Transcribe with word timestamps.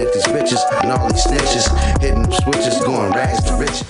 at 0.00 0.12
these 0.12 0.24
bitches 0.24 0.60
and 0.82 0.92
all 0.92 1.08
these 1.08 1.24
snitches. 1.24 2.00
Hitting 2.00 2.30
switches, 2.32 2.82
going 2.84 3.12
rags 3.12 3.42
to 3.44 3.54
riches. 3.56 3.84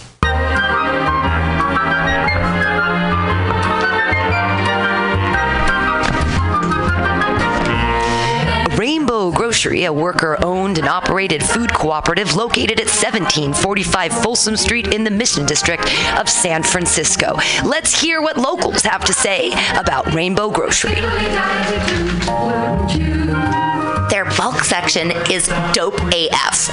Rainbow 8.79 9.31
Grocery, 9.31 9.85
a 9.85 9.93
worker 9.93 10.39
owned 10.43 10.79
and 10.79 10.89
operated 10.89 11.43
food 11.43 11.71
cooperative 11.75 12.35
located 12.35 12.81
at 12.81 12.87
1745 12.87 14.13
Folsom 14.23 14.57
Street 14.57 14.95
in 14.95 15.05
the 15.05 15.11
Mission 15.11 15.45
District 15.45 15.83
of 16.17 16.31
San 16.31 16.63
Francisco. 16.63 17.35
Let's 17.63 18.01
hear 18.01 18.23
what 18.23 18.39
locals 18.39 18.83
have 18.83 19.05
to 19.05 19.13
say 19.13 19.53
about 19.77 20.15
Rainbow 20.15 20.51
Grocery. 20.51 20.95
Their 24.21 24.37
bulk 24.37 24.65
section 24.65 25.13
is 25.31 25.49
dope 25.73 25.99
AF. 26.13 26.69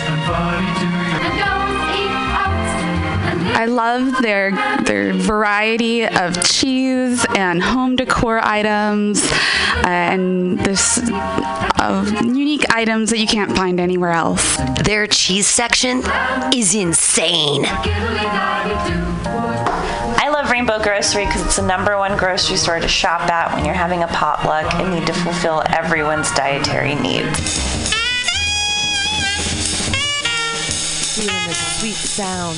I 3.55 3.67
love 3.69 4.21
their 4.21 4.51
their 4.83 5.13
variety 5.13 6.05
of 6.05 6.43
cheese 6.43 7.25
and 7.37 7.63
home 7.63 7.95
decor 7.95 8.41
items 8.43 9.23
uh, 9.31 9.83
and 9.85 10.59
this 10.59 10.97
of 11.79 12.11
unique 12.25 12.65
items 12.75 13.11
that 13.11 13.19
you 13.19 13.27
can't 13.27 13.55
find 13.55 13.79
anywhere 13.79 14.11
else. 14.11 14.57
Their 14.83 15.07
cheese 15.07 15.47
section 15.47 16.03
is 16.53 16.75
insane. 16.75 17.65
Rainbow 20.57 20.81
Grocery 20.81 21.27
because 21.27 21.45
it's 21.45 21.57
the 21.57 21.61
number 21.61 21.95
one 21.99 22.17
grocery 22.17 22.57
store 22.57 22.79
to 22.79 22.87
shop 22.87 23.29
at 23.29 23.53
when 23.53 23.63
you're 23.63 23.75
having 23.75 24.01
a 24.01 24.07
potluck 24.07 24.73
and 24.73 24.91
need 24.91 25.05
to 25.05 25.13
fulfill 25.13 25.61
everyone's 25.69 26.31
dietary 26.31 26.95
needs. 26.95 27.59
Feeling 31.13 31.47
the 31.47 31.53
sweet 31.53 31.93
sound 31.93 32.57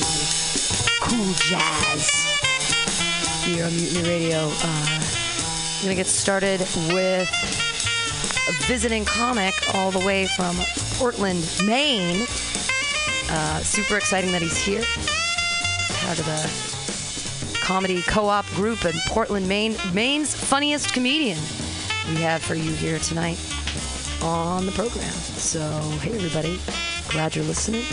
cool 1.02 1.30
jazz 1.34 2.08
here 3.44 3.66
on 3.66 3.76
Mutiny 3.76 4.08
Radio. 4.08 4.48
Uh, 4.48 5.00
I'm 5.76 5.82
gonna 5.82 5.94
get 5.94 6.06
started 6.06 6.60
with 6.94 7.28
a 8.48 8.66
visiting 8.66 9.04
comic 9.04 9.52
all 9.74 9.90
the 9.90 10.02
way 10.06 10.26
from 10.26 10.56
Portland, 10.96 11.46
Maine. 11.66 12.22
Uh, 13.28 13.58
super 13.58 13.98
exciting 13.98 14.32
that 14.32 14.40
he's 14.40 14.56
here. 14.56 14.84
Part 16.06 16.18
of 16.18 16.24
the 16.24 16.69
comedy 17.70 18.02
co-op 18.02 18.44
group 18.56 18.84
in 18.84 18.94
Portland, 19.06 19.46
Maine. 19.46 19.76
Maine's 19.94 20.34
funniest 20.34 20.92
comedian 20.92 21.38
we 22.08 22.16
have 22.16 22.42
for 22.42 22.56
you 22.56 22.72
here 22.72 22.98
tonight 22.98 23.38
on 24.24 24.66
the 24.66 24.72
program. 24.72 25.12
So, 25.38 25.60
hey 26.00 26.16
everybody, 26.16 26.58
glad 27.10 27.36
you're 27.36 27.44
listening, 27.44 27.84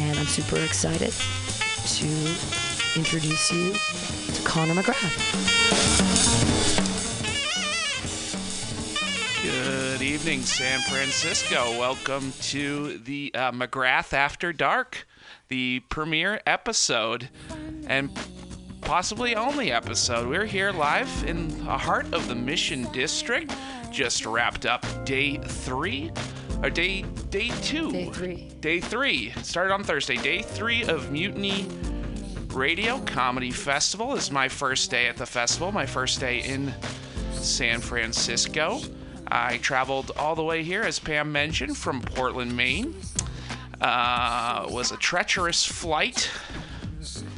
and 0.00 0.18
I'm 0.18 0.26
super 0.26 0.56
excited 0.56 1.12
to 1.98 2.98
introduce 2.98 3.52
you 3.52 3.74
to 4.34 4.42
Connor 4.42 4.74
McGrath. 4.74 5.14
Good 9.40 10.02
evening, 10.02 10.40
San 10.40 10.80
Francisco. 10.80 11.78
Welcome 11.78 12.32
to 12.40 12.98
the 12.98 13.30
uh, 13.36 13.52
McGrath 13.52 14.12
After 14.12 14.52
Dark, 14.52 15.06
the 15.46 15.78
premiere 15.90 16.40
episode, 16.44 17.28
and 17.86 18.10
possibly 18.86 19.34
only 19.34 19.72
episode. 19.72 20.28
We're 20.28 20.46
here 20.46 20.70
live 20.70 21.10
in 21.26 21.48
the 21.64 21.76
heart 21.76 22.06
of 22.14 22.28
the 22.28 22.36
Mission 22.36 22.84
District. 22.92 23.52
Just 23.90 24.24
wrapped 24.24 24.64
up 24.64 24.86
day 25.04 25.38
three, 25.38 26.12
or 26.62 26.70
day 26.70 27.02
day 27.28 27.48
two. 27.62 27.90
Day 27.90 28.10
three. 28.10 28.48
Day 28.60 28.80
three. 28.80 29.30
Started 29.42 29.74
on 29.74 29.82
Thursday. 29.82 30.16
Day 30.16 30.40
three 30.40 30.84
of 30.84 31.10
Mutiny 31.10 31.66
Radio 32.50 33.00
Comedy 33.00 33.50
Festival 33.50 34.14
This 34.14 34.26
is 34.26 34.30
my 34.30 34.48
first 34.48 34.88
day 34.88 35.08
at 35.08 35.16
the 35.16 35.26
festival. 35.26 35.72
My 35.72 35.84
first 35.84 36.20
day 36.20 36.42
in 36.44 36.72
San 37.32 37.80
Francisco. 37.80 38.80
I 39.26 39.56
traveled 39.58 40.12
all 40.16 40.36
the 40.36 40.44
way 40.44 40.62
here, 40.62 40.82
as 40.82 41.00
Pam 41.00 41.32
mentioned, 41.32 41.76
from 41.76 42.02
Portland, 42.02 42.56
Maine. 42.56 42.94
Uh, 43.80 44.68
was 44.70 44.92
a 44.92 44.96
treacherous 44.96 45.64
flight 45.64 46.30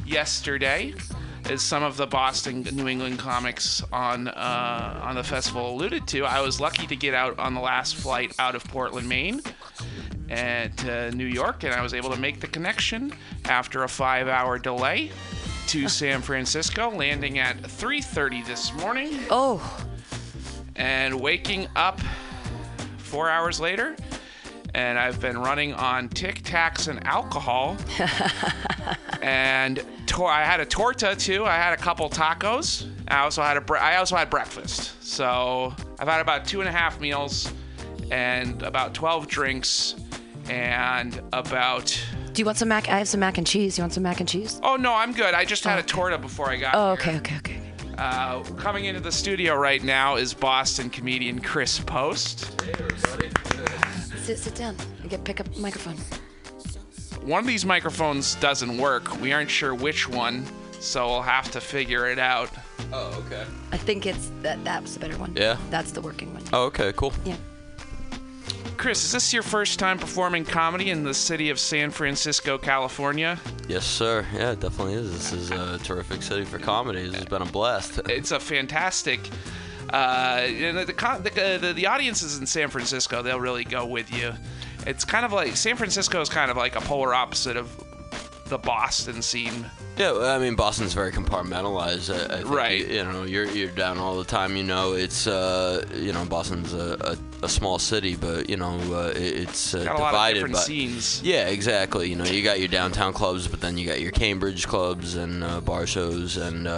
yesterday, 0.07 0.95
as 1.49 1.63
some 1.63 1.83
of 1.83 1.97
the 1.97 2.07
Boston, 2.07 2.67
New 2.73 2.89
England 2.89 3.19
comics 3.19 3.83
on 3.93 4.29
uh, 4.29 5.01
on 5.03 5.15
the 5.15 5.25
festival 5.25 5.73
alluded 5.75 6.07
to. 6.09 6.25
I 6.25 6.41
was 6.41 6.61
lucky 6.61 6.87
to 6.87 6.97
get 6.97 7.15
out 7.15 7.39
on 7.39 7.55
the 7.55 7.61
last 7.61 7.97
flight 7.97 8.35
out 8.39 8.55
of 8.55 8.65
Portland, 8.65 9.09
Maine, 9.09 9.41
and 10.29 10.77
to 10.79 11.11
New 11.13 11.27
York, 11.27 11.65
and 11.65 11.73
I 11.73 11.83
was 11.83 11.95
able 11.95 12.11
to 12.11 12.21
make 12.21 12.41
the 12.41 12.47
connection 12.49 13.13
after 13.47 13.85
a 13.85 13.89
five-hour 13.89 14.59
delay 14.59 15.11
to 15.69 15.89
San 15.89 16.21
Francisco, 16.23 16.91
landing 16.91 17.39
at 17.39 17.57
3:30 17.63 18.47
this 18.47 18.73
morning 18.75 19.19
Oh, 19.31 19.87
and 20.77 21.19
waking 21.21 21.67
up 21.77 22.01
four 22.99 23.31
hours 23.31 23.59
later. 23.59 23.97
And 24.75 24.99
I've 24.99 25.21
been 25.21 25.39
running 25.39 25.73
on 25.75 26.09
Tic 26.11 26.43
Tacs 26.43 26.89
and 26.89 27.05
alcohol. 27.07 27.77
and 29.23 29.83
tor- 30.07 30.31
I 30.31 30.45
had 30.45 30.61
a 30.61 30.67
torta 30.67 31.17
too. 31.17 31.45
I 31.45 31.57
had 31.57 31.73
a 31.73 31.77
couple 31.77 32.09
tacos. 32.11 32.89
I 33.09 33.19
also 33.21 33.43
had 33.43 33.57
a 33.57 33.61
bre- 33.61 33.79
I 33.79 33.97
also 33.97 34.15
had 34.17 34.31
breakfast. 34.31 35.03
So 35.03 35.75
I've 35.99 36.09
had 36.09 36.21
about 36.21 36.45
two 36.47 36.61
and 36.61 36.69
a 36.69 36.73
half 36.73 37.01
meals, 37.01 37.53
and 38.11 38.63
about 38.63 38.95
12 38.95 39.27
drinks, 39.27 39.95
and 40.49 41.21
about. 41.33 41.87
do 42.33 42.41
you 42.41 42.45
want 42.47 42.59
some 42.59 42.69
mac? 42.69 42.89
I 42.89 42.99
have 42.99 43.09
some 43.09 43.21
mac 43.21 43.39
and 43.39 43.47
cheese. 43.47 43.79
You 43.79 43.83
want 43.83 43.95
some 43.95 44.03
mac 44.03 44.21
and 44.21 44.29
cheese? 44.29 44.61
Oh 44.63 44.77
no, 44.77 44.95
I'm 44.95 45.13
good. 45.13 45.35
I 45.35 45.45
just 45.45 45.65
had 45.65 45.79
a 45.79 45.83
torta 45.83 46.19
before 46.19 46.51
I 46.51 46.57
got 46.57 46.75
Oh, 46.75 46.95
here. 46.95 47.17
okay, 47.17 47.17
okay, 47.19 47.37
okay. 47.39 47.61
Uh, 47.97 48.43
coming 48.57 48.85
into 48.85 49.01
the 49.01 49.11
studio 49.11 49.57
right 49.57 49.83
now 49.83 50.17
is 50.17 50.33
Boston 50.33 50.89
comedian 50.89 51.41
Chris 51.41 51.81
Post. 51.81 52.63
Sit, 54.29 54.37
sit 54.37 54.55
down. 54.57 54.77
I 55.03 55.07
get 55.07 55.25
pick 55.25 55.41
up 55.41 55.57
microphone. 55.57 55.97
One 57.27 57.41
of 57.41 57.47
these 57.47 57.65
microphones 57.65 58.35
doesn't 58.35 58.77
work. 58.77 59.19
We 59.23 59.33
aren't 59.33 59.49
sure 59.49 59.75
which 59.75 60.07
one, 60.07 60.45
so 60.81 61.07
we'll 61.07 61.23
have 61.23 61.51
to 61.53 61.63
figure 61.63 62.11
it 62.11 62.19
out. 62.19 62.51
Oh, 62.93 63.25
okay. 63.25 63.47
I 63.73 63.79
think 63.79 64.05
it's 64.05 64.31
that. 64.43 64.63
That's 64.65 64.93
the 64.93 65.01
better 65.01 65.17
one. 65.17 65.33
Yeah? 65.35 65.57
That's 65.71 65.93
the 65.93 66.03
working 66.03 66.35
one. 66.35 66.43
Oh, 66.53 66.65
okay, 66.65 66.93
cool. 66.95 67.15
Yeah. 67.25 67.37
Chris, 68.77 69.03
is 69.03 69.13
this 69.13 69.33
your 69.33 69.43
first 69.43 69.79
time 69.79 69.99
performing 69.99 70.45
comedy 70.45 70.91
in 70.91 71.05
the 71.05 71.15
city 71.15 71.49
of 71.49 71.59
San 71.59 71.91
Francisco, 71.91 72.59
California? 72.59 73.41
Yes, 73.67 73.87
sir. 73.87 74.27
Yeah, 74.35 74.51
it 74.51 74.61
definitely 74.61 74.93
is. 74.93 75.11
This 75.11 75.33
is 75.33 75.51
a 75.53 75.79
terrific 75.79 76.23
city 76.23 76.45
for 76.45 76.59
comedy. 76.59 77.07
This 77.07 77.15
has 77.15 77.25
been 77.25 77.41
a 77.41 77.47
blast. 77.47 77.99
It's 78.11 78.33
a 78.33 78.39
fantastic. 78.39 79.21
Uh, 79.93 80.41
and 80.47 80.79
the, 80.79 80.85
the, 80.87 80.93
the, 80.93 81.43
uh, 81.55 81.59
the 81.59 81.73
the 81.73 81.87
audiences 81.87 82.39
in 82.39 82.47
San 82.47 82.69
Francisco, 82.69 83.23
they'll 83.23 83.41
really 83.41 83.65
go 83.65 83.87
with 83.87 84.13
you. 84.13 84.33
It's 84.87 85.05
kind 85.05 85.25
of 85.25 85.33
like 85.33 85.57
San 85.57 85.77
Francisco 85.77 86.21
is 86.21 86.29
kind 86.29 86.51
of 86.51 86.57
like 86.57 86.77
a 86.77 86.81
polar 86.81 87.15
opposite 87.15 87.57
of 87.57 87.69
the 88.47 88.59
Boston 88.59 89.21
scene. 89.21 89.67
Yeah, 89.99 90.17
I 90.17 90.39
mean 90.39 90.55
Boston's 90.55 90.95
very 90.95 91.11
compartmentalized. 91.11 92.15
I, 92.15 92.35
I 92.35 92.39
think 92.39 92.49
Right. 92.51 92.87
You, 92.89 92.95
you 92.95 93.05
know, 93.05 93.25
you're 93.25 93.47
you're 93.47 93.71
down 93.71 93.99
all 93.99 94.17
the 94.17 94.25
time. 94.25 94.57
You 94.57 94.63
know, 94.63 94.93
it's 94.93 95.27
uh, 95.27 95.85
you 95.95 96.13
know 96.13 96.25
Boston's 96.25 96.73
a, 96.73 96.97
a, 97.43 97.45
a 97.45 97.49
small 97.49 97.79
city, 97.81 98.15
but 98.15 98.49
you 98.49 98.57
know 98.57 98.79
uh, 98.95 99.13
it's 99.17 99.75
uh, 99.75 99.85
Got 99.85 99.99
a 99.99 99.99
lot 99.99 100.07
of 100.07 100.13
divided 100.13 100.35
different 100.35 100.55
by. 100.55 100.61
scenes. 100.61 101.23
Yeah, 101.23 101.49
exactly. 101.49 102.09
You 102.09 102.17
know, 102.17 102.25
you 102.25 102.43
got 102.45 102.61
your 102.61 102.69
downtown 102.69 103.13
clubs, 103.13 103.49
but 103.49 103.61
then 103.61 103.77
you 103.77 103.87
got 103.87 104.01
your 104.01 104.13
Cambridge 104.13 104.67
clubs 104.69 105.17
and 105.17 105.43
uh, 105.43 105.61
bar 105.61 105.87
shows, 105.87 106.37
and 106.37 106.69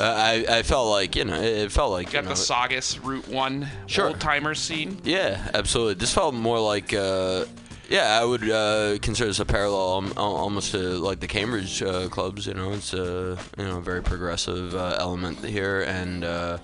uh, 0.00 0.04
I 0.04 0.58
I 0.58 0.62
felt 0.62 0.88
like 0.90 1.16
you 1.16 1.24
know 1.24 1.40
it, 1.40 1.72
felt 1.72 1.90
like 1.92 2.10
Got 2.12 2.18
you 2.18 2.22
the 2.22 2.28
know, 2.30 2.34
Saugus 2.34 2.98
Route 2.98 3.28
One 3.28 3.68
Sure. 3.86 4.08
old 4.08 4.20
timer 4.20 4.54
scene. 4.54 4.98
Yeah, 5.04 5.50
absolutely. 5.54 5.94
This 5.94 6.12
felt 6.12 6.34
more 6.34 6.58
like, 6.60 6.92
uh, 6.92 7.44
yeah, 7.88 8.18
I 8.20 8.24
would 8.24 8.48
uh, 8.50 8.98
consider 9.00 9.28
this 9.28 9.38
a 9.40 9.44
parallel 9.44 10.12
almost 10.16 10.72
to 10.72 10.78
like 10.78 11.20
the 11.20 11.28
Cambridge 11.28 11.82
uh, 11.82 12.08
clubs. 12.08 12.46
You 12.46 12.54
know, 12.54 12.72
it's 12.72 12.92
a 12.94 13.38
you 13.58 13.64
know 13.64 13.80
very 13.80 14.02
progressive 14.02 14.74
uh, 14.74 14.96
element 14.98 15.38
here, 15.44 15.82
and 15.82 16.24
uh, 16.24 16.58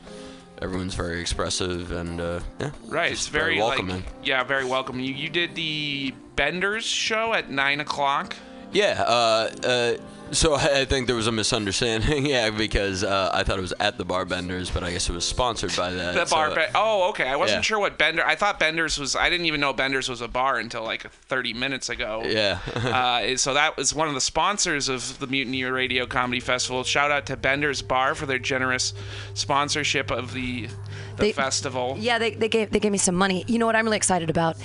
everyone's 0.61 0.94
very 0.94 1.20
expressive, 1.20 1.93
and 1.93 2.20
uh, 2.20 2.40
yeah, 2.61 2.70
Right, 2.88 3.12
it's 3.12 3.28
very, 3.28 3.58
welcoming. 3.58 3.96
like 3.96 4.05
yeah, 4.25 4.43
very 4.44 4.64
welcoming. 4.64 5.05
You 5.05 5.14
you 5.14 5.28
did 5.28 5.55
the 5.55 6.12
Benders 6.35 6.85
show 6.85 7.35
at 7.35 7.50
nine 7.50 7.81
o'clock. 7.81 8.35
Yeah. 8.73 9.05
Uh, 9.07 9.51
uh, 9.65 9.97
so 10.33 10.55
I 10.55 10.63
I 10.81 10.85
think 10.85 11.07
there 11.07 11.17
was 11.17 11.27
a 11.27 11.33
misunderstanding. 11.33 12.27
yeah, 12.27 12.51
because 12.51 13.05
uh, 13.05 13.31
I 13.33 13.45
thought 13.45 13.59
it 13.59 13.63
was 13.63 13.75
at 13.79 13.99
the 13.99 14.05
Barbenders, 14.05 14.73
but 14.73 14.83
I 14.83 14.91
guess 14.91 15.09
it 15.09 15.13
was 15.13 15.25
sponsored 15.25 15.77
by 15.77 15.93
that. 15.93 16.15
The 16.15 16.25
so- 16.25 16.37
bar. 16.37 16.55
Be- 16.55 16.63
oh, 16.75 17.11
okay. 17.11 17.29
I 17.29 17.37
wasn't 17.37 17.59
yeah. 17.59 17.63
sure 17.63 17.79
what 17.79 17.99
Bender. 17.99 18.27
I 18.27 18.35
thought 18.35 18.59
Benders 18.59 18.99
was. 18.99 19.15
I 19.15 19.31
didn't 19.31 19.47
even 19.47 19.61
know 19.61 19.73
Benders 19.73 20.09
was 20.09 20.21
a 20.21 20.29
bar 20.29 20.59
until 20.59 20.83
like 20.83 21.09
30 21.11 21.55
minutes 21.55 21.89
ago. 21.89 22.23
Yeah. 22.25 22.59
uh, 22.75 23.37
so 23.37 23.55
that 23.55 23.77
was 23.77 23.95
one 23.95 24.09
of 24.09 24.15
the 24.15 24.21
sponsors 24.21 24.89
of 24.89 25.19
the 25.19 25.27
Mutiny 25.27 25.63
Radio 25.65 26.07
Comedy 26.07 26.41
Festival. 26.41 26.83
Shout 26.85 27.11
out 27.11 27.27
to 27.27 27.37
Bender's 27.37 27.83
Bar 27.83 28.15
for 28.15 28.27
their 28.27 28.39
generous 28.39 28.95
sponsorship 29.35 30.11
of 30.11 30.33
the 30.33 30.69
the 31.17 31.27
They- 31.27 31.33
festival. 31.33 31.97
Yeah, 31.99 32.19
they, 32.19 32.35
they 32.35 32.49
gave 32.49 32.71
they 32.71 32.81
gave 32.81 32.93
me 32.93 32.99
some 32.99 33.15
money. 33.15 33.45
You 33.47 33.59
know 33.59 33.67
what 33.67 33.77
I'm 33.77 33.85
really 33.85 33.99
excited 33.99 34.31
about 34.31 34.57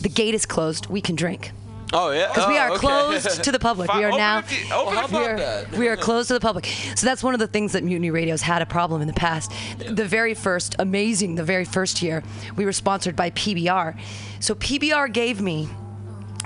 the 0.00 0.08
gate 0.08 0.34
is 0.34 0.46
closed. 0.46 0.86
We 0.86 1.00
can 1.00 1.16
drink 1.16 1.50
Oh 1.92 2.10
yeah. 2.10 2.28
because 2.28 2.46
we 2.48 2.56
Oh, 2.58 2.60
are 2.60 2.70
okay. 2.72 2.78
closed 2.80 3.44
to 3.44 3.50
the 3.52 3.58
public. 3.58 3.92
We 3.94 4.04
are 4.04 4.08
open 4.08 4.18
now. 4.18 4.40
to- 4.42 4.74
open 4.74 4.92
we 4.94 4.98
about 4.98 5.12
are, 5.30 5.36
that? 5.38 5.72
we 5.72 5.88
are 5.88 5.96
closed 5.96 6.28
to 6.28 6.34
the 6.34 6.40
public. 6.40 6.66
So 6.96 7.06
that's 7.06 7.22
one 7.22 7.32
of 7.34 7.40
the 7.40 7.46
things 7.46 7.72
that 7.72 7.82
Mutiny 7.82 8.10
Radio's 8.10 8.42
had 8.42 8.60
a 8.60 8.66
problem 8.66 9.00
in 9.00 9.06
the 9.08 9.14
past. 9.14 9.52
The 9.78 10.04
very 10.04 10.34
first, 10.34 10.76
amazing, 10.78 11.36
the 11.36 11.44
very 11.44 11.64
first 11.64 12.02
year, 12.02 12.22
we 12.56 12.64
were 12.64 12.72
sponsored 12.72 13.16
by 13.16 13.30
PBR. 13.30 13.98
So 14.40 14.54
PBR 14.54 15.12
gave 15.12 15.40
me, 15.40 15.68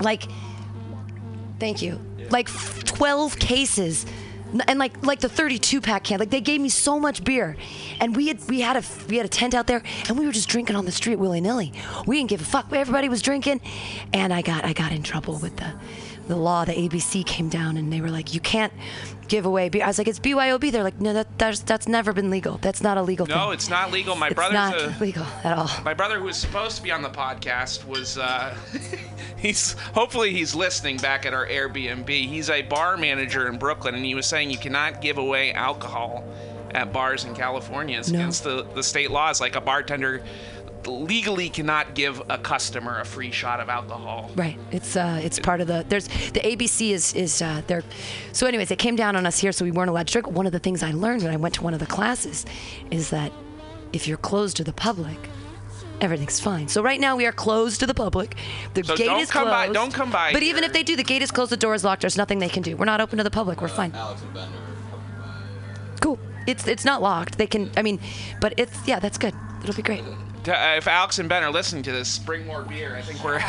like, 0.01 0.23
thank 1.59 1.81
you, 1.81 1.99
like 2.29 2.47
12 2.85 3.37
cases. 3.37 4.05
And 4.67 4.79
like 4.79 5.05
like 5.05 5.19
the 5.19 5.29
32 5.29 5.81
pack 5.81 6.03
can, 6.03 6.19
like 6.19 6.29
they 6.29 6.41
gave 6.41 6.61
me 6.61 6.69
so 6.69 6.99
much 6.99 7.23
beer, 7.23 7.57
and 7.99 8.15
we 8.15 8.27
had 8.27 8.39
we 8.47 8.61
had 8.61 8.77
a 8.77 8.83
we 9.09 9.17
had 9.17 9.25
a 9.25 9.29
tent 9.29 9.53
out 9.53 9.67
there, 9.67 9.81
and 10.07 10.17
we 10.17 10.25
were 10.25 10.31
just 10.31 10.49
drinking 10.49 10.75
on 10.75 10.85
the 10.85 10.91
street 10.91 11.15
willy 11.15 11.41
nilly. 11.41 11.73
We 12.05 12.17
didn't 12.17 12.29
give 12.29 12.41
a 12.41 12.45
fuck. 12.45 12.71
Everybody 12.71 13.09
was 13.09 13.21
drinking, 13.21 13.61
and 14.13 14.31
I 14.31 14.41
got 14.41 14.63
I 14.65 14.73
got 14.73 14.91
in 14.91 15.03
trouble 15.03 15.39
with 15.39 15.57
the 15.57 15.73
the 16.27 16.35
law. 16.35 16.65
The 16.65 16.73
ABC 16.73 17.25
came 17.25 17.49
down 17.49 17.77
and 17.77 17.91
they 17.91 18.01
were 18.01 18.09
like, 18.11 18.33
you 18.33 18.39
can't 18.39 18.73
give 19.27 19.45
away. 19.45 19.69
I 19.81 19.87
was 19.87 19.97
like, 19.97 20.07
it's 20.07 20.19
BYOB. 20.19 20.71
They're 20.71 20.83
like, 20.83 20.99
no, 21.01 21.13
that 21.13 21.37
that's 21.37 21.59
that's 21.61 21.87
never 21.87 22.13
been 22.13 22.29
legal. 22.29 22.57
That's 22.57 22.81
not 22.81 22.97
a 22.97 23.01
legal 23.01 23.25
thing. 23.25 23.35
No, 23.35 23.51
it's 23.51 23.69
not 23.69 23.91
legal. 23.91 24.15
My 24.15 24.27
It's 24.27 24.35
brother's 24.35 24.53
not 24.53 24.75
a, 24.75 24.95
legal 24.99 25.23
at 25.43 25.57
all. 25.57 25.69
my 25.83 25.93
brother 25.93 26.19
who 26.19 26.25
was 26.25 26.37
supposed 26.37 26.77
to 26.77 26.83
be 26.83 26.91
on 26.91 27.01
the 27.01 27.09
podcast 27.09 27.85
was 27.87 28.17
uh, 28.17 28.55
he's 29.37 29.73
hopefully 29.93 30.31
he's 30.33 30.55
listening 30.55 30.97
back 30.97 31.25
at 31.25 31.33
our 31.33 31.45
Airbnb. 31.47 32.09
He's 32.09 32.49
a 32.49 32.61
bar 32.63 32.97
manager 32.97 33.47
in 33.47 33.57
Brooklyn 33.57 33.95
and 33.95 34.05
he 34.05 34.15
was 34.15 34.25
saying 34.25 34.51
you 34.51 34.57
cannot 34.57 35.01
give 35.01 35.17
away 35.17 35.53
alcohol 35.53 36.23
at 36.71 36.91
bars 36.91 37.23
in 37.25 37.35
California. 37.35 37.99
It's 37.99 38.09
No. 38.09 38.19
against 38.19 38.43
the, 38.43 38.63
the 38.73 38.81
state 38.83 39.11
laws. 39.11 39.39
Like 39.39 39.55
a 39.55 39.61
bartender 39.61 40.23
legally 40.87 41.49
cannot 41.49 41.95
give 41.95 42.21
a 42.29 42.37
customer 42.37 42.99
a 42.99 43.05
free 43.05 43.31
shot 43.31 43.59
of 43.59 43.69
alcohol. 43.69 44.31
Right. 44.35 44.57
It's 44.71 44.95
uh, 44.95 45.19
it's 45.23 45.39
part 45.39 45.61
of 45.61 45.67
the 45.67 45.85
there's 45.89 46.07
the 46.07 46.39
ABC 46.41 46.91
is 46.91 47.13
is 47.13 47.41
uh, 47.41 47.61
there. 47.67 47.83
So, 48.31 48.47
anyways, 48.47 48.71
it 48.71 48.79
came 48.79 48.95
down 48.95 49.15
on 49.15 49.25
us 49.25 49.39
here, 49.39 49.51
so 49.51 49.65
we 49.65 49.71
weren't 49.71 49.89
allowed 49.89 50.07
to 50.07 50.13
drink. 50.13 50.27
One 50.31 50.45
of 50.45 50.51
the 50.51 50.59
things 50.59 50.83
I 50.83 50.91
learned 50.91 51.23
when 51.23 51.31
I 51.33 51.37
went 51.37 51.55
to 51.55 51.63
one 51.63 51.73
of 51.73 51.79
the 51.79 51.85
classes 51.87 52.45
is 52.91 53.09
that 53.11 53.31
if 53.91 54.07
you're 54.07 54.17
closed 54.17 54.57
to 54.57 54.63
the 54.63 54.73
public, 54.73 55.17
everything's 56.01 56.39
fine. 56.39 56.67
So 56.67 56.81
right 56.81 56.99
now 56.99 57.15
we 57.15 57.25
are 57.25 57.31
closed 57.31 57.79
to 57.81 57.85
the 57.85 57.93
public. 57.93 58.35
The 58.73 58.83
So 58.83 58.95
gate 58.97 59.05
don't 59.05 59.19
is 59.21 59.31
come 59.31 59.45
by- 59.47 59.65
closed. 59.65 59.73
don't 59.75 59.93
come 59.93 60.11
by 60.11 60.33
But 60.33 60.43
even 60.43 60.63
if 60.63 60.73
they 60.73 60.83
do, 60.83 60.95
the 60.95 61.03
gate 61.03 61.21
is 61.21 61.31
closed. 61.31 61.51
The 61.51 61.57
door 61.57 61.75
is 61.75 61.83
locked. 61.83 62.01
There's 62.01 62.17
nothing 62.17 62.39
they 62.39 62.49
can 62.49 62.63
do. 62.63 62.75
We're 62.75 62.85
not 62.85 63.01
open 63.01 63.17
to 63.19 63.23
the 63.23 63.31
public. 63.31 63.61
We're 63.61 63.67
fine. 63.67 63.91
Alex 63.95 64.21
and 64.21 64.33
Ben 64.33 64.43
are 64.47 65.97
Cool. 66.01 66.19
It's 66.47 66.67
it's 66.67 66.83
not 66.83 67.01
locked. 67.01 67.37
They 67.37 67.47
can. 67.47 67.71
I 67.77 67.81
mean, 67.83 67.99
but 68.41 68.53
it's 68.57 68.85
yeah. 68.85 68.99
That's 68.99 69.17
good. 69.17 69.33
It'll 69.63 69.75
be 69.75 69.81
great. 69.81 70.03
Uh, 70.47 70.75
if 70.77 70.87
Alex 70.87 71.19
and 71.19 71.29
Ben 71.29 71.43
are 71.43 71.51
listening 71.51 71.83
to 71.83 71.91
this, 71.91 72.19
bring 72.19 72.45
more 72.45 72.63
beer. 72.63 72.95
I 72.95 73.01
think 73.01 73.23
we're 73.23 73.41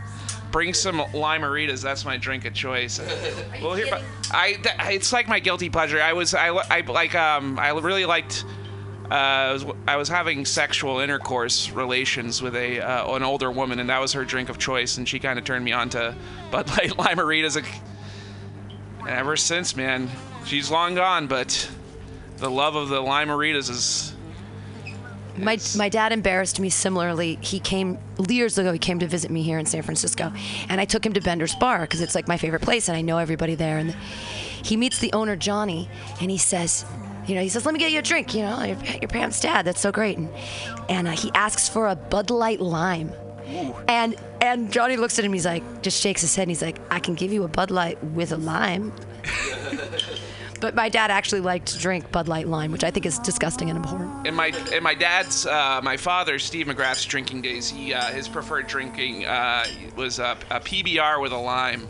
bring 0.52 0.74
some 0.74 1.02
Lime-A-Ritas. 1.14 1.82
That's 1.82 2.04
my 2.04 2.16
drink 2.16 2.44
of 2.44 2.52
choice. 2.52 3.00
well, 3.62 3.74
here, 3.74 3.86
I 4.30 4.54
th- 4.54 4.94
it's 4.94 5.12
like 5.12 5.28
my 5.28 5.40
guilty 5.40 5.70
pleasure. 5.70 6.00
I 6.00 6.12
was 6.12 6.34
I, 6.34 6.48
I 6.48 6.80
like 6.80 7.14
um 7.14 7.58
I 7.58 7.70
really 7.70 8.04
liked. 8.04 8.44
Uh, 9.10 9.14
I 9.14 9.52
was, 9.52 9.66
I 9.88 9.96
was 9.96 10.08
having 10.08 10.46
sexual 10.46 11.00
intercourse 11.00 11.70
relations 11.70 12.40
with 12.40 12.56
a 12.56 12.80
uh, 12.80 13.14
an 13.14 13.22
older 13.22 13.50
woman, 13.50 13.78
and 13.78 13.90
that 13.90 14.00
was 14.00 14.12
her 14.12 14.24
drink 14.24 14.48
of 14.48 14.58
choice, 14.58 14.96
and 14.96 15.08
she 15.08 15.18
kind 15.18 15.38
of 15.38 15.44
turned 15.44 15.64
me 15.64 15.72
on 15.72 15.90
to 15.90 16.14
Bud 16.50 16.68
Light 16.70 16.90
Limeritas. 16.96 17.56
And 19.00 19.08
ever 19.08 19.36
since, 19.36 19.76
man, 19.76 20.08
she's 20.46 20.70
long 20.70 20.94
gone, 20.94 21.26
but 21.26 21.68
the 22.38 22.50
love 22.50 22.74
of 22.74 22.88
the 22.88 23.02
Limeritas 23.02 23.68
is 23.68 24.14
My, 25.36 25.58
my 25.76 25.88
dad 25.88 26.12
embarrassed 26.12 26.60
me 26.60 26.68
similarly. 26.70 27.38
He 27.40 27.58
came 27.58 27.98
years 28.28 28.58
ago. 28.58 28.72
He 28.72 28.78
came 28.78 28.98
to 28.98 29.06
visit 29.06 29.30
me 29.30 29.42
here 29.42 29.58
in 29.58 29.66
San 29.66 29.82
Francisco, 29.82 30.32
and 30.68 30.80
I 30.80 30.84
took 30.84 31.04
him 31.04 31.12
to 31.14 31.20
Bender's 31.20 31.54
Bar 31.54 31.80
because 31.82 32.00
it's 32.00 32.14
like 32.14 32.28
my 32.28 32.36
favorite 32.36 32.62
place, 32.62 32.88
and 32.88 32.96
I 32.96 33.00
know 33.00 33.18
everybody 33.18 33.54
there. 33.54 33.78
And 33.78 33.92
he 34.62 34.76
meets 34.76 34.98
the 34.98 35.12
owner 35.12 35.36
Johnny, 35.36 35.88
and 36.20 36.30
he 36.30 36.38
says, 36.38 36.84
you 37.26 37.34
know, 37.34 37.40
he 37.40 37.48
says, 37.48 37.64
"Let 37.64 37.72
me 37.72 37.80
get 37.80 37.92
you 37.92 38.00
a 38.00 38.02
drink." 38.02 38.34
You 38.34 38.42
know, 38.42 38.62
your, 38.62 38.76
your 39.00 39.08
parents' 39.08 39.40
dad. 39.40 39.64
That's 39.64 39.80
so 39.80 39.92
great. 39.92 40.18
And 40.18 40.28
and 40.88 41.08
uh, 41.08 41.12
he 41.12 41.30
asks 41.34 41.68
for 41.68 41.88
a 41.88 41.94
Bud 41.94 42.30
Light 42.30 42.60
Lime. 42.60 43.12
And 43.88 44.16
and 44.40 44.72
Johnny 44.72 44.96
looks 44.96 45.18
at 45.18 45.24
him. 45.24 45.32
He's 45.32 45.46
like, 45.46 45.82
just 45.82 46.00
shakes 46.00 46.20
his 46.20 46.34
head. 46.34 46.42
and 46.42 46.50
He's 46.50 46.62
like, 46.62 46.78
"I 46.90 46.98
can 46.98 47.14
give 47.14 47.32
you 47.32 47.44
a 47.44 47.48
Bud 47.48 47.70
Light 47.70 48.02
with 48.02 48.32
a 48.32 48.36
lime." 48.36 48.92
But 50.62 50.74
my 50.76 50.88
dad 50.88 51.10
actually 51.10 51.40
liked 51.40 51.66
to 51.72 51.78
drink 51.78 52.10
Bud 52.12 52.28
Light 52.28 52.46
Lime, 52.46 52.70
which 52.72 52.84
I 52.84 52.90
think 52.92 53.04
is 53.04 53.18
disgusting 53.18 53.68
and 53.68 53.78
abhorrent. 53.78 54.26
in 54.26 54.34
my 54.34 54.52
in 54.72 54.82
my 54.82 54.94
dad's 54.94 55.44
uh, 55.44 55.80
my 55.82 55.96
father 55.96 56.38
Steve 56.38 56.66
McGrath's 56.68 57.04
drinking 57.04 57.42
days, 57.42 57.68
he 57.68 57.92
uh, 57.92 58.00
his 58.12 58.28
preferred 58.28 58.68
drinking 58.68 59.26
uh, 59.26 59.66
was 59.96 60.20
a, 60.20 60.38
a 60.50 60.60
PBR 60.60 61.20
with 61.20 61.32
a 61.32 61.36
lime. 61.36 61.88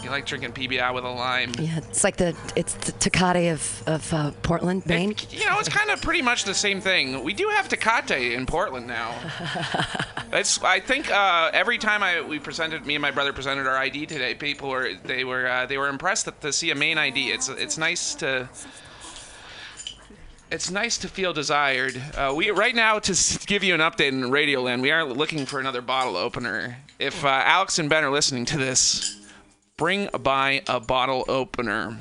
He 0.00 0.08
liked 0.08 0.28
drinking 0.28 0.52
PBR 0.52 0.94
with 0.94 1.04
a 1.04 1.08
lime. 1.10 1.52
Yeah, 1.58 1.78
it's 1.78 2.02
like 2.04 2.16
the 2.16 2.34
it's 2.56 2.72
the 2.74 2.92
Tecate 2.92 3.52
of 3.52 3.82
of 3.86 4.14
uh, 4.14 4.30
Portland, 4.42 4.86
Maine. 4.86 5.10
It- 5.10 5.32
you 5.34 5.44
know, 5.44 5.58
it's 5.58 5.68
kind 5.68 5.90
of 5.90 6.00
pretty 6.00 6.22
much 6.22 6.44
the 6.44 6.54
same 6.54 6.80
thing. 6.80 7.22
We 7.24 7.34
do 7.34 7.48
have 7.48 7.68
Tecate 7.68 8.32
in 8.34 8.46
Portland 8.46 8.86
now. 8.86 9.12
It's 10.32 10.62
I 10.62 10.80
think 10.80 11.10
uh, 11.10 11.50
every 11.54 11.78
time 11.78 12.02
I 12.02 12.20
we 12.20 12.38
presented 12.38 12.84
me 12.84 12.94
and 12.94 13.02
my 13.02 13.10
brother 13.10 13.32
presented 13.32 13.66
our 13.66 13.76
ID 13.76 14.06
today, 14.06 14.34
people 14.34 14.68
were 14.68 14.94
they 15.04 15.24
were 15.24 15.46
uh, 15.46 15.66
they 15.66 15.78
were 15.78 15.88
impressed 15.88 16.26
that, 16.26 16.40
to 16.42 16.52
see 16.52 16.70
a 16.70 16.74
Maine 16.74 16.98
ID. 16.98 17.30
It's 17.30 17.48
it's 17.48 17.78
nice 17.78 18.14
to. 18.16 18.48
It's 20.50 20.70
nice 20.70 20.96
to 20.98 21.08
feel 21.08 21.34
desired. 21.34 22.00
Uh, 22.16 22.32
we 22.34 22.50
right 22.50 22.74
now 22.74 22.98
to 22.98 23.46
give 23.46 23.62
you 23.62 23.74
an 23.74 23.80
update 23.80 24.08
in 24.08 24.22
Radioland. 24.22 24.80
We 24.80 24.90
are 24.90 25.04
looking 25.04 25.44
for 25.44 25.60
another 25.60 25.82
bottle 25.82 26.16
opener. 26.16 26.78
If 26.98 27.22
uh, 27.22 27.28
Alex 27.28 27.78
and 27.78 27.90
Ben 27.90 28.02
are 28.02 28.10
listening 28.10 28.46
to 28.46 28.56
this, 28.56 29.28
bring 29.76 30.08
by 30.22 30.62
a 30.66 30.80
bottle 30.80 31.24
opener. 31.28 31.98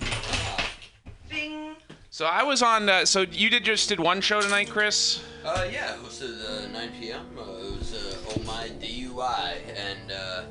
So 2.09 2.25
I 2.25 2.44
was 2.44 2.62
on. 2.62 2.89
Uh, 2.89 3.06
so 3.06 3.21
you 3.21 3.50
did 3.50 3.63
just 3.63 3.89
did 3.89 4.00
one 4.00 4.21
show 4.21 4.41
tonight, 4.41 4.69
Chris? 4.69 5.21
Uh, 5.47 5.65
yeah, 5.71 5.95
it 5.95 6.03
was 6.03 6.21
at 6.21 6.29
uh, 6.29 6.67
9 6.73 6.89
p.m. 6.99 7.25
Uh, 7.38 7.41
it 7.41 7.79
was 7.79 8.25
Oh 8.27 8.44
My 8.45 8.69
DUI, 8.81 9.53
and 9.77 10.11
uh, 10.11 10.44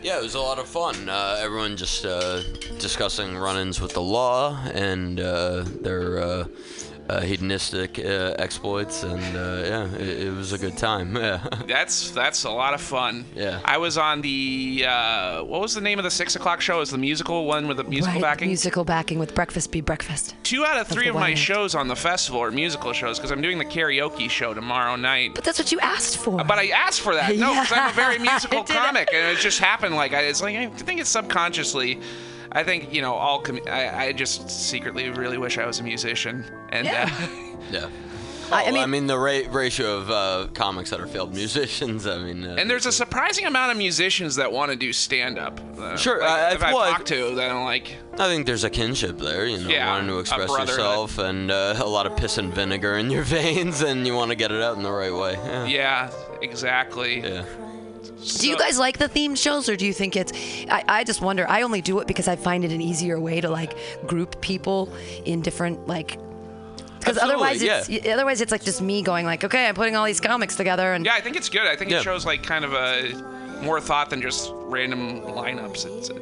yeah, 0.00 0.16
it 0.20 0.22
was 0.22 0.36
a 0.36 0.40
lot 0.40 0.60
of 0.60 0.68
fun. 0.68 1.08
Uh, 1.08 1.38
everyone 1.40 1.76
just 1.76 2.06
uh, 2.06 2.40
discussing 2.78 3.36
run-ins 3.36 3.80
with 3.80 3.94
the 3.94 4.00
law 4.00 4.62
and 4.74 5.18
uh, 5.18 5.64
their 5.80 6.46
hedonistic 7.20 7.98
uh, 7.98 8.34
exploits, 8.38 9.02
and 9.02 9.36
uh, 9.36 9.62
yeah, 9.64 9.94
it, 9.94 10.26
it 10.26 10.34
was 10.34 10.52
a 10.52 10.58
good 10.58 10.76
time. 10.76 11.16
Yeah. 11.22 11.46
That's 11.66 12.10
that's 12.10 12.44
a 12.44 12.50
lot 12.50 12.74
of 12.74 12.80
fun. 12.80 13.24
Yeah. 13.34 13.60
I 13.64 13.78
was 13.78 13.96
on 13.96 14.22
the 14.22 14.84
uh, 14.88 15.44
what 15.44 15.60
was 15.60 15.72
the 15.74 15.80
name 15.80 15.98
of 15.98 16.04
the 16.04 16.10
six 16.10 16.34
o'clock 16.34 16.60
show? 16.60 16.76
It 16.76 16.80
was 16.80 16.90
the 16.90 16.98
musical 16.98 17.46
one 17.46 17.68
with 17.68 17.76
the 17.76 17.84
musical 17.84 18.14
right, 18.14 18.22
backing? 18.22 18.48
musical 18.48 18.84
backing 18.84 19.18
with 19.18 19.34
breakfast 19.34 19.70
be 19.70 19.80
breakfast. 19.80 20.34
Two 20.42 20.64
out 20.64 20.78
of 20.78 20.88
three 20.88 21.04
the 21.04 21.10
of 21.10 21.14
my 21.16 21.34
shows 21.34 21.74
on 21.74 21.86
the 21.86 21.94
festival 21.96 22.42
are 22.42 22.50
musical 22.50 22.92
shows 22.92 23.18
because 23.18 23.30
I'm 23.30 23.40
doing 23.40 23.58
the 23.58 23.64
karaoke 23.64 24.28
show 24.28 24.52
tomorrow 24.52 24.96
night. 24.96 25.34
But 25.34 25.44
that's 25.44 25.58
what 25.58 25.70
you 25.70 25.78
asked 25.80 26.18
for. 26.18 26.42
But 26.44 26.58
I 26.58 26.68
asked 26.68 27.00
for 27.00 27.14
that. 27.14 27.36
No, 27.36 27.52
because 27.52 27.72
I'm 27.72 27.90
a 27.90 27.92
very 28.04 28.18
musical 28.18 28.64
comic, 28.64 29.08
and 29.12 29.36
it 29.36 29.40
just 29.40 29.60
happened. 29.60 29.94
Like 29.94 30.12
I, 30.12 30.22
it's 30.22 30.42
like 30.42 30.56
I 30.56 30.66
think 30.66 31.00
it's 31.00 31.10
subconsciously. 31.10 32.00
I 32.52 32.62
think 32.64 32.92
you 32.92 33.00
know 33.02 33.14
all. 33.14 33.40
Com- 33.40 33.60
I, 33.66 34.06
I 34.08 34.12
just 34.12 34.48
secretly 34.50 35.08
really 35.10 35.38
wish 35.38 35.58
I 35.58 35.66
was 35.66 35.80
a 35.80 35.82
musician, 35.82 36.44
and 36.70 36.86
uh, 36.86 36.90
yeah. 37.70 37.88
I- 38.50 38.64
I 38.66 38.70
mean- 38.70 38.82
I 38.82 38.86
mean 38.86 39.06
the 39.06 39.18
ra- 39.18 39.48
ratio 39.50 39.96
of 39.96 40.10
uh, 40.10 40.48
comics 40.52 40.90
that 40.90 41.00
are 41.00 41.06
failed 41.06 41.32
musicians. 41.42 42.06
I 42.06 42.18
mean, 42.18 42.44
uh, 42.44 42.56
and 42.58 42.68
there's 42.68 42.84
a 42.84 42.92
surprising 42.92 43.46
amount 43.46 43.70
of 43.72 43.78
musicians 43.78 44.36
that 44.36 44.52
want 44.52 44.70
to 44.70 44.76
do 44.76 44.92
stand 44.92 45.38
up. 45.38 45.58
Uh, 45.78 45.96
Sure, 45.96 46.20
like, 46.20 46.28
I- 46.28 46.48
if 46.50 46.54
I've- 46.56 46.64
I 46.64 46.74
well, 46.74 46.92
talk 46.92 47.06
to, 47.06 47.34
then 47.34 47.50
I'm 47.56 47.64
like, 47.64 47.96
I 48.18 48.26
think 48.28 48.44
there's 48.44 48.64
a 48.64 48.68
kinship 48.70 49.16
there, 49.18 49.46
you 49.46 49.56
know, 49.58 49.70
Yeah, 49.70 49.90
wanting 49.90 50.08
to 50.08 50.18
express 50.18 50.50
yourself 50.50 51.16
and 51.16 51.50
uh, 51.50 51.76
a 51.78 51.88
lot 51.88 52.04
of 52.06 52.14
piss 52.18 52.36
and 52.36 52.52
vinegar 52.52 52.98
in 52.98 53.10
your 53.10 53.22
veins, 53.38 53.80
and 53.80 54.06
you 54.06 54.14
want 54.14 54.30
to 54.32 54.34
get 54.36 54.52
it 54.52 54.60
out 54.62 54.76
in 54.76 54.82
the 54.82 54.92
right 54.92 55.14
way. 55.14 55.32
Yeah. 55.32 55.64
yeah, 55.64 56.10
exactly. 56.42 57.20
Yeah. 57.20 57.44
Do 58.38 58.48
you 58.48 58.56
guys 58.56 58.78
like 58.78 58.98
the 58.98 59.08
themed 59.08 59.36
shows, 59.36 59.68
or 59.68 59.76
do 59.76 59.84
you 59.86 59.92
think 59.92 60.16
it's? 60.16 60.32
I, 60.70 60.84
I 60.88 61.04
just 61.04 61.20
wonder. 61.20 61.48
I 61.48 61.62
only 61.62 61.80
do 61.80 61.98
it 62.00 62.06
because 62.06 62.28
I 62.28 62.36
find 62.36 62.64
it 62.64 62.72
an 62.72 62.80
easier 62.80 63.18
way 63.18 63.40
to 63.40 63.48
like 63.50 63.74
group 64.06 64.40
people 64.40 64.92
in 65.24 65.40
different 65.42 65.86
like. 65.86 66.18
Because 66.98 67.18
Absolutely, 67.18 67.34
otherwise, 67.34 67.62
it's 67.88 68.06
otherwise 68.08 68.40
it's 68.40 68.52
like 68.52 68.62
just 68.62 68.80
me 68.80 69.02
going 69.02 69.26
like, 69.26 69.42
okay, 69.42 69.66
I'm 69.66 69.74
putting 69.74 69.96
all 69.96 70.04
these 70.04 70.20
comics 70.20 70.54
together, 70.54 70.92
and 70.92 71.04
Yeah, 71.04 71.14
I 71.14 71.20
think 71.20 71.34
it's 71.36 71.48
good. 71.48 71.66
I 71.66 71.74
think 71.74 71.90
Yeah. 71.90 71.98
it 71.98 72.02
shows 72.04 72.24
like 72.24 72.44
kind 72.44 72.64
of 72.64 72.72
a 72.74 73.60
more 73.62 73.80
thought 73.80 74.10
than 74.10 74.22
just 74.22 74.50
random 74.54 75.20
lineups. 75.22 75.84
It's, 75.98 76.10
uh, 76.10 76.14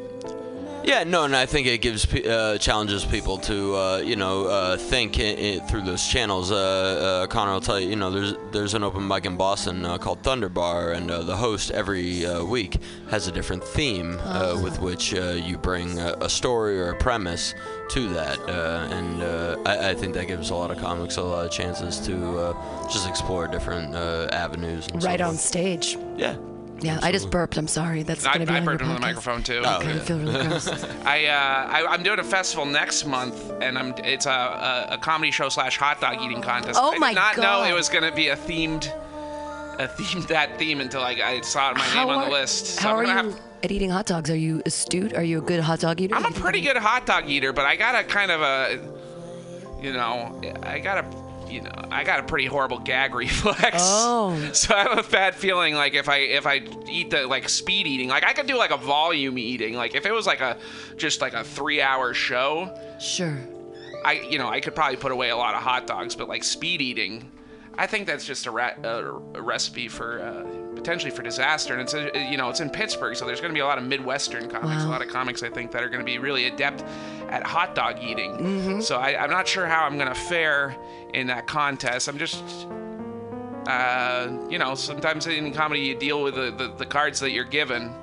Yeah, 0.82 1.04
no, 1.04 1.24
and 1.24 1.36
I 1.36 1.44
think 1.44 1.66
it 1.66 1.82
gives 1.82 2.12
uh, 2.14 2.56
challenges 2.58 3.04
people 3.04 3.36
to 3.38 3.76
uh, 3.76 3.96
you 3.98 4.16
know 4.16 4.46
uh, 4.46 4.76
think 4.78 5.18
i 5.18 5.22
i 5.22 5.58
through 5.68 5.82
those 5.82 6.06
channels. 6.06 6.50
Uh, 6.50 6.56
uh, 6.56 7.26
Connor 7.26 7.52
will 7.52 7.60
tell 7.60 7.78
you, 7.78 7.90
you 7.90 7.96
know, 7.96 8.10
there's 8.10 8.34
there's 8.52 8.74
an 8.74 8.82
open 8.82 9.06
mic 9.06 9.26
in 9.26 9.36
Boston 9.36 9.84
uh, 9.84 9.98
called 9.98 10.22
Thunder 10.22 10.48
Bar, 10.48 10.92
and 10.92 11.10
uh, 11.10 11.22
the 11.22 11.36
host 11.36 11.70
every 11.72 12.24
uh, 12.24 12.42
week 12.44 12.78
has 13.10 13.28
a 13.28 13.32
different 13.32 13.62
theme 13.62 14.18
uh, 14.24 14.58
with 14.62 14.80
which 14.80 15.12
uh, 15.14 15.32
you 15.32 15.58
bring 15.58 15.98
a, 15.98 16.14
a 16.22 16.30
story 16.30 16.80
or 16.80 16.90
a 16.90 16.96
premise 16.96 17.54
to 17.90 18.08
that, 18.14 18.38
uh, 18.48 18.88
and 18.90 19.22
uh, 19.22 19.56
I, 19.66 19.90
I 19.90 19.94
think 19.94 20.14
that 20.14 20.28
gives 20.28 20.48
a 20.50 20.54
lot 20.54 20.70
of 20.70 20.78
comics 20.78 21.18
a 21.18 21.22
lot 21.22 21.44
of 21.44 21.52
chances 21.52 21.98
to 22.06 22.38
uh, 22.38 22.88
just 22.88 23.06
explore 23.08 23.46
different 23.48 23.94
uh, 23.94 24.28
avenues. 24.32 24.88
And 24.88 25.02
so 25.02 25.08
right 25.08 25.20
on 25.20 25.36
stage. 25.36 25.98
Yeah. 26.16 26.36
Yeah, 26.82 26.98
I 27.02 27.12
just 27.12 27.30
burped. 27.30 27.56
I'm 27.56 27.68
sorry. 27.68 28.02
That's 28.02 28.24
I, 28.24 28.32
gonna 28.32 28.46
be 28.46 28.52
I 28.52 28.56
on 28.58 28.64
your 28.64 28.72
burped 28.72 28.82
into 28.82 28.94
the 28.94 29.00
microphone 29.00 29.42
too. 29.42 29.58
Okay, 29.58 29.92
I 29.92 29.98
feel 29.98 30.18
really 30.18 30.46
gross. 30.46 30.68
I, 31.04 31.26
uh, 31.26 31.68
I 31.70 31.86
I'm 31.88 32.02
doing 32.02 32.18
a 32.18 32.24
festival 32.24 32.64
next 32.64 33.04
month, 33.06 33.52
and 33.60 33.78
I'm 33.78 33.94
it's 33.98 34.26
a, 34.26 34.30
a, 34.30 34.86
a 34.94 34.98
comedy 34.98 35.30
show 35.30 35.48
slash 35.48 35.76
hot 35.76 36.00
dog 36.00 36.20
eating 36.22 36.40
contest. 36.42 36.78
Oh 36.80 36.92
I 36.94 36.98
my 36.98 37.08
did 37.10 37.16
not 37.16 37.36
know 37.38 37.64
it 37.64 37.74
was 37.74 37.88
gonna 37.88 38.12
be 38.14 38.28
a 38.28 38.36
themed, 38.36 38.86
a 39.78 39.88
themed 39.88 40.26
that 40.28 40.58
theme 40.58 40.80
until 40.80 41.02
I, 41.02 41.12
I 41.22 41.40
saw 41.42 41.72
my 41.74 41.80
How 41.80 42.06
name 42.06 42.14
on 42.14 42.24
the 42.26 42.30
list. 42.30 42.66
So 42.66 42.82
how 42.82 42.90
I'm 42.90 42.96
are 42.96 43.04
you 43.04 43.10
have- 43.10 43.40
at 43.62 43.70
eating 43.70 43.90
hot 43.90 44.06
dogs? 44.06 44.30
Are 44.30 44.36
you 44.36 44.62
astute? 44.64 45.12
Are 45.14 45.22
you 45.22 45.38
a 45.38 45.42
good 45.42 45.60
hot 45.60 45.80
dog 45.80 46.00
eater? 46.00 46.14
I'm 46.14 46.24
a 46.24 46.30
pretty 46.30 46.62
good 46.62 46.78
hot 46.78 47.04
dog 47.04 47.28
eater, 47.28 47.52
but 47.52 47.66
I 47.66 47.76
got 47.76 47.94
a 47.94 48.02
kind 48.04 48.30
of 48.30 48.40
a, 48.40 48.80
you 49.82 49.92
know, 49.92 50.40
I 50.62 50.78
got 50.78 51.04
a, 51.04 51.19
you 51.50 51.62
know, 51.62 51.70
I 51.90 52.04
got 52.04 52.20
a 52.20 52.22
pretty 52.22 52.46
horrible 52.46 52.78
gag 52.78 53.14
reflex. 53.16 53.76
Oh. 53.78 54.50
So 54.52 54.74
I 54.74 54.82
have 54.82 54.98
a 55.06 55.08
bad 55.10 55.34
feeling 55.34 55.74
like 55.74 55.94
if 55.94 56.08
I 56.08 56.16
if 56.18 56.46
I 56.46 56.62
eat 56.88 57.10
the 57.10 57.26
like 57.26 57.48
speed 57.48 57.86
eating, 57.86 58.08
like 58.08 58.24
I 58.24 58.32
could 58.32 58.46
do 58.46 58.56
like 58.56 58.70
a 58.70 58.76
volume 58.76 59.38
eating. 59.38 59.74
Like 59.74 59.94
if 59.94 60.06
it 60.06 60.12
was 60.12 60.26
like 60.26 60.40
a 60.40 60.56
just 60.96 61.20
like 61.20 61.34
a 61.34 61.44
three 61.44 61.80
hour 61.82 62.14
show, 62.14 62.76
Sure. 63.00 63.38
I 64.04 64.12
you 64.28 64.38
know 64.38 64.48
I 64.48 64.60
could 64.60 64.74
probably 64.74 64.96
put 64.96 65.12
away 65.12 65.30
a 65.30 65.36
lot 65.36 65.54
of 65.54 65.62
hot 65.62 65.86
dogs, 65.86 66.14
but 66.14 66.28
like 66.28 66.44
speed 66.44 66.80
eating, 66.80 67.30
I 67.76 67.86
think 67.86 68.06
that's 68.06 68.24
just 68.24 68.46
a, 68.46 68.50
ra- 68.50 68.74
a, 68.82 68.88
a 69.34 69.42
recipe 69.42 69.88
for 69.88 70.20
uh, 70.20 70.59
potentially 70.80 71.10
for 71.10 71.22
disaster. 71.22 71.74
And 71.74 71.82
it's 71.82 71.94
you 72.30 72.36
know 72.36 72.48
it's 72.48 72.60
in 72.60 72.70
Pittsburgh, 72.70 73.16
so 73.16 73.26
there's 73.26 73.40
going 73.40 73.52
to 73.52 73.54
be 73.54 73.60
a 73.60 73.66
lot 73.66 73.78
of 73.78 73.84
Midwestern 73.84 74.48
comics, 74.48 74.84
a 74.84 74.88
lot 74.88 75.02
of 75.02 75.08
comics 75.08 75.42
I 75.42 75.50
think 75.50 75.70
that 75.72 75.82
are 75.82 75.88
going 75.88 76.00
to 76.00 76.04
be 76.04 76.18
really 76.18 76.46
adept 76.46 76.82
at 77.28 77.44
hot 77.44 77.74
dog 77.74 78.02
eating. 78.02 78.32
Mm-hmm. 78.32 78.80
So 78.80 78.96
I, 78.96 79.22
I'm 79.22 79.30
not 79.30 79.46
sure 79.46 79.66
how 79.66 79.84
I'm 79.84 79.96
going 79.96 80.08
to 80.08 80.20
fare 80.20 80.76
in 81.14 81.26
that 81.28 81.46
contest. 81.46 82.08
I'm 82.08 82.18
just. 82.18 82.42
Uh, 83.66 84.38
you 84.48 84.58
know, 84.58 84.74
sometimes 84.74 85.26
in 85.26 85.52
comedy 85.52 85.82
you 85.82 85.94
deal 85.94 86.22
with 86.22 86.34
the, 86.34 86.50
the, 86.50 86.72
the 86.78 86.86
cards 86.86 87.20
that 87.20 87.30
you're 87.32 87.44
given. 87.44 87.94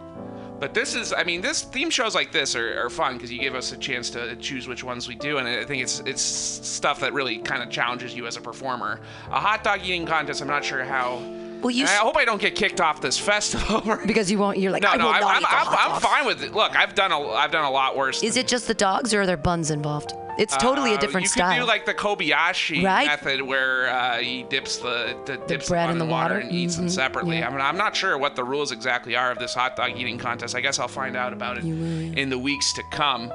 But 0.60 0.74
this 0.74 0.96
is, 0.96 1.13
I 1.13 1.24
mean, 1.24 1.41
this 1.41 1.63
theme 1.63 1.89
shows 1.89 2.15
like 2.15 2.31
this 2.31 2.55
are, 2.55 2.86
are 2.86 2.89
fun 2.89 3.15
because 3.15 3.31
you 3.31 3.39
give 3.39 3.55
us 3.55 3.72
a 3.72 3.77
chance 3.77 4.10
to 4.12 4.36
choose 4.38 4.67
which 4.67 4.84
ones 4.84 5.07
we 5.07 5.15
do, 5.15 5.39
and 5.39 5.48
I 5.48 5.65
think 5.65 5.81
it's 5.84 6.00
it's 6.01 6.22
stuff 6.22 7.00
that 7.01 7.12
really 7.13 7.39
kind 7.39 7.62
of 7.62 7.69
challenges 7.69 8.15
you 8.15 8.27
as 8.27 8.38
a 8.38 8.41
performer. 8.41 9.01
A 9.29 9.39
hot 9.39 9.63
dog 9.63 9.81
eating 9.81 10.05
contest, 10.05 10.41
I'm 10.41 10.48
not 10.48 10.63
sure 10.63 10.84
how. 10.84 11.17
Well, 11.61 11.71
you 11.71 11.85
I 11.85 11.89
hope 11.89 12.17
I 12.17 12.25
don't 12.25 12.41
get 12.41 12.55
kicked 12.55 12.81
off 12.81 13.01
this 13.01 13.17
festival. 13.31 13.97
because 14.05 14.31
you 14.31 14.37
won't. 14.37 14.57
You're 14.57 14.71
like, 14.71 14.83
no, 14.83 14.89
I 14.89 14.97
no, 14.97 15.09
I'm, 15.09 15.21
not 15.21 15.51
I'm, 15.51 15.67
I'm, 15.67 15.93
I'm 15.93 16.01
fine 16.01 16.25
with 16.25 16.43
it. 16.43 16.53
Look, 16.53 16.75
I've 16.75 16.95
done 16.95 17.11
a 17.11 17.19
I've 17.19 17.51
done 17.51 17.65
a 17.65 17.71
lot 17.71 17.95
worse. 17.95 18.23
Is 18.23 18.37
it 18.37 18.47
just 18.47 18.67
the 18.67 18.73
dogs 18.73 19.13
or 19.13 19.21
are 19.21 19.25
there 19.25 19.37
buns 19.37 19.71
involved? 19.71 20.13
It's 20.38 20.56
totally 20.58 20.91
a 20.91 20.96
uh, 20.96 21.00
different 21.00 21.24
you 21.25 21.29
style. 21.29 21.53
could 21.56 21.62
do 21.62 21.67
like 21.67 21.86
the 21.86 21.94
Kobayashi 21.94 22.84
Right? 22.84 23.08
method 23.08 23.41
where 23.41 23.89
uh, 23.89 24.17
he 24.17 24.44
dips 24.44 24.77
the, 24.77 25.15
the, 25.25 25.38
dips 25.48 25.70
bread 25.70 25.89
in 25.89 25.98
the 25.98 26.06
water? 26.06 26.36
and 26.38 26.51
eats 26.51 26.75
them 26.75 26.86
Mhm, 26.88 26.91
separately. 26.91 27.39
yeah. 27.39 27.48
I 27.48 27.51
mean, 27.51 27.62
I'm 27.62 27.77
not 27.77 27.96
sure 27.96 28.17
what 28.17 28.36
the 28.36 28.44
rules 28.44 28.72
exactly 28.72 29.15
are 29.15 29.32
of 29.32 29.39
this 29.39 29.53
hot 29.53 29.75
dog 29.75 29.91
eating 29.98 30.17
contest. 30.17 30.56
I 30.56 30.62
guess 30.62 30.79
I'll 30.79 30.88
find 30.88 31.15
out 31.15 31.34
about 31.34 31.58
it 31.58 31.63
in 31.65 32.29
the 32.29 32.38
weeks 32.39 32.74
to 32.74 32.84
come. 32.91 33.32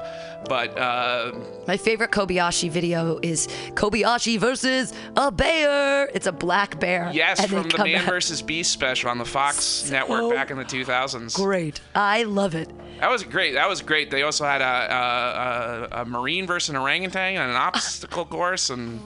But 0.47 0.77
uh, 0.77 1.31
My 1.67 1.77
favorite 1.77 2.11
Kobayashi 2.11 2.69
video 2.69 3.19
is 3.21 3.47
Kobayashi 3.75 4.37
versus 4.37 4.93
a 5.15 5.31
bear. 5.31 6.09
It's 6.13 6.27
a 6.27 6.31
black 6.33 6.79
bear. 6.79 7.09
yes, 7.13 7.45
from 7.45 7.69
the 7.69 7.77
Man 7.77 7.95
out- 8.01 8.05
vs. 8.05 8.41
Beast 8.41 8.71
special 8.71 9.09
on 9.09 9.17
the 9.17 9.25
Fox 9.25 9.89
network 9.89 10.33
back 10.33 10.51
in 10.51 10.57
the 10.57 10.65
2000s. 10.65 11.33
Great. 11.35 11.79
I 11.95 12.23
love 12.23 12.55
it. 12.55 12.69
That 12.99 13.09
was 13.09 13.23
great. 13.23 13.53
That 13.55 13.67
was 13.67 13.81
great. 13.81 14.11
They 14.11 14.21
also 14.23 14.45
had 14.45 14.61
a, 14.61 15.89
a, 15.95 15.97
a, 15.99 16.01
a 16.01 16.05
marine 16.05 16.45
versus 16.45 16.69
an 16.69 16.75
orangutan 16.93 17.37
on 17.37 17.49
an 17.49 17.55
obstacle 17.55 18.23
course, 18.23 18.69
and 18.69 19.01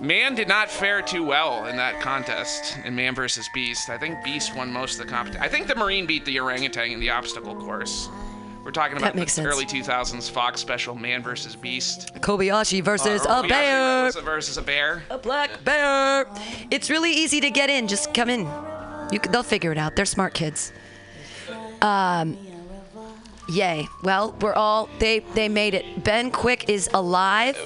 man 0.00 0.34
did 0.34 0.48
not 0.48 0.70
fare 0.70 1.00
too 1.00 1.24
well 1.24 1.64
in 1.64 1.76
that 1.78 1.98
contest 2.02 2.76
in 2.84 2.94
Man 2.94 3.14
versus 3.14 3.48
Beast. 3.54 3.88
I 3.88 3.96
think 3.96 4.22
Beast 4.22 4.54
won 4.54 4.70
most 4.70 5.00
of 5.00 5.06
the 5.06 5.10
competition. 5.10 5.42
I 5.42 5.48
think 5.48 5.66
the 5.66 5.74
marine 5.74 6.04
beat 6.06 6.26
the 6.26 6.38
orangutan 6.38 6.90
in 6.92 7.00
the 7.00 7.08
obstacle 7.08 7.54
course. 7.56 8.10
We're 8.62 8.70
talking 8.72 8.98
about 8.98 9.14
the 9.16 9.42
early 9.46 9.64
2000s 9.64 10.30
Fox 10.30 10.60
special 10.60 10.94
Man 10.94 11.22
versus 11.22 11.56
Beast. 11.56 12.12
Kobayashi 12.16 12.82
versus 12.84 13.24
Uh, 13.24 13.40
a 13.42 13.48
bear. 13.48 14.10
versus- 14.22 14.58
a 14.58 14.62
bear. 14.62 15.04
A 15.08 15.16
black 15.16 15.64
bear. 15.64 16.26
It's 16.70 16.90
really 16.90 17.12
easy 17.12 17.40
to 17.40 17.50
get 17.50 17.70
in. 17.70 17.88
Just 17.88 18.12
come 18.12 18.28
in. 18.28 18.40
You 19.10 19.20
they'll 19.30 19.42
figure 19.42 19.72
it 19.72 19.78
out. 19.78 19.96
They're 19.96 20.04
smart 20.04 20.34
kids. 20.34 20.70
Um, 21.80 22.36
yay. 23.48 23.88
Well, 24.02 24.34
we're 24.40 24.54
all 24.54 24.88
they 24.98 25.20
they 25.34 25.48
made 25.48 25.74
it. 25.74 26.04
Ben 26.04 26.30
Quick 26.30 26.68
is 26.68 26.88
alive. 26.94 27.56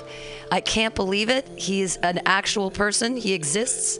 I 0.50 0.60
can't 0.60 0.94
believe 0.94 1.30
it. 1.30 1.48
He's 1.56 1.96
an 1.96 2.20
actual 2.26 2.70
person. 2.70 3.16
He 3.16 3.32
exists. 3.32 3.98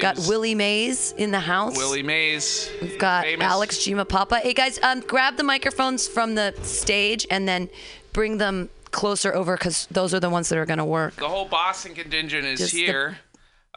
Got 0.00 0.16
Willie 0.28 0.54
Mays 0.54 1.12
in 1.18 1.30
the 1.30 1.40
house. 1.40 1.76
Willie 1.76 2.02
Mays. 2.02 2.70
We've 2.80 2.98
got 2.98 3.24
famous. 3.24 3.44
Alex 3.44 3.78
Giampapa. 3.78 4.40
Hey 4.40 4.54
guys, 4.54 4.78
um, 4.82 5.00
grab 5.00 5.36
the 5.36 5.42
microphones 5.42 6.06
from 6.08 6.36
the 6.36 6.54
stage 6.62 7.26
and 7.30 7.46
then 7.46 7.68
bring 8.12 8.38
them 8.38 8.70
closer 8.92 9.34
over 9.34 9.56
because 9.56 9.86
those 9.90 10.14
are 10.14 10.20
the 10.20 10.30
ones 10.30 10.48
that 10.48 10.58
are 10.58 10.64
gonna 10.66 10.84
work. 10.86 11.16
The 11.16 11.28
whole 11.28 11.44
Boston 11.46 11.94
contingent 11.94 12.44
is 12.44 12.60
Just 12.60 12.72
the- 12.72 12.86
here, 12.86 13.18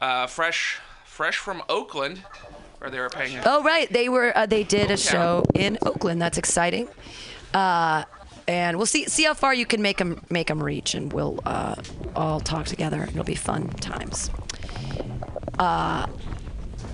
uh, 0.02 0.28
fresh, 0.28 0.80
fresh 1.06 1.38
from 1.38 1.62
Oakland, 1.68 2.24
where 2.78 2.90
they 2.90 3.00
were 3.00 3.10
paying. 3.10 3.40
Oh 3.46 3.64
right, 3.64 3.92
they 3.92 4.08
were. 4.08 4.36
Uh, 4.38 4.46
they 4.46 4.64
did 4.64 4.92
a 4.92 4.98
show 4.98 5.44
in 5.56 5.78
Oakland. 5.84 6.22
That's 6.22 6.38
exciting. 6.38 6.88
Uh, 7.54 8.04
and 8.48 8.78
we'll 8.78 8.86
see 8.86 9.06
see 9.06 9.24
how 9.24 9.34
far 9.34 9.54
you 9.54 9.66
can 9.66 9.82
make 9.82 9.98
them 9.98 10.22
make 10.30 10.48
them 10.48 10.62
reach, 10.62 10.96
and 10.96 11.14
we'll 11.14 11.40
uh, 11.46 11.76
all 12.16 12.40
talk 12.40 12.66
together. 12.66 13.04
It'll 13.04 13.24
be 13.24 13.36
fun 13.36 13.70
times. 13.70 14.30
Uh, 15.60 16.08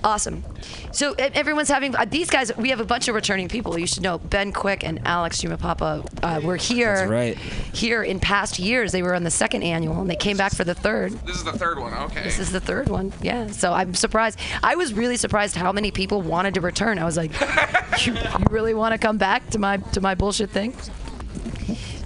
awesome. 0.04 0.44
So 0.92 1.14
everyone's 1.18 1.68
having 1.68 1.94
uh, 1.94 2.04
these 2.04 2.30
guys. 2.30 2.54
We 2.56 2.70
have 2.70 2.80
a 2.80 2.84
bunch 2.84 3.08
of 3.08 3.14
returning 3.14 3.48
people. 3.48 3.78
You 3.78 3.86
should 3.86 4.02
know 4.02 4.18
Ben 4.18 4.52
Quick 4.52 4.84
and 4.84 5.00
Alex 5.06 5.42
Giampapa 5.42 6.06
uh, 6.22 6.40
were 6.44 6.56
here. 6.56 6.96
That's 6.96 7.10
right. 7.10 7.38
Here 7.38 8.02
in 8.02 8.20
past 8.20 8.58
years, 8.58 8.92
they 8.92 9.02
were 9.02 9.14
on 9.14 9.24
the 9.24 9.30
second 9.30 9.62
annual, 9.62 10.00
and 10.00 10.10
they 10.10 10.16
came 10.16 10.36
back 10.36 10.54
for 10.54 10.64
the 10.64 10.74
third. 10.74 11.12
This 11.26 11.36
is 11.36 11.44
the 11.44 11.52
third 11.52 11.78
one. 11.78 11.94
Okay. 11.94 12.22
This 12.22 12.38
is 12.38 12.52
the 12.52 12.60
third 12.60 12.88
one. 12.88 13.12
Yeah. 13.22 13.48
So 13.48 13.72
I'm 13.72 13.94
surprised. 13.94 14.38
I 14.62 14.74
was 14.74 14.92
really 14.92 15.16
surprised 15.16 15.56
how 15.56 15.72
many 15.72 15.90
people 15.90 16.22
wanted 16.22 16.54
to 16.54 16.60
return. 16.60 16.98
I 16.98 17.04
was 17.04 17.16
like, 17.16 17.32
you, 18.06 18.14
you 18.14 18.44
really 18.50 18.74
want 18.74 18.92
to 18.92 18.98
come 18.98 19.18
back 19.18 19.48
to 19.50 19.58
my 19.58 19.78
to 19.78 20.00
my 20.00 20.14
bullshit 20.14 20.50
thing? 20.50 20.74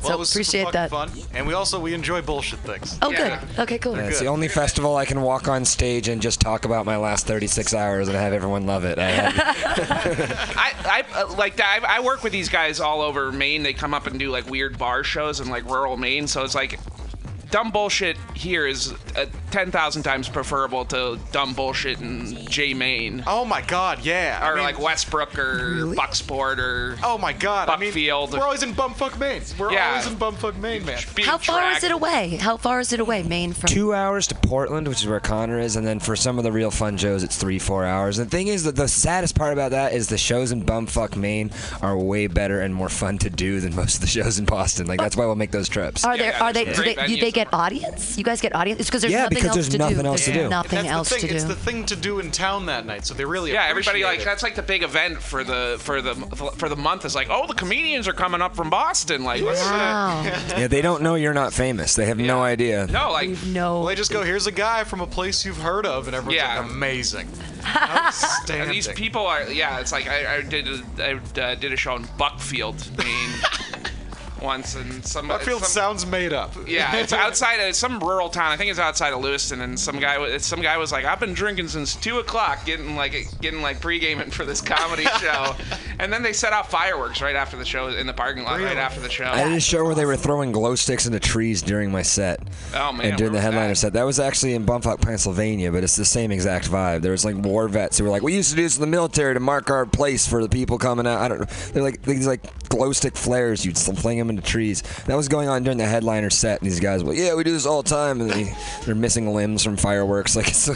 Well, 0.05 0.11
so 0.13 0.17
it 0.17 0.19
was 0.21 0.31
appreciate 0.33 0.65
fucking 0.65 0.73
that. 0.81 0.91
fun, 0.91 1.11
and 1.35 1.47
we 1.47 1.55
also 1.55 1.81
we 1.81 1.95
enjoy 1.95 2.23
bullshit 2.23 2.61
things. 2.61 2.99
Oh, 3.03 3.11
Yeah. 3.11 3.41
good. 3.45 3.59
Okay, 3.61 3.79
cool. 3.79 3.97
Yeah, 3.97 4.05
it's 4.09 4.21
the 4.21 4.27
only 4.27 4.49
festival 4.49 4.97
I 4.97 5.05
can 5.05 5.23
walk 5.23 5.49
on 5.49 5.65
stage 5.65 6.09
and 6.09 6.21
just 6.23 6.41
talk 6.41 6.65
about 6.65 6.85
my 6.87 6.97
last 6.97 7.27
36 7.27 7.73
hours 7.75 8.09
and 8.09 8.17
have 8.17 8.33
everyone 8.33 8.67
love 8.67 8.85
it. 8.85 8.99
I 8.99 9.33
I, 10.57 11.05
I 11.15 11.21
uh, 11.23 11.35
like 11.37 11.61
I, 11.61 11.79
I 11.87 12.01
work 12.01 12.23
with 12.23 12.33
these 12.33 12.49
guys 12.49 12.81
all 12.81 13.01
over 13.01 13.33
Maine. 13.33 13.63
They 13.63 13.73
come 13.73 13.95
up 13.95 14.07
and 14.07 14.19
do 14.19 14.31
like 14.31 14.49
weird 14.49 14.79
bar 14.79 15.05
shows 15.05 15.41
in 15.41 15.49
like 15.49 15.65
rural 15.65 15.97
Maine. 15.97 16.27
So 16.27 16.43
it's 16.45 16.55
like 16.55 16.79
dumb 17.55 17.71
bullshit 17.71 18.17
here 18.35 18.67
is 18.67 18.93
uh, 19.17 19.27
ten 19.53 19.71
thousand 19.71 20.03
times 20.03 20.29
preferable 20.29 20.85
to 20.85 21.17
dumb 21.31 21.55
bullshit 21.55 22.01
in 22.01 22.35
J 22.47 22.75
Maine 22.75 23.23
Oh 23.29 23.45
my 23.45 23.61
god, 23.63 24.05
yeah. 24.05 24.41
I 24.43 24.51
or 24.51 24.57
mean, 24.57 24.65
like 24.65 24.81
Westbrook 24.81 25.39
or 25.39 25.85
Bucksport 25.95 26.59
or 26.59 26.97
Oh 27.05 27.17
my 27.17 27.33
god. 27.33 27.69
I 27.69 27.77
Buckfield. 27.77 28.31
mean, 28.33 28.41
we're 28.41 28.45
always 28.45 28.65
in 28.65 28.73
bumfuck 28.75 29.17
Maine. 29.21 29.41
We're 29.57 29.71
Yeah. 29.73 29.91
always 29.91 30.09
in 30.09 30.17
bumfuck 30.17 30.57
Maine, 30.57 30.85
man. 30.85 30.99
being 31.15 31.29
How 31.29 31.39
far 31.39 31.71
is 31.71 31.85
it 31.85 31.93
away? 31.93 32.39
How 32.41 32.57
far 32.57 32.81
is 32.81 32.93
it 32.93 32.99
away, 32.99 33.23
Maine 33.23 33.53
from? 33.53 33.69
two 33.69 33.95
hours 33.95 34.27
to 34.27 34.35
Portland, 34.35 34.89
which 34.89 35.03
is 35.03 35.07
where 35.07 35.21
Connor 35.21 35.61
is, 35.61 35.77
and 35.77 35.87
then 35.87 36.01
for 36.01 36.17
some 36.17 36.39
of 36.39 36.43
the 36.45 36.51
real 36.51 36.73
fun 36.73 36.97
shows, 36.97 37.23
it's 37.23 37.37
three, 37.37 37.61
four 37.61 37.85
hours. 37.85 38.19
And 38.19 38.27
the 38.29 38.37
thing 38.37 38.49
is 38.49 38.65
that 38.65 38.75
the 38.75 38.89
saddest 38.89 39.37
part 39.37 39.53
about 39.53 39.71
that 39.71 39.93
is 39.93 40.09
the 40.09 40.19
shows 40.19 40.51
in 40.51 40.65
bumfuck 40.65 41.15
Maine 41.15 41.53
are 41.83 41.97
way 41.97 42.27
better 42.27 42.61
and 42.63 42.75
more 42.75 42.89
fun 42.89 43.17
to 43.19 43.31
do 43.31 43.61
than 43.61 43.77
most 43.77 43.95
of 43.95 44.01
the 44.01 44.09
shows 44.09 44.41
in 44.41 44.45
Boston. 44.45 44.89
Like 44.89 44.99
that's 44.99 45.17
why 45.17 45.25
we'll 45.27 45.37
make 45.37 45.53
those 45.53 45.69
trips. 45.69 46.05
Are 46.05 46.19
there? 46.19 46.33
yeah, 46.33 46.43
are 46.43 46.53
they? 46.53 46.65
Do 46.65 46.73
they, 46.83 46.95
great 46.95 47.07
do 47.07 47.17
they 47.17 47.31
venues 47.31 47.44
get 47.45 47.55
audience? 47.55 48.17
You 48.19 48.25
guys 48.25 48.41
get 48.41 48.55
audience? 48.55 48.81
It's 48.81 48.89
because 48.89 49.03
there's 49.03 49.13
Yeah, 49.13 49.23
nothing 49.25 49.35
because 49.37 49.49
else 49.49 49.57
there's 49.57 49.69
to 49.71 49.79
nothing 49.79 49.99
do. 50.03 50.07
else 50.07 50.25
to 50.25 50.33
do. 50.33 50.49
Nothing 50.49 50.77
That's 50.83 50.89
else 50.89 51.09
the 51.09 51.15
thing. 51.17 51.21
to 51.23 51.29
do. 51.29 51.35
It's 51.35 51.45
the 51.45 51.55
thing 51.55 51.87
to 51.87 51.97
do 51.97 52.19
in 52.21 52.31
town 52.31 52.67
that 52.67 52.87
night. 52.87 53.05
So 53.07 53.15
they 53.15 53.25
really 53.25 53.53
Yeah, 53.53 53.65
everybody 53.69 54.01
appreciate 54.03 54.05
like 54.19 54.21
it. 54.21 54.25
that's 54.25 54.43
like 54.43 54.55
the 54.55 54.63
big 54.63 54.83
event 54.83 55.21
for 55.21 55.45
the 55.45 55.77
for 55.81 56.01
the 56.03 56.15
for 56.57 56.69
the 56.69 56.77
month 56.77 57.05
is 57.05 57.15
like 57.15 57.29
oh 57.31 57.47
the 57.47 57.55
comedians 57.55 58.09
are 58.09 58.13
coming 58.13 58.41
up 58.43 58.55
from 58.57 58.71
Boston 58.71 59.25
like 59.25 59.43
let's, 59.43 59.61
wow. 59.61 60.23
Yeah, 60.57 60.67
they 60.69 60.83
don't 60.83 61.03
know 61.03 61.15
you're 61.15 61.35
not 61.35 61.53
famous. 61.53 61.95
They 61.95 62.07
have 62.07 62.19
no 62.19 62.43
idea. 62.43 62.87
no 62.87 63.11
like 63.13 63.31
no. 63.47 63.79
Well, 63.81 63.87
they 63.87 63.95
just 63.95 64.13
go, 64.13 64.23
here's 64.23 64.47
a 64.47 64.53
guy 64.53 64.85
from 64.85 65.01
a 65.01 65.07
place 65.07 65.45
you've 65.45 65.59
heard 65.59 65.87
of, 65.87 66.07
and 66.07 66.15
everyone's 66.17 66.37
Yeah. 66.37 66.61
like, 66.61 66.71
amazing. 66.71 67.29
And 67.67 67.91
Outstanding. 68.07 68.69
these 68.71 68.89
people 68.89 69.27
are, 69.27 69.51
yeah. 69.51 69.81
It's 69.81 69.91
like 69.91 70.07
I, 70.07 70.37
I 70.37 70.41
did, 70.43 70.69
a, 70.69 70.83
I 70.99 71.41
uh, 71.41 71.55
did 71.55 71.73
a 71.73 71.77
show 71.77 71.97
in 71.97 72.05
Buckfield, 72.19 72.77
Maine, 72.99 73.31
once, 74.45 74.77
and 74.77 75.05
some 75.05 75.29
Buckfield 75.29 75.61
some, 75.61 75.69
sounds 75.69 76.07
made 76.07 76.33
up. 76.33 76.55
Yeah, 76.67 76.95
it's 76.97 77.13
outside 77.25 77.57
of 77.57 77.75
some 77.75 77.99
rural 77.99 78.29
town. 78.29 78.53
I 78.53 78.57
think 78.57 78.71
it's 78.71 78.79
outside 78.79 79.13
of 79.13 79.21
Lewiston, 79.21 79.61
and 79.63 79.79
some 79.79 79.99
guy 79.99 80.39
some 80.39 80.61
guy 80.63 80.77
was 80.77 80.93
like, 80.93 81.05
"I've 81.05 81.21
been 81.21 81.35
drinking 81.35 81.69
since 81.69 81.97
two 81.97 82.19
o'clock, 82.19 82.65
getting 82.65 82.95
like 82.97 83.27
getting 83.41 83.63
like 83.63 83.81
pre-gaming 83.81 84.31
for 84.31 84.45
this 84.45 84.61
comedy 84.61 85.05
show," 85.21 85.57
and 85.99 86.13
then 86.13 86.23
they 86.23 86.33
set 86.33 86.53
off 86.53 86.71
fireworks 86.71 87.21
right 87.23 87.37
after 87.37 87.57
the 87.57 87.65
show 87.65 87.89
in 87.89 88.07
the 88.07 88.13
parking 88.13 88.45
lot 88.45 88.61
right 88.61 88.77
after 88.77 89.01
the 89.01 89.11
show. 89.11 89.25
I 89.25 89.45
did 89.45 89.53
a 89.55 89.61
show 89.61 89.85
where 89.85 89.95
they 89.95 90.07
were 90.07 90.17
throwing 90.17 90.53
glow 90.53 90.75
sticks 90.75 91.07
into 91.07 91.21
trees 91.21 91.63
during 91.63 91.91
my 91.91 92.03
set. 92.03 92.41
Oh, 92.75 92.93
man, 92.93 93.07
And 93.07 93.17
during 93.17 93.33
the 93.33 93.41
headliner 93.41 93.69
that? 93.69 93.77
set, 93.77 93.93
that 93.95 94.05
was 94.05 94.21
actually 94.21 94.55
in 94.55 94.67
Bumfuck, 94.67 95.01
Pennsylvania, 95.01 95.73
but 95.73 95.83
it's 95.85 95.97
the 95.97 96.05
same 96.05 96.31
exact 96.31 96.71
vibe. 96.71 97.03
There 97.03 97.13
was 97.13 97.25
like 97.25 97.37
war 97.37 97.69
vets 97.69 97.99
who 97.99 98.05
were 98.05 98.11
like, 98.11 98.23
"We 98.23 98.35
used 98.35 98.51
to 98.51 98.57
do 98.57 98.63
this 98.63 98.77
in 98.77 98.81
the 98.81 98.87
military 98.87 99.35
to 99.35 99.41
mark 99.41 99.71
our 99.71 99.87
place 99.87 100.27
for 100.27 100.43
the 100.43 100.49
people 100.49 100.79
coming 100.79 101.07
out." 101.07 101.21
I 101.21 101.29
don't 101.29 101.41
know. 101.41 101.47
They're 101.73 101.83
like 101.83 102.03
these 102.03 102.27
like 102.27 102.43
glow 102.77 102.93
stick 102.93 103.17
flares. 103.17 103.65
You'd 103.65 103.79
fling 103.79 104.19
them 104.19 104.31
into 104.31 104.43
trees. 104.43 104.83
That 105.07 105.17
was 105.17 105.29
going 105.29 105.49
on 105.49 105.63
during 105.63 105.79
the 105.79 105.87
headliner 105.87 106.31
set, 106.31 106.61
and 106.61 106.71
these 106.71 106.81
guys 106.81 107.03
were, 107.05 107.11
like, 107.11 107.19
"Yeah, 107.19 107.35
we 107.35 107.45
do 107.45 107.53
this 107.53 107.67
all 107.67 107.83
the 107.83 107.89
time," 107.89 108.21
and 108.21 108.31
they, 108.31 108.55
they're 108.85 108.95
missing 108.95 109.33
limbs 109.33 109.63
from 109.63 109.77
fireworks. 109.77 110.37
Like, 110.37 110.49
it's, 110.49 110.69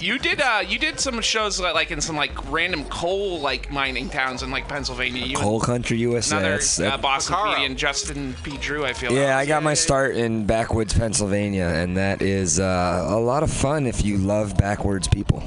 You 0.00 0.18
did 0.18 0.40
uh 0.40 0.62
you 0.66 0.78
did 0.78 0.98
some 1.00 1.20
shows 1.20 1.60
like, 1.60 1.74
like 1.74 1.90
in 1.90 2.00
some 2.00 2.16
like 2.16 2.32
random 2.50 2.84
coal 2.84 3.40
like 3.40 3.70
mining 3.70 4.08
towns 4.08 4.42
in 4.42 4.50
like 4.50 4.68
Pennsylvania. 4.68 5.24
You 5.24 5.36
coal 5.36 5.60
country 5.60 5.98
USA. 5.98 6.36
Another 6.36 6.50
That's- 6.52 6.78
uh, 6.78 6.82
that- 6.90 7.02
Boston 7.02 7.34
comedian, 7.36 7.76
Justin 7.76 8.34
P. 8.42 8.56
Drew. 8.58 8.84
I 8.84 8.92
feel. 8.92 9.12
Yeah, 9.12 9.36
I 9.36 9.46
got 9.46 9.62
my 9.62 9.74
start 9.74 10.16
in 10.16 10.46
backwoods 10.46 10.94
Pennsylvania, 10.94 11.66
and 11.66 11.96
that 11.96 12.22
is 12.22 12.58
uh, 12.60 13.06
a 13.08 13.18
lot 13.18 13.42
of 13.42 13.50
fun 13.52 13.86
if 13.86 14.04
you 14.04 14.18
love 14.18 14.56
backwards 14.56 15.08
people. 15.08 15.42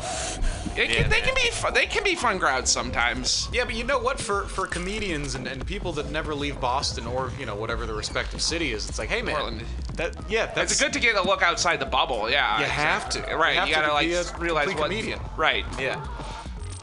It 0.78 0.90
can, 0.90 1.10
they 1.10 1.22
can 1.22 1.34
be 1.36 1.50
fun, 1.52 1.74
they 1.74 1.86
can 1.86 2.04
be 2.04 2.16
fun 2.16 2.40
crowds 2.40 2.70
sometimes. 2.72 3.48
Yeah, 3.54 3.64
but 3.66 3.76
you 3.76 3.84
know 3.84 4.00
what? 4.00 4.20
For 4.20 4.44
for 4.44 4.68
comedians 4.68 5.36
and, 5.36 5.48
and 5.48 5.66
people 5.66 5.92
that 5.94 6.10
never 6.12 6.36
leave 6.36 6.60
Boston 6.60 7.08
or 7.08 7.32
you 7.40 7.46
know 7.46 7.56
whatever 7.56 7.86
the 7.86 7.94
respective 7.94 8.42
city 8.42 8.72
is, 8.74 8.90
it's 8.90 9.00
like, 9.00 9.10
hey 9.10 9.22
man, 9.22 9.36
Portland. 9.36 9.64
that 9.96 10.16
yeah, 10.30 10.48
that's 10.48 10.72
it's 10.74 10.82
good 10.82 10.94
to 10.94 11.00
get 11.00 11.16
a 11.16 11.22
look 11.22 11.42
outside 11.42 11.80
the 11.80 11.86
bubble. 11.86 12.30
Yeah, 12.30 12.60
You 12.60 12.66
have 12.66 13.10
to. 13.12 13.20
Right, 13.36 13.54
You 13.54 13.60
have 13.60 13.70
you, 13.70 13.76
gotta 13.76 13.94
like 13.94 14.40
realize 14.42 14.68
what. 14.68 14.78
comedian. 14.78 15.20
Right. 15.38 15.66
Yeah. 15.80 16.06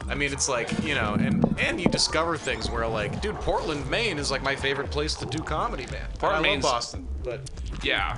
I 0.09 0.15
mean, 0.15 0.33
it's 0.33 0.49
like 0.49 0.83
you 0.83 0.95
know, 0.95 1.13
and 1.13 1.43
and 1.59 1.79
you 1.79 1.87
discover 1.87 2.35
things 2.35 2.69
where 2.69 2.85
like, 2.87 3.21
dude, 3.21 3.35
Portland, 3.37 3.89
Maine 3.89 4.17
is 4.19 4.29
like 4.31 4.43
my 4.43 4.55
favorite 4.55 4.91
place 4.91 5.13
to 5.15 5.25
do 5.25 5.39
comedy, 5.39 5.85
man. 5.91 6.07
Portland, 6.19 6.45
I 6.45 6.53
love 6.53 6.61
Boston, 6.61 7.07
but 7.23 7.49
Yeah. 7.83 8.17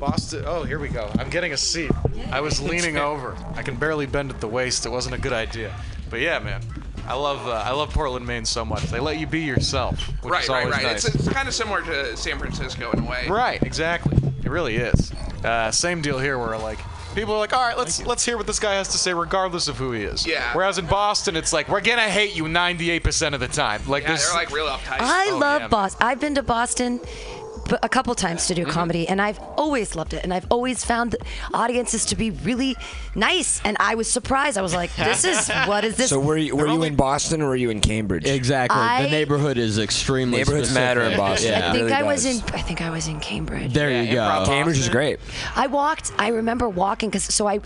Boston. 0.00 0.44
Oh, 0.46 0.64
here 0.64 0.78
we 0.78 0.88
go. 0.88 1.10
I'm 1.18 1.28
getting 1.30 1.52
a 1.52 1.56
seat. 1.56 1.90
I 2.32 2.40
was 2.40 2.60
leaning 2.70 2.96
over. 2.96 3.36
I 3.54 3.62
can 3.62 3.76
barely 3.76 4.06
bend 4.06 4.30
at 4.30 4.40
the 4.40 4.48
waist. 4.48 4.86
It 4.86 4.88
wasn't 4.90 5.14
a 5.14 5.18
good 5.20 5.32
idea. 5.34 5.74
But 6.08 6.20
yeah, 6.20 6.38
man. 6.38 6.62
I 7.06 7.14
love 7.14 7.46
uh, 7.48 7.52
I 7.52 7.72
love 7.72 7.92
Portland, 7.92 8.26
Maine 8.26 8.44
so 8.44 8.64
much. 8.64 8.82
They 8.84 9.00
let 9.00 9.18
you 9.18 9.26
be 9.26 9.40
yourself, 9.40 10.00
which 10.22 10.30
right, 10.32 10.44
is 10.44 10.48
always 10.50 10.70
right. 10.70 10.82
nice. 10.82 11.04
It's, 11.06 11.14
it's 11.16 11.28
kind 11.28 11.48
of 11.48 11.54
similar 11.54 11.82
to 11.82 12.16
San 12.16 12.38
Francisco 12.38 12.90
in 12.92 13.00
a 13.00 13.10
way. 13.10 13.26
Right, 13.28 13.60
exactly. 13.62 14.16
It 14.44 14.50
really 14.50 14.76
is. 14.76 15.12
Uh, 15.44 15.70
same 15.72 16.02
deal 16.02 16.18
here, 16.18 16.38
where 16.38 16.56
like 16.58 16.78
people 17.14 17.34
are 17.34 17.38
like, 17.38 17.52
all 17.52 17.66
right, 17.66 17.76
let's 17.76 18.06
let's 18.06 18.24
hear 18.24 18.36
what 18.36 18.46
this 18.46 18.60
guy 18.60 18.74
has 18.74 18.88
to 18.88 18.98
say, 18.98 19.12
regardless 19.12 19.66
of 19.66 19.76
who 19.76 19.90
he 19.92 20.02
is. 20.02 20.24
Yeah. 20.26 20.54
Whereas 20.54 20.78
in 20.78 20.86
Boston, 20.86 21.34
it's 21.36 21.52
like 21.52 21.68
we're 21.68 21.80
gonna 21.80 22.02
hate 22.08 22.36
you 22.36 22.44
98% 22.44 23.34
of 23.34 23.40
the 23.40 23.48
time. 23.48 23.82
Like 23.88 24.04
Yeah, 24.04 24.12
this. 24.12 24.26
they're 24.26 24.36
like 24.36 24.52
real 24.52 24.66
uptight. 24.66 24.98
I 25.00 25.30
Oh, 25.32 25.38
love 25.38 25.62
yeah, 25.62 25.68
Boston. 25.68 26.06
I've 26.06 26.20
been 26.20 26.34
to 26.36 26.42
Boston 26.44 26.98
b- 26.98 27.04
a 27.82 27.88
couple 27.88 28.14
times 28.14 28.46
to 28.46 28.54
do 28.54 28.62
Mm-hmm. 28.62 28.70
comedy, 28.70 29.08
and 29.08 29.20
I've 29.22 29.38
always 29.56 29.96
loved 29.96 30.12
it. 30.14 30.22
And 30.22 30.34
I've 30.34 30.46
always 30.50 30.84
found 30.84 31.16
audiences 31.54 32.04
to 32.06 32.16
be 32.16 32.30
really 32.30 32.76
nice. 33.14 33.60
And 33.64 33.76
I 33.80 33.94
was 33.94 34.10
surprised. 34.10 34.58
I 34.58 34.62
was 34.62 34.74
like, 34.74 34.94
"This 34.96 35.24
is 35.24 35.48
what 35.66 35.84
is 35.84 35.96
this?" 35.96 36.10
So 36.10 36.20
were 36.20 36.36
you 36.36 36.54
were 36.56 36.66
you 36.68 36.82
in 36.82 36.94
Boston 36.96 37.40
or 37.42 37.48
were 37.48 37.56
you 37.56 37.70
in 37.70 37.80
Cambridge? 37.80 38.26
Exactly. 38.26 38.78
I- 38.80 39.02
the 39.04 39.10
neighborhood 39.10 39.56
is 39.58 39.78
extremely 39.78 40.38
Neighborhoods 40.38 40.72
matter 40.74 41.02
in. 41.02 41.16
Boston. 41.16 41.52
Yeah. 41.52 41.70
I 41.70 41.72
think 41.72 41.84
really 41.84 41.92
I 41.92 42.02
was 42.02 42.24
does. 42.24 42.38
in. 42.42 42.54
I 42.54 42.60
think 42.62 42.80
I 42.82 42.90
was 42.90 43.08
in 43.08 43.18
Cambridge. 43.20 43.72
There 43.72 43.90
you 44.02 44.12
go. 44.12 44.42
Cambridge 44.46 44.78
is 44.78 44.88
great. 44.88 45.18
I 45.56 45.66
walked. 45.66 46.12
I 46.18 46.28
remember 46.28 46.68
walking 46.68 47.08
because 47.10 47.24
so 47.24 47.46
I, 47.46 47.60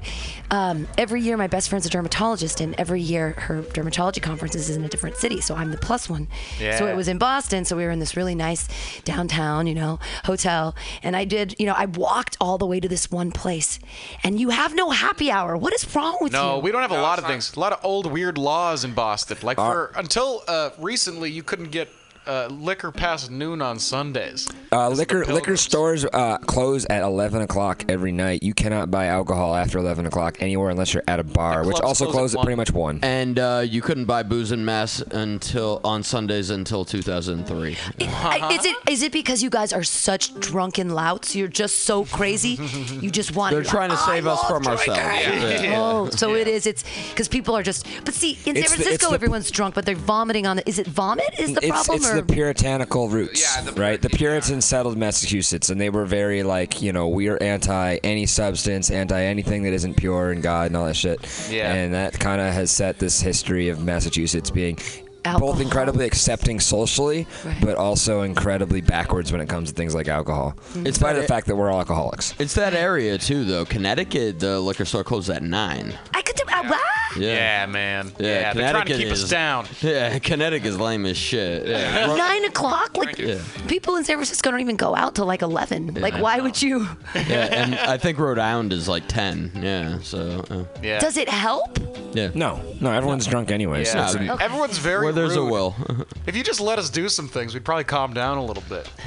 um, 0.50 0.86
every 0.96 1.20
year 1.20 1.36
my 1.36 1.46
best 1.48 1.68
friend's 1.68 1.86
a 1.86 1.90
dermatologist, 1.90 2.60
and 2.60 2.74
every 2.78 3.00
year 3.00 3.32
her 3.38 3.62
dermatology 3.62 4.22
conferences 4.22 4.68
is 4.70 4.76
in 4.76 4.84
a 4.84 4.88
different 4.88 5.16
city. 5.16 5.40
So 5.40 5.54
I'm 5.54 5.70
the 5.70 5.76
plus 5.78 6.08
one. 6.08 6.28
Yeah. 6.60 6.78
So 6.78 6.86
it 6.86 6.96
was 6.96 7.08
in 7.08 7.18
Boston. 7.18 7.64
So 7.64 7.76
we 7.76 7.84
were 7.84 7.90
in 7.90 7.98
this 7.98 8.16
really 8.16 8.34
nice 8.34 8.68
downtown, 9.04 9.66
you 9.66 9.74
know, 9.74 9.93
hotel, 10.24 10.74
and 11.02 11.16
I 11.16 11.24
did, 11.24 11.54
you 11.58 11.66
know, 11.66 11.74
I 11.76 11.86
walked 11.86 12.36
all 12.40 12.58
the 12.58 12.66
way 12.66 12.80
to 12.80 12.88
this 12.88 13.10
one 13.10 13.30
place, 13.30 13.78
and 14.22 14.38
you 14.40 14.50
have 14.50 14.74
no 14.74 14.90
happy 14.90 15.30
hour. 15.30 15.56
What 15.56 15.74
is 15.74 15.94
wrong 15.94 16.18
with 16.20 16.32
you? 16.32 16.38
no, 16.38 16.58
we 16.58 16.70
don't 16.70 16.82
have 16.82 16.90
a 16.90 17.00
lot 17.00 17.18
of 17.18 17.24
not. 17.24 17.30
things. 17.30 17.54
A 17.54 17.60
lot 17.60 17.72
of 17.72 17.80
old 17.84 18.06
weird 18.10 18.38
laws 18.38 18.84
in 18.84 18.94
Boston. 18.94 19.38
Like 19.42 19.56
for 19.56 19.92
until 19.96 20.42
uh, 20.48 20.70
recently, 20.78 21.30
you 21.30 21.42
couldn't 21.42 21.70
get 21.70 21.88
uh, 22.26 22.48
liquor 22.50 22.90
past 22.90 23.30
noon 23.30 23.60
on 23.62 23.78
Sundays. 23.78 24.48
Uh, 24.72 24.88
This 24.88 24.98
is 25.00 25.06
the 25.06 25.14
liquor 25.16 25.32
liquor 25.32 25.56
stores 25.56 26.04
uh, 26.04 26.38
close 26.38 26.86
at 26.90 27.02
11 27.02 27.42
o'clock 27.42 27.84
every 27.88 28.12
night. 28.12 28.42
You 28.42 28.54
cannot 28.54 28.90
buy 28.90 29.06
alcohol 29.06 29.54
after 29.54 29.78
11 29.78 30.06
o'clock 30.06 30.38
anywhere 30.40 30.70
unless 30.70 30.94
you're 30.94 31.02
at 31.08 31.20
a 31.20 31.24
bar, 31.24 31.64
which 31.66 31.76
clubs 31.76 32.00
also 32.00 32.10
close 32.10 32.34
at 32.34 32.40
at 32.40 32.44
pretty 32.44 32.56
much 32.56 32.70
one. 32.72 32.98
And 33.02 33.38
uh, 33.38 33.62
you 33.66 33.82
couldn't 33.82 34.06
buy 34.06 34.22
booze 34.22 34.52
in 34.52 34.64
mass 34.64 35.00
until 35.00 35.80
on 35.84 36.02
Sundays 36.02 36.50
until 36.50 36.84
2003. 36.84 37.76
I- 38.00 38.56
Is 38.58 38.64
it 38.64 38.76
is 38.88 39.02
it 39.02 39.12
because 39.12 39.42
you 39.42 39.50
guys 39.50 39.72
are 39.72 39.82
such 39.84 40.34
drunken 40.40 40.90
louts? 40.90 41.34
You're 41.36 41.48
just 41.48 41.80
so 41.80 42.04
crazy. 42.06 42.58
You 43.00 43.10
just 43.10 43.34
want. 43.36 43.52
They're 43.54 43.62
trying 43.62 43.90
to 43.90 43.96
I 43.98 44.06
save 44.06 44.26
us 44.26 44.42
from 44.48 44.62
drinking. 44.62 44.90
ourselves. 44.94 45.62
Yeah. 45.62 45.74
Oh, 45.76 46.08
so 46.10 46.34
it 46.34 46.48
is. 46.48 46.66
It's 46.66 46.84
because 47.10 47.28
people 47.28 47.54
are 47.56 47.62
just. 47.62 47.86
But 48.04 48.14
see, 48.14 48.32
in 48.46 48.54
San 48.54 48.56
It's 48.56 48.56
the- 48.56 48.60
it's 48.60 48.74
Francisco, 48.74 49.08
the- 49.10 49.14
everyone's 49.14 49.50
drunk, 49.50 49.74
but 49.74 49.84
they're 49.86 49.94
vomiting 49.94 50.46
on 50.46 50.56
the. 50.56 50.68
Is 50.68 50.78
it 50.78 50.86
vomit? 50.86 51.28
Is 51.38 51.52
the 51.54 51.60
it's, 51.64 51.70
problem? 51.70 51.96
it's 51.96 52.10
or? 52.10 52.13
The 52.14 52.32
puritanical 52.32 53.08
roots, 53.08 53.40
Yeah, 53.42 53.62
the 53.62 53.72
right? 53.80 54.00
The 54.00 54.08
Puritan- 54.08 54.18
Puritans 54.18 54.64
settled 54.64 54.96
Massachusetts, 54.96 55.70
and 55.70 55.80
they 55.80 55.90
were 55.90 56.04
very 56.06 56.42
like, 56.42 56.80
you 56.82 56.92
know, 56.92 57.08
we 57.08 57.28
are 57.28 57.40
anti 57.42 57.96
any 58.02 58.26
substance, 58.26 58.90
anti 58.90 59.20
anything 59.22 59.62
that 59.64 59.72
isn't 59.72 59.94
pure 59.96 60.30
and 60.30 60.42
God 60.42 60.66
and 60.68 60.76
all 60.76 60.86
that 60.86 60.96
shit. 60.96 61.20
Yeah. 61.50 61.72
And 61.72 61.94
that 61.94 62.18
kind 62.18 62.40
of 62.40 62.52
has 62.52 62.70
set 62.70 62.98
this 62.98 63.20
history 63.20 63.68
of 63.68 63.82
Massachusetts 63.84 64.50
being 64.50 64.78
Alcohol. 65.24 65.52
both 65.52 65.60
incredibly 65.60 66.06
accepting 66.06 66.60
socially, 66.60 67.26
Right. 67.44 67.56
but 67.60 67.76
also 67.76 68.22
incredibly 68.22 68.80
backwards 68.80 69.32
when 69.32 69.40
it 69.40 69.48
comes 69.48 69.70
to 69.70 69.74
things 69.74 69.94
like 69.94 70.08
alcohol. 70.08 70.54
Mm-hmm. 70.70 70.86
In 70.86 70.92
spite 70.92 71.16
of 71.16 71.22
the 71.22 71.28
fact 71.28 71.46
that 71.46 71.56
we're 71.56 71.70
all 71.70 71.78
alcoholics. 71.78 72.34
It's 72.38 72.54
that 72.54 72.74
area 72.74 73.16
too, 73.18 73.44
though. 73.44 73.64
Connecticut, 73.64 74.38
the 74.40 74.60
liquor 74.60 74.84
store 74.84 75.04
closes 75.04 75.30
at 75.30 75.42
nine. 75.42 75.98
I 76.12 76.22
could 76.22 76.36
do. 76.36 76.42
Uh, 76.46 76.62
what? 76.68 76.80
Yeah, 77.16 77.66
man. 77.66 78.12
Yeah, 78.18 78.26
Yeah, 78.26 78.52
they're 78.52 78.70
trying 78.70 78.86
to 78.86 78.92
Connecticut 78.92 78.98
keep 78.98 79.12
us 79.12 79.28
down. 79.28 79.66
Yeah, 79.80 80.18
Connecticut's 80.18 80.76
lame 80.78 81.06
as 81.06 81.16
shit. 81.16 81.66
Yeah. 81.74 82.14
Nine 82.14 82.44
o'clock? 82.44 82.96
Like 82.96 83.18
Yeah. 83.18 83.38
people 83.66 83.96
in 83.96 84.04
San 84.04 84.16
Francisco 84.16 84.50
don't 84.50 84.60
even 84.60 84.76
go 84.76 84.94
out 84.94 85.14
till 85.16 85.26
like 85.26 85.42
eleven. 85.42 85.94
Like, 85.94 86.14
why 86.14 86.38
would 86.40 86.60
you? 86.60 86.86
yeah, 87.14 87.48
and 87.50 87.74
I 87.74 87.96
think 87.98 88.18
Rhode 88.18 88.38
Island 88.38 88.72
is 88.72 88.88
like 88.88 89.04
ten. 89.08 89.50
Yeah, 89.60 89.98
so 90.02 90.44
uh, 90.50 90.64
Yeah. 90.82 90.98
Does 91.00 91.16
it 91.16 91.28
help? 91.28 91.78
yeah. 92.14 92.30
No, 92.34 92.60
no, 92.80 92.92
everyone's 92.92 93.26
drunk 93.26 93.50
anyway. 93.50 93.84
so 93.84 93.98
Yeah. 93.98 94.08
it's- 94.10 94.30
Okay. 94.34 94.44
Everyone's 94.44 94.78
very 94.78 95.12
Where 95.14 95.26
there's 95.26 95.36
a 95.36 95.44
will. 95.44 95.74
If 96.26 96.34
you 96.34 96.42
just 96.42 96.60
let 96.60 96.78
us 96.78 96.88
do 96.88 97.08
some 97.10 97.28
things, 97.28 97.52
we'd 97.52 97.66
probably 97.66 97.84
calm 97.84 98.14
down 98.14 98.38
a 98.38 98.44
little 98.44 98.62
bit. 98.68 98.90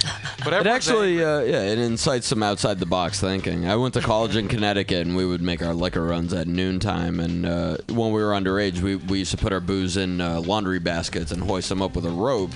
But 0.43 0.53
It 0.53 0.57
everyone's 0.57 0.87
actually, 0.87 1.23
uh, 1.23 1.39
yeah, 1.41 1.63
it 1.63 1.79
incites 1.79 2.27
some 2.27 2.43
outside 2.43 2.79
the 2.79 2.85
box 2.85 3.19
thinking. 3.19 3.67
I 3.67 3.75
went 3.75 3.95
to 3.95 4.01
college 4.01 4.35
in 4.35 4.47
Connecticut, 4.47 5.05
and 5.05 5.15
we 5.15 5.25
would 5.25 5.41
make 5.41 5.61
our 5.63 5.73
liquor 5.73 6.03
runs 6.05 6.31
at 6.31 6.47
noontime. 6.47 7.19
And 7.19 7.45
uh, 7.45 7.77
when 7.89 8.11
we 8.11 8.21
were 8.21 8.31
underage, 8.31 8.79
we, 8.79 8.95
we 8.97 9.19
used 9.19 9.31
to 9.31 9.37
put 9.37 9.51
our 9.51 9.59
booze 9.59 9.97
in 9.97 10.21
uh, 10.21 10.39
laundry 10.41 10.79
baskets 10.79 11.31
and 11.31 11.41
hoist 11.41 11.69
them 11.69 11.81
up 11.81 11.95
with 11.95 12.05
a 12.05 12.11
rope, 12.11 12.51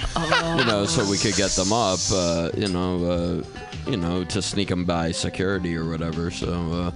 you 0.58 0.66
know, 0.66 0.86
so 0.86 1.10
we 1.10 1.18
could 1.18 1.36
get 1.36 1.50
them 1.52 1.74
up, 1.74 2.00
uh, 2.14 2.52
you 2.56 2.68
know, 2.68 3.04
uh, 3.04 3.90
you 3.90 3.98
know, 3.98 4.24
to 4.26 4.42
sneak 4.44 4.70
them 4.70 4.86
by 4.86 5.12
security 5.12 5.76
or 5.76 5.90
whatever. 5.90 6.30
So 6.30 6.94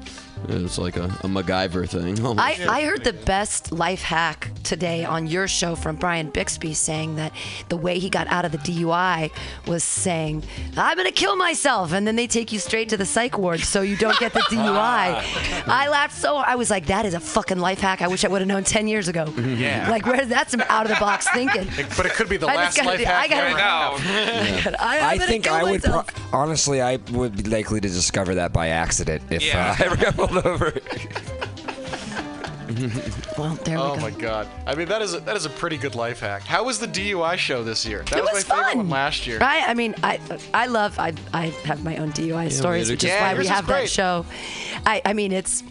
it 0.49 0.61
was 0.61 0.77
like 0.77 0.97
a, 0.97 1.03
a 1.05 1.27
MacGyver 1.27 1.87
thing. 1.89 2.23
I, 2.39 2.57
I 2.67 2.83
heard 2.83 3.03
the 3.03 3.13
best 3.13 3.71
life 3.71 4.01
hack 4.01 4.51
today 4.63 5.05
on 5.05 5.27
your 5.27 5.47
show 5.47 5.75
from 5.75 5.95
Brian 5.95 6.29
Bixby 6.29 6.73
saying 6.73 7.15
that 7.15 7.31
the 7.69 7.77
way 7.77 7.99
he 7.99 8.09
got 8.09 8.27
out 8.27 8.45
of 8.45 8.51
the 8.51 8.57
DUI 8.59 9.31
was 9.67 9.83
saying, 9.83 10.43
I'm 10.77 10.95
going 10.97 11.07
to 11.07 11.13
kill 11.13 11.35
myself. 11.35 11.91
And 11.93 12.05
then 12.07 12.15
they 12.15 12.27
take 12.27 12.51
you 12.51 12.59
straight 12.59 12.89
to 12.89 12.97
the 12.97 13.05
psych 13.05 13.37
ward 13.37 13.59
so 13.59 13.81
you 13.81 13.95
don't 13.95 14.17
get 14.19 14.33
the 14.33 14.39
DUI. 14.49 15.67
I 15.67 15.87
laughed 15.89 16.15
so 16.17 16.37
I 16.37 16.55
was 16.55 16.69
like, 16.69 16.87
that 16.87 17.05
is 17.05 17.13
a 17.13 17.19
fucking 17.19 17.59
life 17.59 17.79
hack. 17.79 18.01
I 18.01 18.07
wish 18.07 18.23
I 18.25 18.27
would 18.27 18.41
have 18.41 18.47
known 18.47 18.63
10 18.63 18.87
years 18.87 19.07
ago. 19.07 19.25
Yeah. 19.37 19.89
Like, 19.89 20.05
where 20.05 20.25
that's 20.25 20.51
some 20.51 20.61
out 20.69 20.85
of 20.85 20.89
the 20.89 20.99
box 20.99 21.27
thinking. 21.31 21.67
But 21.97 22.05
it 22.05 22.13
could 22.13 22.29
be 22.29 22.37
the 22.37 22.47
I 22.47 22.55
last 22.55 22.83
life 22.83 22.97
do- 22.99 23.05
hack 23.05 23.25
I 23.25 23.27
gotta- 23.27 23.47
ever. 23.49 23.59
I 23.59 24.69
know. 24.69 24.75
I, 24.79 25.09
I 25.13 25.17
think 25.19 25.43
kill 25.45 25.53
I 25.53 25.63
would. 25.63 25.83
Pro- 25.83 26.03
honestly, 26.33 26.81
I 26.81 26.97
would 27.11 27.35
be 27.43 27.49
likely 27.49 27.79
to 27.81 27.87
discover 27.87 28.35
that 28.35 28.51
by 28.53 28.69
accident 28.69 29.23
if 29.29 29.43
Yeah. 29.45 29.71
uh, 29.79 29.83
I 29.83 29.85
ever 29.85 29.95
got 29.97 30.17
pulled 30.41 30.45
over. 30.45 30.73
well, 33.37 33.55
there 33.63 33.77
Oh 33.77 33.93
we 33.93 33.97
go. 33.97 34.01
my 34.01 34.09
god! 34.11 34.47
I 34.65 34.75
mean, 34.75 34.87
that 34.87 35.01
is 35.01 35.13
a, 35.13 35.19
that 35.21 35.35
is 35.35 35.45
a 35.45 35.49
pretty 35.49 35.77
good 35.77 35.95
life 35.95 36.19
hack. 36.19 36.41
How 36.43 36.63
was 36.63 36.79
the 36.79 36.87
DUI 36.87 37.37
show 37.37 37.63
this 37.63 37.85
year? 37.85 38.03
That 38.09 38.19
it 38.19 38.23
was, 38.23 38.47
my 38.47 38.55
favorite 38.55 38.67
fun. 38.69 38.77
one 38.77 38.89
last 38.89 39.27
year. 39.27 39.39
Right? 39.39 39.63
I 39.67 39.73
mean, 39.73 39.95
I 40.03 40.19
I 40.53 40.65
love 40.67 40.97
I 40.99 41.13
I 41.33 41.47
have 41.65 41.83
my 41.83 41.97
own 41.97 42.11
DUI 42.11 42.51
stories, 42.51 42.89
which 42.89 43.01
good- 43.01 43.07
is 43.07 43.13
Yeah, 43.13 43.33
why 43.33 43.37
we 43.39 43.47
have 43.47 43.67
that 43.67 43.89
show. 43.89 44.25
I 44.85 45.01
I 45.05 45.13
mean, 45.13 45.31
it's 45.31 45.63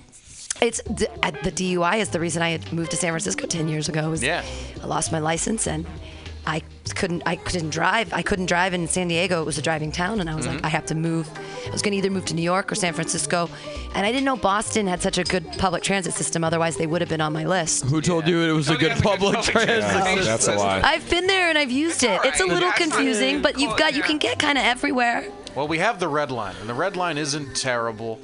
it's 0.63 0.81
d- 0.85 1.07
uh, 1.23 1.31
the 1.43 1.51
DUI 1.53 1.99
is 1.99 2.11
the 2.11 2.21
reason 2.21 2.43
I 2.43 2.51
had 2.51 2.73
moved 2.73 2.91
to 2.93 2.97
San 2.97 3.11
Francisco 3.11 3.47
ten 3.47 3.69
years 3.69 3.89
ago. 3.89 4.11
was 4.11 4.23
Yeah. 4.23 4.45
I 4.83 4.87
lost 4.87 5.11
my 5.13 5.19
license 5.19 5.67
and 5.67 5.85
I 6.47 6.63
couldn't 6.93 7.23
I 7.25 7.37
couldn't 7.37 7.71
drive. 7.71 8.13
I 8.13 8.21
couldn't 8.23 8.47
drive 8.47 8.75
in 8.75 8.87
San 8.89 9.09
Diego. 9.09 9.41
It 9.41 9.47
was 9.47 9.57
a 9.59 9.63
driving 9.63 9.91
town, 9.91 10.21
and 10.21 10.29
I 10.29 10.35
was 10.35 10.45
Mm-hmm. 10.45 10.57
like, 10.57 10.65
I 10.65 10.69
have 10.69 10.85
to 10.87 10.95
move. 10.95 11.29
I 11.67 11.71
was 11.71 11.81
gonna 11.81 11.97
either 11.97 12.11
move 12.11 12.27
to 12.27 12.35
New 12.35 12.43
York 12.43 12.71
or 12.71 12.75
San 12.75 12.93
Francisco, 12.93 13.49
and 13.95 14.05
I 14.05 14.13
didn't 14.13 14.25
know 14.25 14.37
Boston 14.37 14.87
had 14.87 15.01
such 15.01 15.17
a 15.17 15.25
good 15.25 15.47
public 15.59 15.83
transit 15.83 16.13
system. 16.15 16.45
Otherwise, 16.45 16.77
they 16.77 16.87
would 16.87 17.01
have 17.01 17.09
been 17.09 17.21
on 17.23 17.33
my 17.33 17.45
list. 17.47 17.85
Who 17.87 18.01
told 18.03 18.27
you 18.29 18.43
it 18.43 18.53
was 18.53 18.69
a 18.69 18.75
good 18.77 18.89
yeah, 18.89 18.91
it's 18.93 19.01
a 19.01 19.03
good 19.03 19.11
public 19.11 19.35
public 19.37 19.53
transit? 19.53 19.91
transit. 19.91 20.17
Yeah, 20.19 20.25
that's 20.25 20.49
a 20.49 20.55
lie. 20.57 20.81
I've 20.85 21.09
been 21.09 21.27
there 21.27 21.49
and 21.49 21.57
I've 21.57 21.71
used 21.71 22.03
it. 22.03 22.21
It's 22.25 22.41
a 22.41 22.45
little 22.47 22.73
confusing, 22.73 23.41
but 23.41 23.59
you've 23.59 23.77
got 23.79 23.95
you 23.95 24.03
can 24.03 24.19
get 24.19 24.39
kind 24.39 24.59
of 24.59 24.65
everywhere. 24.65 25.25
Well, 25.55 25.69
we 25.69 25.79
have 25.79 26.01
the 26.01 26.09
red 26.09 26.31
line, 26.31 26.57
and 26.61 26.69
the 26.69 26.75
red 26.75 26.97
line 26.97 27.17
isn't 27.17 27.55
terrible, 27.57 28.19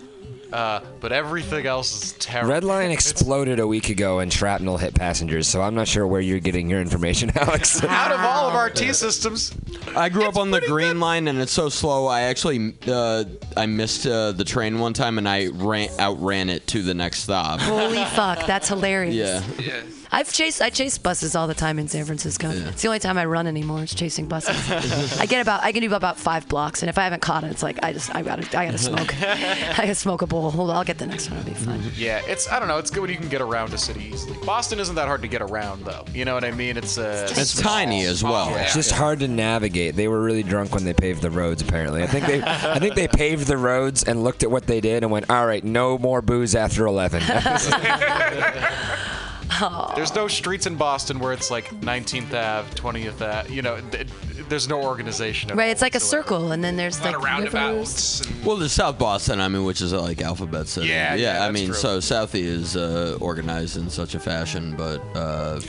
uh, 0.53 0.81
but 1.01 1.13
everything 1.13 1.67
else 1.67 2.05
is 2.05 2.13
terrible. 2.13 2.51
Red 2.53 2.65
Line 2.65 2.91
exploded 2.91 3.59
a 3.61 3.67
week 3.67 3.89
ago 3.89 4.19
and 4.19 4.33
shrapnel 4.33 4.77
hit 4.77 4.95
passengers, 4.95 5.47
so 5.47 5.63
I'm 5.63 5.75
not 5.75 5.89
sure 5.89 6.07
where 6.07 6.21
you're 6.21 6.41
getting 6.41 6.69
your 6.69 6.81
information, 6.81 7.31
Alex. 7.37 7.83
Out 7.85 8.13
of 8.13 8.21
all 8.21 8.49
of 8.49 8.55
our 8.55 8.71
T 8.71 8.93
systems, 8.93 9.55
I 9.97 10.09
grew 10.09 10.25
up 10.27 10.37
on 10.37 10.51
the 10.51 10.61
green 10.61 11.01
line, 11.01 11.29
and 11.29 11.39
it's 11.41 11.53
so 11.53 11.69
slow. 11.69 12.07
I 12.07 12.23
actually 12.23 12.75
uh, 12.87 13.25
I 13.57 13.67
missed 13.67 14.07
uh, 14.07 14.33
the 14.33 14.45
train 14.45 14.79
one 14.79 14.93
time, 14.93 15.19
and 15.19 15.29
I 15.29 15.49
ran 15.49 15.89
outran 15.99 16.49
it 16.49 16.67
to 16.69 16.83
the 16.83 16.95
next 16.95 17.21
stop. 17.21 17.61
Holy 17.61 18.05
fuck, 18.05 18.47
that's 18.47 18.69
hilarious. 18.69 19.15
Yeah. 19.15 19.43
Yeah. 19.59 19.83
I've 20.13 20.33
chased 20.33 20.61
I 20.61 20.71
chase 20.71 20.99
buses 20.99 21.37
all 21.37 21.47
the 21.47 21.55
time 21.55 21.79
in 21.79 21.87
San 21.87 22.05
Francisco. 22.05 22.51
It's 22.51 22.83
the 22.83 22.89
only 22.89 22.99
time 22.99 23.17
I 23.17 23.25
run 23.27 23.47
anymore. 23.47 23.83
Is 23.85 23.95
chasing 23.95 24.27
buses. 24.27 24.57
I 25.21 25.27
get 25.27 25.41
about 25.41 25.63
I 25.63 25.71
can 25.73 25.83
do 25.83 25.95
about 25.95 26.19
five 26.19 26.49
blocks, 26.49 26.83
and 26.83 26.89
if 26.91 26.99
I 26.99 27.05
haven't 27.05 27.23
caught 27.23 27.45
it, 27.45 27.51
it's 27.51 27.63
like 27.63 27.79
I 27.85 27.93
just 27.93 28.15
I 28.15 28.23
gotta 28.23 28.43
I 28.59 28.67
gotta 28.67 28.79
smoke. 28.79 29.15
I 29.23 29.75
gotta 29.77 29.95
smoke 29.95 30.23
a 30.23 30.27
bowl. 30.27 30.51
Hold 30.51 30.71
on, 30.71 30.77
I'll 30.77 30.85
get 30.85 30.99
the 30.99 31.07
next 31.07 31.31
one. 31.31 31.39
It'll 31.41 31.51
be 31.51 31.55
fun. 31.55 31.83
yeah, 31.97 32.23
it's 32.27 32.51
I 32.51 32.59
don't 32.59 32.69
know. 32.69 32.79
It's 32.79 32.91
good 32.91 33.03
when 33.03 33.11
you 33.11 33.17
can 33.17 33.29
get 33.29 33.41
around 33.41 33.73
a 33.73 33.79
city 33.79 34.03
easily. 34.05 34.37
Boston 34.45 34.81
isn't 34.81 34.97
that 34.97 35.07
hard 35.07 35.23
to 35.23 35.29
get 35.29 35.43
around, 35.43 35.85
though. 35.85 36.05
You 36.13 36.25
know 36.25 36.35
what 36.35 36.45
I 36.45 36.51
mean? 36.51 36.77
It's 36.77 36.99
uh, 36.99 37.29
It's 37.31 37.61
tiny 37.61 38.05
as 38.05 38.25
well. 38.25 38.55
It's 38.57 38.75
just 38.75 38.91
hard 38.91 39.21
to 39.21 39.29
navigate. 39.29 39.95
They 39.95 40.09
were 40.09 40.23
really 40.23 40.43
drunk 40.43 40.75
when 40.75 40.85
they 40.85 40.95
paved 40.95 41.23
the 41.23 41.31
roads. 41.31 41.63
Apparently, 41.63 42.03
I 42.03 42.07
think 42.07 42.27
they, 42.27 42.43
I 42.43 42.81
think 42.81 42.97
they 42.97 43.07
paved 43.07 43.47
the 43.47 43.59
roads 43.59 44.03
and 44.03 44.25
looked 44.25 44.43
at 44.43 44.51
what 44.51 44.67
they 44.67 44.81
did 44.81 45.05
and 45.05 45.13
went, 45.13 45.31
"All 45.31 45.47
right, 45.47 45.63
no 45.63 45.99
more 45.99 46.21
booze 46.21 46.57
after 46.57 46.81
11." 49.61 49.93
There's 49.97 50.15
no 50.15 50.29
streets 50.29 50.67
in 50.67 50.77
Boston 50.77 51.19
where 51.19 51.33
it's 51.33 51.51
like 51.51 51.69
19th 51.81 52.33
Ave, 52.35 52.71
20th 52.75 53.21
Ave. 53.21 53.53
You 53.53 53.63
know, 53.63 53.81
th- 53.91 54.09
there's 54.49 54.69
no 54.69 54.83
organization. 54.83 55.55
Right, 55.57 55.71
it's 55.71 55.83
like 55.83 55.95
a 55.95 56.01
circle, 56.01 56.51
and 56.53 56.63
then 56.65 56.77
there's 56.77 56.99
A 57.01 57.05
like 57.05 57.17
of 57.17 57.23
rivers. 57.23 57.53
roundabouts. 57.53 58.45
Well, 58.45 58.57
there's 58.57 58.73
South 58.73 58.99
Boston, 58.99 59.41
I 59.41 59.47
mean, 59.49 59.65
which 59.65 59.81
is 59.81 59.93
uh, 59.93 60.01
like 60.03 60.21
Alphabet 60.23 60.67
City. 60.67 60.89
Yeah, 60.89 61.15
yeah, 61.15 61.45
I 61.47 61.51
mean, 61.53 61.67
true. 61.67 61.75
so 61.75 61.99
Southie 61.99 62.43
is 62.43 62.77
uh, 62.77 63.17
organized 63.21 63.77
in 63.77 63.89
such 63.91 64.15
a 64.17 64.19
fashion, 64.21 64.75
but 64.77 65.01
uh, 65.15 65.61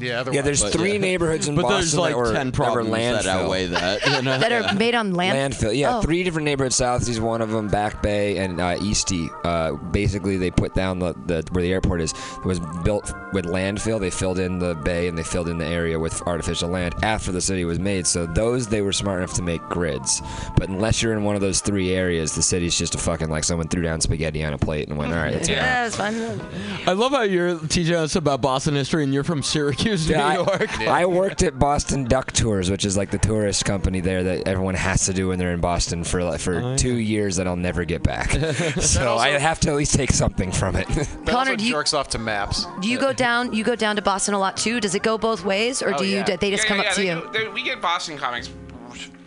Yeah, 0.00 0.24
yeah, 0.30 0.42
there's 0.42 0.62
But, 0.62 0.72
three 0.72 0.92
yeah. 0.94 0.98
neighborhoods 0.98 1.48
in 1.48 1.54
but 1.54 1.62
Boston 1.62 1.78
there's 1.80 1.94
like 1.96 2.12
that 2.12 2.18
were, 2.18 2.32
ten 2.32 2.46
that 2.50 2.58
were 2.58 2.64
problems 2.64 2.90
that 2.90 3.24
landfill. 3.24 3.26
outweigh 3.28 3.66
that. 3.66 4.06
You 4.06 4.22
know? 4.22 4.38
that 4.38 4.52
are 4.52 4.74
made 4.74 4.94
on 4.94 5.14
land. 5.14 5.54
Landfill, 5.54 5.76
yeah, 5.76 5.96
Oh. 5.96 6.02
three 6.02 6.22
different 6.24 6.44
neighborhoods. 6.46 6.76
Southie's 6.76 7.20
one 7.20 7.40
of 7.42 7.50
them. 7.50 7.68
Back 7.68 8.02
Bay 8.02 8.38
and 8.38 8.60
uh, 8.60 8.76
Eastie. 8.80 9.28
Uh, 9.44 9.72
basically, 9.72 10.36
they 10.36 10.50
put 10.50 10.74
down 10.74 10.98
the, 10.98 11.14
the 11.26 11.44
where 11.52 11.62
the 11.62 11.72
airport 11.72 12.00
is. 12.00 12.12
It 12.38 12.44
was 12.44 12.60
built 12.84 13.12
with 13.32 13.44
landfill. 13.46 14.00
They 14.00 14.10
filled 14.10 14.38
in 14.38 14.58
the 14.58 14.74
bay 14.74 15.08
and 15.08 15.18
they 15.18 15.22
filled 15.22 15.48
in 15.48 15.58
the 15.58 15.66
area 15.66 15.98
with 15.98 16.20
artificial 16.26 16.68
land 16.70 16.94
after 17.02 17.32
the 17.32 17.40
city 17.40 17.64
was 17.64 17.78
made. 17.78 18.06
So 18.06 18.26
those 18.26 18.68
they 18.68 18.82
were 18.82 18.92
smart 18.92 19.18
enough 19.18 19.34
to 19.34 19.42
make 19.42 19.60
grids. 19.62 20.22
But 20.56 20.68
unless 20.68 21.02
you're 21.02 21.12
in 21.12 21.24
one 21.24 21.34
of 21.34 21.40
those 21.40 21.60
three 21.60 21.92
areas, 21.92 22.34
the 22.34 22.42
city's 22.42 22.76
just 22.78 22.94
a 22.94 22.98
fucking 22.98 23.28
like 23.28 23.44
someone 23.44 23.68
threw 23.68 23.82
down 23.82 24.00
spaghetti 24.00 24.44
on 24.44 24.52
a 24.52 24.58
plate 24.58 24.88
and 24.88 24.96
went, 24.96 25.12
all 25.12 25.18
right, 25.18 25.34
let's. 25.34 25.48
Yeah, 25.58 25.86
it's 25.86 25.96
fun. 25.96 26.40
I 26.86 26.92
love 26.92 27.12
how 27.12 27.22
you're 27.22 27.58
teaching 27.58 27.94
us 27.94 28.14
about 28.16 28.40
Boston 28.42 28.74
history, 28.74 29.02
and 29.02 29.12
you're 29.14 29.24
from 29.24 29.42
Syracuse, 29.42 29.87
Yeah, 29.88 30.16
New 30.18 30.22
I- 30.22 30.34
York. 30.34 30.80
I, 30.88 31.06
worked 31.06 31.42
at 31.42 31.58
Boston 31.58 32.04
Duck 32.04 32.32
Tours, 32.32 32.70
which 32.70 32.84
is 32.84 32.96
like 32.96 33.10
the 33.10 33.18
tourist 33.18 33.64
company 33.64 34.00
there 34.00 34.22
that 34.22 34.46
everyone 34.46 34.74
has 34.74 35.06
to 35.06 35.12
do 35.12 35.28
when 35.28 35.38
they're 35.38 35.52
in 35.52 35.60
Boston 35.60 36.04
for 36.04 36.22
like, 36.22 36.40
for 36.40 36.54
oh, 36.56 36.76
two 36.76 36.94
years 36.96 37.36
that 37.36 37.46
I'll 37.46 37.56
never 37.56 37.84
get 37.84 38.02
back. 38.02 38.30
so 38.80 39.16
I 39.16 39.30
have 39.30 39.60
to 39.60 39.70
at 39.70 39.76
least 39.76 39.94
take 39.94 40.10
something 40.12 40.52
from 40.52 40.76
it. 40.76 40.86
Connor, 41.26 41.38
also 41.52 41.56
do 41.56 41.64
you- 41.64 41.72
jerks 41.72 41.94
off 41.94 42.08
to 42.10 42.18
maps. 42.18 42.66
Do 42.80 42.88
you 42.88 42.98
go 42.98 43.12
down? 43.12 43.52
You 43.52 43.64
go 43.64 43.74
down 43.76 43.96
to 43.96 44.02
Boston 44.02 44.34
a 44.34 44.38
lot 44.38 44.56
too. 44.56 44.80
Does 44.80 44.94
it 44.94 45.02
go 45.02 45.16
both 45.18 45.44
ways, 45.44 45.82
or 45.82 45.94
Oh, 45.94 45.98
do 45.98 46.04
you? 46.04 46.18
yeah. 46.18 46.36
They 46.36 46.50
just 46.50 46.64
yeah, 46.64 46.68
come 46.68 46.78
yeah, 46.78 46.88
up 46.88 46.94
to 46.94 47.04
you. 47.04 47.14
do- 47.14 47.30
they- 47.32 47.48
we 47.48 47.62
get 47.62 47.80
Boston 47.80 48.16
comics 48.18 48.50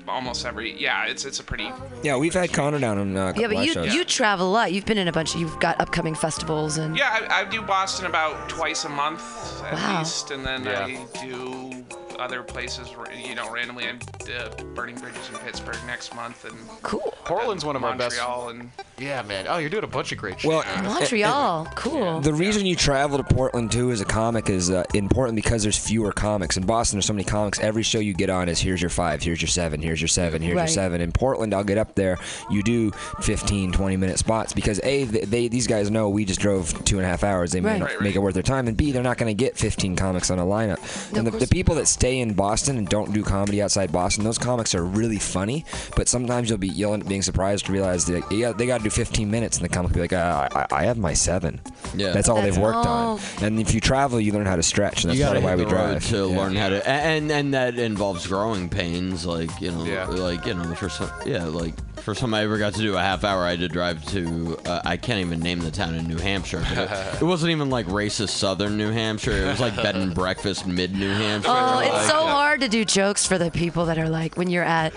almost 0.08 0.46
every. 0.46 0.80
Yeah, 0.80 1.06
it's 1.06 1.26
it's 1.26 1.40
a 1.40 1.44
pretty. 1.44 1.70
yeah, 2.04 2.18
we've 2.18 2.34
had 2.34 2.52
Connor 2.54 2.80
down 2.80 2.98
on 2.98 3.18
uh, 3.18 3.34
Yeah, 3.36 3.48
but 3.48 3.66
you 3.66 3.74
shows. 3.74 3.94
you 3.94 4.04
travel 4.06 4.50
a 4.50 4.52
lot. 4.52 4.72
You've 4.74 4.86
been 4.86 4.98
in 4.98 5.08
a 5.08 5.12
bunch. 5.12 5.36
You've 5.36 5.60
got 5.60 5.80
upcoming 5.80 6.16
festivals 6.16 6.78
and. 6.78 6.98
Yeah, 6.98 7.10
I, 7.30 7.42
I 7.42 7.46
do 7.46 7.62
Boston 7.62 8.06
about 8.06 8.50
twice 8.50 8.86
a 8.86 8.90
month 8.90 9.22
at 9.66 9.74
Wow. 9.74 10.00
least, 10.00 10.32
and 10.32 10.46
then 10.46 10.64
Yeah. 10.66 10.86
I 10.86 11.24
do 11.24 11.86
other 12.22 12.44
places. 12.44 12.90
You 13.28 13.36
know, 13.36 13.52
randomly 13.52 13.86
I'm 13.86 14.00
uh, 14.24 14.50
burning 14.76 14.96
bridges 14.96 15.28
in 15.30 15.36
Pittsburgh 15.40 15.78
next 15.88 16.16
month, 16.16 16.46
and 16.46 16.56
Cool. 16.84 17.14
Portland's 17.26 17.66
one 17.66 17.76
of 17.76 17.84
our 17.84 17.96
best. 17.98 18.18
Montreal, 18.18 18.50
and 18.50 18.72
Yeah, 18.98 19.22
man. 19.24 19.46
Oh, 19.50 19.58
you're 19.58 19.70
doing 19.70 19.84
a 19.84 19.88
bunch 19.88 20.12
of 20.12 20.18
great 20.18 20.40
shit. 20.40 20.50
well, 20.50 20.64
Montreal. 20.84 21.68
Cool. 21.76 22.20
The 22.22 22.34
reason 22.34 22.66
you 22.66 22.76
travel 22.76 23.18
to 23.18 23.24
Portland 23.24 23.72
too 23.72 23.92
as 23.92 24.02
a 24.02 24.06
comic 24.06 24.50
is 24.50 24.70
uh, 24.70 24.84
important 24.94 25.36
because 25.36 25.64
there's 25.64 25.78
fewer 25.78 26.12
comics. 26.12 26.58
In 26.58 26.66
Boston, 26.66 26.98
there's 26.98 27.06
so 27.06 27.14
many 27.14 27.24
comics. 27.24 27.60
Every 27.60 27.82
show 27.84 28.00
you 28.00 28.14
get 28.14 28.30
on 28.30 28.50
is 28.50 28.60
here's 28.60 28.82
your 28.82 28.90
five, 28.90 29.22
here's 29.24 29.42
your 29.42 29.48
seven, 29.50 29.82
here's 29.82 30.00
your 30.02 30.08
seven, 30.08 30.42
here's 30.42 30.56
your 30.56 30.68
seven. 30.68 31.02
In 31.02 31.12
Portland, 31.12 31.54
I'll 31.54 31.64
get 31.64 31.78
up 31.78 31.96
there. 31.96 32.20
You 32.52 32.62
do 32.62 32.92
15, 33.22 33.72
20 33.72 33.98
minute 33.98 34.20
spots 34.20 34.54
because 34.54 34.80
a 34.84 35.06
they, 35.06 35.26
they 35.26 35.48
these 35.48 35.66
guys 35.68 35.90
know 35.90 36.10
we 36.10 36.26
just 36.26 36.40
drove 36.40 36.72
two 36.86 36.98
and 36.98 37.06
a 37.06 37.10
half 37.10 37.24
hours. 37.24 37.52
They 37.52 37.62
Right. 37.62 37.74
make, 37.80 37.82
Right, 37.84 37.96
right. 37.96 38.02
make 38.04 38.16
it 38.16 38.20
worth 38.20 38.34
their 38.34 38.44
time, 38.44 38.68
and 38.68 38.76
b 38.78 38.92
they're 38.92 39.02
not 39.04 39.18
going 39.18 39.36
to 39.36 39.44
get 39.44 39.58
15 39.58 39.96
comics 39.96 40.30
on 40.30 40.40
a 40.40 40.46
lineup. 40.46 40.80
No, 41.14 41.20
and 41.20 41.28
the, 41.28 41.32
the 41.32 41.48
people 41.48 41.76
that 41.76 41.88
stay 41.88 42.11
in 42.20 42.34
Boston 42.34 42.78
and 42.78 42.88
don't 42.90 43.14
do 43.14 43.24
comedy 43.24 43.62
outside 43.62 43.92
Boston, 43.92 44.24
those 44.24 44.38
comics 44.38 44.76
are 44.76 44.84
really 44.84 45.20
funny. 45.20 45.66
But 45.96 46.08
sometimes 46.10 46.50
you'll 46.50 46.58
be 46.60 46.68
you'll 46.68 46.94
end 46.94 47.04
up 47.04 47.10
being 47.10 47.22
surprised 47.22 47.66
to 47.68 47.72
realize 47.72 48.06
that 48.06 48.30
yeah, 48.32 48.52
they 48.52 48.66
got 48.66 48.80
to 48.80 48.84
do 48.84 48.90
15 48.90 49.30
minutes, 49.32 49.58
and 49.58 49.66
the 49.66 49.70
comic 49.70 49.92
will 49.92 49.96
be 49.96 50.02
like, 50.02 50.14
uh, 50.14 50.50
I, 50.52 50.66
I 50.72 50.84
have 50.86 50.98
my 50.98 51.14
seven. 51.14 51.62
Yeah. 51.96 52.12
That's 52.12 52.30
all 52.30 52.36
That's- 52.36 52.56
they've 52.56 52.62
worked 52.64 52.86
on. 52.86 53.20
oh. 53.20 53.46
And 53.46 53.60
if 53.60 53.74
you 53.74 53.80
travel, 53.82 54.20
you 54.20 54.32
learn 54.34 54.46
how 54.46 54.56
to 54.56 54.64
stretch, 54.64 55.04
and 55.04 55.12
that's 55.12 55.22
part 55.24 55.38
of 55.38 55.44
why 55.44 55.56
we 55.56 55.66
drive. 55.66 56.06
to 56.10 56.18
Yeah. 56.30 56.38
learn 56.38 56.56
how 56.56 56.70
to, 56.70 56.88
and 56.90 57.32
and 57.32 57.54
that 57.54 57.78
involves 57.80 58.28
growing 58.28 58.70
pains, 58.70 59.26
like 59.26 59.50
you 59.62 59.72
know, 59.72 59.84
Yeah. 59.86 60.06
like 60.08 60.46
you 60.46 60.54
know, 60.54 60.74
for 60.76 60.90
some, 60.90 61.10
yeah, 61.26 61.46
like 61.46 61.74
first 62.02 62.20
time 62.20 62.34
I 62.34 62.42
ever 62.44 62.58
got 62.58 62.74
to 62.74 62.82
do 62.82 62.98
a 62.98 63.02
half 63.02 63.24
hour, 63.24 63.44
I 63.44 63.52
had 63.52 63.60
to 63.60 63.68
drive 63.68 64.04
to, 64.08 64.58
uh, 64.66 64.82
I 64.84 64.98
can't 64.98 65.20
even 65.20 65.40
name 65.40 65.60
the 65.60 65.70
town 65.70 65.94
in 65.94 66.08
New 66.08 66.18
Hampshire, 66.18 66.64
but 66.68 66.78
it, 66.90 66.90
it 67.22 67.26
wasn't 67.26 67.52
even 67.52 67.70
like 67.70 67.86
racist 67.88 68.30
Southern 68.30 68.76
New 68.78 68.90
Hampshire. 68.92 69.32
It 69.34 69.46
was 69.46 69.60
like 69.60 69.76
bed 69.76 69.96
and 69.96 70.14
breakfast 70.16 70.66
mid 70.66 70.94
New 70.96 71.12
Hampshire. 71.12 71.52
Oh, 71.52 72.01
like, 72.02 72.10
it's 72.10 72.20
so 72.20 72.26
hard 72.26 72.62
to 72.62 72.68
do 72.68 72.86
jokes 72.86 73.26
for 73.26 73.38
the 73.38 73.52
people 73.52 73.86
that 73.86 73.98
are 73.98 74.10
like 74.10 74.38
when 74.38 74.50
you're 74.50 74.64
at 74.64 74.94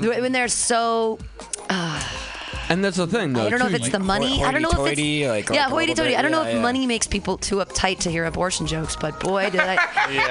when 0.00 0.32
they're 0.32 0.48
so. 0.48 1.18
Uh, 1.68 2.02
And 2.68 2.84
that's 2.84 2.96
the 2.96 3.06
thing, 3.06 3.32
though. 3.32 3.46
I 3.46 3.50
don't 3.50 3.58
know 3.58 3.66
if 3.66 3.74
it's 3.74 3.86
you- 3.86 3.92
the 3.92 3.98
money. 3.98 4.42
I 4.42 4.50
don't 4.50 4.62
know 4.62 4.68
if 4.70 4.74
it's 4.92 4.98
like- 4.98 4.98
yeah, 4.98 5.30
like 5.30 5.48
hoity-toity. 5.70 6.10
bit, 6.12 6.18
I 6.18 6.22
don't 6.22 6.30
know 6.30 6.42
yeah, 6.42 6.48
if 6.48 6.54
yeah. 6.56 6.62
money 6.62 6.86
makes 6.86 7.06
people 7.06 7.36
too 7.36 7.56
uptight 7.56 7.98
to 8.00 8.10
hear 8.10 8.24
abortion 8.24 8.66
jokes, 8.66 8.96
but 8.96 9.18
boy, 9.20 9.50
did 9.50 9.60
I! 9.60 9.76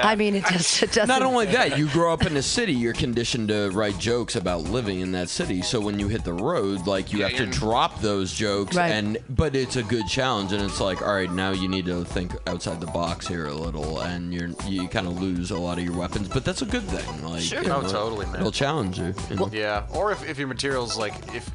I 0.02 0.14
mean, 0.16 0.34
it 0.36 0.44
just 0.46 0.82
it 0.82 0.92
doesn't. 0.92 1.08
Not 1.08 1.22
only 1.22 1.46
that, 1.58 1.78
you 1.78 1.88
grow 1.90 2.12
up 2.12 2.24
in 2.26 2.36
a 2.36 2.42
city, 2.42 2.72
you're 2.72 2.92
conditioned 2.92 3.48
to 3.48 3.70
write 3.70 3.98
jokes 3.98 4.36
about 4.36 4.62
living 4.62 5.00
in 5.00 5.12
that 5.12 5.28
city. 5.28 5.62
So 5.62 5.80
when 5.80 5.98
you 5.98 6.08
hit 6.08 6.24
the 6.24 6.32
road, 6.34 6.86
like 6.86 7.12
you 7.12 7.22
have 7.22 7.34
to 7.36 7.46
drop 7.46 8.00
those 8.00 8.32
jokes, 8.32 8.76
Right. 8.76 8.90
and 8.90 9.18
but 9.30 9.54
it's 9.54 9.76
a 9.76 9.82
good 9.82 10.06
challenge, 10.08 10.52
and 10.52 10.62
it's 10.62 10.80
like, 10.80 11.02
all 11.02 11.14
right, 11.14 11.30
now 11.32 11.50
you 11.52 11.68
need 11.68 11.86
to 11.86 12.04
think 12.04 12.32
outside 12.46 12.80
the 12.80 12.86
box 12.88 13.26
here 13.28 13.46
a 13.46 13.54
little, 13.54 14.00
and 14.00 14.32
you're 14.34 14.50
you 14.66 14.88
kind 14.88 15.06
of 15.06 15.20
lose 15.20 15.50
a 15.50 15.58
lot 15.58 15.78
of 15.78 15.84
your 15.84 15.96
weapons, 15.96 16.28
but 16.28 16.44
that's 16.44 16.62
a 16.62 16.66
good 16.66 16.82
thing. 16.84 17.24
Like, 17.24 17.42
Sure. 17.42 17.62
you 17.62 17.70
Oh, 17.70 17.80
know, 17.80 17.88
totally, 17.88 18.26
man. 18.26 18.36
It'll 18.36 18.52
challenge 18.52 18.98
you. 18.98 19.14
you 19.30 19.36
know? 19.36 19.50
Yeah, 19.52 19.84
or 19.92 20.12
if, 20.12 20.28
if 20.28 20.38
your 20.38 20.48
material's 20.48 20.96
like 20.96 21.14
if 21.34 21.50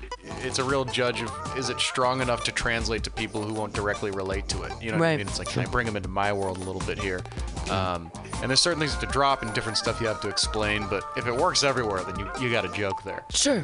it's 0.46 0.60
a 0.60 0.64
real 0.70 0.86
judge 0.86 1.22
of 1.22 1.58
is 1.58 1.70
it 1.70 1.80
strong 1.80 2.22
enough 2.22 2.44
to 2.46 2.52
translate 2.52 3.04
to 3.04 3.12
people 3.12 3.44
who 3.44 3.54
won't 3.54 3.74
directly 3.74 4.12
relate 4.12 4.48
to 4.50 4.64
it. 4.64 4.72
You 4.82 4.92
know 4.92 5.00
what 5.00 5.08
I 5.08 5.18
mean? 5.18 5.28
It's 5.28 5.40
like 5.40 5.50
can 5.50 5.66
I 5.66 5.66
bring 5.66 5.86
them 5.86 5.96
into 5.96 6.10
my 6.10 6.32
world 6.32 6.58
a 6.58 6.64
little 6.64 6.82
bit 6.82 7.00
here? 7.00 7.22
Um, 7.70 8.12
and 8.42 8.50
there's 8.50 8.62
certain 8.62 8.80
things 8.80 8.96
to 8.98 9.06
drop 9.08 9.42
and 9.42 9.54
different 9.54 9.78
stuff 9.78 10.00
you 10.00 10.08
have 10.08 10.22
to 10.22 10.30
explain. 10.30 10.88
But 10.90 11.04
if 11.18 11.28
it 11.28 11.36
works 11.36 11.64
everywhere, 11.64 12.04
then 12.04 12.20
you 12.20 12.30
you 12.40 12.52
got 12.52 12.66
a 12.66 12.70
joke 12.70 13.04
there. 13.04 13.24
Sure. 13.32 13.64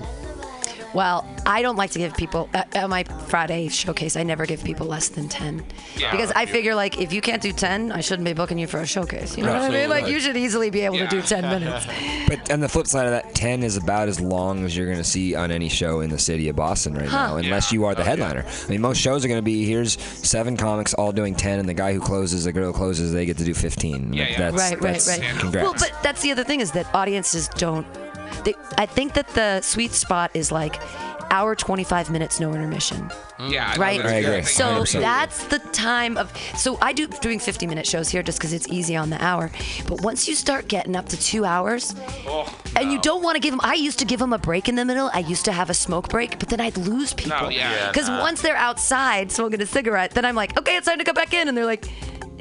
Well, 0.93 1.25
I 1.45 1.61
don't 1.61 1.75
like 1.75 1.91
to 1.91 1.99
give 1.99 2.15
people 2.15 2.49
at, 2.53 2.75
at 2.75 2.89
my 2.89 3.03
Friday 3.03 3.67
showcase. 3.67 4.15
I 4.15 4.23
never 4.23 4.45
give 4.45 4.63
people 4.63 4.87
less 4.87 5.09
than 5.09 5.27
ten 5.29 5.63
Yeah. 5.97 6.11
because 6.11 6.31
I 6.31 6.45
figure 6.45 6.75
like 6.75 6.99
if 6.99 7.11
you 7.11 7.21
can't 7.21 7.41
do 7.41 7.51
ten, 7.51 7.91
I 7.91 8.01
shouldn't 8.01 8.25
be 8.25 8.33
booking 8.33 8.57
you 8.57 8.67
for 8.67 8.79
a 8.79 8.85
showcase. 8.85 9.37
You 9.37 9.43
know 9.43 9.53
what 9.53 9.61
I 9.61 9.69
mean? 9.69 9.75
Absolutely. 9.77 10.01
Like 10.01 10.11
you 10.11 10.19
should 10.19 10.37
easily 10.37 10.69
be 10.69 10.81
able 10.81 10.97
to 10.97 11.07
do 11.07 11.21
ten 11.21 11.41
minutes. 11.43 11.85
But 12.27 12.51
on 12.51 12.59
the 12.59 12.67
flip 12.67 12.87
side 12.87 13.05
of 13.05 13.11
that, 13.11 13.35
10 13.35 13.61
is 13.61 13.77
about 13.77 14.07
as 14.07 14.19
long 14.19 14.65
as 14.65 14.75
you're 14.75 14.87
going 14.87 14.97
to 14.97 15.03
see 15.03 15.35
on 15.35 15.51
any 15.51 15.69
show 15.69 15.99
in 15.99 16.09
the 16.09 16.17
city 16.17 16.49
of 16.49 16.55
Boston 16.55 16.95
right 16.95 17.05
now, 17.09 17.37
unless 17.37 17.71
Yeah. 17.71 17.75
you 17.75 17.85
are 17.85 17.93
the 17.93 18.01
oh, 18.01 18.05
headliner. 18.05 18.43
I 18.47 18.67
mean, 18.67 18.81
most 18.81 18.97
shows 18.99 19.23
are 19.23 19.27
going 19.27 19.37
to 19.37 19.43
be 19.43 19.63
here's 19.63 20.01
seven 20.01 20.57
comics 20.57 20.95
all 20.95 21.11
doing 21.11 21.35
10, 21.35 21.59
and 21.59 21.69
the 21.69 21.75
guy 21.75 21.93
who 21.93 21.99
closes, 21.99 22.45
the 22.45 22.51
girl 22.51 22.71
who 22.71 22.73
closes, 22.73 23.13
they 23.13 23.27
get 23.27 23.37
to 23.37 23.43
do 23.43 23.53
15. 23.53 24.11
Yeah, 24.13 24.23
Like, 24.23 24.31
yeah. 24.31 24.37
That's, 24.39 24.55
right, 24.57 24.81
right, 24.81 24.93
that's, 24.93 25.07
right. 25.07 25.21
Congrats. 25.37 25.63
Well, 25.65 25.73
but 25.73 25.93
that's 26.01 26.23
the 26.23 26.31
other 26.31 26.43
thing 26.43 26.61
is 26.61 26.71
that 26.71 26.87
audiences 26.95 27.47
don't. 27.49 27.85
They, 28.43 28.53
I 28.77 28.85
think 28.85 29.13
that 29.13 29.27
the 29.29 29.61
sweet 29.61 29.91
spot 29.91 30.31
is 30.33 30.51
like 30.51 30.79
hour 31.31 31.55
25 31.55 32.11
minutes, 32.11 32.39
no 32.39 32.53
intermission. 32.53 33.09
Yeah, 33.49 33.75
right. 33.77 33.99
I 34.05 34.13
agree. 34.15 34.41
So 34.43 34.83
100%. 34.83 35.01
that's 35.01 35.45
the 35.47 35.59
time 35.59 36.17
of. 36.17 36.31
So 36.55 36.77
I 36.81 36.93
do 36.93 37.07
doing 37.07 37.39
50 37.39 37.67
minute 37.67 37.85
shows 37.85 38.09
here 38.09 38.23
just 38.23 38.37
because 38.37 38.53
it's 38.53 38.67
easy 38.69 38.95
on 38.95 39.09
the 39.09 39.21
hour. 39.23 39.51
But 39.87 40.01
once 40.01 40.27
you 40.27 40.35
start 40.35 40.67
getting 40.67 40.95
up 40.95 41.09
to 41.09 41.17
two 41.19 41.43
hours, 41.43 41.95
Oh, 42.27 42.47
and 42.77 42.91
you 42.91 43.01
don't 43.01 43.23
want 43.23 43.35
to 43.35 43.39
give 43.41 43.51
them. 43.51 43.59
I 43.63 43.73
used 43.73 43.99
to 43.99 44.05
give 44.05 44.19
them 44.19 44.33
a 44.33 44.37
break 44.37 44.69
in 44.69 44.75
the 44.75 44.85
middle. 44.85 45.09
I 45.13 45.19
used 45.19 45.45
to 45.45 45.51
have 45.51 45.69
a 45.69 45.73
smoke 45.73 46.09
break, 46.09 46.39
but 46.39 46.49
then 46.49 46.61
I'd 46.61 46.77
lose 46.77 47.13
people. 47.13 47.41
No, 47.41 47.49
yeah. 47.49 47.71
Yeah, 47.71 47.87
Because 47.91 48.09
once 48.09 48.41
they're 48.41 48.55
outside 48.55 49.31
smoking 49.31 49.61
a 49.61 49.65
cigarette, 49.65 50.11
then 50.11 50.25
I'm 50.25 50.35
like, 50.35 50.57
okay, 50.59 50.77
it's 50.77 50.85
time 50.87 50.99
to 50.99 51.03
go 51.03 51.13
back 51.13 51.33
in, 51.33 51.47
and 51.47 51.57
they're 51.57 51.65
like. 51.65 51.85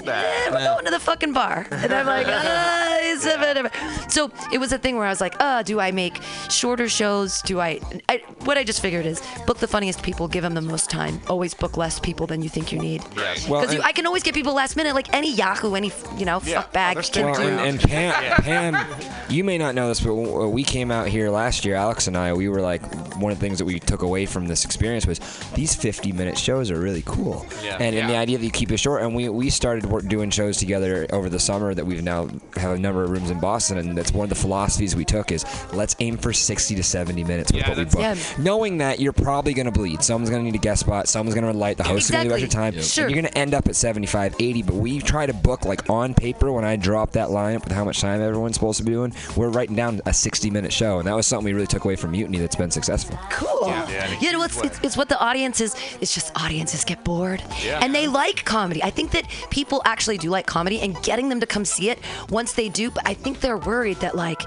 Eh, 0.06 0.50
we're 0.50 0.58
going 0.58 0.84
to 0.84 0.90
the 0.90 1.00
fucking 1.00 1.32
bar, 1.32 1.66
and 1.70 1.92
I'm 1.92 2.06
like, 2.06 2.26
ah, 2.30 2.98
it's 3.02 3.24
a 3.26 3.36
whatever. 3.38 3.70
So 4.08 4.30
it 4.52 4.58
was 4.58 4.72
a 4.72 4.78
thing 4.78 4.96
where 4.96 5.06
I 5.06 5.10
was 5.10 5.20
like, 5.20 5.34
uh, 5.40 5.62
do 5.62 5.80
I 5.80 5.90
make 5.92 6.20
shorter 6.50 6.88
shows? 6.88 7.40
Do 7.42 7.60
I, 7.60 7.80
I? 8.08 8.18
What 8.44 8.58
I 8.58 8.64
just 8.64 8.80
figured 8.80 9.06
is 9.06 9.22
book 9.46 9.58
the 9.58 9.68
funniest 9.68 10.02
people, 10.02 10.28
give 10.28 10.42
them 10.42 10.54
the 10.54 10.60
most 10.60 10.90
time. 10.90 11.20
Always 11.28 11.54
book 11.54 11.76
less 11.76 11.98
people 11.98 12.26
than 12.26 12.42
you 12.42 12.48
think 12.48 12.72
you 12.72 12.78
need. 12.78 13.02
Yes. 13.16 13.48
Well, 13.48 13.62
Because 13.62 13.80
I 13.80 13.92
can 13.92 14.06
always 14.06 14.22
get 14.22 14.34
people 14.34 14.54
last 14.54 14.76
minute, 14.76 14.94
like 14.94 15.12
any 15.14 15.32
Yahoo, 15.32 15.74
any 15.74 15.90
you 16.18 16.24
know 16.24 16.40
Yeah. 16.44 16.60
fuck 16.62 16.72
bag 16.72 16.96
Oh, 16.98 17.02
can 17.02 17.22
there's 17.24 17.38
do. 17.38 17.44
Well, 17.44 17.58
and, 17.58 17.60
and 17.60 17.80
Pam, 17.80 18.42
Pam, 18.42 18.86
you 19.30 19.44
may 19.44 19.58
not 19.58 19.74
know 19.74 19.88
this, 19.88 20.00
but 20.00 20.14
when 20.14 20.50
we 20.52 20.62
came 20.64 20.90
out 20.90 21.08
here 21.08 21.30
last 21.30 21.64
year, 21.64 21.76
Alex 21.76 22.06
and 22.06 22.16
I, 22.16 22.32
we 22.34 22.48
were 22.48 22.60
like, 22.60 22.82
one 23.16 23.32
of 23.32 23.38
the 23.38 23.46
things 23.46 23.58
that 23.58 23.64
we 23.64 23.78
took 23.80 24.02
away 24.02 24.26
from 24.26 24.46
this 24.46 24.64
experience 24.64 25.06
was 25.06 25.20
these 25.54 25.74
50 25.74 26.12
minute 26.12 26.36
shows 26.36 26.70
are 26.70 26.78
really 26.80 27.02
cool. 27.06 27.46
Yeah. 27.62 27.76
And, 27.80 27.94
and 27.96 28.08
the 28.08 28.16
idea 28.16 28.38
that 28.38 28.44
you 28.44 28.50
keep 28.50 28.70
it 28.72 28.78
short, 28.78 29.02
and 29.02 29.14
we, 29.14 29.28
we 29.28 29.50
started 29.50 29.88
work, 29.94 30.06
doing 30.08 30.30
shows 30.30 30.58
together 30.58 31.06
over 31.12 31.28
the 31.28 31.38
summer 31.38 31.72
that 31.74 31.84
we've 31.86 32.02
now 32.02 32.28
have 32.56 32.72
a 32.72 32.78
number 32.78 33.02
of 33.04 33.10
rooms 33.10 33.30
in 33.30 33.40
Boston, 33.40 33.78
and 33.78 33.96
that's 33.96 34.12
one 34.12 34.24
of 34.24 34.28
the 34.28 34.34
philosophies 34.34 34.94
we 34.96 35.04
took 35.04 35.30
is 35.32 35.44
let's 35.72 35.94
aim 36.00 36.16
for 36.16 36.32
60 36.32 36.74
to 36.74 36.82
70 36.82 37.24
minutes 37.24 37.52
with 37.52 37.62
Yeah, 37.62 37.68
what 37.68 37.78
we 37.78 37.84
book. 37.84 38.00
Yeah. 38.00 38.14
Knowing 38.38 38.78
that 38.78 39.00
you're 39.00 39.12
probably 39.12 39.54
going 39.54 39.66
to 39.66 39.72
bleed. 39.72 40.02
Someone's 40.02 40.30
going 40.30 40.42
to 40.44 40.50
need 40.50 40.56
a 40.58 40.62
guest 40.62 40.80
spot, 40.80 41.08
someone's 41.08 41.34
going 41.38 41.50
to 41.50 41.56
light, 41.58 41.76
the 41.76 41.84
host 41.84 42.06
is 42.06 42.10
going 42.10 42.28
to 42.28 42.34
Exactly. 42.34 42.40
do 42.40 42.44
extra 42.44 42.60
time, 42.60 42.82
Sure. 42.82 43.04
and 43.06 43.14
you're 43.14 43.22
going 43.22 43.32
to 43.32 43.38
end 43.38 43.54
up 43.54 43.66
at 43.68 43.76
75, 43.76 44.34
80, 44.38 44.62
but 44.62 44.74
we 44.74 45.00
try 45.00 45.26
to 45.26 45.32
book 45.32 45.64
like 45.64 45.88
on 45.88 46.12
paper 46.14 46.50
when 46.52 46.64
I 46.64 46.76
drop 46.76 47.12
that 47.12 47.28
lineup 47.28 47.64
with 47.64 47.72
how 47.72 47.84
much 47.84 48.00
time 48.00 48.20
everyone's 48.20 48.54
supposed 48.56 48.78
to 48.78 48.84
be 48.84 48.90
doing, 48.92 49.14
we're 49.36 49.48
writing 49.48 49.76
down 49.76 50.00
a 50.06 50.12
60 50.12 50.50
minute 50.50 50.72
show, 50.72 50.98
and 50.98 51.06
that 51.08 51.14
was 51.14 51.26
something 51.26 51.44
we 51.44 51.52
really 51.52 51.66
took 51.66 51.84
away 51.84 51.96
from 51.96 52.10
Mutiny 52.12 52.38
that's 52.38 52.56
been 52.56 52.70
successful. 52.70 53.18
Cool. 53.30 53.68
Yeah, 53.68 54.06
in 54.08 54.12
a 54.18 54.20
you 54.20 54.32
know, 54.32 54.42
it's, 54.42 54.60
it's, 54.62 54.80
it's 54.82 54.96
what 54.96 55.08
the 55.08 55.18
audience 55.18 55.60
is. 55.60 55.74
It's 56.00 56.12
just 56.14 56.32
audiences 56.36 56.84
get 56.84 57.04
bored. 57.04 57.42
Yeah. 57.64 57.80
And 57.82 57.94
they 57.94 58.06
like 58.08 58.44
comedy. 58.44 58.82
I 58.82 58.90
think 58.90 59.12
that 59.12 59.24
people 59.50 59.82
actually 59.84 60.18
do 60.18 60.30
like 60.30 60.46
comedy 60.46 60.80
and 60.80 61.00
getting 61.02 61.28
them 61.28 61.40
to 61.40 61.46
come 61.46 61.64
see 61.64 61.90
it 61.90 61.98
once 62.30 62.52
they 62.54 62.68
do, 62.68 62.90
but 62.90 63.06
I 63.08 63.14
think 63.14 63.40
they're 63.40 63.58
worried 63.58 63.98
that, 63.98 64.14
like, 64.14 64.42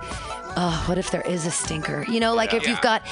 oh, 0.59 0.83
what 0.87 0.97
if 0.97 1.11
there 1.11 1.21
is 1.21 1.45
a 1.45 1.51
stinker? 1.51 2.05
You 2.07 2.19
know, 2.19 2.33
like 2.33 2.53
if 2.53 2.63
Yeah. 2.63 2.69
you've 2.71 2.81
got. 2.81 3.03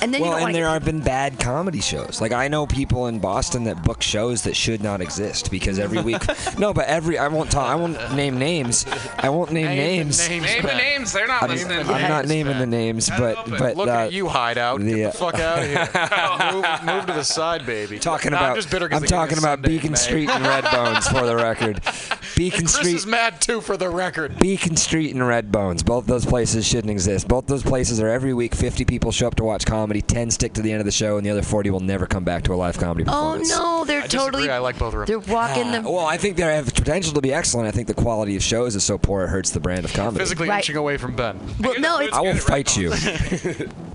And 0.00 0.12
then 0.12 0.20
you 0.22 0.28
Well, 0.28 0.38
don't 0.38 0.48
and 0.48 0.54
there 0.54 0.68
have 0.68 0.84
been 0.84 1.00
bad 1.00 1.38
comedy 1.40 1.80
shows. 1.80 2.20
Like 2.20 2.32
I 2.32 2.48
know 2.48 2.66
people 2.66 3.06
in 3.06 3.20
Boston 3.20 3.64
that 3.64 3.82
book 3.82 4.02
shows 4.02 4.42
that 4.42 4.54
should 4.54 4.82
not 4.82 5.00
exist 5.00 5.50
because 5.50 5.78
every 5.78 6.02
week. 6.02 6.22
no, 6.58 6.74
but 6.74 6.86
every 6.86 7.16
I 7.16 7.28
won't 7.28 7.50
talk. 7.50 7.66
I 7.68 7.74
won't 7.74 8.14
name 8.14 8.38
names. 8.38 8.84
I 9.18 9.30
won't 9.30 9.50
name, 9.52 9.66
Name 9.66 9.76
the 9.76 9.82
names. 9.84 10.28
names. 10.28 10.44
Name 10.44 10.62
the 10.62 10.74
names. 10.74 11.12
They're 11.12 11.26
not 11.26 11.44
I'm, 11.44 11.50
listening. 11.50 11.78
I'm 11.88 12.08
not 12.08 12.26
naming 12.26 12.58
the 12.58 12.66
names, 12.66 13.08
but 13.08 13.48
but 13.58 13.76
Look 13.76 13.88
uh, 13.88 13.92
at 13.92 14.12
you, 14.12 14.28
hideout. 14.28 14.80
the, 14.80 14.94
Get 14.94 15.06
uh, 15.06 15.10
the 15.12 15.16
fuck 15.18 15.34
out 15.38 15.58
of 15.60 15.64
here. 15.64 16.52
move, 16.52 16.84
move 16.96 17.06
to 17.06 17.12
the 17.14 17.24
side, 17.24 17.64
baby. 17.64 17.98
talking 17.98 18.32
Nah, 18.32 18.38
about. 18.38 18.50
I'm 18.50 18.56
just 18.56 18.70
bitter 18.70 18.88
'cause 18.88 18.96
I'm 18.96 19.02
they 19.02 19.06
gave 19.08 19.12
me 19.12 19.18
talking 19.20 19.38
about 19.38 19.58
Sunday, 19.58 19.68
Beacon 19.70 19.90
May. 19.92 19.96
Street 19.96 20.28
and 20.28 20.44
Redbones 20.44 21.04
for 21.18 21.24
the 21.26 21.36
record. 21.36 21.80
Beacon 22.36 22.60
Chris 22.66 22.74
Street. 22.74 22.94
is 22.96 23.06
mad 23.06 23.40
too, 23.40 23.60
for 23.62 23.76
the 23.76 23.88
record. 23.88 24.38
Beacon 24.38 24.76
Street 24.76 25.14
and 25.14 25.22
Redbones. 25.22 25.84
Both 25.84 26.06
those 26.06 26.26
places 26.26 26.66
shouldn't 26.66 26.90
exist. 26.90 27.26
Both 27.28 27.46
those 27.46 27.62
places 27.62 28.00
are 28.00 28.08
every 28.08 28.34
week 28.34 28.54
50 28.54 28.84
people 28.84 29.10
show 29.12 29.28
up 29.28 29.36
to 29.36 29.43
watch 29.44 29.64
comedy, 29.64 30.02
10 30.02 30.30
stick 30.30 30.52
to 30.54 30.62
the 30.62 30.72
end 30.72 30.80
of 30.80 30.86
the 30.86 30.92
show, 30.92 31.16
and 31.16 31.24
the 31.24 31.30
other 31.30 31.42
40 31.42 31.70
will 31.70 31.80
never 31.80 32.06
come 32.06 32.24
back 32.24 32.42
to 32.44 32.52
a 32.52 32.56
live 32.56 32.76
comedy 32.78 33.04
Oh 33.08 33.12
performance. 33.12 33.50
no, 33.50 33.84
they're 33.84 34.00
I 34.00 34.06
disagree. 34.06 34.24
totally. 34.26 34.50
I 34.50 34.58
like 34.58 34.78
both 34.78 34.94
of 34.94 34.98
them. 35.00 35.06
They're 35.06 35.34
walking 35.34 35.70
the. 35.70 35.78
Ah, 35.78 35.90
well, 35.90 36.06
I 36.06 36.16
think 36.16 36.36
they 36.36 36.42
have 36.42 36.73
potential 36.84 37.12
to 37.14 37.20
be 37.20 37.32
excellent. 37.32 37.66
I 37.66 37.70
think 37.70 37.88
the 37.88 37.94
quality 37.94 38.36
of 38.36 38.42
shows 38.42 38.76
is 38.76 38.84
so 38.84 38.98
poor 38.98 39.24
it 39.24 39.28
hurts 39.28 39.50
the 39.50 39.60
brand 39.60 39.84
of 39.84 39.92
comedy. 39.92 40.18
Physically 40.18 40.48
Right. 40.48 40.58
inching 40.58 40.76
away 40.76 40.96
from 40.98 41.16
Ben. 41.16 41.38
well, 41.60 41.78
no, 41.80 41.98
it's 42.00 42.12
I 42.16 42.20
will 42.20 42.36
fight 42.36 42.76
you. 42.76 42.92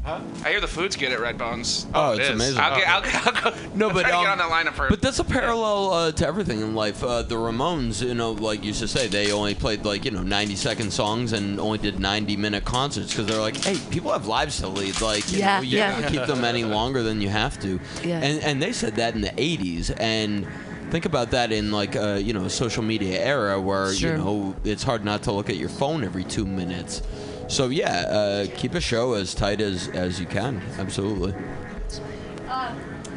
I 0.05 0.21
hear 0.49 0.59
the 0.61 0.67
food's 0.67 0.95
good 0.95 1.11
at 1.11 1.19
Red 1.19 1.37
Bones. 1.37 1.85
Oh, 1.93 2.13
it 2.13 2.19
it's 2.19 2.29
is. 2.29 2.35
amazing. 2.35 2.59
I'll 2.59 2.75
get, 2.79 2.87
I'll, 2.87 3.03
I'll 3.35 3.51
go. 3.51 3.57
No, 3.75 3.89
I'm 3.89 3.93
but 3.93 4.01
trying 4.01 4.11
to 4.13 4.17
um, 4.17 4.23
get 4.23 4.31
on 4.31 4.37
that 4.39 4.49
lineup 4.49 4.73
for. 4.73 4.87
But 4.89 5.01
that's 5.01 5.19
a 5.19 5.23
parallel 5.23 5.93
uh, 5.93 6.11
to 6.13 6.25
everything 6.27 6.61
in 6.61 6.73
life. 6.73 7.03
Uh, 7.03 7.21
the 7.21 7.35
Ramones, 7.35 8.01
you 8.05 8.15
know, 8.15 8.31
like 8.31 8.61
you 8.61 8.67
used 8.67 8.79
to 8.79 8.87
say, 8.87 9.07
they 9.07 9.31
only 9.31 9.53
played 9.53 9.85
like 9.85 10.05
you 10.05 10.11
know 10.11 10.23
90 10.23 10.55
second 10.55 10.91
songs 10.91 11.33
and 11.33 11.59
only 11.59 11.77
did 11.77 11.99
90 11.99 12.37
minute 12.37 12.65
concerts 12.65 13.11
because 13.11 13.27
they're 13.27 13.39
like, 13.41 13.57
hey, 13.57 13.77
people 13.91 14.11
have 14.11 14.25
lives 14.25 14.59
to 14.61 14.67
lead. 14.67 14.99
Like, 14.99 15.31
you 15.31 15.39
Yeah, 15.39 15.57
know, 15.57 15.63
you 15.63 15.77
yeah. 15.77 15.99
can't 16.01 16.11
keep 16.11 16.25
them 16.25 16.43
any 16.43 16.63
longer 16.63 17.03
than 17.03 17.21
you 17.21 17.29
have 17.29 17.59
to. 17.61 17.79
Yeah. 18.03 18.19
And 18.21 18.41
and 18.43 18.61
they 18.61 18.71
said 18.71 18.95
that 18.95 19.13
in 19.15 19.21
the 19.21 19.29
80s 19.29 19.93
and. 19.99 20.47
Think 20.89 21.05
about 21.05 21.31
that 21.31 21.51
in 21.51 21.71
like 21.71 21.95
a 21.95 22.19
you 22.21 22.33
know 22.33 22.47
social 22.47 22.83
media 22.83 23.19
era 23.23 23.59
where 23.61 23.93
Sure. 23.93 24.11
you 24.11 24.17
know 24.17 24.55
it's 24.63 24.83
hard 24.83 25.05
not 25.05 25.23
to 25.23 25.31
look 25.31 25.49
at 25.49 25.55
your 25.57 25.69
phone 25.69 26.03
every 26.03 26.23
two 26.23 26.45
minutes. 26.45 27.01
So 27.47 27.67
yeah, 27.69 28.01
uh, 28.07 28.47
keep 28.55 28.73
a 28.75 28.81
show 28.81 29.13
as 29.13 29.33
tight 29.35 29.61
as 29.61 29.87
as 29.89 30.19
you 30.19 30.25
can. 30.25 30.61
Absolutely. 30.77 31.33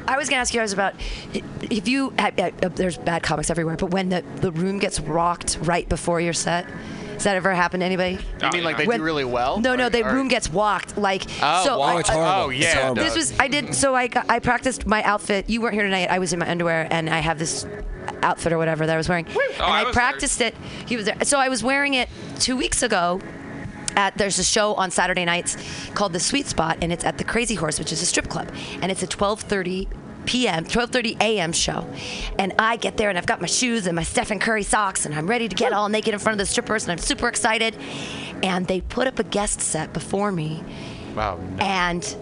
I 0.04 0.16
was 0.16 0.28
gonna 0.28 0.40
ask 0.40 0.52
you 0.52 0.61
guys 0.61 0.72
about 0.72 0.94
if 1.70 1.88
you 1.88 2.12
uh, 2.18 2.30
uh, 2.38 2.68
there's 2.74 2.98
bad 2.98 3.22
comics 3.22 3.50
everywhere, 3.50 3.76
but 3.76 3.90
when 3.90 4.08
the 4.11 4.22
the 4.37 4.52
room 4.52 4.78
gets 4.78 5.00
rocked 5.00 5.58
right 5.62 5.88
before 5.88 6.20
your 6.20 6.32
set, 6.32 6.66
has 7.12 7.25
that 7.25 7.37
ever 7.37 7.53
happened 7.55 7.81
to 7.83 7.87
anybody? 7.87 8.18
You 8.42 8.51
mean 8.53 8.64
like 8.64 8.77
they 8.77 8.87
When- 8.87 8.98
do 8.98 9.05
really 9.05 9.25
well? 9.25 9.61
No, 9.61 9.75
no, 9.75 9.85
Like, 9.85 9.92
the 9.92 10.03
or- 10.05 10.12
room 10.14 10.29
gets 10.29 10.48
walked 10.51 10.96
like 10.96 11.25
Oh, 11.42 11.64
so. 11.64 11.79
wow, 11.79 11.96
I- 11.96 12.01
it's 12.01 12.09
horrible. 12.09 12.44
Oh, 12.46 12.51
yeah, 12.51 12.68
it 12.68 12.77
horrible. 12.83 13.03
This 13.05 13.16
was 13.16 13.38
I 13.38 13.48
did 13.48 13.75
so 13.75 13.94
I 13.94 14.07
got, 14.09 14.27
I 14.29 14.38
practiced 14.38 14.87
my 14.87 15.03
outfit. 15.03 15.48
You 15.48 15.61
weren't 15.61 15.75
here 15.75 15.85
tonight. 15.85 16.11
I 16.11 16.18
was 16.18 16.33
in 16.33 16.38
my 16.38 16.48
underwear 16.51 16.87
and 16.90 17.09
I 17.11 17.18
have 17.18 17.38
this 17.38 17.66
outfit 18.22 18.53
or 18.53 18.59
whatever 18.59 18.87
that 18.87 18.94
I 18.94 18.96
was 18.96 19.09
wearing. 19.09 19.27
Oh, 19.35 19.40
and 19.53 19.61
Oh, 19.61 19.64
I 19.64 19.81
I, 19.81 19.85
was 19.85 19.94
practiced 19.94 20.40
it. 20.40 20.55
He 20.87 20.96
was 20.96 21.07
there. 21.07 21.16
So 21.25 21.38
I 21.38 21.48
was 21.48 21.62
wearing 21.62 21.94
it 21.94 22.09
2 22.40 22.57
weeks 22.57 22.83
ago. 22.83 23.20
At, 23.94 24.16
there's 24.16 24.38
a 24.38 24.44
show 24.44 24.72
on 24.75 24.90
Saturday 24.90 25.27
nights 25.27 25.55
called 25.92 26.14
The 26.14 26.20
Sweet 26.20 26.46
Spot 26.46 26.79
and 26.81 26.90
it's 26.90 27.05
at 27.05 27.18
the 27.18 27.25
Crazy 27.25 27.55
Horse, 27.57 27.79
which 27.79 27.92
is 27.92 28.01
a 28.01 28.07
strip 28.07 28.27
club. 28.27 28.48
And 28.81 28.90
it's 28.90 29.03
a 29.03 29.07
12:30 29.07 29.87
p.m. 30.26 30.64
12:30 30.64 31.20
a.m. 31.20 31.52
show. 31.52 31.87
And 32.38 32.52
I 32.58 32.76
get 32.76 32.96
there 32.96 33.08
and 33.08 33.18
I've 33.18 33.26
got 33.26 33.40
my 33.40 33.46
shoes 33.46 33.87
and 33.87 33.96
my 33.96 34.02
Stephen 34.02 34.38
Curry 34.38 34.62
socks 34.62 35.06
and 35.06 35.14
I'm 35.14 35.26
ready 35.26 35.48
to 35.48 35.54
get 35.54 35.72
all 35.72 35.88
naked 35.88 36.14
in 36.14 36.20
front 36.20 36.35
of 36.40 36.46
the 36.46 36.50
strippers 36.50 36.85
and 36.85 36.92
I'm 36.92 36.98
super 36.98 37.28
excited. 37.28 37.76
And 38.42 38.66
they 38.66 38.80
put 38.80 39.06
up 39.06 39.18
a 39.18 39.24
guest 39.24 39.61
set 39.61 39.92
before 39.92 40.32
me 40.32 40.62
Wow. 41.14 41.38
no. 41.56 41.64
and 41.64 42.16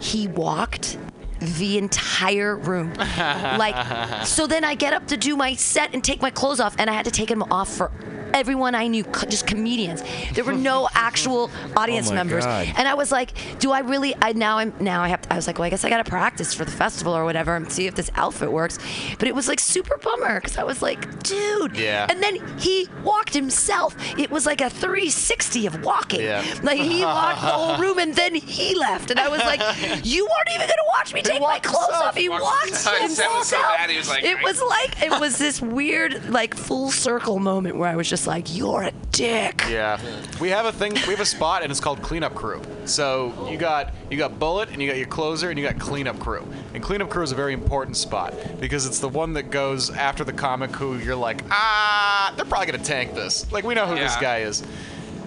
he 0.00 0.28
walked 0.28 0.98
the 1.38 1.76
entire 1.78 2.56
room. 2.56 2.94
like, 3.58 4.24
so 4.26 4.46
then 4.46 4.64
I 4.64 4.74
get 4.74 4.92
up 4.94 5.06
to 5.08 5.16
do 5.16 5.36
my 5.36 5.54
set 5.54 5.92
and 5.94 6.02
take 6.02 6.22
my 6.22 6.30
clothes 6.30 6.60
off, 6.60 6.74
and 6.78 6.88
I 6.88 6.94
had 6.94 7.04
to 7.04 7.10
take 7.10 7.28
them 7.28 7.42
off 7.52 7.68
for 7.68 7.92
everyone 8.34 8.74
I 8.74 8.86
knew, 8.86 9.04
just 9.28 9.46
comedians. 9.46 10.02
There 10.34 10.44
were 10.44 10.52
no 10.52 10.88
actual 10.94 11.50
audience 11.76 12.10
Oh 12.10 12.14
members, 12.14 12.44
God. 12.44 12.68
and 12.76 12.86
I 12.88 12.94
was 12.94 13.10
like, 13.12 13.32
"Do 13.58 13.72
I 13.72 13.80
really?" 13.80 14.14
I 14.22 14.32
now 14.32 14.58
I'm 14.58 14.72
now 14.80 15.02
I 15.02 15.08
have. 15.08 15.22
To, 15.22 15.32
I 15.32 15.36
was 15.36 15.46
like, 15.46 15.58
"Well, 15.58 15.66
I 15.66 15.70
guess 15.70 15.84
I 15.84 15.88
got 15.90 16.04
to 16.04 16.10
practice 16.10 16.52
for 16.54 16.64
the 16.64 16.70
festival 16.70 17.14
or 17.16 17.24
whatever 17.24 17.56
and 17.56 17.70
see 17.70 17.86
if 17.86 17.94
this 17.94 18.10
outfit 18.14 18.50
works." 18.52 18.78
But 19.18 19.28
it 19.28 19.34
was 19.34 19.48
like 19.48 19.60
super 19.60 19.96
bummer 19.98 20.40
because 20.40 20.58
I 20.58 20.64
was 20.64 20.82
like, 20.82 21.22
"Dude," 21.22 21.76
Yeah. 21.76 22.06
And 22.10 22.22
then 22.22 22.36
he 22.58 22.88
walked 23.04 23.34
himself. 23.34 23.96
It 24.18 24.30
was 24.30 24.46
like 24.46 24.60
a 24.60 24.70
360 24.70 25.66
of 25.66 25.82
walking. 25.84 26.20
Yeah. 26.22 26.44
Like 26.62 26.78
he 26.80 27.02
walked 27.04 27.40
the 27.40 27.46
whole 27.48 27.76
room 27.78 27.98
and 27.98 28.14
then 28.14 28.34
he 28.34 28.74
left, 28.76 29.10
and 29.10 29.18
I 29.20 29.28
was 29.28 29.40
like, 29.40 29.60
"You 30.04 30.24
weren't 30.24 30.48
even 30.54 30.66
gonna 30.68 30.88
watch 30.98 31.12
me 31.14 31.22
take 31.22 31.40
my 31.40 31.58
clothes 31.58 31.86
himself. 31.86 32.06
off. 32.06 32.16
He 32.16 32.28
Walked 32.36 32.42
walked 32.42 32.64
himself. 32.66 32.98
himself." 32.98 33.32
That 33.32 33.38
was 33.38 33.48
so 33.48 33.60
bad. 33.62 33.90
He 33.90 33.96
was 33.98 34.08
like, 34.08 34.24
it 34.24 34.42
was 34.42 34.62
like 34.62 35.02
it 35.02 35.20
was 35.20 35.38
this 35.38 35.60
weird, 35.62 36.30
like 36.30 36.54
full 36.56 36.90
circle 36.90 37.38
moment 37.38 37.76
where 37.76 37.88
I 37.88 37.96
was 37.96 38.08
just 38.08 38.15
like, 38.24 38.56
"You're 38.56 38.84
a 38.84 38.92
dick." 39.10 39.64
Yeah, 39.68 39.98
we 40.40 40.50
have 40.50 40.64
a 40.64 40.70
thing. 40.70 40.92
We 40.92 41.12
have 41.12 41.20
a 41.20 41.24
spot, 41.26 41.62
and 41.64 41.72
it's 41.72 41.80
called 41.80 42.02
cleanup 42.02 42.36
crew. 42.36 42.62
So 42.84 43.48
you 43.50 43.58
got 43.58 43.92
you 44.08 44.16
got 44.16 44.38
bullet, 44.38 44.68
and 44.68 44.80
you 44.80 44.88
got 44.88 44.96
your 44.96 45.08
closer, 45.08 45.50
and 45.50 45.58
you 45.58 45.66
got 45.66 45.80
cleanup 45.80 46.20
crew. 46.20 46.46
And 46.72 46.80
cleanup 46.80 47.10
crew 47.10 47.24
is 47.24 47.32
a 47.32 47.34
very 47.34 47.52
important 47.52 47.96
spot 47.96 48.32
because 48.60 48.86
it's 48.86 49.00
the 49.00 49.08
one 49.08 49.32
that 49.32 49.50
goes 49.50 49.90
after 49.90 50.22
the 50.22 50.32
comic 50.32 50.70
who 50.70 50.98
you're 50.98 51.16
like, 51.16 51.42
ah, 51.50 52.32
they're 52.36 52.44
probably 52.44 52.66
gonna 52.66 52.84
tank 52.84 53.14
this. 53.14 53.50
Like 53.50 53.64
we 53.64 53.74
know 53.74 53.86
who 53.86 53.96
this 53.96 54.14
guy 54.16 54.38
is. 54.42 54.62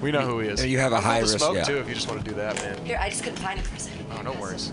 We 0.02 0.12
know 0.12 0.22
who 0.22 0.40
he 0.40 0.48
is. 0.48 0.62
And 0.62 0.72
you 0.72 0.80
have 0.80 0.94
a 0.94 0.98
I'm 0.98 1.04
high 1.04 1.20
risk, 1.20 1.40
smoke 1.40 1.56
yeah. 1.56 1.64
too 1.64 1.78
if 1.78 1.90
you 1.90 1.94
just 1.94 2.08
want 2.08 2.24
to 2.24 2.30
do 2.30 2.36
that, 2.38 2.56
man. 2.56 2.86
Here, 2.86 2.98
I 3.02 3.10
just 3.10 3.22
couldn't 3.22 3.40
find 3.40 3.60
it 3.60 3.68
for 3.68 3.76
a 3.76 3.80
second. 3.80 4.06
Oh, 4.12 4.22
no 4.22 4.32
worries. 4.40 4.72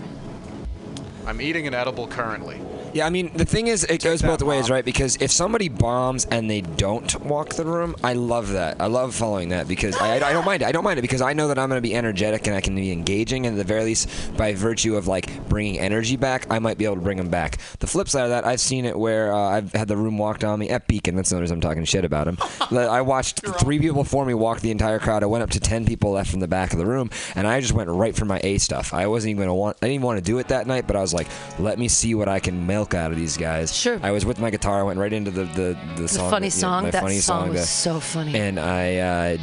I'm 1.25 1.41
eating 1.41 1.67
an 1.67 1.73
edible 1.73 2.07
currently. 2.07 2.61
Yeah, 2.93 3.05
I 3.05 3.09
mean, 3.09 3.31
the 3.33 3.45
thing 3.45 3.67
is, 3.67 3.83
it 3.83 4.03
goes 4.03 4.21
both 4.21 4.41
ways, 4.41 4.69
right? 4.69 4.83
Because 4.83 5.17
if 5.17 5.31
somebody 5.31 5.69
bombs 5.69 6.25
and 6.25 6.49
they 6.49 6.61
don't 6.61 7.13
walk 7.21 7.53
the 7.53 7.65
room, 7.65 7.95
I 8.03 8.13
love 8.13 8.49
that. 8.49 8.81
I 8.81 8.87
love 8.87 9.13
following 9.13 9.49
that 9.49 9.67
because 9.67 9.95
I, 9.97 10.15
I 10.15 10.33
don't 10.33 10.45
mind 10.45 10.61
it. 10.61 10.65
I 10.67 10.71
don't 10.71 10.83
mind 10.83 10.97
it 10.97 11.01
because 11.03 11.21
I 11.21 11.33
know 11.33 11.47
that 11.49 11.59
I'm 11.59 11.69
going 11.69 11.77
to 11.81 11.87
be 11.87 11.95
energetic 11.95 12.47
and 12.47 12.55
I 12.55 12.61
can 12.61 12.75
be 12.75 12.91
engaging, 12.91 13.45
and 13.45 13.55
at 13.55 13.57
the 13.57 13.67
very 13.67 13.83
least, 13.83 14.35
by 14.37 14.53
virtue 14.53 14.95
of 14.95 15.07
like 15.07 15.47
bringing 15.49 15.79
energy 15.79 16.15
back, 16.15 16.47
I 16.49 16.59
might 16.59 16.77
be 16.77 16.85
able 16.85 16.95
to 16.95 17.01
bring 17.01 17.17
them 17.17 17.29
back. 17.29 17.57
The 17.79 17.87
flip 17.87 18.09
side 18.09 18.23
of 18.23 18.29
that, 18.29 18.45
I've 18.45 18.59
seen 18.59 18.85
it 18.85 18.97
where 18.97 19.33
uh, 19.33 19.37
I've 19.37 19.71
had 19.73 19.87
the 19.87 19.97
room 19.97 20.17
walked 20.17 20.43
on 20.43 20.59
me 20.59 20.69
at 20.69 20.87
Beacon. 20.87 21.15
That's 21.15 21.29
the 21.29 21.39
reason 21.39 21.55
I'm 21.55 21.61
talking 21.61 21.83
shit 21.85 22.05
about 22.05 22.27
him. 22.27 22.37
I 22.71 23.01
watched 23.01 23.45
three 23.59 23.79
people 23.79 24.03
before 24.03 24.25
me 24.25 24.33
walk 24.33 24.61
the 24.61 24.71
entire 24.71 24.99
crowd. 24.99 25.23
I 25.23 25.27
went 25.27 25.43
up 25.43 25.49
to 25.51 25.59
ten 25.59 25.85
people 25.85 26.11
left 26.11 26.31
from 26.31 26.39
the 26.39 26.47
back 26.47 26.71
of 26.71 26.79
the 26.79 26.85
room, 26.85 27.09
and 27.35 27.45
I 27.47 27.59
just 27.59 27.73
went 27.73 27.89
right 27.89 28.15
for 28.15 28.25
my 28.25 28.39
A 28.43 28.57
stuff. 28.57 28.93
I 28.93 29.07
wasn't 29.07 29.31
even 29.31 29.37
going 29.39 29.49
to 29.49 29.53
want. 29.53 29.77
I 29.81 29.87
didn't 29.87 29.95
even 29.95 30.05
want 30.05 30.17
to 30.17 30.23
do 30.23 30.37
it 30.39 30.47
that 30.47 30.67
night, 30.67 30.87
but 30.87 30.95
I 30.95 31.01
was 31.01 31.13
like, 31.13 31.27
let 31.59 31.77
me 31.77 31.87
see 31.87 32.15
what 32.15 32.27
I 32.27 32.39
can 32.39 32.65
out 32.81 33.11
of 33.11 33.17
these 33.17 33.37
guys. 33.37 33.75
Sure. 33.75 33.99
I 34.03 34.11
was 34.11 34.25
with 34.25 34.39
my 34.39 34.49
guitar. 34.49 34.79
I 34.79 34.83
went 34.83 34.99
right 34.99 35.13
into 35.13 35.31
the 35.31 35.43
the, 35.43 35.77
the, 35.95 36.07
song. 36.07 36.29
funny 36.29 36.47
you 36.47 36.51
know, 36.51 36.57
song? 36.57 36.83
That 36.91 37.01
funny 37.01 37.19
song 37.19 37.49
was 37.49 37.61
the- 37.61 37.67
so 37.67 37.99
funny. 37.99 38.35
And 38.37 38.59
I, 38.59 38.97
uh, 38.97 39.37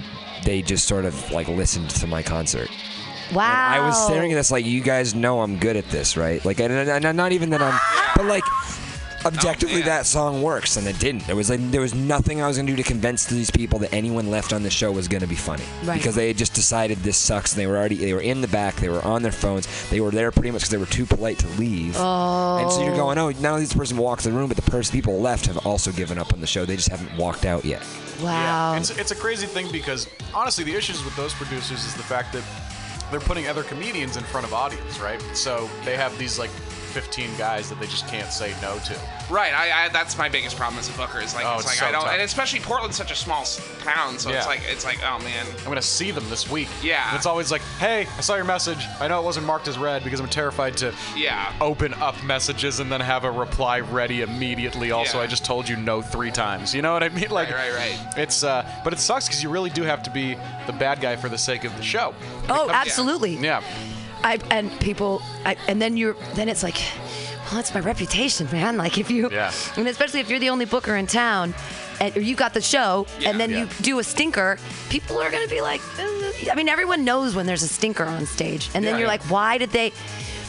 they 0.45 0.63
just 0.63 0.87
sort 0.87 1.05
of 1.05 1.31
like 1.31 1.49
listened 1.49 1.91
to 1.91 2.07
my 2.07 2.23
concert. 2.23 2.71
Wow. 3.33 3.43
I 3.45 3.81
was 3.81 4.07
staring 4.07 4.33
at 4.33 4.37
this 4.37 4.51
like, 4.51 4.67
you 4.67 4.81
guys 4.83 5.15
know 5.15 5.41
I'm 5.41 5.59
good 5.59 5.77
at 5.77 5.89
this, 5.89 6.17
right? 6.17 6.45
Like, 6.45 6.61
and, 6.61 6.73
and, 6.73 7.05
and 7.05 7.17
not 7.17 7.33
even 7.33 7.51
that 7.51 7.63
I'm, 7.63 7.79
but 8.17 8.27
like, 8.27 8.45
objectively 9.27 9.83
oh, 9.83 9.87
that 9.87 10.07
song 10.07 10.43
works, 10.43 10.77
and 10.77 10.87
it 10.87 10.99
didn't. 10.99 11.27
There 11.27 11.37
was 11.37 11.51
like, 11.51 11.61
there 11.71 11.81
was 11.81 11.95
nothing 11.95 12.43
I 12.43 12.47
was 12.47 12.57
gonna 12.57 12.69
do 12.69 12.77
to 12.77 12.83
convince 12.83 13.27
these 13.27 13.51
people 13.51 13.79
that 13.81 13.93
anyone 13.93 14.31
left 14.31 14.53
on 14.53 14.63
the 14.63 14.71
show 14.71 14.93
was 14.93 15.09
gonna 15.09 15.27
be 15.27 15.35
funny, 15.35 15.65
Right. 15.85 15.99
because 15.99 16.15
they 16.15 16.29
had 16.29 16.37
just 16.37 16.55
decided 16.55 16.99
this 16.99 17.17
sucks. 17.17 17.53
And 17.53 17.61
they 17.61 17.67
were 17.67 17.77
already, 17.77 17.97
they 17.97 18.13
were 18.13 18.21
in 18.21 18.41
the 18.41 18.49
back, 18.49 18.77
they 18.77 18.89
were 18.89 19.05
on 19.05 19.23
their 19.23 19.33
phones, 19.33 19.67
they 19.91 20.01
were 20.01 20.11
there 20.11 20.31
pretty 20.31 20.51
much 20.51 20.63
because 20.63 20.71
they 20.71 20.77
were 20.77 20.87
too 20.87 21.07
polite 21.07 21.39
to 21.41 21.49
leave. 21.59 21.95
Oh. 21.99 22.59
And 22.59 22.73
so 22.73 22.83
you're 22.83 22.95
oh. 22.95 22.97
going, 22.97 23.19
oh, 23.19 23.31
not 23.31 23.53
only 23.53 23.63
this 23.63 23.75
person 23.75 23.97
walked 23.97 24.25
the 24.25 24.33
room, 24.33 24.49
but 24.49 24.57
the 24.57 24.71
person 24.71 24.93
people 24.93 25.21
left 25.21 25.47
have 25.47 25.67
also 25.67 25.93
given 25.93 26.19
up 26.19 26.33
on 26.33 26.41
the 26.41 26.47
show. 26.47 26.65
They 26.65 26.77
just 26.77 26.89
haven't 26.89 27.17
walked 27.17 27.45
out 27.45 27.65
yet. 27.65 27.83
Wow. 28.23 28.77
It's, 28.77 28.91
it's 28.91 29.11
a 29.11 29.17
crazy 29.17 29.47
thing 29.47 29.71
because 29.73 30.09
honestly, 30.33 30.65
the 30.65 30.75
issues 30.75 31.05
with 31.05 31.17
those 31.17 31.35
producers 31.35 31.85
is 31.85 31.95
the 31.95 32.03
fact 32.03 32.33
that 32.33 32.43
they're 33.11 33.21
putting 33.21 33.49
other 33.49 33.63
comedians 33.63 34.17
in 34.17 34.25
front 34.25 34.47
of 34.47 34.55
audience, 34.55 34.99
right? 34.99 35.21
So 35.35 35.69
they 35.85 35.97
have 35.97 36.17
these 36.19 36.39
like 36.39 36.51
15 36.95 37.37
guys 37.37 37.69
that 37.69 37.81
they 37.81 37.87
just 37.87 38.07
can't 38.07 38.31
say 38.31 38.55
no 38.63 38.79
to. 38.79 38.97
Right, 39.29 39.53
I, 39.53 39.87
I 39.87 39.89
that's 39.89 40.17
my 40.17 40.29
biggest 40.29 40.57
problem 40.57 40.79
as 40.79 40.89
a 40.89 40.97
booker 40.97 41.21
is 41.21 41.35
like 41.35 41.45
Oh, 41.45 41.55
it's 41.55 41.63
it's 41.63 41.67
like 41.71 41.77
so 41.79 41.87
I 41.87 41.91
don't, 41.93 42.05
tough. 42.05 42.13
and 42.13 42.23
especially 42.23 42.61
Portland's 42.61 42.97
such 42.97 43.11
a 43.11 43.17
small 43.17 43.41
s- 43.43 43.61
town, 43.83 44.19
so 44.19 44.31
it's 44.31 44.47
like 44.47 44.61
it's 44.69 44.85
like 44.85 45.01
oh 45.03 45.19
man, 45.25 45.45
I'm 45.59 45.65
gonna 45.65 45.83
see 45.83 46.11
them 46.13 46.29
this 46.31 46.49
week. 46.49 46.69
Yeah. 46.83 47.09
And 47.09 47.17
it's 47.17 47.27
always 47.27 47.51
like, 47.51 47.63
hey, 47.81 48.07
I 48.17 48.21
saw 48.21 48.37
your 48.37 48.45
message. 48.45 48.87
I 49.01 49.09
know 49.09 49.21
it 49.21 49.25
wasn't 49.25 49.47
marked 49.47 49.67
as 49.67 49.77
read 49.79 50.05
because 50.05 50.21
I'm 50.21 50.29
terrified 50.29 50.77
to 50.79 50.95
yeah, 51.17 51.53
open 51.61 51.95
up 51.95 52.23
messages 52.23 52.79
and 52.81 52.93
then 52.93 53.01
have 53.01 53.25
a 53.25 53.31
reply 53.31 53.81
ready 53.81 54.23
immediately. 54.23 54.93
Also, 54.93 55.19
Yeah. 55.19 55.25
I 55.25 55.27
just 55.27 55.45
told 55.45 55.69
you 55.69 55.77
no 55.77 56.01
three 56.03 56.31
times. 56.31 56.75
You 56.75 56.83
know 56.83 56.93
what 56.93 57.03
I 57.03 57.09
mean? 57.09 57.31
Like, 57.31 57.51
right, 57.51 57.75
right. 57.75 57.99
It's 58.17 58.45
uh, 58.45 58.65
but 58.85 58.93
it 58.93 58.99
sucks 59.01 59.27
because 59.27 59.43
you 59.43 59.49
really 59.51 59.71
do 59.71 59.83
have 59.83 60.03
to 60.05 60.11
be 60.11 60.37
the 60.67 60.73
bad 60.73 61.01
guy 61.01 61.17
for 61.17 61.29
the 61.29 61.39
sake 61.39 61.65
of 61.65 61.77
the 61.77 61.83
show. 61.83 62.15
Oh, 62.49 62.69
absolutely. 62.71 63.37
Yeah. 63.37 63.63
I 64.25 64.39
and 64.51 64.71
people, 64.81 65.23
I, 65.45 65.57
and 65.69 65.81
then 65.81 65.97
you're, 65.97 66.17
then 66.35 66.49
it's 66.49 66.63
like, 66.63 66.77
well, 67.45 67.57
that's 67.57 67.75
my 67.75 67.81
reputation, 67.81 68.49
man. 68.51 68.77
Like 68.79 68.97
if 68.99 69.11
you, 69.11 69.29
Yeah. 69.31 69.53
and 69.77 69.87
especially 69.87 70.21
if 70.21 70.31
you're 70.31 70.39
the 70.41 70.49
only 70.51 70.65
booker 70.65 70.97
in 70.97 71.07
town, 71.07 71.55
and 72.01 72.17
or 72.17 72.21
you 72.21 72.35
got 72.35 72.55
the 72.55 72.61
show, 72.61 73.07
and 73.25 73.39
then 73.39 73.51
you 73.51 73.69
do 73.83 73.99
a 73.99 74.03
stinker, 74.05 74.59
people 74.89 75.19
are 75.19 75.31
gonna 75.31 75.47
be 75.47 75.61
like, 75.61 75.81
"Uh," 75.99 76.51
I 76.51 76.55
mean, 76.57 76.69
everyone 76.69 77.05
knows 77.05 77.37
when 77.37 77.47
there's 77.47 77.63
a 77.63 77.69
stinker 77.69 78.05
on 78.05 78.27
stage, 78.27 78.69
and 78.75 78.85
then 78.85 78.95
Yeah. 78.95 78.99
you're 79.01 79.09
like, 79.09 79.23
why 79.31 79.59
did 79.59 79.71
they? 79.71 79.93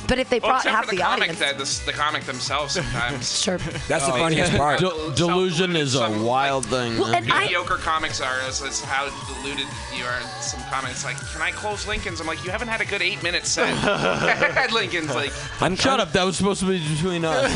But 0.08 0.20
if 0.20 0.30
they 0.30 0.40
Well, 0.40 0.50
brought 0.52 0.66
except 0.66 0.76
half 0.76 0.86
for 0.86 0.92
the, 0.92 0.98
the, 0.98 1.04
comic, 1.04 1.30
audience, 1.42 1.80
the, 1.80 1.86
the 1.92 1.98
comic 1.98 2.24
themselves 2.24 2.74
sometimes. 2.76 3.42
sure. 3.44 3.58
That's 3.58 4.06
the 4.06 4.14
Oh, 4.14 4.18
funniest 4.18 4.52
yeah. 4.52 4.58
part. 4.58 4.80
Del- 4.80 5.12
delusion 5.12 5.76
is 5.76 5.96
a 5.96 6.10
wild 6.24 6.66
thing. 6.68 6.98
Well, 7.00 7.12
man. 7.12 7.24
and 7.24 7.32
I- 7.34 7.42
Mediocre 7.46 7.78
comics 7.78 8.22
are 8.22 8.40
is, 8.48 8.62
is 8.62 8.82
how 8.84 9.06
deluded 9.42 9.66
you 9.98 10.06
are. 10.06 10.22
Some 10.42 10.62
comments 10.72 11.04
like, 11.04 11.18
"Can 11.32 11.42
I 11.42 11.52
close 11.52 11.88
Lincoln's?" 11.88 12.20
I'm 12.22 12.28
like, 12.28 12.44
"You 12.46 12.52
haven't 12.52 12.68
had 12.68 12.82
a 12.82 12.86
good 12.86 13.02
eight 13.02 13.22
minute 13.24 13.46
set." 13.46 13.68
at 13.86 14.72
Lincoln's 14.72 15.14
like, 15.16 15.32
I'm 15.62 15.76
Shut 15.76 16.00
up. 16.00 16.12
That 16.12 16.24
was 16.24 16.38
supposed 16.38 16.60
to 16.62 16.68
be 16.68 16.80
between 16.96 17.26
us. 17.26 17.52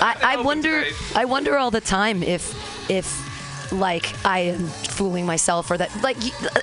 I, 0.00 0.16
I 0.22 0.36
wonder. 0.42 0.84
I 1.14 1.24
wonder 1.24 1.56
all 1.58 1.70
the 1.70 1.80
time 1.80 2.22
if 2.22 2.54
if 2.90 3.27
like 3.72 4.14
I 4.24 4.40
am 4.40 4.66
fooling 4.66 5.26
myself 5.26 5.70
or 5.70 5.76
that 5.76 5.90
like 6.02 6.16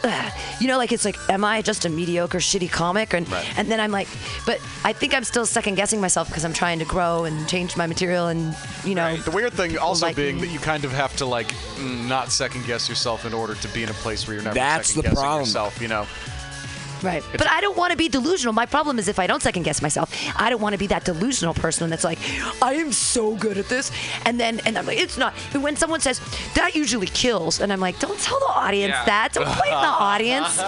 uh, 0.04 0.30
you 0.60 0.68
know 0.68 0.78
like 0.78 0.92
it's 0.92 1.06
like 1.06 1.18
am 1.30 1.46
I 1.46 1.62
just 1.62 1.86
a 1.86 1.90
mediocre 1.90 2.40
shitty 2.40 2.72
comic 2.72 3.14
and 3.14 3.28
and 3.58 3.70
then 3.72 3.80
I'm 3.80 3.92
like 3.92 4.08
but 4.46 4.60
I 4.84 4.94
think 4.94 5.14
I'm 5.14 5.24
still 5.24 5.46
second 5.46 5.76
guessing 5.76 6.02
myself 6.02 6.28
because 6.28 6.44
I'm 6.46 6.54
trying 6.54 6.80
to 6.80 6.86
grow 6.86 7.26
and 7.26 7.48
change 7.48 7.78
my 7.78 7.86
material 7.88 8.28
and 8.28 8.56
you 8.84 8.96
know 8.96 9.16
The 9.18 9.32
weird 9.32 9.54
thing 9.54 9.78
also 9.78 10.08
Like- 10.08 10.16
being 10.16 10.40
that 10.42 10.48
you 10.48 10.60
kind 10.60 10.84
of 10.86 10.92
have 10.92 11.16
to 11.18 11.26
like 11.26 11.54
not 11.80 12.32
second 12.32 12.66
guess 12.66 12.90
yourself 12.90 13.26
in 13.26 13.34
order 13.34 13.56
to 13.56 13.68
be 13.70 13.84
in 13.84 13.90
a 13.90 13.94
place 13.94 14.28
where 14.28 14.36
you're 14.36 14.44
never 14.44 14.56
That's 14.56 14.90
second 14.90 15.04
the 15.04 15.10
guessing 15.10 15.24
problem. 15.24 15.42
yourself. 15.42 15.82
You 15.82 15.88
know. 15.90 16.08
Right. 17.06 17.24
But 17.34 17.48
I 17.48 17.62
don't 17.62 17.78
want 17.78 17.92
to 17.92 17.98
be 17.98 18.10
delusional. 18.10 18.54
My 18.54 18.66
problem 18.66 18.98
is 19.00 19.08
if 19.08 19.20
I 19.20 19.28
don't 19.28 19.42
second 19.42 19.64
guess 19.64 19.82
myself, 19.82 20.12
I 20.36 20.50
don't 20.50 20.62
want 20.62 20.74
to 20.74 20.80
be 20.80 20.88
that 20.88 21.06
delusional 21.06 21.54
person 21.54 21.90
that's 21.90 22.04
like, 22.04 22.20
I 22.62 22.74
am 22.74 22.92
so 22.92 23.36
good 23.36 23.58
at 23.58 23.70
this. 23.70 23.92
And 24.26 24.40
then, 24.40 24.60
and 24.66 24.78
I'm 24.78 24.86
like, 24.86 24.98
it's 24.98 25.18
not. 25.18 25.34
And 25.54 25.62
when 25.64 25.76
someone 25.76 26.00
says, 26.00 26.20
that 26.56 26.76
usually 26.76 27.08
kills, 27.08 27.62
and 27.62 27.72
I'm 27.72 27.80
like, 27.80 28.00
don't 28.00 28.20
tell 28.20 28.40
the 28.40 28.46
audience 28.54 28.92
Yeah. 28.94 29.06
that. 29.06 29.34
Don't 29.34 29.46
blame 29.46 29.72
the 29.72 29.88
audience 30.12 30.62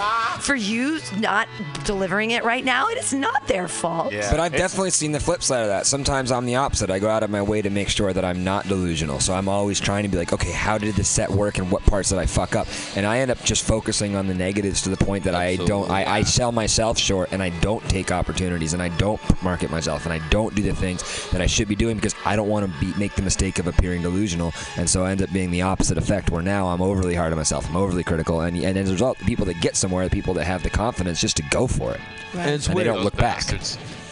for 0.44 0.54
you 0.54 1.00
not 1.18 1.48
delivering 1.84 2.30
it 2.30 2.44
right 2.44 2.64
now. 2.64 2.88
It 2.88 2.98
is 2.98 3.12
not 3.12 3.46
their 3.48 3.68
fault. 3.68 4.12
But 4.30 4.40
I've 4.40 4.52
definitely 4.52 4.90
seen 4.90 5.12
the 5.12 5.20
flip 5.20 5.42
side 5.42 5.62
of 5.62 5.68
that. 5.68 5.86
Sometimes 5.86 6.30
I'm 6.30 6.46
the 6.46 6.56
opposite. 6.56 6.90
I 6.90 6.98
go 6.98 7.08
out 7.08 7.22
of 7.22 7.30
my 7.30 7.42
way 7.42 7.62
to 7.62 7.70
make 7.70 7.88
sure 7.88 8.12
that 8.12 8.24
I'm 8.24 8.44
not 8.44 8.68
delusional. 8.68 9.20
So 9.20 9.34
I'm 9.34 9.48
always 9.48 9.80
trying 9.80 10.02
to 10.04 10.08
be 10.08 10.16
like, 10.16 10.32
okay, 10.32 10.52
how 10.52 10.78
did 10.78 10.94
this 10.94 11.08
set 11.08 11.30
work 11.30 11.58
and 11.58 11.70
what 11.70 11.82
parts 11.84 12.10
did 12.10 12.18
I 12.18 12.26
fuck 12.26 12.54
up? 12.54 12.68
And 12.96 13.06
I 13.06 13.18
end 13.18 13.30
up 13.30 13.42
just 13.44 13.64
focusing 13.64 14.14
on 14.14 14.26
the 14.26 14.34
negatives 14.34 14.82
to 14.82 14.90
the 14.90 14.96
point 14.96 15.24
that 15.24 15.34
I 15.34 15.56
don't, 15.56 15.90
I, 15.90 16.18
I 16.18 16.22
sell 16.28 16.52
myself 16.52 16.98
short 16.98 17.32
and 17.32 17.42
I 17.42 17.50
don't 17.60 17.82
take 17.88 18.12
opportunities 18.12 18.72
and 18.72 18.82
I 18.82 18.88
don't 18.96 19.20
market 19.42 19.70
myself 19.70 20.04
and 20.04 20.12
I 20.12 20.26
don't 20.28 20.54
do 20.54 20.62
the 20.62 20.74
things 20.74 21.30
that 21.30 21.40
I 21.40 21.46
should 21.46 21.68
be 21.68 21.76
doing 21.76 21.96
because 21.96 22.14
I 22.24 22.36
don't 22.36 22.48
want 22.48 22.70
to 22.70 22.80
be, 22.80 22.92
make 22.98 23.14
the 23.14 23.22
mistake 23.22 23.58
of 23.58 23.66
appearing 23.66 24.02
delusional. 24.02 24.52
And 24.76 24.88
so 24.88 25.04
I 25.04 25.10
end 25.10 25.22
up 25.22 25.32
being 25.32 25.50
the 25.50 25.62
opposite 25.62 25.98
effect 25.98 26.30
where 26.30 26.42
now 26.42 26.68
I'm 26.68 26.82
overly 26.82 27.14
hard 27.14 27.32
on 27.32 27.38
myself. 27.38 27.68
I'm 27.68 27.76
overly 27.76 28.04
critical. 28.04 28.40
And, 28.42 28.56
and 28.56 28.76
as 28.76 28.90
a 28.90 28.92
result, 28.92 29.18
the 29.18 29.24
people 29.24 29.46
that 29.46 29.60
get 29.60 29.76
somewhere 29.76 30.04
are 30.04 30.08
the 30.08 30.14
people 30.14 30.34
that 30.34 30.44
have 30.44 30.62
the 30.62 30.70
confidence 30.70 31.20
just 31.20 31.36
to 31.38 31.42
go 31.50 31.66
for 31.66 31.92
it. 31.92 32.00
And 32.34 32.50
it's 32.50 32.66
and 32.66 32.76
they 32.76 32.84
don't 32.84 33.04
look 33.04 33.16
back. 33.16 33.38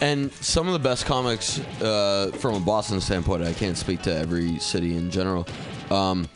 And 0.00 0.32
some 0.34 0.66
of 0.66 0.72
the 0.72 0.78
best 0.78 1.06
comics, 1.06 1.58
uh, 1.80 2.30
from 2.38 2.54
a 2.54 2.60
Boston 2.60 3.00
standpoint, 3.00 3.42
I 3.42 3.52
can't 3.52 3.76
speak 3.76 4.02
to 4.02 4.14
every 4.14 4.58
city 4.58 4.96
in 4.96 5.10
general. 5.10 5.46
Um, 5.90 6.28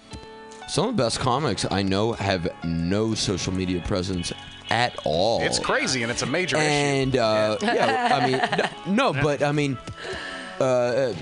some 0.69 0.89
of 0.89 0.97
the 0.97 1.03
best 1.03 1.19
comics 1.19 1.67
I 1.71 1.83
know 1.83 2.13
have 2.13 2.49
no 2.65 3.15
social 3.15 3.53
media 3.53 3.83
presence 3.83 4.33
at 4.71 4.99
all. 5.05 5.43
It's 5.43 5.59
crazy 5.59 6.03
and 6.03 6.11
it's 6.11 6.23
a 6.23 6.27
major 6.27 6.57
and, 6.57 7.15
issue. 7.15 7.23
And 7.23 7.57
uh, 7.57 7.59
yeah, 7.63 8.09
I 8.13 8.27
mean, 8.27 8.95
no, 8.95 9.13
no, 9.13 9.23
but 9.23 9.43
I 9.43 9.53
mean, 9.53 9.77
uh, 10.61 10.65
uh, 10.65 11.13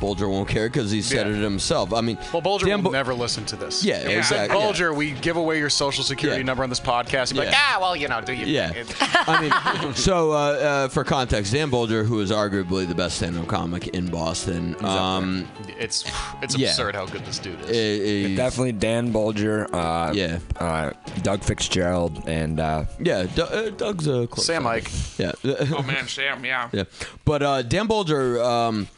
Boulger 0.00 0.28
won't 0.30 0.48
care 0.48 0.68
because 0.68 0.90
he 0.90 1.02
said 1.02 1.26
it 1.26 1.34
himself. 1.42 1.92
I 1.92 2.00
mean, 2.00 2.16
Well, 2.32 2.42
Boulger 2.42 2.66
Dan 2.66 2.78
will 2.78 2.84
Bul- 2.84 2.92
never 2.92 3.14
listen 3.14 3.44
to 3.46 3.56
this. 3.56 3.84
Yeah, 3.84 3.96
If 3.96 4.04
we 4.06 4.10
said, 4.10 4.18
exactly, 4.18 4.58
yeah. 4.58 4.64
Boulger, 4.72 4.94
we 4.94 5.10
give 5.12 5.36
away 5.36 5.58
your 5.58 5.70
social 5.70 6.04
security 6.04 6.40
Yeah. 6.40 6.46
number 6.46 6.62
on 6.62 6.70
this 6.70 6.80
podcast. 6.80 7.30
You'd 7.32 7.40
be 7.40 7.46
like, 7.46 7.52
Yeah. 7.52 7.60
ah, 7.76 7.78
well, 7.80 7.96
you 7.96 8.08
know, 8.08 8.20
do 8.20 8.32
you? 8.32 8.46
Yeah. 8.46 8.72
I 9.26 9.40
mean, 9.82 9.94
so 9.94 10.32
uh, 10.32 10.34
uh, 10.34 10.88
for 10.88 11.04
context, 11.04 11.52
Dan 11.52 11.70
Boulger, 11.70 12.04
who 12.04 12.20
is 12.20 12.30
arguably 12.30 12.86
the 12.86 12.94
best 12.94 13.16
stand-up 13.16 13.46
comic 13.46 13.88
in 13.88 14.08
Boston, 14.08 14.76
um, 14.84 15.48
it's 15.78 16.04
it's 16.42 16.56
yeah. 16.56 16.68
absurd 16.68 16.94
how 16.94 17.06
good 17.06 17.24
this 17.24 17.38
dude 17.38 17.58
is. 17.68 17.70
i- 17.70 18.32
i- 18.32 18.36
Definitely 18.36 18.72
Dan 18.72 19.12
Boulger. 19.12 19.68
Uh, 19.72 20.12
Yeah. 20.14 20.38
Uh, 20.58 20.90
Doug 21.22 21.42
Fitzgerald 21.42 22.28
and 22.28 22.60
uh, 22.60 22.84
yeah, 23.00 23.24
D- 23.24 23.42
uh, 23.42 23.70
Doug's 23.70 24.06
a 24.06 24.26
close 24.26 24.46
Sam 24.46 24.64
second. 24.64 24.66
Ike. 24.66 24.90
Yeah. 25.18 25.32
oh 25.76 25.82
man, 25.82 26.06
Sam, 26.08 26.44
yeah. 26.44 26.68
Yeah, 26.72 26.84
but 27.24 27.42
uh, 27.42 27.62
Dan 27.62 27.86
Boulger, 27.88 28.42
um, 28.44 28.88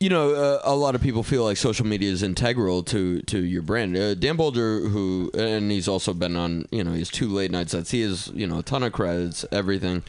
you 0.00 0.08
know, 0.08 0.34
uh, 0.34 0.60
a 0.64 0.74
lot 0.74 0.94
of 0.94 1.00
people 1.00 1.22
feel 1.22 1.44
like 1.44 1.56
social 1.56 1.86
media 1.86 2.10
is 2.10 2.22
integral 2.22 2.82
to 2.84 3.22
to 3.22 3.38
your 3.38 3.62
brand. 3.62 3.96
Uh, 3.96 4.14
Dan 4.14 4.36
Boulger, 4.36 4.90
who 4.90 5.30
and 5.34 5.70
he's 5.70 5.88
also 5.88 6.12
been 6.12 6.36
on, 6.36 6.66
you 6.70 6.84
know, 6.84 6.92
he's 6.92 7.10
two 7.10 7.28
late 7.28 7.50
night 7.50 7.70
sets. 7.70 7.90
He 7.90 8.02
has, 8.02 8.28
you 8.34 8.46
know, 8.46 8.58
a 8.58 8.62
ton 8.62 8.82
of 8.82 8.92
credits, 8.92 9.44
everything, 9.52 10.02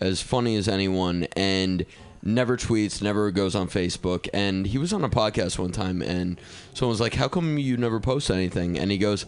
as 0.00 0.22
funny 0.22 0.56
as 0.56 0.68
anyone, 0.68 1.26
and 1.36 1.84
never 2.22 2.56
tweets, 2.56 3.02
never 3.02 3.30
goes 3.30 3.54
on 3.54 3.68
Facebook. 3.68 4.28
And 4.32 4.66
he 4.66 4.78
was 4.78 4.92
on 4.92 5.04
a 5.04 5.10
podcast 5.10 5.58
one 5.58 5.72
time, 5.72 6.00
and 6.00 6.40
someone 6.72 6.92
was 6.92 7.00
like, 7.00 7.14
"How 7.14 7.28
come 7.28 7.58
you 7.58 7.76
never 7.76 8.00
post 8.00 8.30
anything?" 8.30 8.78
And 8.78 8.90
he 8.90 8.98
goes. 8.98 9.26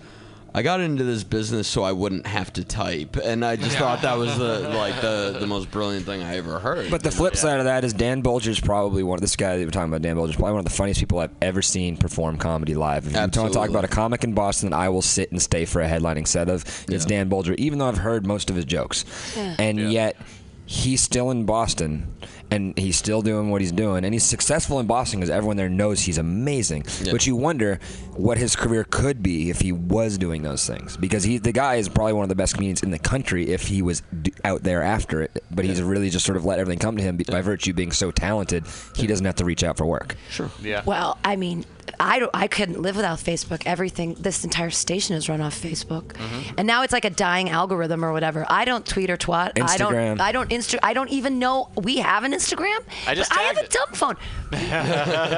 I 0.54 0.62
got 0.62 0.80
into 0.80 1.04
this 1.04 1.22
business 1.22 1.68
so 1.68 1.82
I 1.82 1.92
wouldn't 1.92 2.26
have 2.26 2.50
to 2.54 2.64
type, 2.64 3.16
and 3.16 3.44
I 3.44 3.56
just 3.56 3.76
thought 3.76 4.00
that 4.02 4.16
was 4.16 4.38
the 4.38 4.60
like 4.74 4.98
the, 5.02 5.36
the 5.38 5.46
most 5.46 5.70
brilliant 5.70 6.06
thing 6.06 6.22
I 6.22 6.36
ever 6.38 6.58
heard. 6.58 6.90
But 6.90 7.02
the 7.02 7.10
flip 7.10 7.36
side 7.36 7.58
of 7.58 7.66
that 7.66 7.84
is 7.84 7.92
Dan 7.92 8.22
Boulger's 8.22 8.58
probably 8.58 9.02
one. 9.02 9.20
This 9.20 9.36
guy 9.36 9.58
that 9.58 9.64
we're 9.64 9.70
talking 9.70 9.90
about, 9.90 10.00
Dan 10.00 10.16
Boulger's 10.16 10.36
probably 10.36 10.52
one 10.52 10.60
of 10.60 10.64
the 10.64 10.70
funniest 10.70 10.98
people 11.00 11.18
I've 11.18 11.34
ever 11.42 11.60
seen 11.60 11.98
perform 11.98 12.38
comedy 12.38 12.74
live. 12.74 13.06
If 13.06 13.12
you 13.12 13.18
want 13.18 13.34
to 13.34 13.50
talk 13.50 13.68
about 13.68 13.84
a 13.84 13.88
comic 13.88 14.24
in 14.24 14.32
Boston 14.32 14.70
that 14.70 14.76
I 14.76 14.88
will 14.88 15.02
sit 15.02 15.30
and 15.30 15.42
stay 15.42 15.66
for 15.66 15.82
a 15.82 15.88
headlining 15.88 16.26
set 16.26 16.48
of, 16.48 16.62
it's 16.88 17.04
Yeah. 17.04 17.08
Dan 17.18 17.28
Boulger. 17.28 17.54
Even 17.58 17.78
though 17.78 17.88
I've 17.88 17.98
heard 17.98 18.26
most 18.26 18.48
of 18.48 18.56
his 18.56 18.64
jokes, 18.64 19.04
Yeah. 19.36 19.56
and 19.58 19.78
yet 19.92 20.16
he's 20.64 21.02
still 21.02 21.30
in 21.30 21.44
Boston, 21.44 22.06
and 22.50 22.76
he's 22.78 22.96
still 22.96 23.22
doing 23.22 23.50
what 23.50 23.60
he's 23.60 23.72
doing, 23.72 24.04
and 24.04 24.14
he's 24.14 24.24
successful 24.24 24.78
in 24.80 24.86
Boston 24.86 25.20
because 25.20 25.30
everyone 25.30 25.56
there 25.56 25.68
knows 25.68 26.00
he's 26.00 26.18
amazing. 26.18 26.84
Yeah. 27.02 27.12
But 27.12 27.26
you 27.26 27.36
wonder 27.36 27.80
what 28.14 28.38
his 28.38 28.54
career 28.56 28.84
could 28.84 29.22
be 29.22 29.50
if 29.50 29.60
he 29.60 29.72
was 29.72 30.18
doing 30.18 30.42
those 30.42 30.66
things, 30.66 30.96
because 30.96 31.24
he 31.24 31.38
the 31.38 31.52
guy 31.52 31.76
is 31.76 31.88
probably 31.88 32.12
one 32.12 32.22
of 32.22 32.28
the 32.28 32.34
best 32.34 32.54
comedians 32.54 32.82
in 32.82 32.90
the 32.90 32.98
country 32.98 33.48
if 33.48 33.62
he 33.62 33.82
was 33.82 34.02
d- 34.22 34.32
out 34.44 34.62
there 34.62 34.82
after 34.82 35.22
it. 35.22 35.42
But 35.50 35.64
he's 35.64 35.82
really 35.82 36.10
just 36.10 36.24
sort 36.24 36.36
of 36.36 36.44
let 36.44 36.58
everything 36.58 36.78
come 36.78 36.96
to 36.96 37.02
him 37.02 37.16
by 37.16 37.40
virtue 37.42 37.70
of 37.70 37.76
being 37.76 37.92
so 37.92 38.10
talented. 38.10 38.64
He 38.94 39.06
doesn't 39.06 39.26
have 39.26 39.36
to 39.36 39.44
reach 39.44 39.64
out 39.64 39.76
for 39.76 39.86
work. 39.86 40.16
Sure. 40.30 40.50
Yeah. 40.62 40.82
Well, 40.84 41.18
I 41.24 41.36
mean, 41.36 41.64
I 42.00 42.18
don't, 42.18 42.30
I 42.34 42.46
couldn't 42.48 42.82
live 42.82 42.96
without 42.96 43.18
Facebook. 43.18 43.62
Everything, 43.66 44.14
this 44.14 44.44
entire 44.44 44.70
station 44.70 45.14
is 45.16 45.28
run 45.28 45.40
off 45.40 45.54
Facebook, 45.60 46.12
Mm-hmm. 46.14 46.54
and 46.58 46.66
now 46.66 46.82
it's 46.82 46.92
like 46.92 47.04
a 47.04 47.10
dying 47.10 47.48
algorithm 47.50 48.04
or 48.04 48.12
whatever. 48.12 48.44
I 48.48 48.64
don't 48.64 48.84
tweet 48.84 49.08
or 49.10 49.16
twat. 49.16 49.52
I 49.56 49.60
Instagram. 49.60 49.78
don't. 50.16 50.20
I 50.20 50.32
don't 50.32 50.50
Insta. 50.50 50.78
I 50.82 50.92
don't 50.94 51.10
even 51.10 51.38
know 51.38 51.70
we 51.76 51.98
have 51.98 52.24
an 52.24 52.32
Instagram. 52.32 52.78
I 53.06 53.14
just 53.14 53.32
I 53.36 53.42
have 53.42 53.56
tagged 53.56 53.68
a 53.68 53.78
dumb 53.78 53.92
phone. 53.94 54.16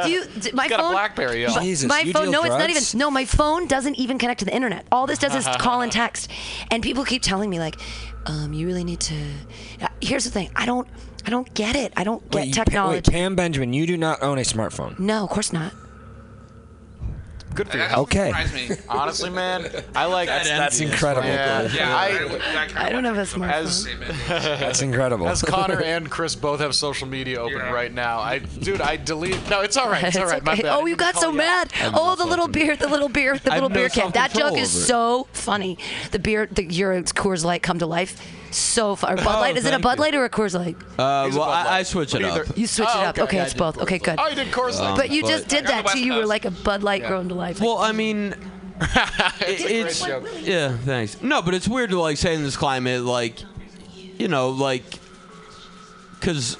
Do 0.04 0.10
you? 0.10 0.24
d- 0.40 0.50
My 0.52 0.68
got 0.68 0.80
a 0.80 0.82
phone. 0.82 0.92
BlackBerry, 0.92 1.42
yo. 1.42 1.48
Jesus, 1.60 1.88
my 1.88 2.00
you 2.00 2.12
phone. 2.12 2.24
deal 2.24 2.32
No, 2.32 2.42
it's 2.44 2.50
not 2.56 2.70
even. 2.70 2.82
No, 2.98 3.10
my 3.10 3.24
phone 3.24 3.66
doesn't 3.66 3.96
even 3.96 4.18
connect 4.18 4.40
to 4.40 4.44
the 4.44 4.54
internet. 4.54 4.86
All 4.92 5.06
this 5.06 5.18
does 5.18 5.34
is 5.34 5.46
call 5.58 5.80
and 5.82 5.92
text, 5.92 6.30
and 6.70 6.82
people 6.82 7.04
keep 7.04 7.22
telling 7.22 7.50
me 7.50 7.58
like, 7.58 7.76
um, 8.26 8.52
you 8.52 8.66
really 8.66 8.84
need 8.84 9.00
to. 9.00 9.14
Uh, 9.82 9.88
Here's 10.00 10.24
the 10.24 10.30
thing. 10.30 10.50
I 10.56 10.66
don't. 10.66 10.88
I 11.26 11.30
don't 11.30 11.52
get 11.54 11.76
it. 11.76 11.92
I 11.96 12.04
don't 12.04 12.22
get 12.30 12.38
Wait, 12.40 12.46
you- 12.48 12.54
technology. 12.54 12.96
Wait, 12.96 13.04
Pam 13.12 13.36
Benjamin, 13.36 13.72
you 13.72 13.86
do 13.86 13.96
not 13.96 14.22
own 14.22 14.38
a 14.38 14.42
smartphone. 14.42 14.98
no, 14.98 15.24
of 15.24 15.30
course 15.30 15.52
not. 15.52 15.72
Good 17.58 17.70
for 17.70 17.76
you. 17.76 17.82
That 17.82 17.98
Okay. 17.98 18.32
me. 18.54 18.76
Honestly, 18.88 19.30
man, 19.30 19.68
I 19.94 20.04
like 20.04 20.28
That's, 20.28 20.48
that's 20.48 20.80
incredible. 20.80 21.26
Yeah, 21.26 21.62
Yeah, 21.72 21.96
I, 21.96 22.12
that 22.28 22.76
I 22.76 22.90
don't 22.90 23.02
have 23.02 23.14
a 23.14 23.18
went 23.18 23.28
to 23.30 23.36
smartphone. 23.38 23.50
As- 23.50 23.88
That's 24.28 24.80
incredible. 24.82 25.28
As 25.28 25.42
Connor 25.42 25.80
and 25.84 26.08
Chris 26.08 26.36
both 26.36 26.60
have 26.60 26.72
social 26.74 27.08
media 27.08 27.40
open 27.40 27.58
Yeah. 27.58 27.72
right 27.72 27.92
now, 27.92 28.20
I 28.20 28.38
dude, 28.38 28.80
I 28.80 28.96
delete. 28.96 29.50
No, 29.50 29.62
it's 29.62 29.76
all 29.76 29.90
right. 29.90 30.04
It's 30.04 30.16
all 30.16 30.26
right. 30.26 30.44
My 30.44 30.52
okay. 30.52 30.62
bad. 30.62 30.76
Oh, 30.78 30.86
you 30.86 30.94
got 30.94 31.16
so 31.16 31.32
mad. 31.32 31.72
Oh, 31.94 32.14
the 32.14 32.26
little 32.26 32.46
beer, 32.48 32.76
the 32.76 32.88
little 32.88 33.08
beer, 33.08 33.36
the 33.38 33.50
little 33.50 33.68
beer 33.68 33.88
can. 33.88 34.12
That 34.12 34.32
joke 34.32 34.56
is 34.56 34.70
so 34.70 35.26
funny. 35.32 35.78
The 36.12 36.20
beer, 36.20 36.46
the 36.46 36.64
your 36.64 36.94
Coors 37.02 37.44
Light 37.44 37.62
come 37.62 37.80
to 37.80 37.86
life. 37.86 38.22
So 38.50 38.96
far. 38.96 39.12
Or 39.12 39.16
Bud 39.16 39.26
Oh, 39.26 39.40
Light. 39.40 39.56
Is 39.56 39.64
it 39.64 39.68
a 39.68 39.70
thank 39.72 39.82
Bud 39.82 39.98
you. 39.98 40.02
Light 40.04 40.14
or 40.14 40.24
a 40.24 40.30
Coors 40.30 40.54
Light? 40.54 40.76
Uh, 40.98 41.26
He's 41.26 41.36
a 41.36 41.38
well, 41.38 41.48
Bud 41.48 41.66
I, 41.66 41.78
I 41.78 41.82
switch 41.82 42.14
it 42.14 42.22
up. 42.24 42.56
You 42.56 42.66
switch 42.66 42.88
Oh, 42.90 43.00
it 43.00 43.04
up. 43.06 43.14
okay. 43.16 43.22
Okay, 43.24 43.36
Yeah, 43.36 43.44
it's 43.44 43.52
did 43.52 43.58
both. 43.58 43.76
Coors 43.76 43.82
Okay, 43.82 43.94
Light. 43.96 44.02
good. 44.04 44.16
Oh, 44.18 44.28
you 44.28 44.34
did 44.36 44.46
Coors 44.52 44.78
Light. 44.80 44.96
But 44.96 45.10
you 45.10 45.22
but- 45.22 45.28
just 45.28 45.48
did 45.48 45.64
You're 45.64 45.72
on 45.72 45.84
that 45.84 45.84
the 45.84 45.90
too. 45.92 45.96
West 45.98 46.04
You 46.06 46.12
were 46.14 46.18
Coast. 46.20 46.28
like 46.28 46.44
a 46.46 46.50
Bud 46.50 46.82
Light 46.82 47.06
grown 47.06 47.28
to 47.28 47.34
life. 47.34 47.60
Well, 47.60 47.78
I 47.78 47.92
mean, 47.92 48.34
it's 49.40 49.64
it's 49.64 50.06
joke. 50.06 50.26
yeah, 50.40 50.76
thanks. 50.78 51.20
No, 51.22 51.42
but 51.42 51.54
it's 51.54 51.68
weird 51.68 51.90
to 51.90 52.00
like 52.00 52.16
say 52.16 52.34
in 52.34 52.42
this 52.42 52.56
climate, 52.56 53.02
like, 53.02 53.36
you 54.18 54.28
know, 54.28 54.50
like, 54.50 54.84
because. 56.18 56.56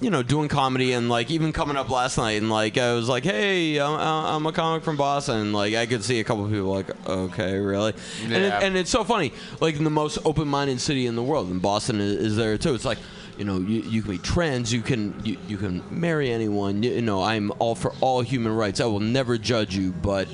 You 0.00 0.08
know, 0.08 0.22
doing 0.22 0.48
comedy 0.48 0.92
and 0.92 1.10
like 1.10 1.30
even 1.30 1.52
coming 1.52 1.76
up 1.76 1.90
last 1.90 2.16
night 2.16 2.38
and 2.40 2.48
like 2.48 2.78
I 2.78 2.94
was 2.94 3.06
like, 3.06 3.22
"Hey, 3.22 3.78
I'm, 3.78 3.92
I'm 4.00 4.46
a 4.46 4.52
comic 4.52 4.82
from 4.82 4.96
Boston." 4.96 5.52
Like 5.52 5.74
I 5.74 5.84
could 5.84 6.02
see 6.02 6.20
a 6.20 6.24
couple 6.24 6.46
of 6.46 6.50
people 6.50 6.72
like, 6.72 7.06
"Okay, 7.06 7.58
really?" 7.58 7.92
And, 8.24 8.32
it, 8.32 8.52
and 8.62 8.76
it's 8.76 8.90
so 8.90 9.04
funny, 9.04 9.32
like 9.60 9.76
in 9.76 9.84
the 9.84 9.90
most 9.90 10.18
open-minded 10.24 10.80
city 10.80 11.06
in 11.06 11.16
the 11.16 11.22
world, 11.22 11.50
and 11.50 11.60
Boston 11.60 12.00
is, 12.00 12.14
is 12.14 12.36
there 12.36 12.56
too. 12.56 12.74
It's 12.74 12.86
like, 12.86 12.98
you 13.36 13.44
know, 13.44 13.58
you, 13.58 13.82
you 13.82 14.00
can 14.00 14.12
be 14.12 14.18
trans, 14.18 14.72
you 14.72 14.80
can 14.80 15.14
you, 15.22 15.36
you 15.48 15.58
can 15.58 15.82
marry 15.90 16.30
anyone. 16.30 16.82
You, 16.82 16.92
you 16.92 17.02
know, 17.02 17.22
I'm 17.22 17.52
all 17.58 17.74
for 17.74 17.92
all 18.00 18.22
human 18.22 18.54
rights. 18.54 18.80
I 18.80 18.86
will 18.86 19.00
never 19.00 19.36
judge 19.36 19.76
you, 19.76 19.92
but 19.92 20.28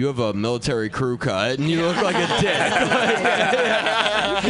you 0.00 0.06
have 0.06 0.18
a 0.18 0.32
military 0.32 0.88
crew 0.88 1.18
cut 1.18 1.58
and 1.58 1.68
you 1.68 1.82
look 1.82 1.98
like 1.98 2.16
a 2.16 2.26
dick. 2.40 2.72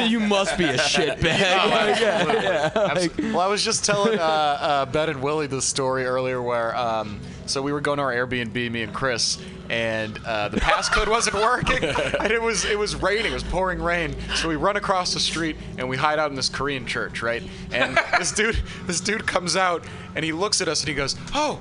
you 0.08 0.20
must 0.20 0.56
be 0.56 0.62
a 0.62 0.74
shitbag. 0.74 1.70
Like, 1.70 2.00
yeah, 2.00 2.70
yeah, 2.72 2.92
like- 2.94 3.18
well, 3.18 3.40
I 3.40 3.48
was 3.48 3.64
just 3.64 3.84
telling 3.84 4.16
uh, 4.16 4.22
uh, 4.22 4.86
Ben 4.86 5.10
and 5.10 5.20
Willie 5.20 5.48
the 5.48 5.60
story 5.60 6.04
earlier 6.04 6.40
where, 6.40 6.76
um, 6.76 7.18
so 7.46 7.62
we 7.62 7.72
were 7.72 7.80
going 7.80 7.96
to 7.96 8.04
our 8.04 8.14
Airbnb, 8.14 8.70
me 8.70 8.84
and 8.84 8.94
Chris, 8.94 9.42
and 9.68 10.20
uh, 10.24 10.50
the 10.50 10.58
passcode 10.58 11.08
wasn't 11.08 11.34
working, 11.34 11.82
and 12.20 12.30
it 12.30 12.40
was 12.40 12.64
it 12.64 12.78
was 12.78 12.94
raining, 12.94 13.32
it 13.32 13.34
was 13.34 13.42
pouring 13.42 13.82
rain. 13.82 14.14
So 14.36 14.48
we 14.48 14.54
run 14.54 14.76
across 14.76 15.14
the 15.14 15.20
street 15.20 15.56
and 15.78 15.88
we 15.88 15.96
hide 15.96 16.20
out 16.20 16.30
in 16.30 16.36
this 16.36 16.48
Korean 16.48 16.86
church, 16.86 17.22
right? 17.22 17.42
And 17.72 17.98
this 18.20 18.30
dude, 18.30 18.56
this 18.86 19.00
dude 19.00 19.26
comes 19.26 19.56
out 19.56 19.82
and 20.14 20.24
he 20.24 20.30
looks 20.30 20.60
at 20.60 20.68
us 20.68 20.82
and 20.82 20.88
he 20.88 20.94
goes, 20.94 21.16
"Oh." 21.34 21.58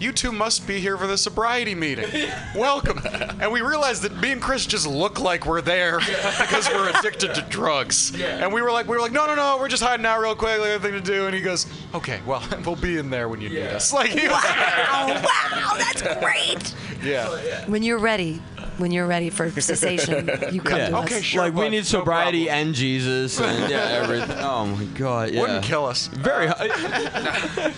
You 0.00 0.12
two 0.12 0.32
must 0.32 0.66
be 0.66 0.80
here 0.80 0.96
for 0.98 1.06
the 1.06 1.16
sobriety 1.16 1.74
meeting. 1.74 2.06
Welcome. 2.54 3.00
And 3.40 3.50
we 3.52 3.60
realized 3.60 4.02
that 4.02 4.14
me 4.16 4.32
and 4.32 4.42
Chris 4.42 4.66
just 4.66 4.86
look 4.86 5.20
like 5.20 5.46
we're 5.46 5.60
there 5.60 5.98
because 6.40 6.68
we're 6.68 6.90
addicted 6.90 7.34
to 7.36 7.42
drugs. 7.42 8.12
And 8.20 8.52
we 8.52 8.60
were 8.60 8.72
like, 8.72 8.86
we 8.88 8.96
were 8.96 9.00
like, 9.02 9.12
no, 9.12 9.26
no, 9.26 9.34
no, 9.34 9.56
we're 9.58 9.68
just 9.68 9.82
hiding 9.82 10.04
out 10.04 10.20
real 10.20 10.34
quick, 10.34 10.60
we 10.60 10.68
have 10.68 10.82
nothing 10.82 11.00
to 11.00 11.00
do. 11.12 11.26
And 11.26 11.34
he 11.34 11.40
goes, 11.40 11.66
okay, 11.94 12.20
well, 12.26 12.42
we'll 12.66 12.76
be 12.76 12.98
in 12.98 13.08
there 13.08 13.28
when 13.28 13.40
you 13.40 13.48
need 13.48 13.62
us. 13.68 13.92
Like, 13.92 14.10
he 14.10 14.26
was- 14.28 14.42
Wow, 14.44 15.06
wow, 15.24 15.74
that's 15.78 16.02
great. 16.02 16.74
yeah. 17.02 17.26
Oh, 17.28 17.64
when 17.70 17.82
you're 17.82 17.98
ready, 17.98 18.42
when 18.78 18.90
you're 18.90 19.06
ready 19.06 19.30
for 19.30 19.50
cessation, 19.60 20.28
you 20.52 20.60
come 20.60 20.78
Yeah. 20.78 20.88
to 20.90 20.96
us. 20.98 21.22
Sure. 21.22 21.42
like 21.42 21.54
we 21.54 21.68
need 21.68 21.86
sobriety 21.86 22.46
problem. 22.46 22.66
and 22.66 22.74
Jesus 22.74 23.40
and 23.40 23.70
yeah, 23.70 24.00
everything. 24.02 24.36
Oh 24.38 24.66
my 24.66 24.84
God, 24.96 25.30
yeah. 25.30 25.40
Wouldn't 25.40 25.64
kill 25.64 25.86
us. 25.86 26.08
Very. 26.08 26.48
Uh, 26.48 26.54
hu- 26.68 27.70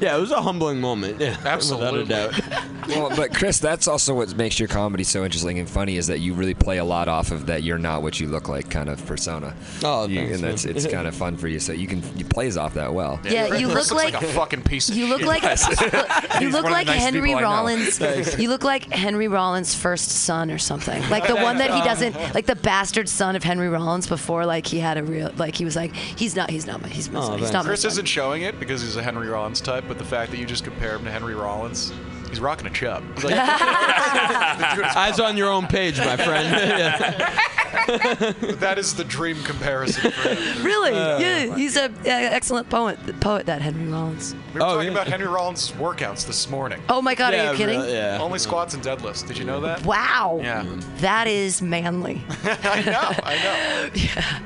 yeah, 0.00 0.16
it 0.16 0.20
was 0.20 0.30
a 0.30 0.40
humbling 0.40 0.80
moment. 0.80 1.20
Yeah, 1.20 1.36
Absolutely. 1.44 2.00
without 2.02 2.38
a 2.38 2.40
doubt. 2.42 2.88
well, 2.88 3.10
but 3.16 3.34
Chris, 3.34 3.58
that's 3.58 3.88
also 3.88 4.14
what 4.14 4.34
makes 4.36 4.58
your 4.58 4.68
comedy 4.68 5.04
so 5.04 5.24
interesting 5.24 5.58
and 5.58 5.68
funny 5.68 5.96
is 5.96 6.06
that 6.06 6.18
you 6.20 6.34
really 6.34 6.54
play 6.54 6.78
a 6.78 6.84
lot 6.84 7.08
off 7.08 7.30
of 7.30 7.46
that 7.46 7.62
you're 7.62 7.78
not 7.78 8.02
what 8.02 8.20
you 8.20 8.28
look 8.28 8.48
like 8.48 8.70
kind 8.70 8.88
of 8.88 9.04
persona. 9.06 9.54
Oh, 9.82 10.06
You- 10.06 10.20
thanks, 10.20 10.34
and 10.36 10.44
that's 10.44 10.64
man. 10.66 10.76
it's 10.76 10.86
kind 10.86 11.06
of 11.08 11.14
fun 11.14 11.36
for 11.36 11.48
you. 11.48 11.58
So 11.60 11.72
you 11.72 11.86
can 11.86 12.02
you 12.16 12.24
plays 12.24 12.56
off 12.56 12.74
that 12.74 12.92
well. 12.92 13.20
Yeah, 13.24 13.54
you 13.54 13.66
look 13.66 13.76
looks 13.76 13.92
like, 13.92 14.14
a 14.14 14.20
fucking 14.28 14.62
piece 14.62 14.88
of 14.88 14.96
you 14.96 15.06
look 15.06 15.20
shit. 15.20 15.28
like 15.28 15.42
you 16.40 16.50
look 16.50 16.64
one 16.64 16.72
of 16.72 16.78
like 16.78 16.86
the 16.86 16.92
nicest 16.92 17.04
Henry 17.04 17.20
people 17.20 17.38
I 17.38 17.40
know. 17.42 17.48
Rollins. 17.48 18.38
You 18.38 18.48
look 18.48 18.64
like 18.64 18.84
Henry 18.92 19.28
Rollins' 19.28 19.74
first 19.78 20.10
son 20.10 20.50
or 20.50 20.58
something. 20.58 21.00
Like 21.08 21.26
the 21.26 21.36
one 21.48 21.56
that 21.58 21.70
he 21.72 21.80
doesn't 21.82 22.14
like 22.34 22.46
the 22.46 22.56
bastard 22.56 23.08
son 23.08 23.36
of 23.36 23.42
Henry 23.44 23.68
Rollins 23.68 24.06
before 24.06 24.44
like 24.44 24.66
he 24.66 24.78
had 24.78 24.98
a 24.98 25.02
real 25.04 25.30
like 25.36 25.54
he 25.54 25.64
was 25.64 25.76
like 25.76 25.94
he's 25.94 26.34
not 26.36 26.50
he's 26.50 26.66
not 26.66 26.82
my 26.82 26.88
he's 26.88 27.10
my 27.10 27.20
Oh. 27.20 27.36
He's 27.36 27.52
not 27.52 27.64
my 27.64 27.70
Chris 27.70 27.82
son. 27.82 27.90
isn't 27.92 28.06
showing 28.06 28.42
it 28.42 28.58
because 28.60 28.82
he's 28.82 28.96
a 28.96 29.02
Henry 29.02 29.28
Rollins 29.28 29.60
type, 29.60 29.84
but 29.88 29.98
the 29.98 30.04
fact 30.04 30.30
that 30.30 30.38
you 30.38 30.46
just 30.46 30.64
compare 30.64 30.94
him 30.96 31.04
to 31.04 31.10
Henry 31.10 31.34
Rollins, 31.34 31.92
he's 32.28 32.40
rocking 32.40 32.66
a 32.66 32.70
chub. 32.70 33.02
He's 33.14 33.24
like, 33.24 33.34
the 33.34 34.74
dude 34.76 34.86
is 34.86 34.96
Eyes 34.96 35.20
on 35.20 35.36
your 35.36 35.50
own 35.50 35.66
page, 35.66 35.98
my 35.98 36.16
friend. 36.16 36.48
Yeah. 37.88 38.32
that 38.60 38.76
is 38.78 38.94
the 38.94 39.04
dream 39.04 39.42
comparison 39.44 40.10
for 40.10 40.28
him. 40.34 40.62
Really? 40.68 40.92
yeah, 40.92 41.54
he's 41.56 41.76
a 41.76 41.84
uh, 41.86 41.90
excellent 42.04 42.68
poet. 42.68 42.98
Poet 43.20 43.46
that 43.46 43.62
Henry 43.62 43.86
Rollins. 43.90 44.34
We 44.52 44.60
were 44.60 44.66
Oh, 44.66 44.74
talking 44.74 44.86
yeah. 44.86 44.92
about 44.92 45.06
Henry 45.06 45.26
Rollins' 45.26 45.72
workouts 45.72 46.26
this 46.26 46.48
morning. 46.50 46.82
Oh 46.88 47.00
my 47.00 47.14
God, 47.14 47.32
Yeah, 47.32 47.48
are 47.48 47.52
you 47.52 47.58
kidding? 47.58 47.80
really, 47.80 47.92
yeah. 47.94 48.18
Only 48.20 48.38
squats 48.38 48.74
and 48.74 48.82
deadlifts. 48.82 49.26
Did 49.26 49.38
you 49.38 49.44
know 49.44 49.60
that? 49.62 49.84
Wow. 49.86 50.40
Yeah. 50.42 50.64
That 50.98 51.26
is 51.28 51.62
manly. 51.62 52.22
I 52.44 52.82
know. 52.82 53.10
I 53.24 53.34
know. 53.36 53.90
yeah. 53.94 54.40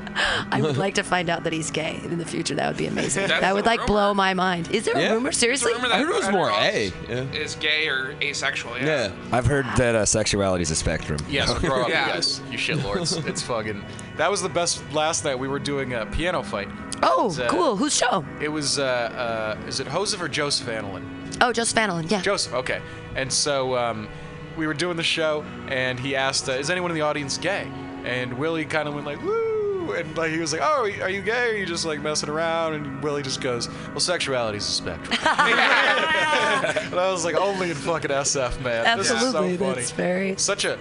I 0.51 0.61
would 0.61 0.77
like 0.77 0.93
to 0.95 1.03
find 1.03 1.29
out 1.29 1.43
that 1.45 1.53
he's 1.53 1.71
gay 1.71 1.99
in 2.03 2.17
the 2.19 2.25
future. 2.25 2.55
That 2.55 2.67
would 2.67 2.77
be 2.77 2.85
amazing. 2.87 3.27
That's 3.27 3.41
that 3.41 3.53
would 3.55 3.65
like 3.65 3.79
rumor. 3.81 3.87
blow 3.87 4.13
my 4.13 4.33
mind. 4.33 4.71
Is 4.71 4.85
there 4.85 4.97
Yeah. 4.97 5.11
a 5.11 5.15
rumor? 5.15 5.31
Seriously? 5.31 5.73
Remember 5.73 5.95
I 5.95 5.99
heard 5.99 6.09
it 6.09 6.15
was 6.15 6.29
more 6.31 6.49
A. 6.51 6.91
Yeah. 7.09 7.23
Is 7.33 7.55
gay 7.55 7.72
or 7.87 8.15
asexual? 8.21 8.77
Yeah. 8.77 8.85
Yeah. 9.07 9.11
I've 9.31 9.45
heard 9.45 9.65
that 9.77 9.95
uh, 9.95 10.05
sexuality 10.05 10.61
is 10.61 10.71
a 10.71 10.75
spectrum. 10.75 11.19
Yes, 11.29 11.53
grow 11.59 11.83
up. 11.83 11.89
Yeah. 11.89 12.07
Yes, 12.15 12.41
you 12.49 12.57
shitlords. 12.57 13.25
It's 13.27 13.41
fucking. 13.41 13.83
That 14.17 14.29
was 14.29 14.41
the 14.41 14.49
best. 14.49 14.83
Last 14.93 15.23
night 15.25 15.35
we 15.37 15.47
were 15.47 15.59
doing 15.59 15.93
a 15.93 16.05
piano 16.05 16.43
fight. 16.43 16.69
Oh, 17.01 17.27
It's, 17.27 17.39
uh, 17.39 17.47
cool. 17.49 17.75
Whose 17.75 17.95
show? 17.95 18.23
It 18.41 18.49
was. 18.49 18.79
Uh, 18.79 19.55
uh, 19.57 19.67
is 19.67 19.79
it 19.79 19.87
Joseph 19.89 20.21
or 20.21 20.27
Joseph 20.27 20.67
Anelin? 20.67 21.03
Oh, 21.41 21.51
Joseph 21.51 21.75
Fallon. 21.75 22.07
Yeah. 22.07 22.21
Joseph. 22.21 22.53
Okay. 22.53 22.81
And 23.15 23.31
so 23.31 23.75
um, 23.75 24.07
we 24.55 24.67
were 24.67 24.73
doing 24.73 24.97
the 24.97 25.03
show, 25.03 25.43
and 25.67 25.99
he 25.99 26.15
asked, 26.15 26.47
uh, 26.47 26.53
"Is 26.53 26.69
anyone 26.69 26.91
in 26.91 26.95
the 26.95 27.01
audience 27.01 27.37
gay?" 27.37 27.67
And 28.05 28.33
Willie 28.37 28.65
kind 28.65 28.87
of 28.87 28.93
went 28.93 29.05
like, 29.05 29.21
"Woo!" 29.23 29.52
And 29.91 30.17
like 30.17 30.31
he 30.31 30.39
was 30.39 30.53
like, 30.53 30.61
"Oh, 30.63 30.89
are 31.01 31.09
you, 31.09 31.21
gay? 31.21 31.49
Or 31.49 31.53
are 31.53 31.57
you 31.57 31.65
just 31.65 31.85
like 31.85 32.01
messing 32.01 32.29
around?" 32.29 32.73
And 32.75 33.03
Willie 33.03 33.21
just 33.23 33.41
goes, 33.41 33.67
"Well, 33.89 33.99
sexuality 33.99 34.57
is 34.57 34.67
a 34.67 34.71
spectrum." 34.71 35.17
and 35.21 36.99
I 36.99 37.09
was 37.11 37.25
like, 37.25 37.35
"Only 37.35 37.69
in 37.71 37.75
fucking 37.75 38.11
SF, 38.11 38.61
man." 38.61 38.97
This 38.97 39.11
is 39.11 39.19
so 39.19 39.27
Absolutely. 39.27 39.57
funny. 39.57 39.75
That's 39.75 39.91
very. 39.91 40.35
Such 40.37 40.65
a. 40.65 40.77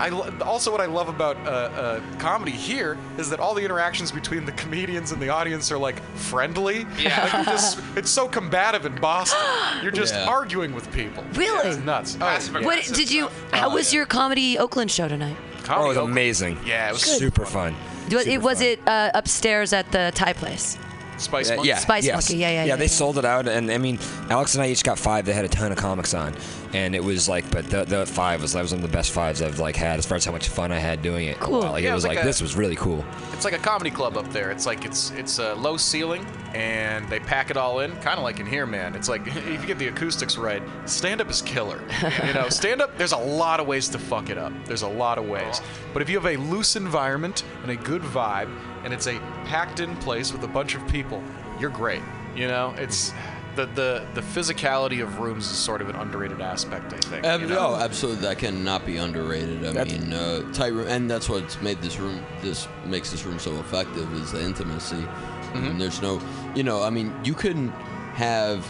I 0.00 0.10
lo- 0.10 0.32
also 0.44 0.70
what 0.70 0.80
I 0.80 0.86
love 0.86 1.08
about 1.08 1.36
uh, 1.38 1.40
uh, 1.50 2.00
comedy 2.20 2.52
here 2.52 2.96
is 3.16 3.28
that 3.30 3.40
all 3.40 3.52
the 3.52 3.64
interactions 3.64 4.12
between 4.12 4.44
the 4.44 4.52
comedians 4.52 5.10
and 5.10 5.20
the 5.20 5.28
audience 5.28 5.72
are 5.72 5.78
like 5.78 6.00
friendly. 6.14 6.86
Yeah. 7.00 7.28
Like, 7.34 7.46
just, 7.46 7.80
it's 7.96 8.08
so 8.10 8.28
combative 8.28 8.86
in 8.86 8.94
Boston. 9.00 9.40
You're 9.82 9.90
just 9.90 10.14
Yeah. 10.14 10.26
arguing 10.28 10.72
with 10.72 10.88
people. 10.92 11.24
Really? 11.32 11.68
It's 11.68 11.78
nuts. 11.78 12.16
Oh, 12.20 12.26
yeah. 12.52 12.60
What 12.64 12.84
did 12.84 13.10
you? 13.10 13.28
How 13.52 13.70
Oh, 13.70 13.74
was 13.74 13.92
yeah. 13.92 13.96
your 13.98 14.06
comedy 14.06 14.56
Oakland 14.56 14.92
show 14.92 15.08
tonight? 15.08 15.36
Oh, 15.68 15.86
it 15.86 15.88
was 15.88 15.96
Oakland. 15.96 16.12
amazing. 16.12 16.58
Yeah, 16.64 16.90
it 16.90 16.92
was 16.92 17.02
super 17.02 17.44
fun. 17.44 17.74
Was, 18.12 18.26
it 18.26 18.42
was 18.42 18.60
it 18.60 18.80
uh, 18.86 19.10
upstairs 19.14 19.72
at 19.72 19.90
the 19.92 20.12
Thai 20.14 20.32
place? 20.32 20.78
Spice 21.18 21.50
Uh, 21.50 21.56
Monkey. 21.56 21.68
yeah, 21.68 21.78
Spice 21.78 22.04
yes. 22.06 22.14
Monkey, 22.14 22.36
yeah, 22.40 22.50
yeah, 22.50 22.64
yeah, 22.64 22.76
they 22.76 22.84
yeah. 22.84 22.88
sold 22.88 23.18
it 23.18 23.24
out, 23.24 23.46
and 23.48 23.70
I 23.70 23.78
mean, 23.78 23.98
Alex 24.30 24.54
and 24.54 24.62
I 24.62 24.68
each 24.68 24.82
got 24.84 24.98
five. 24.98 25.26
They 25.26 25.32
had 25.32 25.44
a 25.44 25.48
ton 25.48 25.72
of 25.72 25.78
comics 25.78 26.14
on, 26.14 26.34
and 26.72 26.94
it 26.94 27.02
was 27.02 27.28
like, 27.28 27.50
but 27.50 27.68
the, 27.68 27.84
the 27.84 28.06
five 28.06 28.40
was 28.42 28.52
that 28.52 28.62
was 28.62 28.72
one 28.72 28.82
of 28.82 28.90
the 28.90 28.96
best 28.96 29.12
fives 29.12 29.42
I've 29.42 29.58
like 29.58 29.76
had 29.76 29.98
as 29.98 30.06
far 30.06 30.16
as 30.16 30.24
how 30.24 30.32
much 30.32 30.48
fun 30.48 30.72
I 30.72 30.78
had 30.78 31.02
doing 31.02 31.26
it. 31.26 31.38
Cool. 31.40 31.60
Like 31.60 31.82
Yeah, 31.82 31.90
it 31.90 31.92
it 31.92 31.94
was 31.94 32.04
was 32.04 32.08
like, 32.08 32.16
like 32.16 32.24
a- 32.24 32.26
this 32.26 32.40
was 32.40 32.56
really 32.56 32.76
cool. 32.76 33.04
It's 33.32 33.44
like 33.44 33.54
a 33.54 33.58
comedy 33.58 33.90
club 33.90 34.16
up 34.16 34.28
there. 34.32 34.50
It's 34.50 34.64
like 34.66 34.84
it's 34.84 35.10
it's 35.12 35.38
a 35.38 35.54
low 35.54 35.76
ceiling, 35.76 36.24
and 36.54 37.08
they 37.08 37.20
pack 37.20 37.50
it 37.50 37.56
all 37.56 37.80
in, 37.80 37.92
kind 37.96 38.16
of 38.18 38.22
like 38.24 38.40
in 38.40 38.46
here, 38.46 38.66
man. 38.66 38.94
It's 38.94 39.08
like 39.08 39.26
if 39.26 39.60
you 39.60 39.66
get 39.66 39.78
the 39.78 39.88
acoustics 39.88 40.36
right, 40.38 40.62
stand 40.86 41.20
up 41.20 41.28
is 41.30 41.42
killer. 41.42 41.80
you 42.26 42.32
know, 42.34 42.48
stand 42.48 42.80
up. 42.80 42.96
There's 42.96 43.12
a 43.12 43.16
lot 43.18 43.60
of 43.60 43.66
ways 43.66 43.88
to 43.90 43.98
fuck 43.98 44.30
it 44.30 44.38
up. 44.38 44.52
There's 44.66 44.82
a 44.82 44.88
lot 44.88 45.18
of 45.18 45.26
ways, 45.26 45.60
but 45.92 46.00
if 46.02 46.08
you 46.08 46.16
have 46.20 46.26
a 46.26 46.36
loose 46.36 46.76
environment 46.76 47.44
and 47.62 47.70
a 47.70 47.76
good 47.76 48.02
vibe, 48.02 48.50
and 48.84 48.92
it's 48.92 49.06
a 49.06 49.18
packed-in 49.44 49.96
place 49.96 50.32
with 50.32 50.42
a 50.44 50.48
bunch 50.48 50.74
of 50.74 50.86
people, 50.88 51.22
you're 51.60 51.70
great. 51.70 52.02
You 52.34 52.48
know, 52.48 52.74
it's. 52.78 53.12
The, 53.56 53.66
the, 53.66 54.06
the 54.14 54.20
physicality 54.20 55.02
of 55.02 55.18
rooms 55.18 55.50
is 55.50 55.56
sort 55.56 55.80
of 55.80 55.88
an 55.88 55.96
underrated 55.96 56.40
aspect, 56.40 56.92
I 56.92 56.98
think. 56.98 57.24
Ab- 57.24 57.40
you 57.40 57.48
know? 57.48 57.70
Oh, 57.70 57.74
absolutely. 57.74 58.22
That 58.22 58.38
cannot 58.38 58.86
be 58.86 58.98
underrated. 58.98 59.66
I 59.66 59.72
That's- 59.72 59.98
mean, 59.98 60.12
uh, 60.12 60.52
tight 60.52 60.72
room, 60.72 60.86
and 60.86 61.10
that's 61.10 61.28
what's 61.28 61.60
made 61.60 61.82
this 61.82 61.98
room. 61.98 62.24
This 62.40 62.68
makes 62.86 63.10
this 63.10 63.24
room 63.24 63.40
so 63.40 63.58
effective 63.58 64.12
is 64.14 64.30
the 64.30 64.40
intimacy. 64.44 64.94
Mm-hmm. 64.94 65.66
And 65.66 65.80
there's 65.80 66.00
no, 66.00 66.20
you 66.54 66.62
know, 66.62 66.84
I 66.84 66.90
mean, 66.90 67.12
you 67.24 67.34
couldn't 67.34 67.70
have 68.14 68.64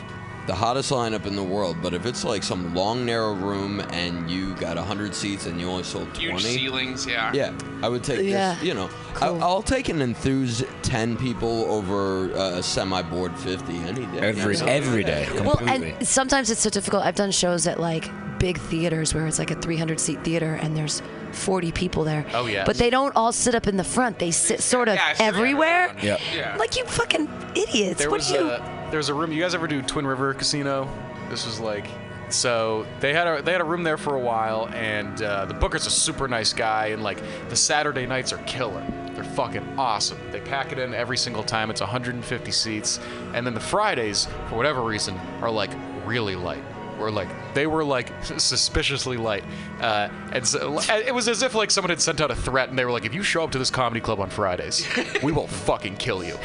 the 0.49 0.55
hottest 0.55 0.91
lineup 0.91 1.27
in 1.27 1.37
the 1.37 1.43
world, 1.43 1.77
but 1.83 1.93
if 1.95 2.05
it's 2.07 2.25
like 2.25 2.43
some 2.43 2.75
long, 2.75 3.05
narrow 3.07 3.35
room 3.35 3.81
and 3.93 4.29
you 4.31 4.55
got 4.57 4.77
hundred 4.79 5.15
seats 5.15 5.47
and 5.47 5.61
you 5.61 5.69
only 5.69 5.85
sold 5.85 6.07
twenty, 6.15 6.21
Huge 6.31 6.31
twenty, 6.43 6.57
ceilings, 6.59 7.07
yeah. 7.07 7.31
yeah, 7.33 7.53
I 7.83 7.89
would 7.89 8.03
take 8.03 8.23
Yeah. 8.27 8.55
this. 8.55 8.65
You 8.65 8.75
know, 8.75 8.89
Cool. 9.15 9.41
I, 9.43 9.47
I'll 9.47 9.63
take 9.63 9.89
an 9.89 10.01
enthused 10.03 10.65
ten 10.83 11.17
people 11.17 11.65
over 11.71 12.33
uh, 12.35 12.59
a 12.59 12.63
semi-bored 12.63 13.37
fifty 13.39 13.77
any 13.77 14.07
day. 14.07 14.19
Every 14.21 14.55
Absolutely. 14.55 14.71
every 14.71 15.05
day. 15.05 15.29
Well, 15.35 15.57
completely. 15.57 15.91
and 15.93 16.09
sometimes 16.09 16.51
it's 16.51 16.61
so 16.63 16.71
difficult. 16.71 17.05
I've 17.05 17.15
done 17.15 17.31
shows 17.31 17.67
at 17.67 17.79
like 17.79 18.11
big 18.39 18.57
theaters 18.59 19.13
where 19.15 19.27
it's 19.27 19.41
like 19.41 19.51
a 19.51 19.57
300 19.57 19.99
seat 19.99 20.23
theater 20.23 20.55
and 20.63 20.77
there's 20.77 21.03
40 21.33 21.73
people 21.73 22.05
there. 22.05 22.25
Oh, 22.33 22.47
yes. 22.47 22.65
But 22.65 22.77
they 22.77 22.89
don't 22.89 23.15
all 23.17 23.33
sit 23.33 23.53
up 23.57 23.67
in 23.67 23.77
the 23.77 23.83
front. 23.83 24.21
They 24.21 24.31
sit 24.31 24.61
sort 24.63 24.87
of 24.87 24.95
Yeah, 24.95 25.15
everywhere. 25.19 25.89
around. 25.89 26.03
Yep. 26.05 26.21
Yeah. 26.37 26.57
Like 26.57 26.77
you 26.77 26.85
fucking 26.85 27.29
idiots. 27.57 27.99
There 27.99 28.09
what 28.09 28.19
was 28.21 28.29
do 28.29 28.35
you? 28.35 28.51
a 28.53 28.78
there 28.91 28.99
was 28.99 29.09
a 29.09 29.15
room. 29.15 29.33
You 29.33 29.43
guys 29.43 29.55
ever 29.55 29.67
do 29.67 29.83
Twin 29.83 30.07
River 30.07 30.35
Casino? 30.35 30.89
This 31.29 31.47
was 31.47 31.61
like. 31.61 31.87
So 32.31 32.87
they 33.01 33.15
had 33.15 33.27
a 33.27 33.43
they 33.43 33.53
had 33.53 33.61
a 33.61 33.65
room 33.65 33.83
there 33.83 33.97
for 33.97 34.17
a 34.17 34.21
while, 34.21 34.69
and 34.75 35.23
uh, 35.23 35.47
the 35.47 35.55
booker's 35.55 35.87
a 35.87 35.91
super 35.91 36.29
nice 36.29 36.53
guy, 36.53 36.89
and 36.89 37.03
like 37.03 37.23
the 37.49 37.57
Saturday 37.57 38.07
nights 38.07 38.33
are 38.33 38.39
killer. 38.39 38.85
They're 39.15 39.25
fucking 39.25 39.79
awesome. 39.79 40.19
They 40.31 40.41
pack 40.41 40.71
it 40.71 40.79
in 40.79 40.95
every 40.95 41.17
single 41.17 41.43
time. 41.43 41.71
It's 41.71 41.81
150 41.81 42.51
seats, 42.53 43.01
and 43.35 43.47
then 43.47 43.55
the 43.55 43.61
Fridays, 43.61 44.27
for 44.49 44.57
whatever 44.57 44.83
reason, 44.83 45.17
are 45.41 45.51
like 45.51 45.71
really 46.05 46.37
light. 46.37 46.63
Or 46.99 47.11
like 47.11 47.29
they 47.55 47.67
were 47.67 47.85
like 47.85 48.13
suspiciously 48.25 49.17
light, 49.17 49.45
uh, 49.81 50.09
and 50.33 50.47
so, 50.47 50.81
it 50.91 51.15
was 51.15 51.29
as 51.29 51.43
if 51.43 51.55
like 51.55 51.71
someone 51.71 51.91
had 51.91 52.01
sent 52.01 52.21
out 52.21 52.31
a 52.31 52.35
threat, 52.35 52.69
and 52.71 52.79
they 52.79 52.85
were 52.85 52.91
like, 52.91 53.05
"If 53.05 53.15
you 53.15 53.23
show 53.23 53.45
up 53.45 53.53
to 53.53 53.59
this 53.59 53.71
comedy 53.71 54.01
club 54.01 54.21
on 54.21 54.31
Fridays, 54.31 54.87
we 55.23 55.33
will 55.33 55.47
fucking 55.47 55.97
kill 55.97 56.25
you." 56.25 56.37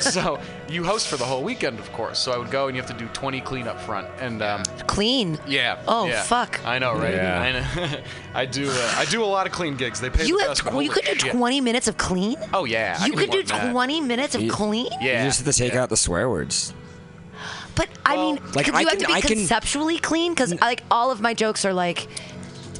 so 0.00 0.38
you 0.68 0.84
host 0.84 1.08
for 1.08 1.16
the 1.16 1.24
whole 1.24 1.42
weekend, 1.42 1.78
of 1.78 1.90
course. 1.92 2.18
So 2.18 2.32
I 2.32 2.38
would 2.38 2.50
go, 2.50 2.66
and 2.68 2.76
you 2.76 2.82
have 2.82 2.90
to 2.90 2.96
do 2.98 3.08
20 3.12 3.40
clean 3.40 3.66
up 3.68 3.80
front, 3.80 4.06
and 4.20 4.42
um, 4.42 4.62
Clean. 4.86 5.38
yeah. 5.46 5.78
Oh, 5.88 6.06
yeah. 6.06 6.22
fuck. 6.22 6.60
I 6.66 6.78
know, 6.78 6.94
right? 6.94 7.14
Yeah. 7.14 7.40
I 7.40 7.52
know. 7.86 7.98
I 8.34 8.46
do. 8.46 8.68
Uh, 8.70 8.94
I 8.96 9.04
do 9.06 9.22
a 9.22 9.26
lot 9.26 9.46
of 9.46 9.52
clean 9.52 9.76
gigs. 9.76 10.00
They 10.00 10.10
pay 10.10 10.26
You 10.26 10.36
the 10.38 10.44
have 10.44 10.50
best. 10.64 10.76
tw- 10.76 10.82
you 10.82 10.90
could 10.90 11.04
do 11.04 11.08
Holy 11.10 11.18
shit. 11.20 11.32
20 11.32 11.60
minutes 11.60 11.88
of 11.88 11.96
clean. 11.96 12.36
Oh 12.52 12.64
yeah. 12.64 13.04
You 13.06 13.12
could 13.12 13.30
do 13.30 13.38
more 13.38 13.46
than 13.46 13.58
that. 13.66 13.72
20 13.72 14.00
minutes 14.02 14.34
of 14.34 14.42
You- 14.42 14.50
clean. 14.52 14.88
Yeah. 15.00 15.22
You 15.22 15.28
just 15.28 15.44
have 15.44 15.52
to 15.54 15.58
take 15.58 15.72
yeah. 15.74 15.82
out 15.82 15.88
the 15.88 15.96
swear 15.96 16.28
words. 16.28 16.74
But 17.74 17.88
I 18.04 18.16
mean, 18.16 18.38
like, 18.54 18.66
could 18.66 18.74
I 18.74 18.80
you 18.80 18.88
have 18.88 18.98
can- 18.98 19.00
to 19.00 19.06
be 19.06 19.12
I 19.14 19.20
can- 19.20 19.28
conceptually 19.38 19.98
clean? 19.98 20.32
Because 20.32 20.58
like 20.60 20.82
all 20.90 21.10
of 21.10 21.20
my 21.20 21.34
jokes 21.34 21.64
are 21.64 21.72
like. 21.72 22.08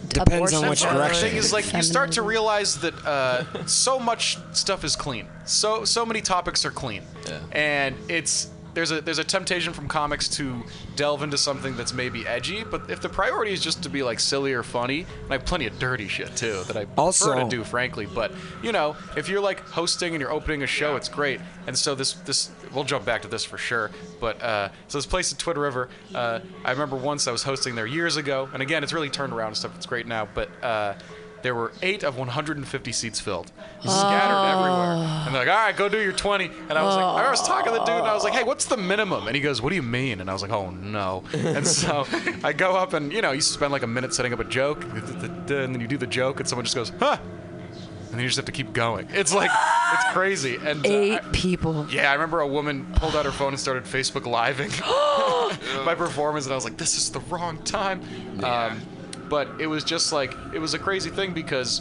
Depends 0.08 0.52
on 0.52 0.64
abortion 0.64 0.68
which 0.68 0.84
or 0.84 0.88
The 0.88 0.98
direction. 0.98 1.28
thing 1.30 1.38
is, 1.38 1.52
like, 1.54 1.72
you 1.72 1.80
start 1.82 2.12
to 2.12 2.22
realize 2.22 2.76
that 2.80 2.92
uh, 3.06 3.44
so 3.66 3.98
much 3.98 4.36
stuff 4.52 4.84
is 4.84 4.94
clean. 4.94 5.26
So 5.46 5.86
so 5.86 6.04
many 6.04 6.20
topics 6.20 6.66
are 6.66 6.70
clean, 6.70 7.02
Yeah. 7.26 7.38
and 7.52 7.96
it's 8.10 8.48
there's 8.74 8.90
a 8.90 9.00
there's 9.00 9.18
a 9.18 9.24
temptation 9.24 9.72
from 9.72 9.88
comics 9.88 10.28
to 10.36 10.62
delve 10.96 11.22
into 11.22 11.36
something 11.38 11.76
that's 11.76 11.92
maybe 11.92 12.26
edgy. 12.26 12.64
But 12.64 12.90
if 12.90 13.00
the 13.00 13.08
priority 13.08 13.52
is 13.52 13.60
just 13.60 13.82
to 13.82 13.88
be 13.90 14.02
like 14.02 14.18
silly 14.20 14.52
or 14.52 14.62
funny, 14.62 15.00
and 15.00 15.30
I 15.30 15.34
have 15.34 15.44
plenty 15.44 15.66
of 15.66 15.78
dirty 15.78 16.08
shit 16.08 16.34
too 16.36 16.62
that 16.68 16.76
I 16.76 16.86
Also- 16.96 17.26
prefer 17.32 17.42
to 17.44 17.48
do, 17.48 17.64
frankly. 17.64 18.06
But 18.06 18.32
you 18.62 18.72
know, 18.72 18.96
if 19.16 19.28
you're 19.28 19.40
like 19.40 19.60
hosting 19.68 20.14
and 20.14 20.20
you're 20.20 20.32
opening 20.32 20.62
a 20.62 20.66
show, 20.66 20.96
it's 20.96 21.08
great. 21.08 21.40
And 21.66 21.76
so 21.76 21.94
this 21.94 22.12
this 22.14 22.50
we'll 22.72 22.84
jump 22.84 23.04
back 23.04 23.22
to 23.22 23.28
this 23.28 23.44
for 23.44 23.58
sure. 23.58 23.90
But 24.20 24.42
uh, 24.42 24.68
so 24.88 24.98
this 24.98 25.06
place 25.06 25.30
in 25.32 25.38
Twin 25.38 25.58
River, 25.58 25.88
uh, 26.14 26.40
I 26.64 26.70
remember 26.70 26.96
once 26.96 27.26
I 27.28 27.32
was 27.32 27.42
hosting 27.42 27.74
there 27.74 27.86
years 27.86 28.16
ago, 28.16 28.48
and 28.52 28.62
again, 28.62 28.82
it's 28.82 28.92
really 28.92 29.10
turned 29.10 29.32
around 29.32 29.48
and 29.48 29.56
stuff. 29.56 29.76
It's 29.76 29.86
great 29.86 30.06
now, 30.06 30.28
but. 30.34 30.48
Uh, 30.62 30.94
there 31.42 31.54
were 31.54 31.72
eight 31.82 32.02
of 32.04 32.16
150 32.18 32.92
seats 32.92 33.20
filled, 33.20 33.50
scattered 33.80 34.48
everywhere. 34.58 35.06
And 35.26 35.34
they're 35.34 35.44
like, 35.46 35.54
"All 35.54 35.64
right, 35.66 35.76
go 35.76 35.88
do 35.88 36.00
your 36.02 36.12
20." 36.12 36.46
And 36.68 36.72
I 36.78 36.82
was 36.82 36.96
like, 36.96 37.04
I 37.04 37.30
was 37.30 37.42
talking 37.46 37.72
to 37.72 37.78
the 37.78 37.84
dude, 37.84 37.96
and 37.96 38.06
I 38.06 38.14
was 38.14 38.24
like, 38.24 38.32
"Hey, 38.34 38.44
what's 38.44 38.64
the 38.66 38.76
minimum?" 38.76 39.26
And 39.26 39.34
he 39.36 39.42
goes, 39.42 39.60
"What 39.60 39.70
do 39.70 39.76
you 39.76 39.82
mean?" 39.82 40.20
And 40.20 40.30
I 40.30 40.32
was 40.32 40.42
like, 40.42 40.52
"Oh 40.52 40.70
no." 40.70 41.24
And 41.34 41.66
so 41.66 42.06
I 42.44 42.52
go 42.52 42.76
up, 42.76 42.92
and 42.94 43.12
you 43.12 43.20
know, 43.22 43.32
you 43.32 43.40
spend 43.40 43.72
like 43.72 43.82
a 43.82 43.86
minute 43.86 44.14
setting 44.14 44.32
up 44.32 44.40
a 44.40 44.44
joke, 44.44 44.84
and 44.84 45.46
then 45.48 45.80
you 45.80 45.86
do 45.88 45.98
the 45.98 46.06
joke, 46.06 46.40
and 46.40 46.48
someone 46.48 46.64
just 46.64 46.76
goes, 46.76 46.92
"Huh." 46.98 47.18
And 47.20 48.18
then 48.18 48.24
you 48.24 48.28
just 48.28 48.36
have 48.36 48.44
to 48.44 48.52
keep 48.52 48.74
going. 48.74 49.08
It's 49.10 49.32
like, 49.32 49.50
it's 49.94 50.04
crazy. 50.12 50.56
And 50.56 50.84
uh, 50.84 50.88
Eight 50.90 51.14
I- 51.14 51.28
people. 51.32 51.86
yeah, 51.90 52.10
I 52.10 52.12
remember 52.12 52.40
a 52.40 52.46
woman 52.46 52.84
pulled 52.96 53.16
out 53.16 53.24
her 53.24 53.32
phone 53.32 53.48
and 53.54 53.58
started 53.58 53.84
Facebook 53.84 54.26
living 54.26 54.70
my 55.86 55.94
performance, 55.94 56.44
and 56.44 56.52
I 56.52 56.54
was 56.54 56.64
like, 56.64 56.76
"This 56.76 56.96
is 56.98 57.10
the 57.10 57.20
wrong 57.20 57.56
time." 57.64 58.02
Um, 58.44 58.82
but 59.32 59.48
it 59.58 59.66
was 59.66 59.82
just 59.82 60.12
like 60.12 60.36
it 60.52 60.58
was 60.58 60.74
a 60.74 60.78
crazy 60.78 61.08
thing 61.08 61.32
because 61.32 61.80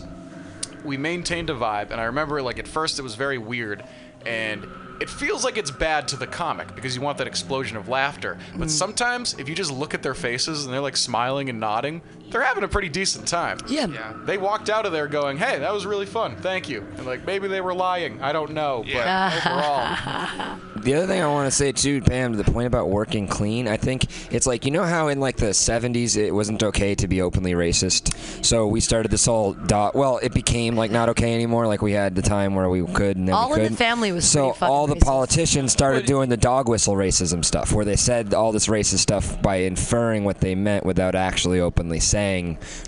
we 0.85 0.95
maintained 0.95 1.49
a 1.49 1.53
vibe, 1.53 1.91
and 1.91 1.99
I 1.99 2.05
remember 2.05 2.41
like 2.41 2.57
at 2.59 2.67
first 2.67 2.97
it 2.97 3.01
was 3.01 3.15
very 3.15 3.37
weird, 3.37 3.83
and 4.25 4.65
it 5.01 5.09
feels 5.09 5.43
like 5.43 5.57
it's 5.57 5.69
bad 5.69 6.07
to 6.07 6.15
the 6.15 6.27
comic 6.27 6.73
because 6.75 6.95
you 6.95 7.01
want 7.01 7.17
that 7.17 7.27
explosion 7.27 7.75
of 7.75 7.89
laughter. 7.89 8.37
But 8.55 8.69
mm. 8.69 8.71
sometimes 8.71 9.35
if 9.37 9.49
you 9.49 9.55
just 9.55 9.69
look 9.69 9.93
at 9.93 10.01
their 10.01 10.13
faces 10.13 10.63
and 10.63 10.73
they're 10.73 10.79
like 10.79 10.95
smiling 10.95 11.49
and 11.49 11.59
nodding, 11.59 12.01
they're 12.31 12.41
having 12.41 12.63
a 12.63 12.67
pretty 12.67 12.89
decent 12.89 13.27
time. 13.27 13.57
Yeah. 13.67 13.87
Yeah. 13.87 14.13
They 14.25 14.37
walked 14.37 14.69
out 14.69 14.85
of 14.85 14.91
there 14.91 15.07
going, 15.07 15.37
"Hey, 15.37 15.59
that 15.59 15.73
was 15.73 15.85
really 15.85 16.05
fun. 16.05 16.35
Thank 16.37 16.69
you." 16.69 16.85
And 16.97 17.05
like 17.05 17.25
maybe 17.25 17.47
they 17.47 17.61
were 17.61 17.73
lying. 17.73 18.21
I 18.21 18.31
don't 18.31 18.51
know, 18.51 18.83
Yeah. 18.85 19.31
but 19.43 19.51
overall, 19.51 20.57
The 20.81 20.95
other 20.95 21.05
thing 21.05 21.21
I 21.21 21.27
want 21.27 21.45
to 21.45 21.55
say 21.55 21.71
too, 21.71 22.01
Pam, 22.01 22.31
to 22.35 22.41
the 22.41 22.51
point 22.51 22.65
about 22.65 22.89
working 22.89 23.27
clean, 23.27 23.67
I 23.67 23.77
think 23.77 24.05
it's 24.33 24.47
like 24.47 24.65
you 24.65 24.71
know 24.71 24.83
how 24.83 25.09
in 25.09 25.19
like 25.19 25.37
the 25.37 25.47
'70s 25.53 26.17
it 26.17 26.31
wasn't 26.31 26.63
okay 26.63 26.95
to 26.95 27.07
be 27.07 27.21
openly 27.21 27.53
racist. 27.53 28.15
So 28.43 28.65
we 28.67 28.79
started 28.79 29.11
this 29.11 29.25
whole 29.27 29.53
dot. 29.53 29.93
Well, 29.93 30.17
it 30.23 30.33
became 30.33 30.75
like 30.75 30.89
not 30.89 31.09
okay 31.09 31.35
anymore. 31.35 31.67
Like 31.67 31.83
we 31.83 31.91
had 31.91 32.15
the 32.15 32.23
time 32.23 32.55
where 32.55 32.67
we 32.69 32.83
could 32.93 33.15
and 33.17 33.27
then 33.27 33.35
All 33.35 33.51
we 33.53 33.61
in 33.61 33.73
the. 33.73 33.77
Family 33.77 34.11
was 34.11 34.27
so 34.29 34.53
fucking 34.53 34.67
all 34.73 34.87
the 34.87 34.95
racist. 34.95 35.01
politicians 35.05 35.71
started 35.71 36.05
doing 36.05 36.29
the 36.29 36.37
dog 36.37 36.67
whistle 36.69 36.95
racism 36.95 37.43
stuff, 37.45 37.73
where 37.73 37.85
they 37.85 37.95
said 37.95 38.33
all 38.33 38.51
this 38.51 38.67
racist 38.67 38.99
stuff 38.99 39.39
by 39.41 39.57
inferring 39.57 40.23
what 40.23 40.39
they 40.39 40.55
meant 40.55 40.83
without 40.85 41.13
actually 41.15 41.59
openly 41.59 41.99
saying 41.99 42.20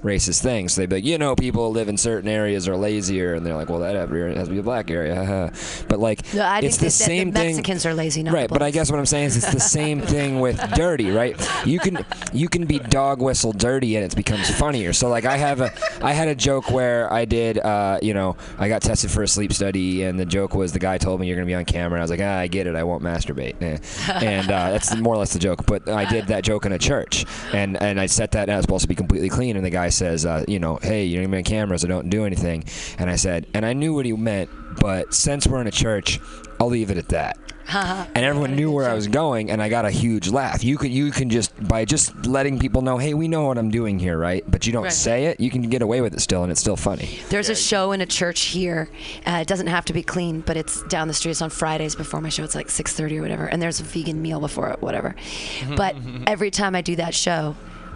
racist 0.02 0.42
things. 0.42 0.76
They'd 0.76 0.90
be 0.90 0.98
like, 0.98 1.06
you 1.06 1.18
know, 1.18 1.36
people 1.36 1.68
who 1.68 1.74
live 1.74 1.90
in 1.90 1.98
certain 1.98 2.30
areas 2.30 2.68
are 2.68 2.78
lazier, 2.78 3.34
and 3.34 3.46
they're 3.46 3.56
like, 3.56 3.70
well, 3.70 3.80
that 3.80 3.96
area 3.96 4.36
has 4.36 4.48
to 4.48 4.54
be 4.54 4.60
a 4.60 4.64
black 4.64 4.90
area. 4.92 5.52
but 5.88 6.00
like, 6.00 6.34
No, 6.34 6.60
it's 6.62 6.78
the 6.78 6.90
same 6.90 7.32
the 7.32 7.40
thing. 7.40 7.56
Mexicans 7.56 7.86
are 7.86 7.94
lazy, 7.94 8.24
right? 8.24 8.50
But 8.50 8.62
I 8.62 8.72
guess 8.72 8.92
what 8.92 9.00
I'm 9.00 9.06
saying 9.06 9.26
is 9.26 9.38
it's 9.38 9.52
the 9.54 9.60
same 9.60 10.02
thing 10.14 10.40
with 10.40 10.60
dirty, 10.76 11.12
right? 11.12 11.36
You 11.66 11.80
can 11.80 12.06
you 12.34 12.48
can 12.48 12.66
be 12.66 12.80
dog 12.80 13.22
whistle 13.22 13.52
dirty 13.52 13.96
and 13.96 14.06
it 14.06 14.16
becomes 14.16 14.50
funnier. 14.50 14.94
So 14.94 15.10
like 15.10 15.26
I 15.26 15.38
have 15.38 15.62
a 15.62 15.72
I 16.02 16.14
had 16.14 16.28
a 16.28 16.36
joke 16.36 16.70
where 16.72 17.12
I 17.12 17.26
did 17.26 17.58
uh, 17.60 18.00
you 18.02 18.14
know 18.14 18.36
I 18.58 18.68
got 18.68 18.82
tested 18.82 19.12
for 19.12 19.24
a 19.24 19.28
sleep 19.28 19.54
study 19.54 20.04
and 20.04 20.20
the 20.20 20.26
joke 20.26 20.54
was 20.54 20.72
the 20.74 20.80
guy 20.80 20.98
told 20.98 21.20
me 21.20 21.28
you're 21.28 21.36
gonna 21.36 21.46
be 21.46 21.54
on 21.56 21.66
camera 21.66 21.94
and 21.94 22.02
I 22.02 22.04
was 22.04 22.12
like 22.12 22.22
ah 22.22 22.38
I 22.40 22.48
get 22.48 22.68
it 22.68 22.76
I 22.76 22.84
won't 22.84 23.04
masturbate 23.04 23.56
Eh. 23.62 23.78
and 24.24 24.48
uh, 24.52 24.72
that's 24.72 24.96
more 24.98 25.16
or 25.16 25.18
less 25.18 25.34
the 25.34 25.40
joke. 25.40 25.66
But 25.66 25.88
I 25.90 26.06
did 26.06 26.28
that 26.28 26.44
joke 26.44 26.66
in 26.66 26.72
a 26.72 26.80
church 26.80 27.26
and 27.54 27.82
and 27.82 28.00
I 28.00 28.06
set 28.08 28.32
that 28.32 28.44
and 28.44 28.52
I 28.52 28.56
was 28.58 28.64
supposed 28.64 28.84
to 28.84 28.88
be 28.88 28.96
completely 28.96 29.23
clean 29.30 29.56
and 29.56 29.66
the 29.66 29.70
guy 29.70 29.90
says 29.90 30.26
uh, 30.26 30.44
you 30.48 30.60
know 30.60 30.80
hey 30.82 31.06
you're 31.06 31.22
gonna 31.24 31.32
be 31.32 31.38
on 31.38 31.44
camera 31.44 31.78
so 31.78 31.88
don't 31.88 32.10
do 32.10 32.26
anything 32.26 32.64
and 32.98 33.10
I 33.10 33.16
said 33.16 33.48
and 33.54 33.66
I 33.66 33.74
knew 33.74 33.94
what 33.94 34.06
he 34.06 34.14
meant 34.14 34.50
but 34.80 35.14
since 35.14 35.48
we're 35.48 35.62
in 35.62 35.68
a 35.68 35.72
church 35.72 36.20
I'll 36.60 36.68
leave 36.68 36.92
it 36.92 36.98
at 36.98 37.10
that 37.10 37.38
and 37.74 38.18
everyone 38.18 38.56
knew 38.58 38.70
where 38.70 38.90
I 38.90 38.94
was 38.94 39.08
going, 39.08 39.50
and 39.50 39.62
I 39.64 39.70
got 39.70 39.86
a 39.86 39.90
huge 39.90 40.28
laugh. 40.28 40.66
You 40.66 40.78
could, 40.78 40.92
you 40.92 41.12
can 41.12 41.30
just 41.30 41.52
by 41.66 41.86
just 41.86 42.26
letting 42.26 42.60
people 42.60 42.82
know, 42.82 42.98
hey, 42.98 43.14
we 43.14 43.30
know 43.30 43.46
what 43.48 43.58
I'm 43.58 43.72
doing 43.72 44.00
here, 44.00 44.18
right? 44.18 44.44
But 44.46 44.68
you 44.68 44.74
don't 44.74 44.84
Right. 44.84 44.92
say 44.92 45.26
it, 45.28 45.40
you 45.40 45.50
can 45.50 45.62
get 45.70 45.82
away 45.82 46.02
with 46.02 46.14
it 46.14 46.20
still, 46.20 46.44
and 46.44 46.52
it's 46.52 46.60
still 46.60 46.76
funny. 46.76 47.20
There's 47.30 47.48
a 47.48 47.56
show 47.56 47.94
in 47.94 48.02
a 48.02 48.06
church 48.06 48.42
here. 48.48 48.90
Uh, 49.26 49.40
it 49.42 49.48
doesn't 49.48 49.68
have 49.68 49.86
to 49.86 49.94
be 49.94 50.04
clean, 50.04 50.42
but 50.42 50.58
it's 50.58 50.84
down 50.84 51.08
the 51.08 51.14
street. 51.14 51.32
It's 51.32 51.42
on 51.42 51.50
Fridays 51.50 51.96
before 51.96 52.20
my 52.20 52.28
show. 52.28 52.44
It's 52.44 52.54
like 52.54 52.68
6:30 52.68 53.18
or 53.18 53.22
whatever, 53.22 53.46
and 53.46 53.62
there's 53.62 53.80
a 53.80 53.84
vegan 53.84 54.22
meal 54.22 54.42
before 54.42 54.70
it, 54.70 54.82
whatever. 54.82 55.16
But 55.78 55.96
every 56.28 56.52
time 56.52 56.76
I 56.76 56.82
do 56.82 56.98
that 56.98 57.16
show, 57.16 57.56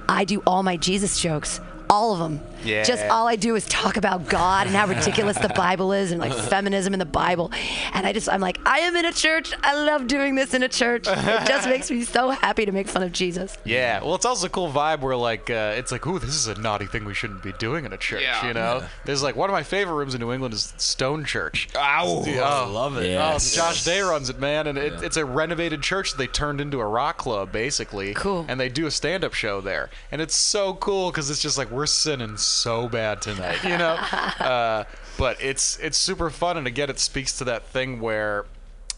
I 0.09 0.23
do 0.23 0.41
all 0.47 0.63
my 0.63 0.77
Jesus 0.77 1.19
jokes 1.19 1.59
all 1.89 2.13
of 2.13 2.19
them. 2.19 2.41
Yeah. 2.63 2.83
Just 2.83 3.05
all 3.05 3.27
I 3.27 3.35
do 3.35 3.55
is 3.55 3.65
talk 3.65 3.97
about 3.97 4.27
God 4.27 4.67
and 4.67 4.75
how 4.75 4.87
ridiculous 4.95 5.37
the 5.37 5.49
Bible 5.49 5.93
is 5.93 6.11
and 6.11 6.19
like 6.19 6.33
feminism 6.49 6.93
in 6.93 6.99
the 6.99 7.05
Bible. 7.05 7.51
And 7.93 8.05
I 8.05 8.13
just, 8.13 8.29
I'm 8.29 8.41
like, 8.41 8.59
I 8.65 8.79
am 8.79 8.95
in 8.95 9.05
a 9.05 9.13
church. 9.13 9.53
I 9.63 9.75
love 9.75 10.07
doing 10.07 10.35
this 10.35 10.53
in 10.53 10.63
a 10.63 10.67
church. 10.67 11.07
It 11.07 11.47
just 11.47 11.67
makes 11.69 11.89
me 11.89 12.03
so 12.03 12.29
happy 12.29 12.65
to 12.65 12.71
make 12.71 12.87
fun 12.87 13.03
of 13.03 13.11
Jesus. 13.11 13.57
Yeah, 13.63 14.01
well, 14.01 14.15
it's 14.15 14.25
also 14.25 14.47
a 14.47 14.49
cool 14.49 14.71
vibe 14.71 15.01
where 15.01 15.15
like 15.15 15.49
uh, 15.49 15.73
it's 15.77 15.91
like, 15.91 16.05
ooh, 16.07 16.19
this 16.19 16.35
is 16.35 16.47
a 16.47 16.55
naughty 16.55 16.85
thing 16.85 17.05
we 17.05 17.13
shouldn't 17.13 17.43
be 17.43 17.53
doing 17.53 17.85
in 17.85 17.93
a 17.93 17.97
church. 17.97 18.21
Yeah. 18.21 18.47
You 18.47 18.53
know, 18.53 18.83
there's 19.05 19.23
like 19.23 19.35
one 19.35 19.49
of 19.49 19.53
my 19.53 19.63
favorite 19.63 19.95
rooms 19.95 20.13
in 20.13 20.21
New 20.21 20.31
England 20.31 20.53
is 20.53 20.73
Stone 20.77 21.25
Church. 21.25 21.69
Ow, 21.75 22.23
Dude, 22.23 22.39
I 22.39 22.63
oh. 22.63 22.71
love 22.71 22.97
it. 22.97 23.15
Oh, 23.15 23.37
Josh 23.37 23.83
Day 23.83 24.01
runs 24.01 24.29
it, 24.29 24.39
man, 24.39 24.67
and 24.67 24.77
it, 24.77 25.03
it's 25.03 25.17
a 25.17 25.25
renovated 25.25 25.81
church 25.81 26.11
that 26.11 26.17
they 26.17 26.27
turned 26.27 26.59
into 26.59 26.79
a 26.79 26.85
rock 26.85 27.17
club, 27.17 27.51
basically. 27.51 28.13
Cool. 28.13 28.45
And 28.47 28.59
they 28.59 28.69
do 28.69 28.85
a 28.87 28.91
stand-up 28.91 29.33
show 29.33 29.61
there, 29.61 29.89
and 30.11 30.21
it's 30.21 30.35
so 30.35 30.73
cool 30.75 31.11
because 31.11 31.29
it's 31.29 31.41
just 31.41 31.57
like 31.57 31.69
we're 31.77 31.85
sinning 31.85 32.37
so 32.37 32.89
bad 32.89 33.21
tonight, 33.21 33.63
you 33.63 33.77
know. 33.77 33.93
uh, 34.39 34.83
but 35.17 35.41
it's 35.41 35.77
it's 35.79 35.97
super 35.97 36.29
fun, 36.29 36.57
and 36.57 36.65
again, 36.67 36.89
it 36.89 36.99
speaks 36.99 37.37
to 37.37 37.43
that 37.45 37.67
thing 37.67 38.01
where 38.01 38.45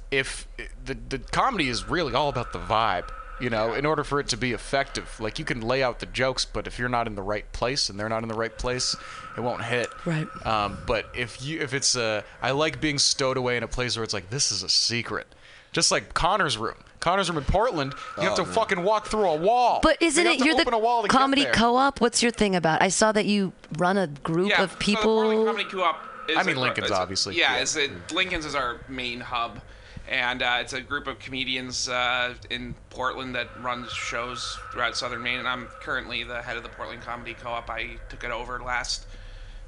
if 0.09 0.47
the 0.83 0.95
the 0.95 1.19
comedy 1.19 1.67
is 1.67 1.87
really 1.87 2.13
all 2.13 2.29
about 2.29 2.53
the 2.53 2.59
vibe. 2.59 3.09
You 3.41 3.49
know, 3.49 3.73
in 3.73 3.85
order 3.85 4.03
for 4.03 4.19
it 4.19 4.27
to 4.29 4.37
be 4.37 4.51
effective, 4.51 5.17
like 5.21 5.39
you 5.39 5.45
can 5.45 5.61
lay 5.61 5.81
out 5.81 5.99
the 5.99 6.05
jokes, 6.07 6.43
but 6.43 6.67
if 6.67 6.77
you're 6.77 6.89
not 6.89 7.07
in 7.07 7.15
the 7.15 7.21
right 7.21 7.49
place 7.53 7.89
and 7.89 7.97
they're 7.97 8.09
not 8.09 8.21
in 8.21 8.27
the 8.27 8.35
right 8.35 8.57
place, 8.57 8.97
it 9.37 9.39
won't 9.39 9.63
hit. 9.63 9.87
Right. 10.05 10.27
Um, 10.45 10.77
but 10.85 11.05
if 11.15 11.41
you 11.41 11.61
if 11.61 11.73
it's 11.73 11.95
a, 11.95 12.25
I 12.41 12.51
like 12.51 12.81
being 12.81 12.97
stowed 12.97 13.37
away 13.37 13.55
in 13.55 13.63
a 13.63 13.67
place 13.67 13.95
where 13.95 14.03
it's 14.03 14.13
like 14.13 14.29
this 14.29 14.51
is 14.51 14.61
a 14.61 14.67
secret, 14.67 15.25
just 15.71 15.89
like 15.89 16.13
Connor's 16.13 16.57
room. 16.57 16.75
Connor's 16.99 17.29
room 17.29 17.37
in 17.37 17.45
Portland, 17.45 17.93
you 18.17 18.23
have 18.23 18.35
to 18.35 18.45
fucking 18.45 18.83
walk 18.83 19.07
through 19.07 19.25
a 19.29 19.35
wall. 19.35 19.79
But 19.81 20.01
isn't 20.01 20.25
it 20.25 20.37
have 20.37 20.45
you're 20.45 20.59
open 20.59 20.73
wall 20.81 21.01
the 21.01 21.07
comedy 21.07 21.45
co-op? 21.45 22.01
What's 22.01 22.21
your 22.21 22.31
thing 22.31 22.55
about? 22.55 22.81
I 22.81 22.89
saw 22.89 23.11
that 23.13 23.25
you 23.25 23.53
run 23.77 23.97
a 23.97 24.07
group 24.07 24.49
yeah, 24.49 24.63
of 24.63 24.71
So 24.71 24.77
the 24.77 24.83
people. 24.83 25.03
Portland 25.03 25.45
Comedy 25.45 25.69
Co-op. 25.69 26.05
Is 26.29 26.37
I 26.37 26.43
mean, 26.43 26.57
a- 26.57 26.59
Lincoln's 26.59 26.91
it's 26.91 26.99
obviously, 26.99 27.37
Yeah, 27.37 27.55
yeah. 27.55 27.61
It's 27.61 27.75
a, 27.75 27.89
Lincoln's 28.13 28.45
is 28.45 28.53
our 28.53 28.81
main 28.87 29.19
hub, 29.19 29.61
and 30.07 30.43
uh, 30.43 30.57
it's 30.59 30.73
a 30.73 30.81
group 30.81 31.07
of 31.07 31.19
comedians 31.19 31.87
uh, 31.89 32.35
in 32.49 32.75
Portland 32.89 33.33
that 33.35 33.47
runs 33.61 33.91
shows 33.91 34.59
throughout 34.71 34.95
Southern 34.95 35.23
Maine. 35.23 35.39
And 35.39 35.47
I'm 35.47 35.67
currently 35.81 36.23
the 36.23 36.41
head 36.41 36.57
of 36.57 36.63
the 36.63 36.69
Portland 36.69 37.01
Comedy 37.01 37.33
Co-op. 37.33 37.69
I 37.69 37.97
took 38.09 38.23
it 38.23 38.31
over 38.31 38.59
last 38.59 39.07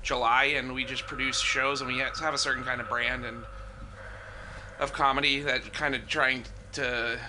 July, 0.03 0.45
and 0.45 0.73
we 0.73 0.83
just 0.83 1.07
produce 1.07 1.39
shows, 1.39 1.81
and 1.81 1.91
we 1.91 1.99
have 1.99 2.33
a 2.33 2.37
certain 2.37 2.63
kind 2.63 2.81
of 2.81 2.89
brand 2.89 3.25
and 3.25 3.43
of 4.79 4.91
comedy 4.93 5.41
that 5.41 5.73
kind 5.73 5.95
of 5.95 6.07
trying 6.07 6.43
to 6.73 7.19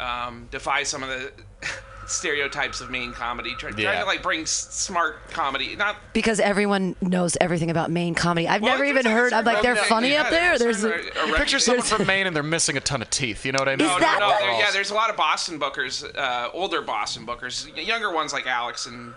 um, 0.00 0.48
defy 0.50 0.82
some 0.82 1.02
of 1.02 1.08
the 1.08 1.32
stereotypes 2.06 2.80
of 2.80 2.90
Maine 2.90 3.12
comedy. 3.12 3.54
Try, 3.58 3.70
Trying 3.72 3.98
to 4.00 4.04
like 4.06 4.22
bring 4.22 4.42
s- 4.42 4.50
smart 4.50 5.16
comedy, 5.30 5.74
not 5.76 5.96
because 6.12 6.38
everyone 6.38 6.94
knows 7.00 7.36
everything 7.40 7.70
about 7.70 7.90
Maine 7.90 8.14
comedy. 8.14 8.46
I've 8.46 8.62
Well, 8.62 8.72
never 8.72 8.84
even 8.84 9.04
like 9.04 9.12
heard. 9.14 9.32
I'm 9.32 9.44
like, 9.44 9.62
they're 9.62 9.72
reputation, 9.72 9.88
funny 9.96 10.10
yeah, 10.12 10.22
up 10.22 10.30
there. 10.30 10.58
There's 10.58 10.84
a 10.84 10.88
a, 10.94 11.02
certain, 11.02 11.18
uh, 11.22 11.26
You 11.26 11.34
picture 11.34 11.58
someone 11.58 11.84
from 11.84 12.06
Maine 12.06 12.26
and 12.28 12.36
they're 12.36 12.42
missing 12.44 12.76
a 12.76 12.80
ton 12.80 13.02
of 13.02 13.10
teeth. 13.10 13.44
You 13.44 13.52
know 13.52 13.58
what 13.58 13.68
I 13.68 13.76
mean? 13.76 13.86
Is 13.86 13.92
No, 13.92 13.98
that 13.98 14.18
no, 14.20 14.28
no. 14.30 14.38
there- 14.38 14.58
yeah, 14.60 14.70
there's 14.70 14.90
a 14.90 14.94
lot 14.94 15.10
of 15.10 15.16
Boston 15.16 15.58
bookers, 15.58 16.04
uh, 16.16 16.50
older 16.52 16.80
Boston 16.82 17.26
bookers, 17.26 17.66
younger 17.84 18.12
ones 18.12 18.32
like 18.32 18.46
Alex 18.46 18.86
and 18.86 19.12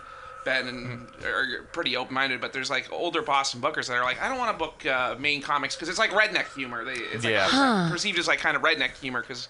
Ben 0.46 0.68
and 0.68 1.08
are 1.26 1.64
pretty 1.74 1.96
open-minded, 1.98 2.40
but 2.42 2.54
there's 2.54 2.70
like 2.70 2.92
older 2.92 3.22
Boston 3.22 3.60
bookers 3.62 3.88
that 3.88 3.94
are 3.98 4.04
like, 4.04 4.22
I 4.22 4.30
don't 4.30 4.38
want 4.38 4.58
to 4.58 4.58
book 4.58 4.86
uh, 4.86 5.16
Maine 5.20 5.42
comics 5.42 5.76
because 5.76 5.90
it's 5.90 6.00
like 6.00 6.12
redneck 6.12 6.54
humor. 6.56 6.86
They, 6.86 6.94
it's 6.94 7.24
like, 7.24 7.34
Yeah. 7.34 7.44
it's 7.46 7.54
Huh. 7.54 7.90
perceived 7.92 8.18
as 8.20 8.28
like 8.28 8.40
kind 8.40 8.56
of 8.56 8.62
redneck 8.64 8.98
humor 8.98 9.22
because 9.22 9.50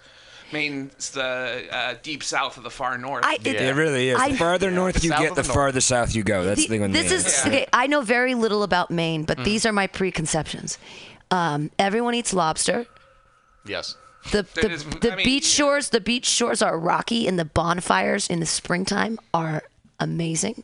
Maine's 0.51 1.11
the 1.11 1.67
uh, 1.71 1.93
deep 2.01 2.23
south 2.23 2.57
of 2.57 2.63
the 2.63 2.71
far 2.71 2.97
north. 2.97 3.23
I, 3.23 3.35
it, 3.35 3.47
It 3.55 3.75
really 3.75 4.09
is. 4.09 4.19
I- 4.19 4.31
the 4.31 4.37
farther 4.37 4.71
north 4.71 5.03
you 5.03 5.11
get, 5.11 5.35
the 5.35 5.41
the 5.41 5.47
north. 5.47 5.53
farther 5.53 5.81
south 5.81 6.15
you 6.15 6.23
go. 6.23 6.43
That's 6.43 6.61
the, 6.61 6.67
The- 6.67 6.73
thing 6.73 6.81
with 6.81 6.93
this 6.93 7.11
Maine. 7.11 7.19
is 7.19 7.45
okay. 7.45 7.67
I 7.71 7.85
know 7.87 8.01
very 8.01 8.33
little 8.33 8.63
about 8.63 8.89
Maine, 8.89 9.23
but 9.25 9.43
these 9.43 9.65
are 9.67 9.71
my 9.71 9.85
preconceptions. 9.87 10.77
Um, 11.29 11.69
everyone 11.77 12.15
eats 12.15 12.33
lobster. 12.33 12.87
Yes. 13.65 13.95
The 14.31 14.45
the, 14.55 14.71
is- 14.71 14.83
the 14.85 15.13
I 15.13 15.15
mean, 15.17 15.23
beach 15.25 15.45
shores 15.45 15.91
the 15.91 16.01
beach 16.01 16.25
shores 16.25 16.61
are 16.63 16.77
rocky, 16.79 17.27
and 17.27 17.37
the 17.37 17.45
bonfires 17.45 18.27
in 18.27 18.39
the 18.39 18.45
springtime 18.47 19.19
are 19.35 19.61
amazing. 19.99 20.63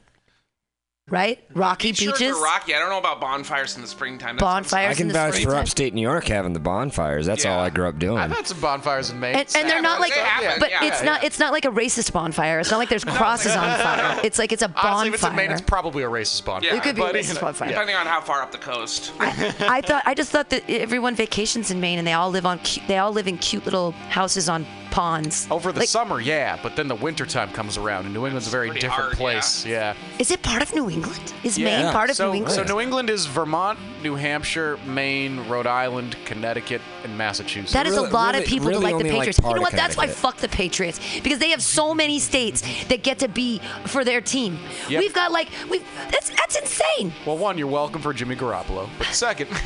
Right, 1.08 1.40
rocky 1.54 1.90
Beach 1.90 1.98
shores 2.00 2.18
beaches, 2.18 2.36
are 2.36 2.44
rocky. 2.44 2.74
I 2.74 2.80
don't 2.80 2.90
know 2.90 2.98
about 2.98 3.22
bonfires 3.22 3.76
in 3.76 3.84
the 3.84 3.88
springtime. 3.88 4.38
That's 4.38 4.42
bonfires 4.42 4.88
I 4.88 4.92
in 4.94 4.98
can 4.98 5.08
the 5.10 5.14
vouch 5.14 5.34
for 5.34 5.40
springtime. 5.42 5.62
upstate 5.62 5.94
New 5.94 6.02
York 6.02 6.26
having 6.26 6.54
the 6.54 6.60
bonfires. 6.60 7.28
That's 7.28 7.46
all 7.46 7.60
I 7.60 7.70
grew 7.70 7.88
up 7.88 8.00
doing. 8.00 8.18
I've 8.18 8.32
had 8.32 8.48
some 8.48 8.60
bonfires 8.60 9.12
in 9.12 9.20
Maine. 9.20 9.36
and, 9.36 9.56
and 9.56 9.70
they're 9.70 9.84
not 9.84 10.00
like, 10.00 10.16
they 10.16 10.20
happen, 10.22 10.60
but 10.60 10.72
yeah, 10.72 10.84
it's 10.84 11.02
yeah, 11.02 11.06
not. 11.06 11.22
yeah. 11.22 11.28
It's 11.28 11.38
not 11.38 11.54
like 11.54 11.66
a 11.66 11.70
racist 11.70 12.12
bonfire. 12.12 12.60
It's 12.60 12.72
not 12.72 12.78
like 12.78 12.90
there's 12.90 13.04
crosses 13.20 13.56
on 13.56 13.78
fire. 13.80 14.20
It's 14.26 14.40
like 14.40 14.52
it's 14.52 14.64
a 14.64 14.68
bonfire. 14.68 14.92
Honestly, 14.94 15.10
if 15.10 15.14
it's 15.14 15.24
in 15.26 15.36
Maine, 15.36 15.52
it's 15.52 15.62
probably 15.62 16.02
a 16.02 16.08
racist 16.10 16.44
bonfire. 16.44 16.72
Yeah. 16.72 16.78
It 16.78 16.82
could 16.82 16.96
be 16.96 17.04
a 17.04 17.06
but, 17.06 17.14
you 17.14 17.22
racist 17.22 17.36
know, 17.36 17.42
bonfire. 17.42 17.68
Depending 17.70 17.96
on 17.96 18.08
how 18.08 18.20
far 18.22 18.42
up 18.42 18.52
the 18.52 18.58
coast. 18.58 19.14
I 19.20 19.82
thought 19.82 20.02
I 20.08 20.16
just 20.16 20.32
thought 20.32 20.50
that 20.50 20.68
everyone 20.68 21.14
vacations 21.14 21.70
in 21.70 21.80
Maine 21.80 22.00
and 22.00 22.08
they 22.08 22.14
all 22.14 22.32
live 22.32 22.48
on 22.48 22.58
cu- 22.58 22.82
they 22.88 22.98
all 22.98 23.12
live 23.12 23.28
in 23.28 23.38
cute 23.38 23.64
little 23.66 23.92
houses 24.10 24.50
on 24.50 24.66
ponds. 24.96 25.46
Over 25.52 25.74
the 25.74 25.82
Like, 25.82 25.90
summer, 25.90 26.22
yeah, 26.22 26.58
but 26.64 26.78
then 26.78 26.88
the 26.88 26.96
wintertime 26.96 27.50
comes 27.52 27.76
around, 27.78 28.06
and 28.06 28.14
New 28.14 28.26
England's 28.26 28.48
a 28.48 28.50
very 28.50 28.70
different 28.70 28.94
hard, 28.94 29.18
place. 29.18 29.66
Yeah. 29.66 29.94
Is 30.20 30.32
it 30.32 30.42
part 30.42 30.62
of 30.62 30.74
New 30.74 30.90
England? 30.90 31.34
Is 31.44 31.58
Yeah. 31.58 31.84
Maine 31.84 31.92
part 31.92 32.10
of 32.10 32.16
so, 32.16 32.32
New 32.32 32.38
England? 32.38 32.56
So 32.56 32.64
New 32.64 32.80
England 32.80 33.10
is 33.10 33.26
Vermont, 33.26 33.78
New 34.04 34.16
Hampshire, 34.16 34.80
Maine, 34.86 35.46
Rhode 35.50 35.68
Island, 35.68 36.16
Connecticut, 36.24 36.80
and 37.04 37.18
Massachusetts. 37.18 37.74
That 37.74 37.88
is 37.88 37.96
Really- 37.96 38.08
a 38.08 38.14
lot 38.14 38.34
really- 38.36 38.46
of 38.46 38.50
people 38.50 38.68
really 38.70 38.80
that 38.80 38.84
like 38.86 38.92
the 38.94 38.96
only 38.96 39.10
like 39.10 39.20
Patriots. 39.28 39.40
you 39.44 39.54
know 39.56 39.62
what? 39.62 39.74
That's 39.74 39.98
why 39.98 40.08
fuck 40.08 40.38
the 40.38 40.48
Patriots 40.48 41.00
because 41.22 41.40
they 41.40 41.50
have 41.50 41.62
so 41.62 41.94
many 41.94 42.18
states 42.20 42.64
that 42.88 43.04
get 43.04 43.20
to 43.20 43.28
be 43.28 43.60
for 43.88 44.06
their 44.06 44.22
team. 44.22 44.58
Yep. 44.88 45.00
We've 45.02 45.14
got 45.14 45.34
like 45.34 45.50
we 45.70 45.82
that's 46.10 46.30
that's 46.30 46.56
insane. 46.56 47.12
well, 47.26 47.38
one, 47.38 47.58
you're 47.58 47.68
welcome 47.68 48.02
for 48.02 48.14
Jimmy 48.14 48.36
Garoppolo, 48.38 48.88
but 48.98 49.08
second, 49.08 49.50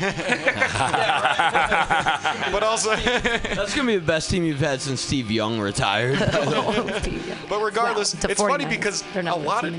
but 2.52 2.62
also, 2.64 2.96
That's 2.96 3.74
gonna 3.76 3.86
be 3.86 3.96
the 3.96 4.04
best 4.04 4.28
team 4.30 4.44
you've 4.44 4.58
had 4.60 4.80
since 4.80 5.00
Steve 5.00 5.19
Young 5.28 5.58
retired. 5.58 6.18
but 7.48 7.60
regardless, 7.60 8.14
Well, 8.14 8.20
the 8.22 8.30
it's 8.30 8.40
funny 8.40 8.64
because 8.64 9.02
a 9.16 9.22
lot 9.36 9.64
of 9.64 9.74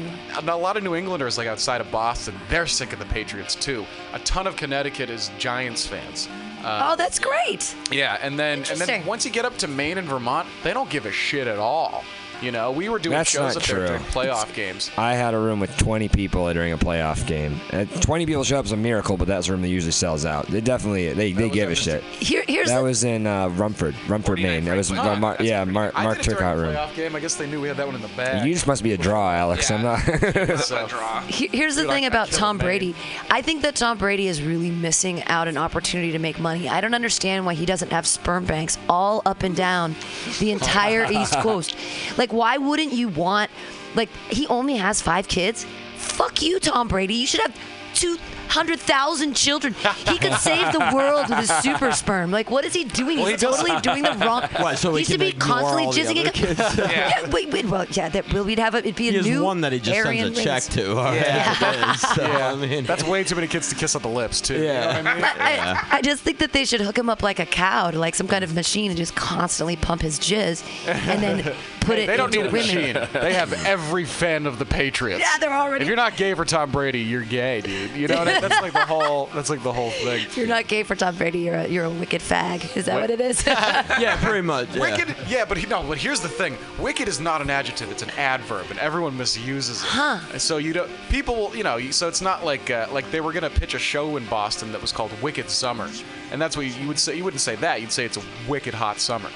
a 0.48 0.56
lot 0.56 0.76
of 0.76 0.84
New 0.84 0.96
Englanders, 0.96 1.38
like 1.38 1.48
outside 1.48 1.80
of 1.80 1.90
Boston, 1.90 2.36
they're 2.50 2.68
sick 2.68 2.92
of 2.92 3.00
the 3.00 3.06
Patriots 3.06 3.56
too. 3.56 3.86
A 4.14 4.20
ton 4.20 4.48
of 4.48 4.56
Connecticut 4.58 5.10
is 5.10 5.32
Giants 5.38 5.88
fans. 5.88 6.28
Uh, 6.64 6.90
Oh, 6.92 6.96
that's 6.96 7.18
great. 7.20 7.76
Yeah, 7.92 8.18
and 8.22 8.38
then 8.38 8.60
and 8.70 8.80
then 8.80 9.06
once 9.06 9.26
you 9.26 9.32
get 9.32 9.46
up 9.46 9.58
to 9.60 9.68
Maine 9.68 9.98
and 9.98 10.08
Vermont, 10.08 10.48
they 10.64 10.74
don't 10.74 10.90
give 10.90 11.06
a 11.06 11.12
shit 11.12 11.48
at 11.48 11.58
all. 11.58 12.04
You 12.42 12.52
know, 12.52 12.72
we 12.72 12.90
were 12.90 12.98
doing 12.98 13.16
That's 13.16 13.30
shows 13.30 13.56
not 13.56 13.58
up 13.58 13.64
there 13.64 13.88
during 13.88 14.02
playoff 14.04 14.52
games. 14.56 14.90
I 14.98 15.14
had 15.14 15.34
a 15.36 15.38
room 15.40 15.60
with 15.60 15.78
20 15.78 16.10
people 16.10 16.52
during 16.54 16.74
a 16.74 16.78
playoff 16.78 17.26
game. 17.28 17.60
Uh, 17.72 17.86
20 17.86 18.26
people 18.26 18.44
show 18.44 18.58
up 18.58 18.66
is 18.66 18.72
a 18.72 18.78
miracle, 18.78 19.16
but 19.16 19.28
that's 19.28 19.48
a 19.48 19.52
room 19.52 19.62
that 19.62 19.68
usually 19.68 19.92
sells 19.92 20.26
out. 20.26 20.48
They 20.48 20.60
definitely 20.62 21.14
they, 21.14 21.34
they 21.34 21.50
give 21.50 21.70
a 21.70 21.76
shit. 21.76 22.04
Here 22.04 22.44
here's 22.48 22.70
That 22.70 22.78
the, 22.80 22.84
was 22.84 23.04
in 23.04 23.28
uh, 23.28 23.50
Rumford, 23.50 23.94
Rumford, 24.08 24.40
Maine. 24.40 24.66
That 24.66 24.76
was 24.76 24.92
uh, 24.92 25.16
Mar- 25.18 25.34
That's 25.38 25.44
yeah, 25.44 25.60
pretty 25.64 25.74
Mark 25.74 25.94
I 26.00 26.04
Mark 26.04 26.22
did 26.22 26.36
Turcotte 26.36 26.56
room. 26.62 26.74
playoff 26.76 26.96
game. 26.96 27.16
I 27.16 27.20
guess 27.20 27.36
they 27.36 27.48
knew 27.48 27.62
we 27.62 27.68
had 27.68 27.78
that 27.78 27.86
one 27.86 27.96
in 27.96 28.02
the 28.02 28.08
bag. 28.10 28.46
You 28.48 28.54
just 28.54 28.66
must 28.66 28.82
be 28.84 28.94
a 28.94 28.98
draw, 28.98 29.32
Alex. 29.32 29.70
I'm 29.70 29.84
not. 29.84 30.00
So- 30.62 30.84
a 30.86 30.88
draw. 30.88 31.22
He- 31.22 31.50
Here's 31.52 31.76
the 31.76 31.84
Dude, 31.84 31.92
thing 31.92 32.04
I 32.06 32.08
about 32.08 32.30
killed 32.30 32.40
Tom 32.40 32.58
Maine. 32.58 32.66
Brady. 32.66 32.96
I 33.30 33.42
think 33.44 33.62
that 33.62 33.76
Tom 33.76 33.98
Brady 34.00 34.28
is 34.28 34.42
really 34.42 34.72
missing 34.72 35.24
out 35.26 35.48
an 35.48 35.58
opportunity 35.58 36.12
to 36.14 36.20
make 36.20 36.40
money. 36.40 36.68
I 36.70 36.82
don't 36.82 36.94
understand 36.96 37.46
why 37.46 37.54
he 37.54 37.66
doesn't 37.68 37.92
have 37.92 38.08
sperm 38.08 38.46
banks 38.46 38.78
all 38.90 39.22
up 39.26 39.44
and 39.44 39.56
down 39.56 39.96
the 40.40 40.52
entire 40.52 41.06
East 41.12 41.34
Coast. 41.36 41.76
Like, 42.18 42.31
why 42.32 42.58
wouldn't 42.58 42.94
you 42.94 43.10
want? 43.10 43.52
Like, 43.96 44.10
he 44.30 44.48
only 44.48 44.78
has 44.78 45.02
five 45.02 45.28
kids. 45.28 45.66
Fuck 45.96 46.42
you, 46.42 46.60
Tom 46.60 46.88
Brady. 46.88 47.16
You 47.16 47.28
should 47.28 47.42
have 47.42 47.58
two 47.94 48.18
hundred 48.52 48.80
thousand 48.80 49.36
children. 49.36 49.74
He 50.08 50.18
could 50.18 50.34
save 50.36 50.72
the 50.74 50.92
world 50.94 51.30
with 51.30 51.40
his 51.40 51.50
super 51.60 51.92
sperm. 51.92 52.32
Like, 52.32 52.50
what 52.52 52.66
is 52.66 52.74
he 52.74 52.84
doing? 52.84 53.18
Well, 53.20 53.28
He's 53.28 53.42
he 53.42 53.48
totally 53.48 53.80
doing 53.82 54.04
the 54.04 54.12
wrong. 54.26 54.42
What, 54.62 54.78
so 54.78 54.94
he 54.94 55.00
he 55.00 55.06
should 55.06 55.20
be 55.20 55.32
constantly 55.32 55.86
jizzing. 55.88 56.20
other 56.20 56.30
it- 56.30 56.34
kids? 56.34 56.60
yeah, 56.78 57.30
wait, 57.30 57.50
wait, 57.52 57.66
well, 57.66 57.86
yeah, 57.92 58.10
that 58.10 58.32
will 58.34 58.44
we'd 58.44 58.60
have 58.60 58.76
a, 58.76 58.80
it'd 58.80 58.96
be 58.96 59.10
a 59.10 59.12
He 59.14 59.22
new 59.30 59.44
one 59.44 59.62
that 59.62 59.72
he 59.72 59.80
just 59.80 59.98
Aryan 60.06 60.26
sends 60.36 60.40
a 60.40 60.44
check 60.44 60.54
race. 60.54 60.68
to. 60.68 60.90
All 60.98 61.04
right, 61.06 61.16
Yeah. 61.16 61.90
it 61.90 61.96
is. 61.96 62.02
So, 62.02 62.24
I 62.26 62.56
mean, 62.56 62.84
That's 62.86 63.04
way 63.04 63.24
too 63.24 63.36
many 63.36 63.48
kids 63.48 63.70
to 63.70 63.76
kiss 63.76 63.96
on 63.96 64.02
the 64.02 64.08
lips, 64.10 64.42
too. 64.42 64.62
Yeah. 64.62 64.98
You 64.98 65.04
know 65.04 65.10
what 65.16 65.16
I 65.16 65.16
mean? 65.16 65.24
I, 65.40 65.88
I 65.98 66.02
just 66.02 66.22
think 66.24 66.38
that 66.40 66.52
they 66.54 66.66
should 66.66 66.82
hook 66.82 66.98
him 66.98 67.10
up 67.10 67.24
like 67.24 67.40
a 67.40 67.46
cow 67.46 67.90
to 67.92 67.98
like 68.00 68.16
some 68.16 68.28
kind 68.28 68.44
of 68.44 68.54
machine 68.54 68.92
and 68.92 68.98
just 68.98 69.16
constantly 69.16 69.76
pump 69.78 70.02
his 70.02 70.20
jizz 70.20 70.64
and 70.88 71.24
then 71.24 71.56
put 71.82 71.98
it 71.98 72.08
They 72.08 72.18
don't 72.18 72.34
into 72.36 72.50
need 72.50 72.50
a 72.50 72.52
women. 72.52 73.02
machine. 73.04 73.22
They 73.22 73.34
have 73.34 73.54
every 73.66 74.06
fan 74.06 74.46
of 74.46 74.60
the 74.60 74.66
Patriots. 74.66 75.22
Yeah, 75.22 75.38
they're 75.40 75.54
already- 75.54 75.84
If 75.84 75.88
you're 75.88 75.98
not 75.98 76.18
gay 76.18 76.34
for 76.34 76.46
Tom 76.46 76.72
Brady, 76.72 77.00
you're 77.00 77.24
gay, 77.24 77.62
dude. 77.62 77.92
You 77.92 78.08
know 78.08 78.18
what 78.20 78.28
I 78.28 78.41
That's 78.42 78.62
like 78.62 78.74
the 78.74 78.86
whole. 78.86 79.28
That's 79.34 79.50
like 79.50 79.64
the 79.64 79.72
whole 79.72 79.92
thing. 79.92 80.26
If 80.26 80.38
you're 80.38 80.48
not 80.48 80.68
gay 80.68 80.84
for 80.84 80.96
Tom 80.96 81.16
Brady, 81.16 81.40
you're 81.40 81.56
a, 81.56 81.68
you're 81.68 81.86
a 81.86 81.90
wicked 81.90 82.22
fag. 82.22 82.76
Is 82.76 82.86
that 82.86 83.00
what, 83.00 83.10
it 83.10 83.22
is? 83.22 83.46
yeah, 83.48 84.18
pretty 84.24 84.42
much. 84.42 84.76
Yeah. 84.76 84.82
Wicked, 84.82 85.16
yeah, 85.28 85.46
but 85.46 85.58
he, 85.58 85.66
no. 85.68 85.84
But 85.84 85.98
here's 85.98 86.20
the 86.20 86.30
thing: 86.30 86.58
wicked 86.80 87.08
is 87.08 87.20
not 87.20 87.42
an 87.42 87.50
adjective; 87.50 87.92
it's 87.92 88.04
an 88.04 88.10
adverb, 88.12 88.70
and 88.70 88.80
everyone 88.80 89.18
misuses 89.18 89.82
it. 89.82 89.88
Huh. 89.88 90.38
So 90.38 90.58
you 90.58 90.74
don't. 90.74 90.90
People, 91.10 91.36
will- 91.36 91.56
you 91.56 91.64
know. 91.64 91.80
So 91.92 92.08
it's 92.08 92.22
not 92.22 92.44
like 92.44 92.70
uh, 92.70 92.88
like 92.92 93.10
they 93.12 93.22
were 93.22 93.32
gonna 93.34 93.50
pitch 93.50 93.74
a 93.74 93.80
show 93.80 94.18
in 94.18 94.26
Boston 94.26 94.72
that 94.72 94.82
was 94.82 94.92
called 94.92 95.12
Wicked 95.22 95.50
Summer, 95.50 95.90
and 96.32 96.42
that's 96.42 96.58
what 96.58 96.66
you, 96.66 96.74
you 96.74 96.88
would 96.88 97.00
say. 97.00 97.16
You 97.16 97.24
wouldn't 97.24 97.42
say 97.42 97.56
that. 97.58 97.82
You'd 97.82 97.92
say 97.92 98.06
it's 98.06 98.18
a 98.18 98.24
wicked 98.48 98.74
hot 98.74 99.00
summer. 99.00 99.30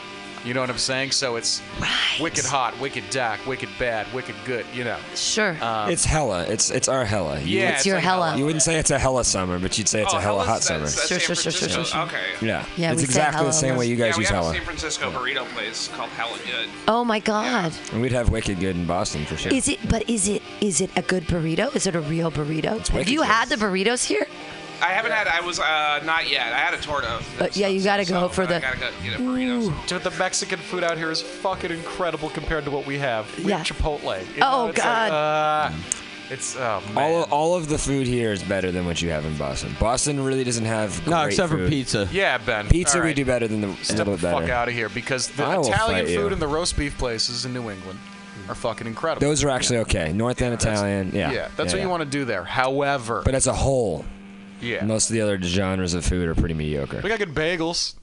You 0.46 0.54
know 0.54 0.62
what 0.62 0.70
I'm 0.70 0.78
saying? 0.78 1.12
So 1.12 1.36
it's 1.38 1.62
wicked 2.22 2.46
hot, 2.46 2.80
wicked 2.80 3.04
dark, 3.10 3.46
wicked 3.48 3.70
bad, 3.80 4.06
wicked 4.14 4.36
good. 4.46 4.66
You 4.74 4.84
know. 4.84 4.98
Sure. 5.16 5.58
Um, 5.62 5.90
it's 5.90 6.06
hella. 6.06 6.44
It's 6.48 6.70
it's 6.70 6.88
our 6.88 7.04
hella. 7.04 7.40
You, 7.40 7.60
Yeah, 7.60 7.70
It's 7.70 7.78
it's 7.80 7.86
your 7.88 8.00
hella. 8.00 8.28
hella. 8.28 8.38
You 8.38 8.46
wouldn't 8.46 8.62
say 8.62 8.78
it's 8.78 8.92
a 8.92 9.00
hella 9.00 9.24
summer, 9.26 9.58
but 9.60 9.78
you'd 9.78 9.88
say 9.90 10.04
it's 10.04 10.14
Oh, 10.14 10.18
a 10.18 10.22
hella 10.22 10.44
hella's- 10.44 10.48
hot 10.48 10.64
summer. 10.64 10.80
that's- 10.86 10.96
that's 10.96 11.08
Sure, 11.08 11.20
San 11.20 11.36
sure, 11.36 11.52
sure, 11.52 11.52
sure, 11.52 11.70
sure, 11.70 11.86
sure. 11.86 12.02
Okay. 12.04 12.46
Yeah. 12.46 12.64
Yeah, 12.78 12.92
it's 12.94 13.02
exactly 13.04 13.46
the 13.46 13.52
same 13.52 13.76
way 13.76 13.88
you 13.88 13.96
guys 13.96 14.12
yeah, 14.14 14.18
we 14.18 14.22
use 14.24 14.30
have 14.30 14.40
a 14.40 14.42
hella. 14.44 14.54
San 14.56 14.64
Francisco 14.66 15.12
burrito 15.12 15.46
place 15.56 15.90
called 15.96 16.10
Hella 16.12 16.38
Good. 16.46 16.70
Oh 16.88 17.04
my 17.04 17.20
God. 17.20 17.74
And 17.92 18.02
we'd 18.02 18.12
have 18.12 18.30
wicked 18.30 18.60
good 18.60 18.76
in 18.76 18.86
Boston 18.86 19.26
for 19.26 19.38
sure. 19.38 19.52
Is 19.52 19.68
it? 19.68 19.80
But 19.90 20.08
is 20.10 20.28
it? 20.28 20.44
Is 20.62 20.80
it 20.80 20.92
a 20.96 21.02
good 21.02 21.26
burrito? 21.28 21.76
Is 21.76 21.88
it 21.88 21.96
a 21.96 22.02
real 22.02 22.32
burrito? 22.32 22.88
Have 22.90 23.10
you 23.10 23.20
good. 23.20 23.28
had 23.28 23.50
the 23.50 23.56
burritos 23.56 24.04
here? 24.06 24.28
I 24.82 24.88
haven't 24.88 25.12
had. 25.12 25.28
I 25.28 25.42
was 25.42 25.60
uh, 25.60 26.02
not 26.06 26.30
yet. 26.30 26.54
I 26.54 26.58
had 26.60 26.74
a 26.74 26.78
torta. 26.82 27.22
But 27.40 27.56
yeah, 27.56 27.68
you 27.68 27.84
gotta 27.84 28.06
go 28.06 28.28
for 28.28 28.44
I 28.44 28.46
the. 28.46 28.60
gotta 28.60 28.78
go 28.80 28.90
get 29.04 29.16
a 29.20 29.22
burrito. 29.22 29.88
Dude, 29.88 30.04
the 30.04 30.12
Mexican 30.12 30.60
food 30.60 30.84
out 30.84 30.98
here 30.98 31.12
is 31.12 31.22
fucking 31.22 31.72
incredible 31.72 32.30
compared 32.30 32.66
to 32.66 32.72
what 32.72 32.86
we 32.86 32.98
have. 33.00 33.26
We 33.40 33.46
Yeah. 33.52 33.58
have 33.60 33.68
Chipotle. 33.68 34.20
You 34.36 34.42
Oh, 34.44 34.66
know, 34.66 34.68
it's 34.70 34.78
God. 34.82 35.12
Like, 35.12 35.72
uh, 35.74 35.78
it's 36.32 36.56
oh 36.58 36.82
man. 36.94 36.98
all 36.98 37.24
of, 37.24 37.34
all 37.34 37.56
of 37.56 37.70
the 37.70 37.78
food 37.78 38.08
here 38.08 38.32
is 38.32 38.42
better 38.44 38.72
than 38.72 38.86
what 38.86 39.02
you 39.02 39.10
have 39.12 39.26
in 39.26 39.38
Boston. 39.38 39.76
Boston 39.80 40.24
really 40.24 40.44
doesn't 40.44 40.66
have 40.66 41.06
No, 41.08 41.18
great 41.22 41.28
except 41.34 41.52
for 41.52 41.68
pizza. 41.70 42.10
yeah, 42.12 42.38
Ben. 42.40 42.68
Pizza 42.68 42.98
all 43.00 43.04
we 43.06 43.14
do 43.14 43.24
better 43.26 43.48
than 43.48 43.62
the 43.62 43.70
a 43.70 43.76
Step 43.84 43.98
little 44.00 44.16
the 44.18 44.28
bit 44.28 44.32
fuck 44.34 44.50
out 44.50 44.68
of 44.68 44.74
here 44.74 44.90
because 44.90 45.28
the 45.28 45.44
I 45.44 45.60
Italian 45.60 46.06
fight 46.06 46.10
you. 46.10 46.20
food 46.20 46.34
and 46.34 46.42
the 46.42 46.48
roast 46.48 46.78
beef 46.78 46.98
places 46.98 47.46
in 47.46 47.54
New 47.54 47.70
England 47.70 48.00
are 48.50 48.56
fucking 48.56 48.88
incredible. 48.88 49.26
Those 49.28 49.44
are 49.44 49.50
actually 49.50 49.78
okay. 49.80 50.12
North 50.14 50.42
End 50.42 50.54
Italian, 50.54 51.12
yeah. 51.14 51.32
yeah, 51.32 51.48
that's 51.56 51.74
what 51.74 51.82
you 51.82 51.90
want 51.90 52.02
to 52.02 52.10
do 52.10 52.26
there. 52.26 52.44
However, 52.44 53.22
But 53.24 53.36
as 53.36 53.46
a 53.48 53.54
whole, 53.54 54.04
yeah, 54.62 54.84
most 54.86 55.10
of 55.10 55.14
the 55.14 55.22
other 55.22 55.42
genres 55.42 55.94
of 55.94 56.06
food 56.06 56.28
are 56.28 56.36
pretty 56.36 56.54
mediocre. 56.56 57.02
we 57.04 57.10
got 57.10 57.20
good 57.20 57.34
bagels. 57.34 57.96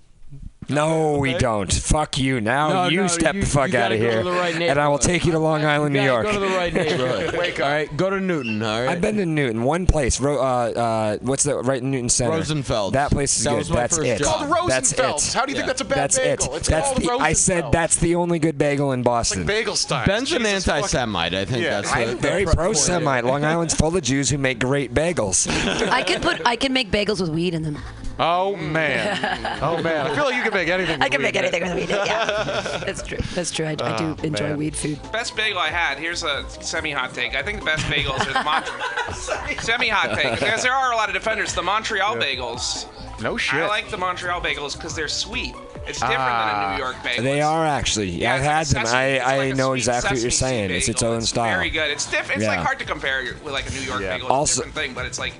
No, 0.69 1.19
we 1.19 1.35
don't. 1.35 1.73
Fuck 1.73 2.19
you. 2.19 2.41
Now 2.41 2.69
No, 2.69 2.89
you 2.89 3.01
no, 3.03 3.07
step 3.09 3.35
you- 3.35 3.41
the 3.43 3.47
fuck 3.47 3.73
you 3.73 3.79
out 3.79 3.91
gotta 3.91 3.95
of 3.97 4.01
go 4.01 4.07
to 4.07 4.13
here, 4.13 4.25
the 4.25 4.31
right 4.33 4.55
and 4.55 4.79
I 4.81 4.89
will 4.89 4.97
neighborhood. 4.97 5.01
take 5.03 5.25
you 5.27 5.33
to 5.33 5.39
Long 5.39 5.65
Island, 5.75 5.93
New 5.95 6.03
York. 6.03 6.25
Go 6.25 6.33
to 6.33 6.39
the 6.39 6.47
right 6.47 6.73
neighborhood. 6.75 7.37
Wake 7.37 7.59
up. 7.61 7.67
All 7.67 7.73
right, 7.73 7.97
go 7.97 8.11
to 8.11 8.21
Newton. 8.21 8.63
All 8.63 8.81
right. 8.81 8.89
I've 8.91 9.01
been 9.01 9.17
to 9.17 9.27
Newton. 9.27 9.65
One 9.65 9.87
place. 9.87 10.21
Ro- 10.21 10.39
uh, 10.41 10.71
uh, 10.71 11.19
what's 11.21 11.43
the 11.43 11.57
right 11.57 11.83
in 11.83 11.91
Newton 11.91 12.09
Center? 12.09 12.31
Rosenfeld. 12.33 12.95
That 12.95 13.11
place 13.11 13.37
is 13.37 13.45
That 13.45 13.51
good. 13.51 13.59
was 13.59 13.71
my 13.71 13.77
that's 13.77 13.97
first 13.97 14.09
it. 14.09 14.19
job. 14.19 14.43
It's 14.43 14.53
called 14.53 14.71
That's 14.71 14.93
Rosenfeld's. 14.93 15.29
it. 15.29 15.35
How 15.39 15.45
do 15.47 15.51
you 15.53 15.57
think 15.57 15.63
Yeah. 15.65 15.67
that's 15.67 15.81
a 15.81 15.85
bad 15.85 15.99
That's 15.99 16.19
bagel? 16.19 16.55
it. 16.55 16.59
It's 16.59 16.69
that's 16.69 16.89
called 16.89 17.03
the. 17.03 17.11
I 17.25 17.33
said 17.33 17.53
Rosenfeld. 17.55 17.73
that's 17.75 17.97
the 17.97 18.15
only 18.15 18.39
good 18.39 18.57
bagel 18.59 18.93
in 18.93 19.03
Boston. 19.03 19.41
like 19.41 19.47
bagel 19.49 19.77
style. 19.77 20.07
Ben's 20.07 20.33
an 20.33 20.39
Jesus 20.43 20.65
fucking- 20.65 20.79
anti-Semite. 20.83 21.35
I 21.35 21.45
think 21.45 21.65
Yeah, 21.65 21.81
that's 21.81 21.93
I'm 21.93 22.09
the, 22.09 22.15
Very 22.17 22.45
pro 22.47 22.73
Semite. 22.73 23.25
Long 23.25 23.45
Island's 23.45 23.75
full 23.75 23.97
of 23.97 24.03
Jews 24.03 24.31
who 24.31 24.39
make 24.39 24.59
great 24.59 24.95
bagels. 24.95 25.49
I 25.91 26.03
could 26.03 26.23
put. 26.23 26.41
I 26.47 26.57
can 26.57 26.73
make 26.73 26.91
bagels 26.91 27.21
with 27.21 27.31
weed 27.31 27.55
in 27.55 27.63
them. 27.63 27.79
Oh 28.25 28.55
mm. 28.57 28.71
man. 28.71 29.59
Oh 29.63 29.83
man. 29.83 30.07
I 30.07 30.15
feel 30.15 30.25
like 30.25 30.37
you 30.37 30.43
can 30.43 30.55
make 30.55 30.69
anything. 30.69 31.03
I 31.03 31.09
can 31.09 31.19
weed, 31.21 31.25
make 31.25 31.35
man. 31.35 31.45
anything 31.45 31.63
with 31.63 31.75
weed. 31.75 31.89
Yeah, 31.91 32.79
that's 32.87 33.03
true. 33.03 33.19
That's 33.35 33.51
true. 33.51 33.67
I, 33.67 33.71
I 33.73 33.75
do 33.97 34.17
Oh, 34.17 34.17
enjoy 34.23 34.49
man. 34.51 34.59
weed 34.59 34.77
food. 34.77 34.99
Best 35.11 35.35
bagel 35.37 35.59
I 35.59 35.69
had. 35.69 35.99
Here's 35.99 36.23
a 36.23 36.49
semi-hot 36.49 37.15
take. 37.15 37.35
I 37.35 37.43
think 37.43 37.59
the 37.59 37.65
best 37.65 37.85
bagels 37.87 38.21
are 38.29 38.33
the 38.33 38.45
Mon- 38.45 39.59
semi-hot 39.59 40.17
take 40.19 40.39
because 40.39 40.63
there 40.63 40.73
are 40.73 40.93
a 40.93 40.97
lot 40.97 41.09
of 41.09 41.15
defenders. 41.15 41.53
The 41.55 41.63
Montreal 41.63 42.17
bagels. 42.17 42.87
No 43.21 43.37
shit. 43.37 43.61
I 43.61 43.67
like 43.67 43.91
the 43.91 43.99
Montreal 43.99 44.41
bagels 44.41 44.77
because 44.77 44.95
they're 44.95 45.09
sweet. 45.09 45.55
It's 45.87 45.99
different 45.99 46.19
than 46.19 46.29
a 46.29 46.53
ah. 46.55 46.75
New 46.77 46.83
York 46.83 46.97
bagel. 47.03 47.25
They 47.25 47.41
are 47.41 47.67
actually. 47.67 48.11
Yeah, 48.11 48.35
I've 48.35 48.43
had 48.43 48.67
them. 48.67 48.87
sesame- 48.87 49.19
I, 49.21 49.35
I 49.35 49.37
like 49.49 49.57
know 49.57 49.73
exactly 49.73 50.11
what 50.11 50.21
you're 50.23 50.31
sesame 50.31 50.51
seed 50.51 50.69
saying. 50.69 50.71
It's 50.71 50.89
its 50.89 51.03
bagel. 51.03 51.15
own 51.17 51.23
style. 51.23 51.57
Very 51.57 51.71
good. 51.71 51.91
It's 51.91 52.09
different. 52.11 52.41
It's 52.41 52.49
like 52.49 52.61
hard 52.61 52.79
to 52.79 52.85
compare 52.85 53.23
with 53.43 53.53
like 53.53 53.69
a 53.69 53.73
New 53.75 53.81
York 53.81 54.01
Yeah. 54.03 54.15
bagel. 54.15 54.29
It's 54.29 54.33
Also- 54.33 54.63
a 54.63 54.67
different 54.67 54.87
thing, 54.87 54.95
but 54.95 55.07
it's 55.07 55.19
like 55.19 55.35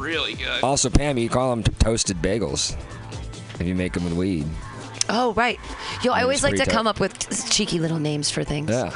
really 0.00 0.34
good. 0.34 0.62
Also, 0.62 0.90
Pam, 0.90 1.18
you 1.18 1.28
call 1.28 1.50
them 1.50 1.62
toasted 1.62 2.16
bagels 2.18 2.76
if 3.60 3.66
you 3.66 3.74
make 3.74 3.92
them 3.92 4.04
with 4.04 4.14
weed. 4.14 4.46
Oh 5.08 5.32
right. 5.34 5.58
Yo, 6.04 6.12
I 6.12 6.22
always 6.22 6.42
like 6.42 6.56
to 6.56 6.66
come 6.66 6.86
up 6.86 7.00
with 7.00 7.50
cheeky 7.50 7.78
little 7.80 7.98
names 7.98 8.30
for 8.30 8.44
things. 8.44 8.70
Yeah. 8.70 8.94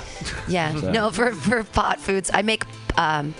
Yeah. 0.48 0.80
So- 0.80 0.92
No, 0.92 1.10
for 1.10 1.32
for 1.32 1.64
pot 1.64 2.00
foods, 2.00 2.30
I 2.32 2.42
make 2.42 2.64
um, 2.96 3.34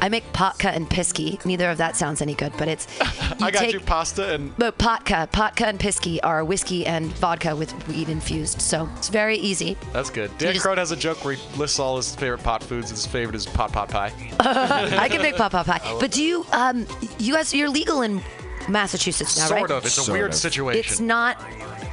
I 0.00 0.08
make 0.08 0.24
potka 0.32 0.66
and 0.74 0.88
pisky. 0.88 1.44
Neither 1.44 1.68
of 1.70 1.78
that 1.78 1.96
sounds 1.96 2.22
any 2.22 2.34
good, 2.34 2.52
but 2.56 2.68
it's. 2.68 2.86
I 3.42 3.50
got 3.50 3.54
take- 3.54 3.72
you 3.72 3.80
pasta 3.80 4.32
and 4.34 4.56
But 4.56 4.78
potka, 4.78 5.28
potka 5.32 5.66
and 5.66 5.78
pisky 5.80 6.20
are 6.22 6.44
whiskey 6.44 6.86
and 6.86 7.06
vodka 7.16 7.56
with 7.56 7.72
weed 7.88 8.08
infused, 8.08 8.60
so 8.62 8.88
it's 8.96 9.08
very 9.08 9.36
easy. 9.38 9.76
that's 9.92 10.10
good. 10.10 10.30
Dan 10.38 10.54
just- 10.54 10.64
has 10.64 10.92
a 10.92 10.96
joke 10.96 11.24
where 11.24 11.34
he 11.34 11.58
lists 11.58 11.80
all 11.80 11.96
his 11.96 12.14
favorite 12.14 12.44
pot 12.44 12.62
foods. 12.62 12.90
and 12.90 12.96
His 12.96 13.06
favorite 13.06 13.34
is 13.34 13.46
pot 13.46 13.72
pot 13.72 13.88
pie. 13.88 14.12
I 14.40 15.08
can 15.08 15.22
make 15.22 15.36
pot 15.36 15.50
pot 15.50 15.66
pie. 15.66 15.80
But 16.00 16.12
do 16.12 16.22
you 16.22 16.46
um 16.52 16.86
you 17.18 17.34
guys 17.34 17.52
you're 17.52 17.68
legal 17.68 18.02
in 18.02 18.22
Massachusetts 18.68 19.36
now, 19.36 19.48
right? 19.48 19.58
sort 19.60 19.70
of. 19.70 19.84
It's 19.84 19.96
a 19.98 20.02
Sort 20.02 20.18
weird 20.18 20.30
of. 20.30 20.36
situation. 20.36 20.78
It's 20.80 21.00
not 21.00 21.38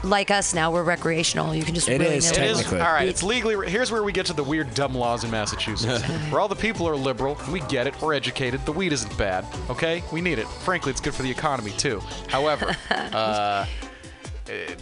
like 0.03 0.29
us 0.31 0.53
now. 0.53 0.71
We're 0.71 0.83
recreational. 0.83 1.55
You 1.55 1.63
can 1.63 1.73
just 1.75 1.89
It 1.89 1.99
willy 1.99 2.17
is 2.17 2.31
nilly- 2.31 2.43
It 2.43 2.51
is 2.51 2.57
Technically. 2.57 2.79
all 2.81 2.93
right. 2.93 3.07
It's 3.07 3.23
legally. 3.23 3.69
Here's 3.69 3.91
where 3.91 4.03
we 4.03 4.11
get 4.11 4.25
to 4.27 4.33
the 4.33 4.43
weird, 4.43 4.73
dumb 4.73 4.93
laws 4.95 5.23
in 5.23 5.31
Massachusetts. 5.31 6.03
where 6.29 6.39
all 6.41 6.47
the 6.47 6.55
people 6.55 6.87
are 6.87 6.95
liberal, 6.95 7.37
we 7.51 7.61
get 7.61 7.87
it. 7.87 7.99
We're 8.01 8.13
educated. 8.13 8.65
The 8.65 8.71
weed 8.73 8.93
isn't 8.93 9.17
bad. 9.17 9.45
Okay, 9.69 10.03
we 10.11 10.21
need 10.21 10.39
it. 10.39 10.47
Frankly, 10.47 10.91
it's 10.91 11.01
good 11.01 11.15
for 11.15 11.23
the 11.23 11.31
economy 11.31 11.71
too. 11.71 12.01
However, 12.27 12.75
uh, 12.91 13.65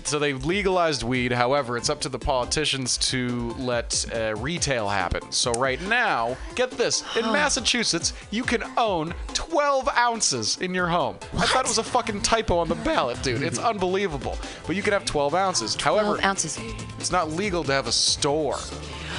so 0.03 0.19
they 0.19 0.33
legalized 0.33 1.03
weed. 1.03 1.31
However, 1.31 1.77
it's 1.77 1.89
up 1.89 2.01
to 2.01 2.09
the 2.09 2.19
politicians 2.19 2.97
to 3.09 3.51
let 3.57 4.05
uh, 4.13 4.35
retail 4.37 4.87
happen. 4.87 5.31
So 5.31 5.51
right 5.53 5.81
now, 5.83 6.37
get 6.55 6.71
this: 6.71 7.03
in 7.15 7.25
Massachusetts, 7.25 8.13
you 8.31 8.43
can 8.43 8.63
own 8.77 9.13
12 9.33 9.89
ounces 9.89 10.57
in 10.57 10.73
your 10.73 10.87
home. 10.87 11.17
I 11.37 11.45
thought 11.45 11.65
it 11.65 11.69
was 11.69 11.77
a 11.77 11.83
fucking 11.83 12.21
typo 12.21 12.57
on 12.57 12.67
the 12.67 12.75
ballot, 12.75 13.21
dude. 13.23 13.41
It's 13.41 13.59
unbelievable. 13.71 14.37
But 14.67 14.75
you 14.75 14.81
can 14.81 14.93
have 14.93 15.05
12 15.05 15.35
ounces. 15.35 15.75
However, 15.75 16.17
12 16.17 16.25
ounces. 16.25 16.59
it's 16.97 17.11
not 17.11 17.31
legal 17.31 17.63
to 17.63 17.71
have 17.71 17.87
a 17.87 17.91
store. 17.91 18.57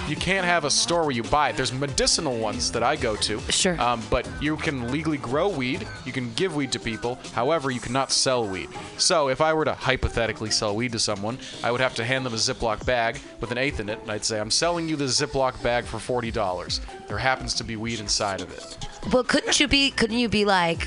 You 0.09 0.15
can't 0.15 0.47
have 0.47 0.65
a 0.65 0.71
store 0.71 1.03
where 1.03 1.11
you 1.11 1.25
buy 1.25 1.49
it. 1.49 1.57
There's 1.57 1.73
medicinal 1.73 2.39
ones 2.39 2.71
that 2.71 2.85
I 2.85 2.95
go 2.95 3.17
to. 3.17 3.41
Sure. 3.51 3.81
Um, 3.81 4.01
but 4.09 4.29
you 4.41 4.57
can 4.57 4.93
legally 4.93 5.19
grow 5.19 5.49
weed. 5.49 5.87
You 6.05 6.13
can 6.13 6.33
give 6.35 6.55
weed 6.55 6.71
to 6.73 6.79
people. 6.79 7.19
However, 7.33 7.73
you 7.73 7.81
cannot 7.81 8.13
sell 8.13 8.47
weed. 8.47 8.69
So 8.99 9.29
if 9.29 9.41
I 9.41 9.53
were 9.53 9.65
to 9.65 9.75
hypothetically 9.75 10.51
sell 10.51 10.77
weed 10.77 10.93
to 10.93 11.01
someone, 11.01 11.39
I 11.65 11.73
would 11.73 11.81
have 11.81 11.97
to 11.97 12.05
hand 12.05 12.25
them 12.25 12.35
a 12.35 12.37
Ziploc 12.37 12.87
bag 12.87 13.19
with 13.41 13.51
an 13.51 13.59
eighth 13.59 13.81
in 13.81 13.89
it, 13.89 13.99
and 14.01 14.11
I'd 14.11 14.25
say, 14.25 14.39
"I'm 14.39 14.51
selling 14.51 14.89
you 14.89 14.95
this 14.95 15.21
Ziploc 15.21 15.61
bag 15.61 15.85
for 15.85 15.99
forty 15.99 16.31
dollars. 16.31 16.81
There 17.09 17.19
happens 17.19 17.55
to 17.55 17.65
be 17.65 17.75
weed 17.75 17.99
inside 17.99 18.41
of 18.41 18.53
it." 18.53 18.79
Well, 19.13 19.25
couldn't 19.25 19.59
you 19.59 19.67
be? 19.67 19.91
Couldn't 19.91 20.19
you 20.19 20.29
be 20.29 20.45
like, 20.45 20.87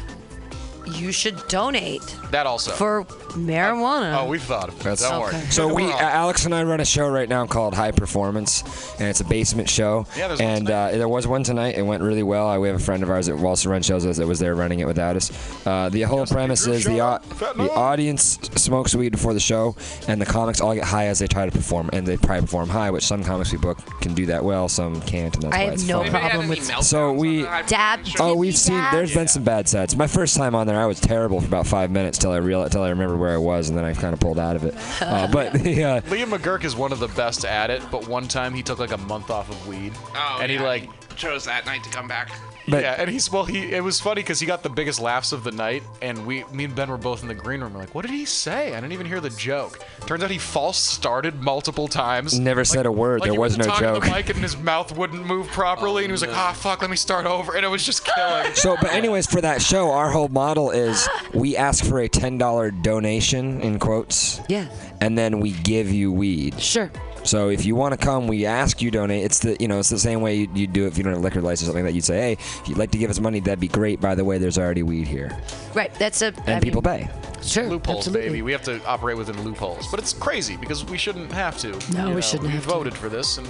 you 0.96 1.12
should 1.12 1.36
donate 1.48 2.16
That 2.32 2.46
also. 2.46 2.72
for 2.72 3.04
marijuana? 3.34 4.18
oh, 4.20 4.28
we've 4.28 4.42
thought 4.42 4.70
of 4.70 4.76
it. 4.76 4.84
That's- 4.84 5.02
Don't 5.02 5.22
worry. 5.22 5.36
So 5.52 5.74
we, 5.74 5.86
uh. 5.86 5.98
Alex 5.98 6.46
and 6.46 6.54
I 6.56 6.64
run 6.64 6.80
a 6.80 6.86
show 6.86 7.08
right 7.08 7.28
now 7.30 7.46
called 7.46 7.74
High 7.74 7.92
Performance, 7.92 8.64
and 9.00 9.08
it's 9.08 9.20
a 9.20 9.24
basement 9.26 9.70
show. 9.70 10.06
Yeah, 10.18 10.28
there's 10.30 10.40
one 10.40 10.50
and 10.50 10.66
tonight. 10.68 10.94
uh, 10.94 10.98
there 10.98 11.08
was 11.08 11.28
one 11.28 11.44
tonight. 11.44 11.76
It 11.78 11.84
went 11.86 12.02
really 12.04 12.24
well. 12.24 12.48
Uh, 12.50 12.60
we 12.60 12.68
have 12.68 12.80
a 12.80 12.84
friend 12.84 13.04
of 13.04 13.10
ours 13.10 13.28
that 13.28 13.36
also 13.44 13.70
runs 13.70 13.86
shows 13.86 14.06
us 14.06 14.18
that 14.18 14.28
was 14.28 14.40
there 14.40 14.56
running 14.56 14.80
it 14.80 14.88
without 14.88 15.16
us. 15.16 15.32
Uh, 15.66 15.90
the 15.90 16.02
whole 16.04 16.26
premise 16.26 16.66
is 16.68 16.84
the 16.86 16.92
show, 16.98 17.20
the 17.56 17.70
audience 17.72 18.40
smokes 18.56 18.96
weed 18.96 19.10
before 19.10 19.34
the 19.34 19.40
show, 19.40 19.76
and 20.08 20.22
the 20.22 20.26
comics 20.26 20.62
all 20.62 20.74
get 20.76 20.84
high 20.84 21.08
as 21.08 21.20
they 21.20 21.28
try 21.28 21.46
to 21.46 21.52
perform, 21.52 21.90
and 21.94 22.06
they 22.06 22.18
probably 22.18 22.42
perform 22.42 22.70
high, 22.70 22.90
which 22.92 23.04
some 23.06 23.24
comics 23.24 23.52
we 23.52 23.58
book 23.58 23.78
can 24.02 24.14
do 24.14 24.26
that 24.28 24.44
well, 24.44 24.68
some 24.70 25.02
can't, 25.02 25.34
and 25.36 25.44
that's 25.44 25.56
I 25.56 25.58
why 25.60 25.64
have 25.66 25.74
it's 25.74 25.88
no 25.88 25.98
fun. 26.04 26.06
Anybody 26.08 26.22
had 26.24 26.30
problem 26.32 26.50
with- 26.50 26.60
meltdowns 26.60 26.84
So 26.84 27.12
we- 27.14 27.42
the 27.44 27.64
Dab- 27.68 28.00
Oh, 28.20 28.36
we've 28.36 28.58
seen. 28.58 28.76
Dad? 28.76 28.94
There's 28.94 29.14
been 29.14 29.28
some 29.28 29.44
bad 29.44 29.68
sets. 29.68 29.96
My 29.96 30.08
first 30.08 30.36
time 30.36 30.56
on 30.56 30.68
there, 30.68 30.79
I 30.80 30.86
was 30.86 31.00
terrible 31.00 31.40
for 31.42 31.48
about 31.48 31.68
five 31.68 31.92
minutes 31.92 32.18
till 32.18 32.32
I 32.32 32.38
realized, 32.38 32.72
till 32.72 32.84
I 32.84 32.90
remembered 32.90 33.20
where 33.20 33.34
I 33.34 33.38
was, 33.38 33.70
and 33.70 33.78
then 33.78 33.86
I 33.86 33.94
kind 33.94 34.14
of 34.14 34.20
pulled 34.20 34.40
out 34.40 34.56
of 34.56 34.64
it. 34.64 34.76
Uh, 35.02 35.28
but 35.32 35.54
yeah, 35.66 36.00
Liam 36.02 36.36
McGurk 36.36 36.64
is 36.64 36.76
one 36.76 36.92
of 36.92 37.00
the 37.00 37.08
best 37.10 37.46
at 37.46 37.70
it, 37.70 37.84
but 37.92 38.08
one 38.08 38.28
time 38.28 38.54
he 38.54 38.64
took 38.64 38.80
like 38.80 38.92
a 38.92 38.98
month 38.98 39.30
off 39.30 39.50
of 39.50 39.68
weed, 39.68 39.94
Oh, 40.16 40.40
and 40.42 40.52
yeah, 40.52 40.58
he 40.60 40.64
like 40.64 41.16
chose 41.16 41.46
that 41.46 41.66
night 41.66 41.84
to 41.84 41.90
come 41.90 42.08
back. 42.08 42.32
But- 42.70 42.84
yeah, 42.84 42.95
and 42.97 43.09
he's 43.09 43.32
well. 43.32 43.45
He 43.45 43.72
it 43.74 43.84
was 43.84 43.99
funny 43.99 44.22
because 44.22 44.39
he 44.39 44.45
got 44.45 44.63
the 44.63 44.70
biggest 44.70 44.99
laughs 45.01 45.32
of 45.32 45.43
the 45.43 45.51
night, 45.51 45.84
and 46.01 46.26
we, 46.26 46.43
me 46.45 46.65
and 46.65 46.76
Ben 46.76 46.89
were 46.89 46.97
both 46.97 47.22
in 47.22 47.28
the 47.28 47.34
green 47.34 47.61
room. 47.61 47.74
We're 47.74 47.80
like, 47.82 47.95
what 47.95 48.03
did 48.03 48.11
he 48.11 48.26
say? 48.26 48.70
I 48.74 48.76
didn't 48.80 48.93
even 48.93 49.05
hear 49.07 49.20
the 49.22 49.30
joke. 49.32 49.84
Turns 50.05 50.24
out 50.24 50.32
he 50.32 50.38
false 50.38 50.78
started 50.78 51.41
multiple 51.41 51.88
times. 51.88 52.39
Never 52.39 52.63
said 52.65 52.86
a 52.86 52.91
word. 52.91 53.22
Like 53.22 53.28
There 53.28 53.34
he 53.34 53.39
was 53.39 53.57
no 53.57 53.65
talking 53.65 53.88
to 53.88 53.93
joke. 53.95 54.03
The 54.03 54.09
mic 54.11 54.30
and 54.30 54.39
his 54.39 54.57
mouth 54.57 54.95
wouldn't 54.97 55.26
move 55.26 55.47
properly, 55.47 56.03
and 56.03 56.09
he 56.09 56.13
was 56.13 56.22
like, 56.22 56.34
ah, 56.36 56.53
fuck, 56.53 56.82
let 56.82 56.89
me 56.89 56.95
start 56.97 57.26
over, 57.26 57.55
and 57.55 57.65
it 57.65 57.70
was 57.70 57.86
just 57.86 58.05
killing. 58.05 58.51
So, 58.55 58.76
but 58.82 58.91
anyways, 58.91 59.26
for 59.28 59.41
that 59.41 59.61
show, 59.61 59.91
our 59.91 60.09
whole 60.09 60.28
model 60.28 60.72
is 60.72 61.07
we 61.34 61.55
ask 61.57 61.84
for 61.86 61.99
a 61.99 62.07
ten 62.09 62.38
dollar 62.38 62.72
donation 62.72 63.61
in 63.61 63.80
quotes, 63.80 64.41
Yeah. 64.49 64.67
and 65.01 65.17
then 65.17 65.39
we 65.39 65.51
give 65.51 65.91
you 65.91 66.11
weed. 66.11 66.59
Sure. 66.59 66.91
So 67.30 67.50
if 67.50 67.64
you 67.64 67.76
want 67.76 67.98
to 68.00 68.04
come, 68.04 68.28
we 68.28 68.48
ask 68.48 68.82
you 68.82 68.90
donate. 68.90 69.24
It's 69.24 69.40
the 69.40 69.56
you 69.60 69.68
know 69.68 69.78
it's 69.78 69.90
the 69.90 70.00
same 70.00 70.22
way 70.22 70.36
you 70.36 70.48
would 70.62 70.74
do 70.74 70.86
it 70.86 70.88
if 70.88 70.98
you 70.98 71.04
don't 71.04 71.14
have 71.14 71.22
a 71.22 71.24
liquor 71.24 71.42
license 71.42 71.64
or 71.70 71.72
something 71.72 71.84
like 71.86 71.92
that. 71.92 71.96
You'd 71.96 72.04
say, 72.04 72.18
hey, 72.20 72.32
if 72.34 72.64
you'd 72.68 72.78
like 72.80 72.90
to 72.92 72.98
give 72.98 73.12
us 73.12 73.20
money, 73.20 73.40
that'd 73.40 73.60
be 73.60 73.68
great. 73.68 74.02
By 74.02 74.16
the 74.16 74.26
way, 74.26 74.40
there's 74.40 74.58
already 74.58 74.82
weed 74.82 75.08
here, 75.08 75.38
Right. 75.76 75.94
That's 75.96 76.24
a. 76.24 76.28
and 76.48 76.56
I 76.56 76.60
people 76.60 76.82
mean, 76.82 77.08
pay. 77.08 77.10
Sure. 77.44 77.68
Loopholes, 77.68 78.00
absolutely. 78.08 78.30
baby. 78.30 78.42
We 78.42 78.52
have 78.52 78.64
to 78.64 78.84
operate 78.86 79.16
within 79.18 79.42
loopholes, 79.44 79.88
but 79.92 80.00
it's 80.00 80.12
crazy 80.14 80.58
because 80.58 80.84
we 80.86 80.98
shouldn't 80.98 81.32
have 81.32 81.58
to. 81.60 81.70
No, 81.94 82.04
you 82.06 82.10
we 82.10 82.14
know, 82.16 82.22
shouldn't 82.22 82.48
We 82.50 82.56
have 82.56 82.64
to. 82.64 82.70
voted 82.70 82.94
for 82.96 83.10
this, 83.10 83.38
and 83.38 83.48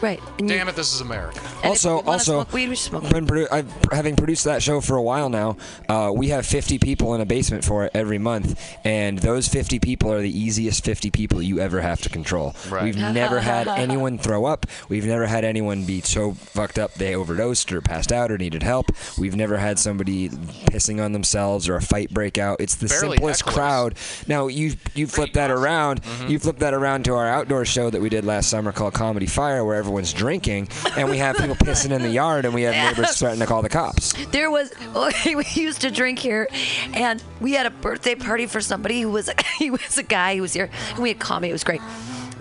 Right. 0.00 0.20
And 0.38 0.50
you- 0.50 0.56
Damn 0.56 0.68
it, 0.68 0.76
this 0.76 0.94
is 0.94 1.00
America. 1.00 1.40
also, 1.62 1.98
if 1.98 2.04
we 2.04 2.06
wanna 2.06 2.10
also, 2.18 2.32
smoke 2.34 2.52
weed, 2.52 2.74
smoke 2.76 3.08
been 3.10 3.26
produ- 3.26 3.48
I've, 3.50 3.72
having 3.92 4.16
produced 4.16 4.44
that 4.44 4.62
show 4.62 4.80
for 4.80 4.96
a 4.96 5.02
while 5.02 5.28
now, 5.28 5.56
uh, 5.88 6.12
we 6.14 6.28
have 6.28 6.44
50 6.46 6.78
people 6.78 7.14
in 7.14 7.20
a 7.20 7.26
basement 7.26 7.64
for 7.64 7.84
it 7.84 7.92
every 7.94 8.18
month, 8.18 8.60
and 8.84 9.18
those 9.18 9.48
50 9.48 9.78
people 9.78 10.12
are 10.12 10.20
the 10.20 10.38
easiest 10.38 10.84
50 10.84 11.10
people 11.10 11.40
you 11.40 11.58
ever 11.60 11.80
have 11.80 12.00
to 12.02 12.08
control. 12.08 12.54
Right. 12.70 12.84
We've 12.84 12.96
never 12.96 13.40
had 13.40 13.66
anyone 13.78 14.18
throw 14.18 14.44
up. 14.44 14.66
We've 14.88 15.06
never 15.06 15.26
had 15.26 15.44
anyone 15.44 15.84
be 15.84 16.00
so 16.02 16.32
fucked 16.32 16.78
up 16.78 16.94
they 16.94 17.14
overdosed 17.14 17.72
or 17.72 17.80
passed 17.80 18.12
out 18.12 18.30
or 18.30 18.36
needed 18.38 18.62
help. 18.62 18.86
We've 19.18 19.36
never 19.36 19.56
had 19.56 19.78
somebody 19.78 20.28
pissing 20.28 21.02
on 21.02 21.12
themselves 21.12 21.68
or 21.68 21.76
a 21.76 21.82
fight 21.82 22.10
break 22.12 22.36
out. 22.36 22.60
It's 22.60 22.74
the 22.74 22.88
Barely 22.88 23.16
simplest 23.16 23.44
hecklers. 23.44 23.54
crowd. 23.54 23.94
Now 24.28 24.48
you 24.48 24.74
you 24.94 25.06
flip 25.06 25.32
that 25.34 25.50
around. 25.50 26.02
Mm-hmm. 26.02 26.28
You 26.30 26.38
flip 26.38 26.58
that 26.58 26.74
around 26.74 27.04
to 27.06 27.14
our 27.14 27.26
outdoor 27.26 27.64
show 27.64 27.90
that 27.90 28.00
we 28.00 28.08
did 28.08 28.24
last 28.24 28.50
summer 28.50 28.72
called 28.72 28.94
Comedy 28.94 29.26
Fire, 29.26 29.64
where 29.64 29.74
everyone's 29.94 30.12
drinking 30.12 30.68
and 30.96 31.08
we 31.08 31.18
have 31.18 31.36
people 31.36 31.54
pissing 31.54 31.92
in 31.92 32.02
the 32.02 32.10
yard 32.10 32.44
and 32.44 32.52
we 32.52 32.62
have 32.62 32.74
neighbors 32.74 33.16
threatening 33.16 33.38
to 33.38 33.46
call 33.46 33.62
the 33.62 33.68
cops. 33.68 34.12
There 34.26 34.50
was 34.50 34.72
okay, 34.96 35.34
oh, 35.34 35.38
we 35.38 35.44
used 35.54 35.82
to 35.82 35.90
drink 35.92 36.18
here, 36.18 36.48
and 36.94 37.22
we 37.40 37.52
had 37.52 37.64
a 37.64 37.70
birthday 37.70 38.16
party 38.16 38.46
for 38.46 38.60
somebody 38.60 39.02
who 39.02 39.10
was 39.10 39.30
he 39.58 39.70
was 39.70 39.96
a 39.96 40.02
guy 40.02 40.34
who 40.34 40.42
was 40.42 40.52
here, 40.52 40.68
and 40.90 40.98
we 40.98 41.10
had 41.10 41.20
comedy. 41.20 41.50
It 41.50 41.52
was 41.52 41.62
great, 41.62 41.80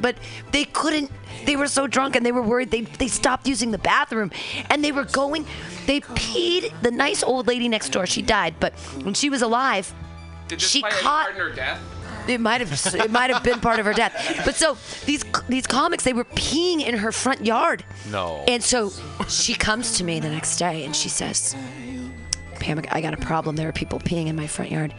but 0.02 0.16
they 0.52 0.66
couldn't. 0.66 1.12
They 1.46 1.56
were 1.56 1.68
so 1.68 1.86
drunk 1.86 2.16
and 2.16 2.26
they 2.26 2.32
were 2.32 2.42
worried. 2.42 2.72
They 2.72 2.82
they 2.82 3.08
stopped 3.08 3.48
using 3.48 3.70
the 3.70 3.78
bathroom, 3.78 4.32
and 4.72 4.84
they 4.84 4.92
were 4.92 5.06
going. 5.06 5.46
They 5.86 6.00
peed. 6.00 6.74
The 6.82 6.90
nice 6.90 7.22
old 7.22 7.46
lady 7.46 7.70
next 7.70 7.90
door. 7.90 8.08
She 8.08 8.24
died, 8.24 8.56
but 8.60 8.74
when 9.04 9.14
she 9.14 9.30
was 9.30 9.44
alive, 9.44 9.94
Did 10.48 10.60
this 10.60 10.70
she 10.70 10.82
play 10.82 10.90
any 10.92 11.02
caught. 11.02 11.36
Part 12.28 12.62
in 12.62 12.68
her 12.68 12.76
death? 12.76 12.96
It 12.96 13.00
might 13.00 13.00
have 13.00 13.06
it 13.06 13.12
might 13.12 13.30
have 13.30 13.44
been 13.44 13.60
part 13.60 13.80
of 13.80 13.86
her 13.86 13.94
death. 13.94 14.42
But 14.46 14.56
so 14.56 14.78
these 15.06 15.24
these 15.48 15.68
comics 15.68 16.04
they 16.04 16.14
were 16.14 16.26
peeing 16.26 16.86
in 16.86 16.96
her 16.96 17.12
front 17.12 17.46
yard. 17.46 17.84
No. 18.12 18.44
And 18.48 18.64
so 18.64 18.92
she 19.30 19.54
comes 19.54 19.98
to 19.98 20.04
me 20.04 20.20
the 20.20 20.30
next 20.30 20.58
day 20.58 20.86
and 20.86 20.96
she 20.96 21.10
says, 21.10 21.56
Pam, 22.64 22.82
I 22.92 23.02
got 23.02 23.14
a 23.14 23.18
problem. 23.18 23.58
There 23.58 23.68
are 23.68 23.74
people 23.74 24.00
peeing 24.00 24.28
in 24.28 24.38
my 24.38 24.48
front 24.48 24.72
yard. 24.72 24.94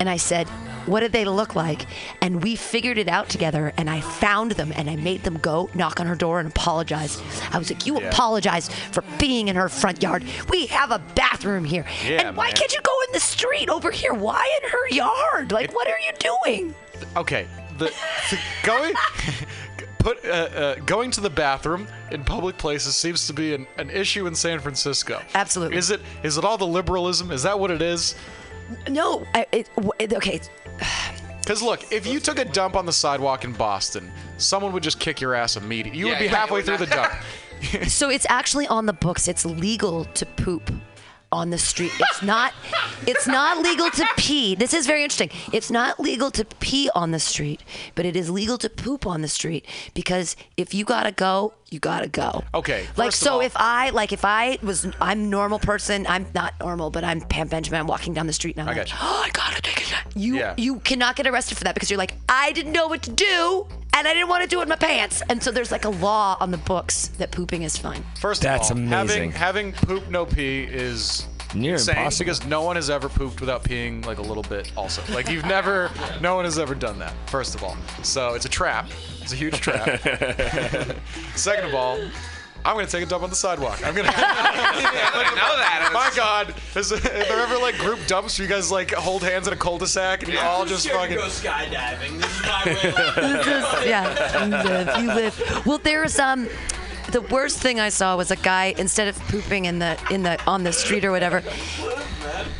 And 0.00 0.08
I 0.08 0.16
said, 0.16 0.48
What 0.86 1.00
did 1.00 1.12
they 1.12 1.26
look 1.26 1.54
like? 1.54 1.84
And 2.22 2.42
we 2.42 2.56
figured 2.56 2.96
it 2.96 3.06
out 3.06 3.28
together 3.28 3.70
and 3.76 3.90
I 3.90 4.00
found 4.00 4.52
them 4.52 4.72
and 4.74 4.88
I 4.88 4.96
made 4.96 5.22
them 5.24 5.36
go 5.36 5.68
knock 5.74 6.00
on 6.00 6.06
her 6.06 6.14
door 6.14 6.40
and 6.40 6.48
apologize. 6.48 7.20
I 7.52 7.58
was 7.58 7.70
like, 7.70 7.86
You 7.86 8.00
Yeah. 8.00 8.08
apologize 8.08 8.70
for 8.92 9.02
peeing 9.18 9.48
in 9.48 9.56
her 9.56 9.68
front 9.68 10.02
yard. 10.02 10.24
We 10.48 10.64
have 10.68 10.90
a 10.90 11.00
bathroom 11.14 11.64
here. 11.64 11.84
Yeah, 12.02 12.28
and 12.28 12.36
why 12.36 12.46
man. 12.46 12.54
can't 12.54 12.72
you 12.72 12.80
go 12.82 12.98
in 13.08 13.12
the 13.12 13.20
street 13.20 13.68
over 13.68 13.90
here? 13.90 14.14
Why 14.14 14.48
in 14.62 14.70
her 14.70 14.88
yard? 14.88 15.52
Like, 15.52 15.74
what 15.74 15.88
are 15.88 15.98
you 16.00 16.12
doing? 16.46 16.74
Okay, 17.14 17.46
the, 17.76 17.92
the 18.30 18.38
going 18.62 18.94
put 20.02 20.24
uh, 20.24 20.28
uh, 20.28 20.74
going 20.86 21.10
to 21.12 21.20
the 21.20 21.30
bathroom 21.30 21.86
in 22.10 22.24
public 22.24 22.58
places 22.58 22.96
seems 22.96 23.26
to 23.28 23.32
be 23.32 23.54
an, 23.54 23.66
an 23.78 23.88
issue 23.90 24.26
in 24.26 24.34
San 24.34 24.58
Francisco. 24.60 25.20
Absolutely. 25.34 25.76
Is 25.76 25.90
it 25.90 26.00
is 26.22 26.38
it 26.38 26.44
all 26.44 26.58
the 26.58 26.66
liberalism? 26.66 27.30
Is 27.30 27.42
that 27.44 27.58
what 27.58 27.70
it 27.70 27.80
is? 27.82 28.14
No, 28.88 29.24
I, 29.34 29.46
it, 29.52 29.68
w- 29.76 29.92
it, 29.98 30.12
okay. 30.14 30.40
Because 31.42 31.60
look, 31.60 31.90
if 31.92 32.06
you 32.06 32.20
took 32.20 32.38
a 32.38 32.44
dump 32.44 32.76
on 32.76 32.86
the 32.86 32.92
sidewalk 32.92 33.42
in 33.44 33.52
Boston, 33.52 34.12
someone 34.38 34.72
would 34.72 34.82
just 34.84 35.00
kick 35.00 35.20
your 35.20 35.34
ass 35.34 35.56
immediately. 35.56 35.98
You 35.98 36.06
Yeah, 36.06 36.12
would 36.12 36.18
be 36.20 36.24
yeah, 36.26 36.30
halfway 36.36 36.60
it 36.60 36.66
through 36.66 36.78
would 36.78 36.88
the 36.88 36.94
dump. 36.94 37.12
So 37.88 38.10
it's 38.10 38.26
actually 38.28 38.68
on 38.68 38.86
the 38.86 38.92
books. 38.92 39.26
It's 39.26 39.44
legal 39.44 40.04
to 40.04 40.24
poop 40.26 40.70
on 41.32 41.50
the 41.50 41.58
street. 41.58 41.92
It's 41.98 42.22
not 42.22 42.52
it's 43.06 43.26
not 43.26 43.58
legal 43.58 43.90
to 43.90 44.06
pee. 44.16 44.54
This 44.54 44.74
is 44.74 44.86
very 44.86 45.02
interesting. 45.02 45.30
It's 45.52 45.70
not 45.70 45.98
legal 45.98 46.30
to 46.32 46.44
pee 46.60 46.90
on 46.94 47.10
the 47.10 47.18
street, 47.18 47.62
but 47.94 48.06
it 48.06 48.14
is 48.14 48.30
legal 48.30 48.58
to 48.58 48.68
poop 48.70 49.06
on 49.06 49.22
the 49.22 49.28
street 49.28 49.66
because 49.94 50.36
if 50.56 50.74
you 50.74 50.84
got 50.84 51.04
to 51.04 51.12
go, 51.12 51.54
you 51.72 51.80
got 51.80 52.00
to 52.00 52.08
go. 52.08 52.44
Okay, 52.54 52.86
Like 52.96 53.08
first 53.08 53.22
of 53.22 53.26
so 53.26 53.32
all- 53.34 53.40
if 53.40 53.52
I 53.56 53.90
like 53.90 54.12
if 54.12 54.24
I 54.24 54.58
was 54.62 54.86
I'm 55.00 55.30
normal 55.30 55.58
person, 55.58 56.06
I'm 56.08 56.26
not 56.34 56.54
normal, 56.60 56.90
but 56.90 57.04
I'm 57.04 57.20
Pam 57.20 57.48
Benjamin 57.48 57.80
I'm 57.80 57.86
walking 57.86 58.12
down 58.14 58.26
the 58.26 58.32
street 58.32 58.56
and 58.56 58.68
I'm 58.68 58.74
I 58.74 58.78
like, 58.80 58.90
you. 58.90 58.96
"Oh, 59.00 59.22
I 59.26 59.30
got 59.30 59.54
to 59.56 59.62
take 59.62 59.80
a 59.80 59.84
shit." 59.84 59.98
You 60.14 60.36
Yeah. 60.36 60.54
you 60.56 60.80
cannot 60.80 61.16
get 61.16 61.26
arrested 61.26 61.56
for 61.58 61.64
that 61.64 61.74
because 61.74 61.90
you're 61.90 61.98
like, 61.98 62.14
"I 62.28 62.52
didn't 62.52 62.72
know 62.72 62.86
what 62.88 63.02
to 63.02 63.10
do." 63.10 63.66
And 63.94 64.08
I 64.08 64.14
didn't 64.14 64.30
want 64.30 64.42
to 64.42 64.48
do 64.48 64.58
it 64.60 64.62
in 64.62 64.68
my 64.70 64.76
pants. 64.76 65.22
And 65.28 65.42
so 65.42 65.50
there's 65.50 65.70
like 65.70 65.84
a 65.84 65.90
law 65.90 66.38
on 66.40 66.50
the 66.50 66.56
books 66.56 67.08
that 67.18 67.30
pooping 67.30 67.62
is 67.62 67.76
fine. 67.76 68.02
First 68.18 68.40
That's 68.40 68.70
of 68.70 68.78
all, 68.78 68.82
amazing. 68.82 69.32
having 69.32 69.72
having 69.72 69.72
poop 69.72 70.08
no 70.10 70.24
pee 70.24 70.62
is 70.62 71.26
Near 71.54 71.74
insane 71.74 71.96
impossible. 71.98 72.24
because 72.24 72.46
no 72.46 72.62
one 72.62 72.76
has 72.76 72.88
ever 72.90 73.08
pooped 73.08 73.40
without 73.40 73.62
peeing 73.64 74.04
like 74.06 74.18
a 74.18 74.22
little 74.22 74.42
bit. 74.44 74.72
Also, 74.76 75.02
like 75.12 75.28
you've 75.28 75.44
never, 75.46 75.90
no 76.20 76.34
one 76.34 76.44
has 76.44 76.58
ever 76.58 76.74
done 76.74 76.98
that. 77.00 77.12
First 77.28 77.54
of 77.54 77.62
all, 77.62 77.76
so 78.02 78.34
it's 78.34 78.44
a 78.46 78.48
trap. 78.48 78.88
It's 79.20 79.32
a 79.32 79.36
huge 79.36 79.60
trap. 79.60 80.00
Second 81.36 81.66
of 81.68 81.74
all. 81.74 81.98
I'm 82.64 82.76
gonna 82.76 82.86
take 82.86 83.02
a 83.02 83.06
dump 83.06 83.24
on 83.24 83.30
the 83.30 83.34
sidewalk. 83.34 83.84
I'm 83.84 83.92
gonna. 83.92 84.06
yeah, 84.16 85.10
I 85.12 85.34
know 85.34 85.56
that. 85.58 85.90
My 85.92 86.12
God, 86.14 86.54
is, 86.76 86.92
are 86.92 86.96
there 87.00 87.40
ever 87.40 87.58
like 87.58 87.76
group 87.76 87.98
dumps 88.06 88.38
where 88.38 88.46
you 88.46 88.54
guys 88.54 88.70
like 88.70 88.92
hold 88.92 89.24
hands 89.24 89.48
in 89.48 89.52
a 89.52 89.56
cul-de-sac 89.56 90.22
and 90.22 90.32
you 90.32 90.38
all 90.38 90.64
just 90.64 90.88
fucking? 90.88 91.16
Go 91.16 91.22
skydiving. 91.26 92.20
This 92.20 92.36
is 92.36 92.42
my 92.42 92.64
way. 92.64 93.32
This 93.32 93.46
is- 93.48 93.86
yeah, 93.86 94.44
you 94.44 94.50
live, 94.68 94.96
you 95.02 95.06
live. 95.08 95.66
Well, 95.66 95.78
there's 95.78 96.20
um, 96.20 96.48
the 97.12 97.20
worst 97.20 97.58
thing 97.58 97.78
I 97.78 97.90
saw 97.90 98.16
was 98.16 98.30
a 98.30 98.36
guy 98.36 98.74
instead 98.78 99.08
of 99.08 99.18
pooping 99.28 99.66
in 99.66 99.78
the 99.78 99.98
in 100.10 100.22
the 100.22 100.42
on 100.46 100.64
the 100.64 100.72
street 100.72 101.04
or 101.04 101.10
whatever, 101.10 101.40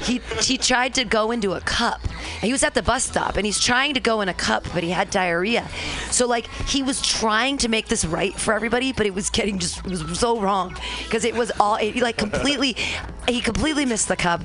he 0.02 0.20
he 0.40 0.58
tried 0.58 0.94
to 0.94 1.04
go 1.04 1.30
into 1.30 1.52
a 1.52 1.60
cup. 1.60 2.00
He 2.40 2.52
was 2.52 2.62
at 2.62 2.74
the 2.74 2.82
bus 2.82 3.04
stop 3.04 3.36
and 3.36 3.46
he's 3.46 3.58
trying 3.58 3.94
to 3.94 4.00
go 4.00 4.20
in 4.20 4.28
a 4.28 4.34
cup, 4.34 4.64
but 4.74 4.82
he 4.82 4.90
had 4.90 5.10
diarrhea. 5.10 5.66
So 6.10 6.26
like 6.26 6.46
he 6.68 6.82
was 6.82 7.00
trying 7.00 7.56
to 7.58 7.68
make 7.68 7.88
this 7.88 8.04
right 8.04 8.34
for 8.34 8.52
everybody, 8.52 8.92
but 8.92 9.06
it 9.06 9.14
was 9.14 9.30
getting 9.30 9.58
just 9.58 9.78
it 9.78 9.86
was 9.86 10.18
so 10.18 10.38
wrong 10.38 10.76
because 11.04 11.24
it 11.24 11.34
was 11.34 11.50
all 11.58 11.76
it, 11.76 11.96
like 11.96 12.16
completely 12.16 12.76
he 13.28 13.40
completely 13.40 13.84
missed 13.84 14.08
the 14.08 14.16
cup. 14.16 14.40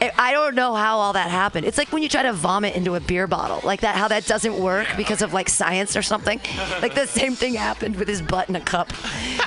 I- 0.00 0.12
I 0.18 0.32
don't 0.32 0.54
know 0.54 0.74
how 0.74 0.98
all 0.98 1.12
that 1.14 1.30
happened. 1.30 1.66
It's 1.66 1.78
like 1.78 1.92
when 1.92 2.02
you 2.02 2.08
try 2.08 2.22
to 2.22 2.32
vomit 2.32 2.74
into 2.76 2.94
a 2.94 3.00
beer 3.00 3.26
bottle, 3.26 3.60
like 3.64 3.80
that 3.80 3.96
how 3.96 4.08
that 4.08 4.26
doesn't 4.26 4.58
work 4.58 4.86
because 4.96 5.22
of 5.22 5.32
like 5.32 5.48
science 5.48 5.96
or 5.96 6.02
something. 6.02 6.40
Like 6.80 6.94
the 6.94 7.06
same 7.06 7.34
thing 7.34 7.54
happened 7.54 7.96
with 7.96 8.08
his 8.08 8.22
butt 8.22 8.48
in 8.48 8.56
a 8.56 8.60
cup. 8.60 8.92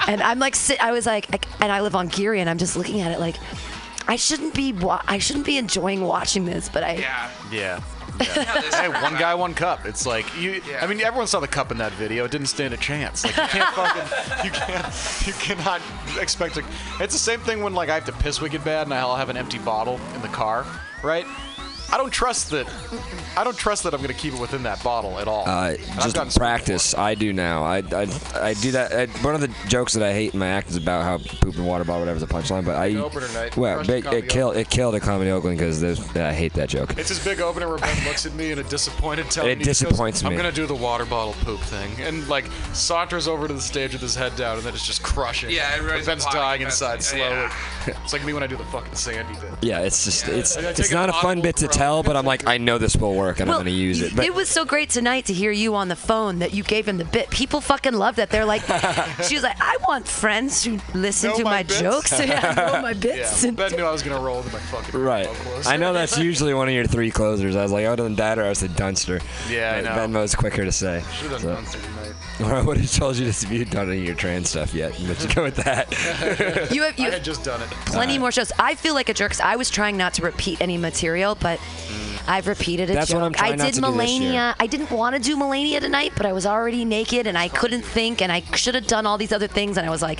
And 0.07 0.21
I'm 0.21 0.39
like 0.39 0.55
sit 0.55 0.83
I 0.83 0.91
was 0.91 1.05
like 1.05 1.33
I- 1.33 1.63
and 1.63 1.71
I 1.71 1.81
live 1.81 1.95
on 1.95 2.07
Geary 2.07 2.41
and 2.41 2.49
I'm 2.49 2.57
just 2.57 2.75
looking 2.75 3.01
at 3.01 3.11
it 3.11 3.19
like 3.19 3.35
I 4.07 4.17
shouldn't 4.17 4.53
be 4.53 4.71
wa- 4.71 5.01
I 5.07 5.17
shouldn't 5.17 5.45
be 5.45 5.57
enjoying 5.57 6.01
watching 6.01 6.45
this, 6.45 6.69
but 6.69 6.83
I 6.83 6.93
Yeah. 6.95 7.29
Yeah. 7.51 7.79
Hey, 8.19 8.87
one 8.89 9.13
guy, 9.15 9.33
one 9.35 9.53
cup. 9.53 9.85
It's 9.85 10.05
like 10.05 10.25
you. 10.37 10.61
Yeah. 10.67 10.83
I 10.83 10.87
mean, 10.87 11.01
everyone 11.01 11.27
saw 11.27 11.39
the 11.39 11.47
cup 11.47 11.71
in 11.71 11.77
that 11.79 11.91
video. 11.93 12.25
It 12.25 12.31
didn't 12.31 12.47
stand 12.47 12.73
a 12.73 12.77
chance. 12.77 13.23
Like 13.23 13.35
you 13.35 13.43
can't 13.43 13.75
fucking, 13.75 14.45
you 14.45 14.51
can't, 14.51 15.27
you 15.27 15.33
cannot 15.33 15.81
expect 16.19 16.55
to. 16.55 16.63
It's 16.99 17.13
the 17.13 17.19
same 17.19 17.39
thing 17.41 17.61
when 17.61 17.73
like 17.73 17.89
I 17.89 17.95
have 17.95 18.05
to 18.05 18.11
piss 18.13 18.41
wicked 18.41 18.63
bad 18.63 18.87
and 18.87 18.93
I'll 18.93 19.15
have 19.15 19.29
an 19.29 19.37
empty 19.37 19.59
bottle 19.59 19.99
in 20.13 20.21
the 20.21 20.27
car, 20.29 20.65
right? 21.03 21.25
I 21.91 21.97
don't 21.97 22.11
trust 22.11 22.49
that. 22.51 22.67
I 23.37 23.43
don't 23.43 23.57
trust 23.57 23.83
that 23.83 23.93
I'm 23.93 24.01
gonna 24.01 24.13
keep 24.13 24.33
it 24.33 24.39
within 24.39 24.63
that 24.63 24.83
bottle 24.83 25.19
at 25.19 25.27
all. 25.27 25.47
Uh, 25.47 25.75
just 26.01 26.37
practice. 26.37 26.93
I 26.95 27.15
do 27.15 27.31
now. 27.33 27.63
I, 27.63 27.77
I, 27.77 28.07
I 28.35 28.53
do 28.55 28.71
that. 28.71 28.91
I, 28.93 29.05
one 29.23 29.35
of 29.35 29.41
the 29.41 29.53
jokes 29.67 29.93
that 29.93 30.03
I 30.03 30.13
hate 30.13 30.33
in 30.33 30.39
my 30.39 30.47
act 30.47 30.69
is 30.69 30.77
about 30.77 31.03
how 31.03 31.17
poop 31.17 31.55
and 31.55 31.65
water 31.67 31.83
bottle, 31.83 32.01
whatever, 32.01 32.19
the 32.19 32.27
punchline. 32.27 32.65
But 32.65 32.75
I, 32.75 32.95
opener 32.95 33.27
night. 33.33 33.55
well, 33.55 33.75
Crushed 33.75 33.89
the 33.89 33.97
it, 33.97 34.03
Comedy 34.03 34.27
killed 34.27 34.57
it 34.57 34.69
killed 34.69 34.95
a 34.95 34.99
comedy 34.99 35.31
Oakland 35.31 35.57
because 35.57 35.83
I 36.15 36.33
hate 36.33 36.53
that 36.53 36.69
joke. 36.69 36.89
before. 36.89 37.01
It's 37.01 37.09
his 37.09 37.23
big 37.23 37.39
opener 37.39 37.67
where 37.67 37.77
Ben 37.77 38.05
looks 38.05 38.25
at 38.25 38.33
me 38.33 38.51
in 38.51 38.59
a 38.59 38.63
disappointed 38.63 39.29
tone. 39.29 39.47
It 39.47 39.51
and 39.53 39.61
he 39.61 39.65
just 39.65 39.81
disappoints 39.81 40.21
goes, 40.21 40.31
I'm 40.31 40.37
gonna 40.37 40.51
do 40.51 40.65
the 40.65 40.75
water 40.75 41.05
bottle 41.05 41.33
poop 41.43 41.59
thing, 41.61 42.01
and 42.01 42.27
like 42.27 42.45
saunters 42.73 43.27
over 43.27 43.47
to 43.47 43.53
the 43.53 43.61
stage 43.61 43.93
with 43.93 44.01
his 44.01 44.15
head 44.15 44.35
down, 44.35 44.57
and 44.57 44.65
then 44.65 44.73
it's 44.73 44.85
just 44.85 45.03
crushing. 45.03 45.49
Yeah, 45.51 45.69
But 45.71 45.77
everybody's 45.79 46.05
Ben's 46.05 46.25
dying 46.25 46.61
inside 46.61 47.03
slowly. 47.03 47.23
yeah. 47.29 47.53
It's 48.03 48.13
like 48.13 48.25
me 48.25 48.33
when 48.33 48.43
I 48.43 48.47
do 48.47 48.57
the 48.57 48.65
fucking 48.65 48.95
Sandy 48.95 49.39
bit. 49.39 49.51
Yeah, 49.61 49.79
it's 49.81 50.05
just 50.05 50.27
it's 50.27 50.55
it's 50.57 50.91
not 50.91 51.09
a 51.09 51.13
fun 51.13 51.41
bit 51.41 51.55
to 51.57 51.67
crowd. 51.67 51.74
Tell, 51.75 52.03
but 52.03 52.15
I'm 52.15 52.25
like 52.25 52.47
I 52.47 52.57
know 52.57 52.77
this 52.77 52.95
will 52.95 53.15
work 53.15 53.39
and 53.39 53.49
I'm 53.51 53.57
gonna 53.57 53.69
use 53.69 54.01
it. 54.01 54.15
But 54.15 54.25
it 54.25 54.33
was 54.33 54.49
so 54.49 54.65
great 54.65 54.89
tonight 54.89 55.25
to 55.25 55.33
hear 55.33 55.51
you 55.51 55.75
on 55.75 55.87
the 55.89 55.95
phone 55.95 56.39
that 56.39 56.53
you 56.53 56.63
gave 56.63 56.87
him 56.87 56.97
the 56.97 57.05
bit. 57.05 57.29
People 57.29 57.61
fucking 57.61 57.93
love 57.93 58.15
that. 58.15 58.29
They're 58.29 58.45
like, 58.45 58.61
she 59.27 59.35
was 59.35 59.43
like, 59.43 59.57
I 59.59 59.77
want 59.87 60.07
friends 60.07 60.63
who 60.63 60.79
listen 60.93 61.31
Know 61.31 61.37
to 61.37 61.43
my 61.43 61.49
my, 61.51 61.63
bits." 61.63 61.79
jokes. 61.81 62.11
yeah, 62.19 62.53
know 62.55 62.81
my 62.81 62.89
Yeah, 62.91 62.93
bits. 62.93 63.43
well, 63.43 63.51
Ben 63.53 63.71
knew 63.73 63.83
I 63.83 63.91
was 63.91 64.01
gonna 64.03 64.19
roll 64.21 64.37
with 64.41 64.53
my 64.53 64.59
fucking 64.59 64.99
Right. 64.99 65.27
vocals. 65.27 65.67
I 65.67 65.77
know 65.77 65.93
that's 65.93 66.17
usually 66.17 66.53
one 66.53 66.67
of 66.67 66.73
your 66.73 66.85
three 66.87 67.11
closers. 67.11 67.55
I 67.55 67.63
was 67.63 67.71
like, 67.71 67.85
other 67.85 68.03
than 68.03 68.15
that, 68.15 68.39
or 68.39 68.45
I 68.45 68.53
said 68.53 68.75
Dunster. 68.75 69.19
Yeah, 69.49 69.73
I 69.77 69.81
But 69.81 69.89
know. 70.11 70.19
Venmo's 70.19 70.35
quicker 70.35 70.63
to 70.65 70.71
say. 70.71 71.03
Should've 71.19 71.41
So- 71.41 71.47
done 71.47 71.55
Dunster 71.63 71.79
tonight. 71.79 71.94
Or 72.43 72.53
I 72.53 72.61
would 72.61 72.77
have 72.77 72.91
told 72.91 73.15
you 73.15 73.25
this 73.25 73.43
if 73.43 73.51
you'd 73.51 73.69
done 73.69 73.89
any 73.89 73.99
of 73.99 74.05
your 74.05 74.15
trans 74.15 74.49
stuff 74.49 74.73
yet. 74.73 74.91
But 75.07 75.21
you 75.23 75.33
go 75.33 75.43
with 75.43 75.55
that. 75.57 75.87
You 76.71 76.83
have 76.83 76.97
you 76.99 77.03
I 77.05 77.09
have 77.09 77.13
had 77.13 77.23
just 77.23 77.43
done 77.43 77.61
it. 77.61 77.69
plenty 77.85 78.17
more 78.17 78.31
shows. 78.31 78.51
I 78.59 78.75
feel 78.75 78.93
like 78.93 79.07
a 79.09 79.13
jerk. 79.13 79.31
'cause 79.31 79.39
I 79.39 79.55
was 79.55 79.69
trying 79.69 79.95
not 79.97 80.13
to 80.15 80.21
repeat 80.23 80.59
any 80.61 80.77
material, 80.77 81.35
but 81.35 81.59
mm. 81.59 82.21
I've 82.27 82.47
repeated 82.47 82.89
a 82.89 82.93
That's 82.93 83.09
joke. 83.11 83.21
what 83.21 83.25
I'm 83.27 83.33
trying 83.33 83.53
I 83.53 83.55
not 83.55 83.65
did 83.65 83.75
to 83.75 83.81
do 83.81 83.87
this 83.91 84.09
year. 84.09 84.19
Melania. 84.19 84.55
I 84.59 84.67
didn't 84.67 84.91
want 84.91 85.15
to 85.15 85.21
do 85.21 85.37
Melania 85.37 85.79
tonight, 85.79 86.13
but 86.17 86.25
I 86.25 86.33
was 86.33 86.45
already 86.45 86.83
naked 86.83 87.27
and 87.27 87.37
I 87.37 87.47
couldn't 87.49 87.83
think, 87.83 88.21
and 88.21 88.31
I 88.31 88.41
should 88.55 88.75
have 88.75 88.87
done 88.87 89.05
all 89.05 89.17
these 89.17 89.31
other 89.31 89.47
things. 89.47 89.77
And 89.77 89.85
I 89.87 89.89
was 89.89 90.01
like, 90.01 90.19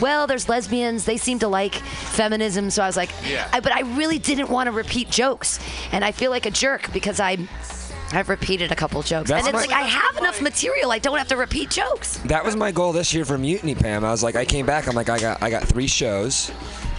well, 0.00 0.26
there's 0.26 0.48
lesbians. 0.48 1.04
They 1.04 1.16
seem 1.16 1.38
to 1.40 1.48
like 1.48 1.74
feminism, 1.74 2.70
so 2.70 2.82
I 2.82 2.86
was 2.86 2.96
like, 2.96 3.10
Yeah. 3.26 3.48
I, 3.52 3.60
but 3.60 3.72
I 3.72 3.80
really 3.96 4.18
didn't 4.18 4.50
want 4.50 4.66
to 4.68 4.72
repeat 4.72 5.10
jokes, 5.10 5.58
and 5.92 6.04
I 6.04 6.12
feel 6.12 6.30
like 6.30 6.46
a 6.46 6.50
jerk 6.50 6.92
because 6.92 7.18
I. 7.20 7.38
I've 8.12 8.28
repeated 8.28 8.70
a 8.72 8.76
couple 8.76 9.02
jokes, 9.02 9.28
That's 9.30 9.46
and 9.46 9.54
it's 9.56 9.66
my- 9.68 9.74
like 9.74 9.84
I 9.84 9.86
have 9.86 10.16
enough 10.16 10.40
material. 10.40 10.92
I 10.92 10.98
don't 10.98 11.18
have 11.18 11.28
to 11.28 11.36
repeat 11.36 11.70
jokes. 11.70 12.18
That 12.26 12.44
was 12.44 12.54
my 12.56 12.70
goal 12.72 12.92
this 12.92 13.12
year 13.12 13.24
for 13.24 13.36
Mutiny, 13.36 13.74
Pam. 13.74 14.04
I 14.04 14.10
was 14.10 14.22
like, 14.22 14.36
I 14.36 14.44
came 14.44 14.64
back. 14.66 14.86
I'm 14.88 14.94
like, 14.94 15.08
I 15.08 15.18
got, 15.18 15.42
I 15.42 15.50
got 15.50 15.64
three 15.64 15.86
shows. 15.88 16.50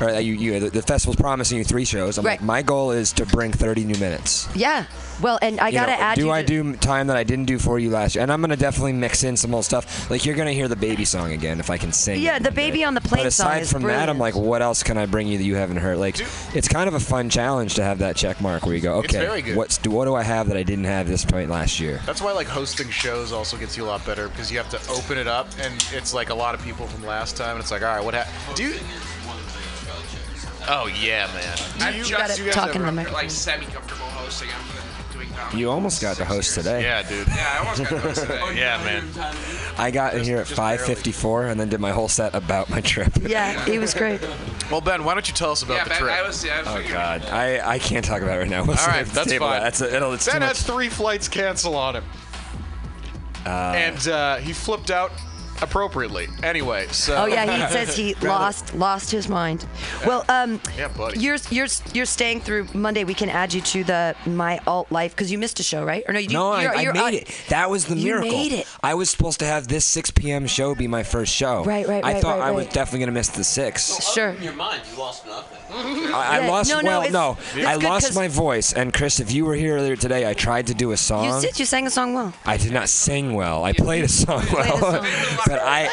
Or 0.02 0.12
you, 0.20 0.34
you, 0.34 0.60
the, 0.60 0.70
the 0.70 0.82
festival's 0.82 1.16
promising 1.16 1.58
you 1.58 1.64
three 1.64 1.86
shows. 1.86 2.18
I'm 2.18 2.26
Right. 2.26 2.40
like, 2.40 2.46
my 2.46 2.62
goal 2.62 2.92
is 2.92 3.14
to 3.14 3.26
bring 3.26 3.52
30 3.52 3.84
new 3.86 3.98
minutes. 4.00 4.48
Yeah. 4.56 4.86
Well, 5.22 5.40
and 5.42 5.60
I 5.60 5.70
You 5.70 5.74
gotta 5.74 5.92
know, 5.94 5.98
add 6.00 6.16
do 6.16 6.26
you. 6.26 6.32
I 6.32 6.42
to- 6.44 6.48
do 6.48 6.76
time 6.78 7.08
that 7.08 7.18
I 7.18 7.24
didn't 7.24 7.46
do 7.46 7.58
for 7.58 7.80
you 7.80 7.90
last 7.90 8.16
year? 8.16 8.22
And 8.22 8.32
I'm 8.32 8.40
gonna 8.42 8.56
definitely 8.56 8.94
mix 8.94 9.24
in 9.24 9.36
some 9.36 9.54
old 9.56 9.66
stuff. 9.66 10.10
Like 10.12 10.26
you're 10.26 10.36
gonna 10.36 10.54
hear 10.54 10.68
the 10.68 10.76
baby 10.76 11.06
song 11.06 11.32
again 11.34 11.60
if 11.60 11.70
I 11.70 11.78
can 11.78 11.92
sing. 11.92 12.22
Yeah, 12.22 12.38
the 12.40 12.46
one 12.46 12.54
day. 12.54 12.68
baby 12.70 12.84
on 12.84 12.94
the 12.94 13.02
plane 13.02 13.24
But 13.24 13.34
song 13.34 13.48
aside 13.48 13.62
is 13.64 13.72
from 13.72 13.84
that, 13.84 14.10
I'm 14.10 14.20
like, 14.20 14.36
what 14.36 14.62
else 14.62 14.84
can 14.84 14.98
I 14.98 15.06
bring 15.08 15.28
you 15.28 15.38
that 15.38 15.44
you 15.44 15.56
haven't 15.56 15.78
heard? 15.78 15.98
Like, 15.98 16.18
it's 16.54 16.68
kind 16.68 16.88
of 16.88 16.94
a 16.94 17.00
fun 17.00 17.30
challenge 17.30 17.76
to 17.76 17.84
have 17.84 18.00
that 18.00 18.16
check 18.16 18.40
mark 18.42 18.66
where 18.66 18.76
you 18.76 18.82
go, 18.82 18.96
okay, 18.98 19.54
what's 19.56 19.84
what 19.86 20.06
do 20.06 20.16
I 20.16 20.24
have 20.24 20.48
that 20.50 20.58
I 20.58 20.64
didn't 20.64 20.86
have 20.86 21.08
this 21.08 21.26
point 21.26 21.50
last 21.50 21.80
year? 21.80 22.00
That's 22.06 22.22
why 22.22 22.32
like 22.34 22.48
hosting 22.48 22.90
shows 22.90 23.32
also 23.32 23.58
gets 23.58 23.76
you 23.78 23.86
a 23.86 23.88
lot 23.88 24.06
better 24.06 24.28
because 24.30 24.52
you 24.52 24.58
have 24.60 24.70
to 24.70 24.92
open 24.92 25.18
it 25.18 25.28
up 25.28 25.48
and 25.62 25.74
it's 25.94 26.14
like 26.14 26.30
a 26.30 26.36
lot 26.36 26.54
of 26.54 26.62
people 26.64 26.86
from 26.88 27.06
last 27.06 27.36
time 27.38 27.52
and 27.52 27.60
it's 27.60 27.72
like 27.72 27.82
all 27.82 27.96
right 27.96 28.04
what 28.04 28.14
ha- 28.14 28.28
do 28.56 28.64
you 28.64 28.76
Oh 30.70 30.88
yeah 31.02 31.28
man. 31.34 31.58
I'm 31.80 31.96
you 31.96 32.04
just 32.04 32.12
guys- 32.12 32.38
you 32.40 32.46
guys 32.46 32.54
talk 32.56 32.76
in 32.76 32.84
ever- 32.86 33.10
like 33.12 33.30
semi-comfortable 33.32 34.06
hosting. 34.08 34.50
I'm 34.50 34.56
doing 34.66 34.74
comedy. 34.76 34.87
You 35.54 35.70
almost 35.72 36.02
got 36.02 36.18
the 36.18 36.26
host 36.26 36.54
today. 36.56 36.82
Yeah, 36.84 37.04
dude. 37.08 37.28
Yeah, 37.28 37.54
I 37.54 37.58
almost 37.60 37.90
got 37.90 38.04
those 38.04 38.20
today. 38.20 38.42
Yeah, 38.56 38.84
man. 38.84 39.08
I 39.78 39.92
got 39.92 40.16
in 40.16 40.24
here 40.24 40.38
at 40.38 40.48
just 40.48 40.58
barely. 40.58 40.78
5:54 40.78 41.52
and 41.52 41.60
then 41.60 41.70
did 41.70 41.80
my 41.80 41.92
whole 41.92 42.08
set 42.08 42.34
about 42.36 42.70
my 42.70 42.82
trip. 42.82 43.14
Yeah, 43.28 43.64
he 43.66 43.78
was 43.80 43.94
great. 43.94 44.22
Well, 44.72 44.82
Ben, 44.82 45.04
why 45.04 45.14
don't 45.14 45.28
you 45.28 45.34
tell 45.34 45.52
us 45.52 45.62
about 45.64 45.76
Yeah, 45.76 45.84
the 45.86 45.90
Ben, 45.92 46.00
trip? 46.00 46.12
I 46.14 46.22
was. 46.26 46.44
Yeah, 46.46 46.64
I 46.66 46.78
was 46.78 46.86
Oh 46.86 46.90
God, 46.94 47.26
I, 47.26 47.74
I 47.74 47.80
can't 47.80 48.04
talk 48.06 48.22
about 48.22 48.38
it 48.38 48.42
right 48.42 48.50
now. 48.50 48.62
We'll 48.62 48.72
All 48.72 48.78
save 48.78 48.88
right, 48.88 49.06
the 49.06 49.12
that's 49.14 49.30
table. 49.30 49.48
fine. 49.48 49.62
That's 49.62 49.82
a, 49.82 49.96
it'll, 49.96 50.14
it's 50.14 50.26
too 50.26 50.32
ben 50.32 50.42
much. 50.42 50.58
had 50.58 50.66
three 50.66 50.90
flights 50.90 51.28
cancel 51.28 51.76
on 51.76 51.96
him, 51.98 52.04
and 53.46 54.08
uh, 54.08 54.38
he 54.38 54.54
flipped 54.54 54.92
out 54.92 55.12
appropriately. 55.62 56.28
Anyway, 56.44 56.88
so. 56.92 57.16
Oh 57.16 57.26
yeah, 57.26 57.46
he 57.46 57.74
says 57.74 57.96
he 57.96 58.14
lost 58.22 58.74
lost 58.76 59.12
his 59.12 59.28
mind. 59.30 59.66
Well, 60.06 60.26
um, 60.30 60.60
Yeah, 60.78 60.88
buddy. 60.90 61.20
You're 61.20 61.38
you're 61.50 61.68
you're 61.94 62.06
staying 62.06 62.42
through 62.42 62.68
Monday. 62.74 63.04
We 63.04 63.14
can 63.14 63.30
add 63.30 63.54
you 63.54 63.62
to 63.62 63.84
the 63.84 64.16
my 64.26 64.60
alt 64.68 64.92
life 64.92 65.12
because 65.16 65.32
you 65.32 65.38
missed 65.38 65.60
a 65.60 65.64
show, 65.64 65.84
right? 65.84 66.04
Or 66.08 66.14
no, 66.14 66.20
you 66.20 66.30
No, 66.30 66.52
I, 66.52 66.62
you're, 66.64 66.76
I 66.78 66.82
you're 66.82 66.94
made 66.94 67.02
on- 67.02 67.14
it. 67.14 67.42
That 67.50 67.70
was 67.70 67.86
the 67.86 67.96
You 67.96 68.06
miracle. 68.06 68.32
made 68.32 68.54
it. 68.54 68.68
I 68.84 68.94
was 68.94 69.10
supposed 69.10 69.40
to 69.40 69.46
have 69.46 69.68
this 69.68 69.86
6 69.86 70.12
p.m. 70.12 70.48
show 70.48 70.76
be 70.76 70.88
my 70.88 71.04
first 71.04 71.34
show. 71.34 71.64
Right, 71.64 71.88
right, 71.88 72.04
right. 72.04 72.16
I 72.18 72.22
thought 72.22 72.40
right, 72.40 72.48
I 72.48 72.52
was 72.52 72.68
definitely 72.68 73.00
gonna 73.02 73.12
miss 73.14 73.30
the 73.30 73.44
six. 73.44 74.12
Sure. 74.14 74.30
In 74.30 74.44
your 74.44 74.54
mind, 74.54 74.82
you 74.92 74.98
lost 75.00 75.26
nothing. 75.26 75.58
I, 75.70 76.38
I 76.38 76.40
Yeah, 76.42 76.50
lost. 76.52 76.70
no, 76.70 76.80
no, 76.82 76.90
well, 76.90 77.02
it's- 77.02 77.14
no, 77.14 77.38
it's 77.56 77.66
I 77.68 77.74
good 77.76 77.84
lost 77.84 78.08
'cause- 78.08 78.16
my 78.16 78.28
voice. 78.28 78.74
And 78.74 78.94
Chris, 78.94 79.20
if 79.20 79.32
you 79.32 79.46
were 79.46 79.56
here 79.56 79.76
earlier 79.78 79.96
today, 79.96 80.30
I 80.30 80.34
tried 80.34 80.68
to 80.68 80.74
do 80.74 80.92
a 80.92 80.98
song. 80.98 81.26
You 81.26 81.42
did. 81.42 81.60
You 81.60 81.66
sang 81.66 81.88
a 81.88 81.90
song 81.90 82.14
well. 82.14 82.34
I 82.46 82.58
did 82.58 82.72
not 82.72 82.90
sing 82.90 83.34
well. 83.34 83.64
I 83.64 83.74
played 83.74 84.04
a 84.04 84.08
song 84.08 84.46
well, 84.54 84.78
song. 84.78 85.06
but 85.48 85.60
I, 85.62 85.88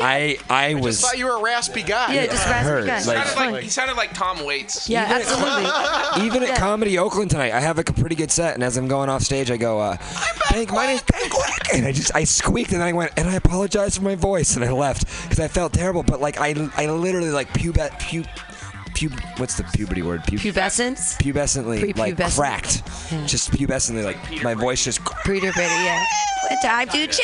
I, 0.00 0.38
I 0.48 0.70
I 0.70 0.74
was. 0.74 1.00
thought 1.00 1.18
you 1.18 1.26
were 1.26 1.36
a 1.38 1.42
raspy 1.42 1.82
guy. 1.82 2.14
Yeah, 2.14 2.26
just 2.26 2.46
raspy 2.46 2.86
guy. 2.86 3.02
like- 3.04 3.26
Sounded 3.28 3.52
like, 3.52 3.62
he 3.64 3.68
sounded 3.70 3.96
like 3.96 4.14
Tom 4.14 4.44
Waits. 4.44 4.88
yeah, 4.88 5.04
absolutely. 5.04 6.26
Even 6.26 6.42
at 6.42 6.58
Comedy 6.58 6.98
Oakland 6.98 7.30
tonight, 7.30 7.52
I 7.52 7.60
have 7.60 7.76
like 7.76 7.90
a 7.90 7.92
pretty 7.92 8.14
good 8.16 8.30
set, 8.30 8.54
and 8.54 8.62
as 8.62 8.76
I'm 8.76 8.88
going 8.88 9.08
off 9.08 9.22
stage, 9.22 9.50
I 9.50 9.56
go, 9.56 9.78
uh, 9.78 9.96
"Bank, 10.50 10.72
my 10.72 10.86
name's 10.86 11.02
Ben 11.02 11.28
Quick," 11.30 11.74
and 11.74 11.86
I 11.86 11.92
just 11.92 12.14
I 12.14 12.24
squeaked, 12.24 12.72
and 12.72 12.80
then 12.80 12.88
I 12.88 12.92
went, 12.92 13.12
and 13.16 13.28
I 13.28 13.34
apologized 13.34 13.96
for 13.98 14.04
my 14.04 14.14
voice, 14.14 14.56
and 14.56 14.64
I 14.64 14.72
left 14.72 15.06
because 15.22 15.40
I 15.40 15.48
felt 15.48 15.72
terrible. 15.72 16.02
But 16.02 16.20
like 16.20 16.40
I, 16.40 16.54
I 16.76 16.86
literally 16.86 17.30
like 17.30 17.48
pubet, 17.52 17.98
pu, 18.00 18.24
pub, 18.98 19.12
what's 19.38 19.56
the 19.56 19.64
puberty 19.64 20.02
word? 20.02 20.24
Pu- 20.24 20.36
Pubescence. 20.38 21.16
pubescently 21.22 21.96
like 21.96 22.16
Prepubescent. 22.16 22.36
cracked, 22.36 23.28
just 23.28 23.50
pubescently 23.50 24.04
like 24.04 24.42
my 24.42 24.54
voice 24.54 24.84
just. 24.84 25.00
Peter 25.24 25.52
Petty, 25.52 25.84
yeah. 25.84 26.04
Time 26.62 26.88
to 26.88 27.06
change. 27.06 27.18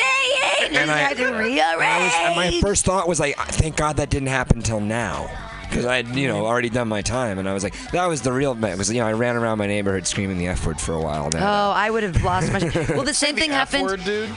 And 0.77 0.89
I- 0.91 1.13
time 1.13 1.17
to 1.17 1.27
And, 1.27 1.59
I 1.59 2.03
was, 2.03 2.13
and 2.15 2.35
my 2.35 2.59
first 2.61 2.85
thought 2.85 3.07
was 3.07 3.19
like, 3.19 3.35
thank 3.37 3.75
God 3.75 3.97
that 3.97 4.09
didn't 4.09 4.27
happen 4.29 4.61
till 4.61 4.79
now. 4.79 5.29
Because 5.67 5.85
I 5.87 5.95
had, 5.97 6.07
you 6.15 6.27
know, 6.27 6.45
already 6.45 6.69
done 6.69 6.87
my 6.87 7.01
time, 7.01 7.39
and 7.39 7.49
I 7.49 7.53
was 7.53 7.63
like, 7.63 7.73
that 7.91 8.05
was 8.05 8.21
the 8.21 8.31
real. 8.31 8.51
It 8.63 8.77
was, 8.77 8.93
you 8.93 9.01
know, 9.01 9.07
I 9.07 9.13
ran 9.13 9.35
around 9.35 9.57
my 9.57 9.65
neighborhood 9.67 10.05
screaming 10.07 10.37
the 10.37 10.47
F 10.47 10.65
word 10.65 10.79
for 10.79 10.93
a 10.93 11.01
while. 11.01 11.29
Now, 11.31 11.69
Oh, 11.69 11.71
I 11.73 11.89
would 11.89 12.03
have 12.03 12.23
lost 12.23 12.53
my. 12.53 12.59
Well, 12.95 13.03
the 13.03 13.15
same 13.15 13.35
thing 13.35 13.49
F 13.51 13.71
happened. 13.71 13.83
word, 13.83 14.03
dude. 14.05 14.29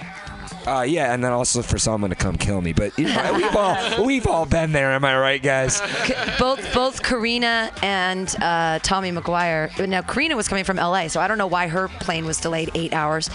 Uh, 0.69 0.83
yeah, 0.83 1.15
and 1.15 1.25
then 1.25 1.33
also 1.33 1.63
for 1.63 1.79
someone 1.79 2.11
to 2.11 2.17
come 2.17 2.37
kill 2.37 2.61
me. 2.61 2.73
But 2.73 2.99
you 2.99 3.07
know, 3.07 3.33
we've 3.35 3.57
all 3.57 4.05
we've 4.05 4.27
all 4.27 4.45
been 4.47 4.73
there. 4.73 4.93
Am 4.93 5.05
I 5.05 5.17
right, 5.19 5.43
guys? 5.43 5.77
C- 6.05 6.15
both 6.39 6.75
both 6.75 7.03
Karina 7.03 7.71
and 7.83 8.35
uh, 8.43 8.79
Tommy 8.83 9.11
McGuire. 9.11 9.89
Now 9.89 10.03
Karina 10.03 10.37
was 10.37 10.49
coming 10.49 10.65
from 10.65 10.77
LA, 10.77 11.09
so 11.09 11.21
I 11.21 11.29
don't 11.29 11.39
know 11.39 11.47
why 11.47 11.69
her 11.69 11.89
plane 11.89 12.25
was 12.27 12.39
delayed 12.41 12.71
eight 12.75 12.93
hours. 12.93 13.31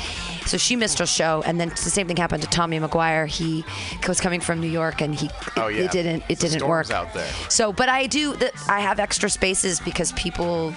So 0.45 0.57
she 0.57 0.75
missed 0.75 0.99
her 0.99 1.05
show, 1.05 1.41
and 1.45 1.59
then 1.59 1.69
the 1.69 1.75
same 1.77 2.07
thing 2.07 2.17
happened 2.17 2.43
to 2.43 2.49
Tommy 2.49 2.77
McGuire. 2.79 3.27
He 3.27 3.63
was 4.07 4.19
coming 4.19 4.41
from 4.41 4.59
New 4.59 4.67
York, 4.67 5.01
and 5.01 5.15
he 5.15 5.29
Oh, 5.57 5.67
yeah. 5.67 5.83
it 5.85 5.91
didn't 5.91 6.23
it 6.29 6.39
The 6.39 6.49
didn't 6.49 6.67
work 6.67 6.91
out 6.91 7.13
there. 7.13 7.31
So, 7.49 7.71
but 7.73 7.89
I 7.89 8.07
do 8.07 8.35
the, 8.35 8.51
I 8.67 8.81
have 8.81 8.99
extra 8.99 9.29
spaces 9.29 9.79
because 9.79 10.11
people 10.13 10.73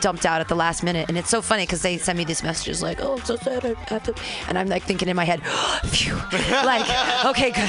dumped 0.00 0.26
out 0.26 0.40
at 0.40 0.48
the 0.48 0.54
last 0.54 0.82
minute, 0.82 1.06
and 1.08 1.16
it's 1.18 1.30
so 1.30 1.42
funny 1.42 1.64
because 1.64 1.82
they 1.82 1.98
send 1.98 2.18
me 2.18 2.24
these 2.24 2.42
messages 2.42 2.82
like, 2.82 3.00
"Oh, 3.02 3.16
I'm 3.18 3.24
so 3.24 3.36
sad," 3.36 3.64
I 3.64 3.74
have 3.92 4.02
to, 4.04 4.14
and 4.48 4.58
I'm 4.58 4.68
like 4.68 4.82
thinking 4.84 5.08
in 5.08 5.16
my 5.16 5.24
head, 5.24 5.42
"Phew," 5.86 6.14
like, 6.64 6.82
okay, 7.26 7.50
good. 7.50 7.68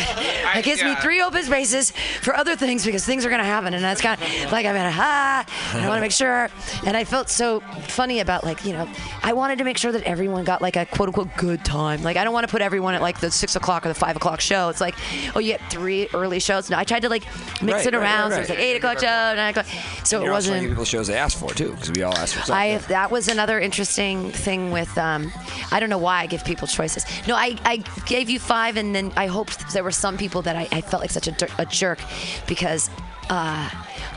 That 0.53 0.61
gives 0.63 0.81
me 0.81 0.89
yeah. 0.89 1.01
three 1.01 1.21
open 1.21 1.43
spaces 1.43 1.91
for 2.21 2.35
other 2.35 2.55
things 2.55 2.85
because 2.85 3.05
things 3.05 3.25
are 3.25 3.29
gonna 3.29 3.43
happen, 3.43 3.73
and 3.73 3.83
that's 3.83 4.01
kind 4.01 4.21
of 4.21 4.51
like 4.51 4.65
I'm 4.65 4.75
in 4.75 4.85
a 4.85 4.91
ha, 4.91 5.45
and 5.73 5.83
I 5.83 5.87
want 5.87 5.97
to 5.97 6.01
make 6.01 6.11
sure. 6.11 6.49
And 6.85 6.95
I 6.95 7.03
felt 7.03 7.29
so 7.29 7.59
funny 7.87 8.19
about 8.19 8.43
like 8.43 8.65
you 8.65 8.73
know, 8.73 8.87
I 9.23 9.33
wanted 9.33 9.57
to 9.59 9.63
make 9.63 9.77
sure 9.77 9.91
that 9.91 10.03
everyone 10.03 10.43
got 10.43 10.61
like 10.61 10.75
a 10.75 10.85
quote 10.85 11.09
unquote 11.09 11.35
good 11.37 11.63
time. 11.65 12.03
Like 12.03 12.17
I 12.17 12.23
don't 12.23 12.33
want 12.33 12.47
to 12.47 12.51
put 12.51 12.61
everyone 12.61 12.93
at 12.93 13.01
like 13.01 13.19
the 13.19 13.31
six 13.31 13.55
o'clock 13.55 13.85
or 13.85 13.89
the 13.89 13.95
five 13.95 14.15
o'clock 14.15 14.41
show. 14.41 14.69
It's 14.69 14.81
like, 14.81 14.95
oh, 15.35 15.39
you 15.39 15.51
get 15.53 15.61
three 15.71 16.07
early 16.13 16.39
shows. 16.39 16.69
No, 16.69 16.77
I 16.77 16.83
tried 16.83 17.01
to 17.01 17.09
like 17.09 17.23
mix 17.61 17.79
Right, 17.79 17.87
it 17.87 17.93
right, 17.97 18.03
around, 18.03 18.31
right, 18.31 18.35
so 18.35 18.41
it's 18.41 18.49
right. 18.49 18.59
like 18.59 18.65
eight 18.67 18.75
o'clock 18.77 18.99
show, 18.99 19.05
nine 19.35 19.49
o'clock. 19.51 19.65
So 20.03 20.19
it 20.21 20.23
You're 20.25 20.33
wasn't. 20.33 20.55
giving 20.57 20.69
people 20.69 20.85
shows 20.85 21.07
they 21.07 21.17
asked 21.17 21.37
for 21.37 21.51
too, 21.53 21.71
because 21.71 21.91
we 21.91 22.03
all 22.03 22.15
asked 22.21 22.35
for 22.35 22.41
something. 22.41 22.55
I 22.55 22.77
that 22.89 23.11
was 23.11 23.27
another 23.27 23.59
interesting 23.59 24.31
thing 24.31 24.71
with 24.71 24.97
um, 24.97 25.31
I 25.71 25.79
don't 25.79 25.89
know 25.89 25.97
why 25.97 26.21
I 26.21 26.27
give 26.27 26.43
people 26.45 26.67
choices. 26.67 27.05
No, 27.27 27.35
I, 27.35 27.57
I 27.65 27.77
gave 28.05 28.29
you 28.29 28.39
five, 28.39 28.77
and 28.77 28.93
then 28.93 29.11
I 29.15 29.27
hoped 29.27 29.71
there 29.73 29.83
were 29.83 29.91
some 29.91 30.17
people 30.17 30.41
that 30.43 30.55
I, 30.55 30.67
I 30.71 30.81
felt 30.81 31.01
like 31.01 31.11
such 31.11 31.27
a, 31.27 31.47
a 31.57 31.65
jerk 31.65 31.99
because. 32.47 32.89
Uh, 33.31 33.69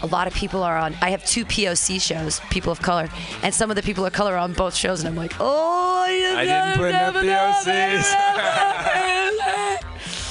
a 0.03 0.07
lot 0.07 0.27
of 0.27 0.33
people 0.35 0.63
are 0.63 0.79
on. 0.79 0.95
I 1.03 1.11
have 1.11 1.23
two 1.25 1.45
POC 1.45 2.01
shows, 2.01 2.41
people 2.51 2.73
of 2.73 2.81
color, 2.81 3.11
and 3.43 3.55
some 3.55 3.71
of 3.71 3.77
the 3.77 3.83
people 3.83 4.07
of 4.07 4.13
color 4.15 4.35
are 4.35 4.39
on 4.39 4.55
both 4.55 4.75
shows, 4.75 5.01
and 5.01 5.09
I'm 5.09 5.17
like, 5.17 5.35
oh, 5.39 6.05
I 6.07 6.45
didn't 6.45 6.79
put 6.79 6.89
enough 6.89 7.15
POCs. 7.15 8.13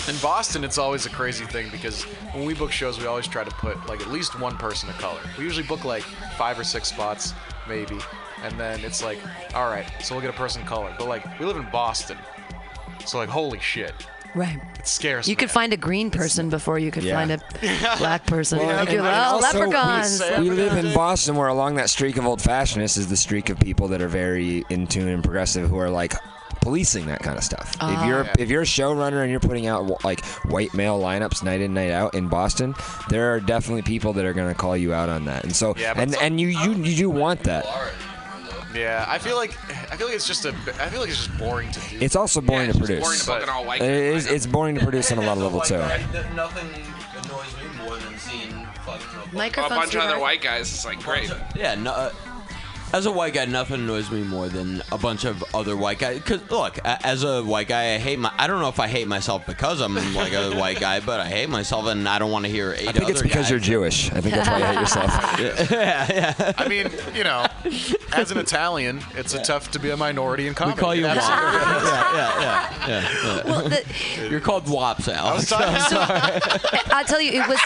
In 0.10 0.18
Boston, 0.18 0.64
it's 0.64 0.78
always 0.80 1.06
a 1.06 1.10
crazy 1.10 1.46
thing 1.46 1.70
because 1.72 2.04
when 2.34 2.44
we 2.44 2.54
book 2.56 2.72
shows, 2.72 3.00
we 3.00 3.06
always 3.06 3.28
try 3.28 3.44
to 3.44 3.52
put 3.52 3.86
like 3.88 4.02
at 4.02 4.10
least 4.10 4.40
one 4.40 4.58
person 4.58 4.90
of 4.90 4.98
color. 4.98 5.22
We 5.38 5.44
usually 5.44 5.66
book 5.68 5.86
like 5.86 6.04
five 6.38 6.60
or 6.60 6.64
six 6.64 6.90
spots, 6.90 7.34
maybe, 7.68 7.98
and 8.44 8.60
then 8.60 8.80
it's 8.84 9.04
like, 9.04 9.20
all 9.56 9.70
right, 9.70 9.86
so 10.02 10.16
we'll 10.16 10.22
get 10.22 10.30
a 10.30 10.38
person 10.38 10.62
of 10.62 10.68
color. 10.68 10.94
But 10.98 11.08
like, 11.08 11.40
we 11.40 11.46
live 11.46 11.58
in 11.58 11.70
Boston, 11.72 12.18
so 13.06 13.18
like, 13.18 13.30
holy 13.30 13.60
shit, 13.60 13.94
Right. 14.34 14.60
it 14.80 14.88
scares 14.88 15.28
You 15.28 15.34
me. 15.34 15.36
could 15.36 15.52
find 15.52 15.74
a 15.74 15.78
green 15.78 16.10
person 16.10 16.50
before 16.50 16.80
you 16.80 16.90
could 16.90 17.04
Yeah. 17.04 17.16
find 17.16 17.32
a 17.32 17.40
black 17.98 18.26
person. 18.26 18.60
Well, 18.60 18.68
Like, 18.68 18.80
and- 18.88 18.92
you're 18.94 19.06
and 19.06 19.14
oh, 19.16 19.36
also, 19.36 19.60
leprechauns. 19.60 20.22
We, 20.40 20.50
we 20.50 20.56
live 20.56 20.78
in 20.78 20.94
Boston, 20.94 21.36
where 21.36 21.50
along 21.50 21.76
that 21.76 21.90
streak 21.90 22.16
of 22.18 22.26
old 22.26 22.40
fashionedness 22.40 22.98
is 22.98 23.08
the 23.10 23.18
streak 23.18 23.50
of 23.50 23.60
people 23.60 23.90
that 23.90 24.02
are 24.02 24.08
very 24.08 24.64
in 24.70 24.88
tune 24.88 25.10
and 25.10 25.22
progressive, 25.24 25.70
who 25.70 25.78
are 25.78 25.90
like 25.90 26.14
policing 26.62 27.08
that 27.08 27.22
kind 27.24 27.38
of 27.38 27.44
stuff. 27.44 27.76
if 27.82 28.06
you're 28.06 28.24
Yeah. 28.24 28.34
if 28.40 28.50
you're 28.50 28.62
a 28.62 28.66
showrunner 28.66 29.22
and 29.22 29.32
you're 29.32 29.40
putting 29.40 29.68
out 29.68 30.04
like 30.04 30.24
white 30.46 30.74
male 30.74 31.00
lineups 31.00 31.44
night 31.44 31.62
in 31.62 31.74
night 31.74 31.92
out 31.92 32.14
in 32.14 32.28
Boston, 32.28 32.76
there 33.10 33.34
are 33.34 33.40
definitely 33.40 33.82
people 33.82 34.14
that 34.14 34.26
are 34.26 34.34
going 34.34 34.48
to 34.48 34.56
call 34.56 34.78
you 34.78 34.94
out 34.94 35.10
on 35.10 35.26
that. 35.26 35.44
And 35.44 35.56
so 35.56 35.74
Yeah, 35.78 35.94
and 35.96 36.14
some- 36.14 36.24
and 36.24 36.40
you 36.40 36.48
you 36.48 36.74
you 36.74 36.96
do 36.96 37.10
want 37.10 37.44
that. 37.44 37.66
Yeah, 38.74 39.04
I 39.08 39.18
feel 39.18 39.36
like 39.36 39.52
I 39.92 39.98
feel 39.98 40.08
like 40.08 40.16
it's 40.16 40.28
just 40.28 40.46
a. 40.46 40.50
I 40.80 40.88
feel 40.88 41.02
like 41.02 41.10
it's 41.10 41.18
just 41.26 41.38
boring 41.38 41.70
to 41.72 41.80
do. 41.90 41.98
It's 42.00 42.16
also 42.16 42.40
boring 42.40 42.68
Yeah, 42.68 42.72
to 42.74 42.78
produce. 42.80 43.04
boring 43.04 43.20
to 43.20 43.26
book 43.26 43.54
all-white 43.54 43.82
It 43.82 43.86
guy 43.86 43.92
is, 44.16 44.28
lineup. 44.28 44.32
it's 44.32 44.46
boring 44.46 44.76
to 44.76 44.82
produce 44.84 45.12
on 45.12 45.18
a 45.18 45.22
lot 45.22 45.36
of 45.38 45.44
level 45.48 45.60
too. 45.60 45.78
Nothing 45.78 46.68
annoys 47.18 47.54
me 47.58 47.84
more 47.86 47.98
than 47.98 48.18
seeing 48.18 48.66
fucking 48.86 49.64
a 49.66 49.70
bunch 49.70 49.94
of 49.96 50.02
other 50.02 50.20
white 50.20 50.42
guys. 50.42 50.72
It's 50.74 50.86
like 50.86 51.04
great. 51.04 51.30
Yeah, 51.54 51.76
no. 51.76 51.92
Uh, 51.92 52.12
as 52.94 53.06
a 53.06 53.12
white 53.12 53.34
guy, 53.34 53.46
nothing 53.46 53.82
annoys 53.82 54.12
me 54.12 54.24
more 54.24 54.50
than 54.50 54.82
a 54.92 54.98
bunch 54.98 55.24
of 55.26 55.44
other 55.54 55.76
white 55.78 56.00
guys. 56.00 56.22
Cause 56.24 56.40
look, 56.50 56.78
as 56.86 57.24
a 57.24 57.42
white 57.44 57.68
guy, 57.68 57.96
I 57.96 57.98
hate 57.98 58.20
my. 58.20 58.32
I 58.38 58.48
don't 58.48 58.60
know 58.62 58.70
if 58.70 58.80
I 58.80 58.88
hate 58.88 59.08
myself 59.08 59.46
because 59.46 59.80
I'm 59.82 59.96
like 60.14 60.34
a 60.34 60.56
white 60.56 60.80
guy, 60.80 61.00
but 61.00 61.20
I 61.20 61.28
hate 61.28 61.50
myself, 61.50 61.86
and 61.88 62.08
I 62.08 62.20
don't 62.20 62.32
want 62.32 62.46
to 62.46 62.52
hear 62.52 62.74
eight 62.78 62.90
I 62.90 62.92
think 62.92 63.10
it's 63.10 63.22
because 63.22 63.44
guys. 63.44 63.50
you're 63.52 63.60
Jewish. 63.60 64.12
I 64.12 64.22
think 64.22 64.36
that's 64.36 64.50
why 64.50 64.58
you 64.60 64.66
hate 64.66 64.80
yourself. 64.80 65.40
yeah, 65.72 66.08
yeah. 66.40 66.54
I 66.58 66.68
mean, 66.68 66.90
you 67.16 67.24
know, 67.24 67.46
as 68.14 68.32
an 68.32 68.38
Italian, 68.38 69.02
it's 69.16 69.34
a 69.34 69.42
tough 69.42 69.72
to 69.72 69.80
be 69.80 69.90
a 69.92 69.98
minority 69.98 70.48
in 70.48 70.54
comedy. 70.54 70.76
We 70.76 70.82
call 70.82 70.96
you 70.96 71.06
It 71.06 71.16
WAP. 71.16 71.18
absolutely 71.18 71.78
is. 71.78 71.92
yeah, 71.92 72.14
yeah, 72.16 72.42
yeah, 72.42 72.88
yeah, 72.88 73.36
yeah. 73.38 73.44
Well, 73.46 73.70
the, 73.70 74.28
You're 74.30 74.40
called 74.42 74.66
WAPs, 74.66 75.08
I 75.08 75.34
was 75.34 75.52
Alex. 75.52 75.90
talking, 75.90 76.72
I'll 76.92 77.06
tell 77.06 77.22
you, 77.22 77.42
it 77.42 77.48
was 77.48 77.60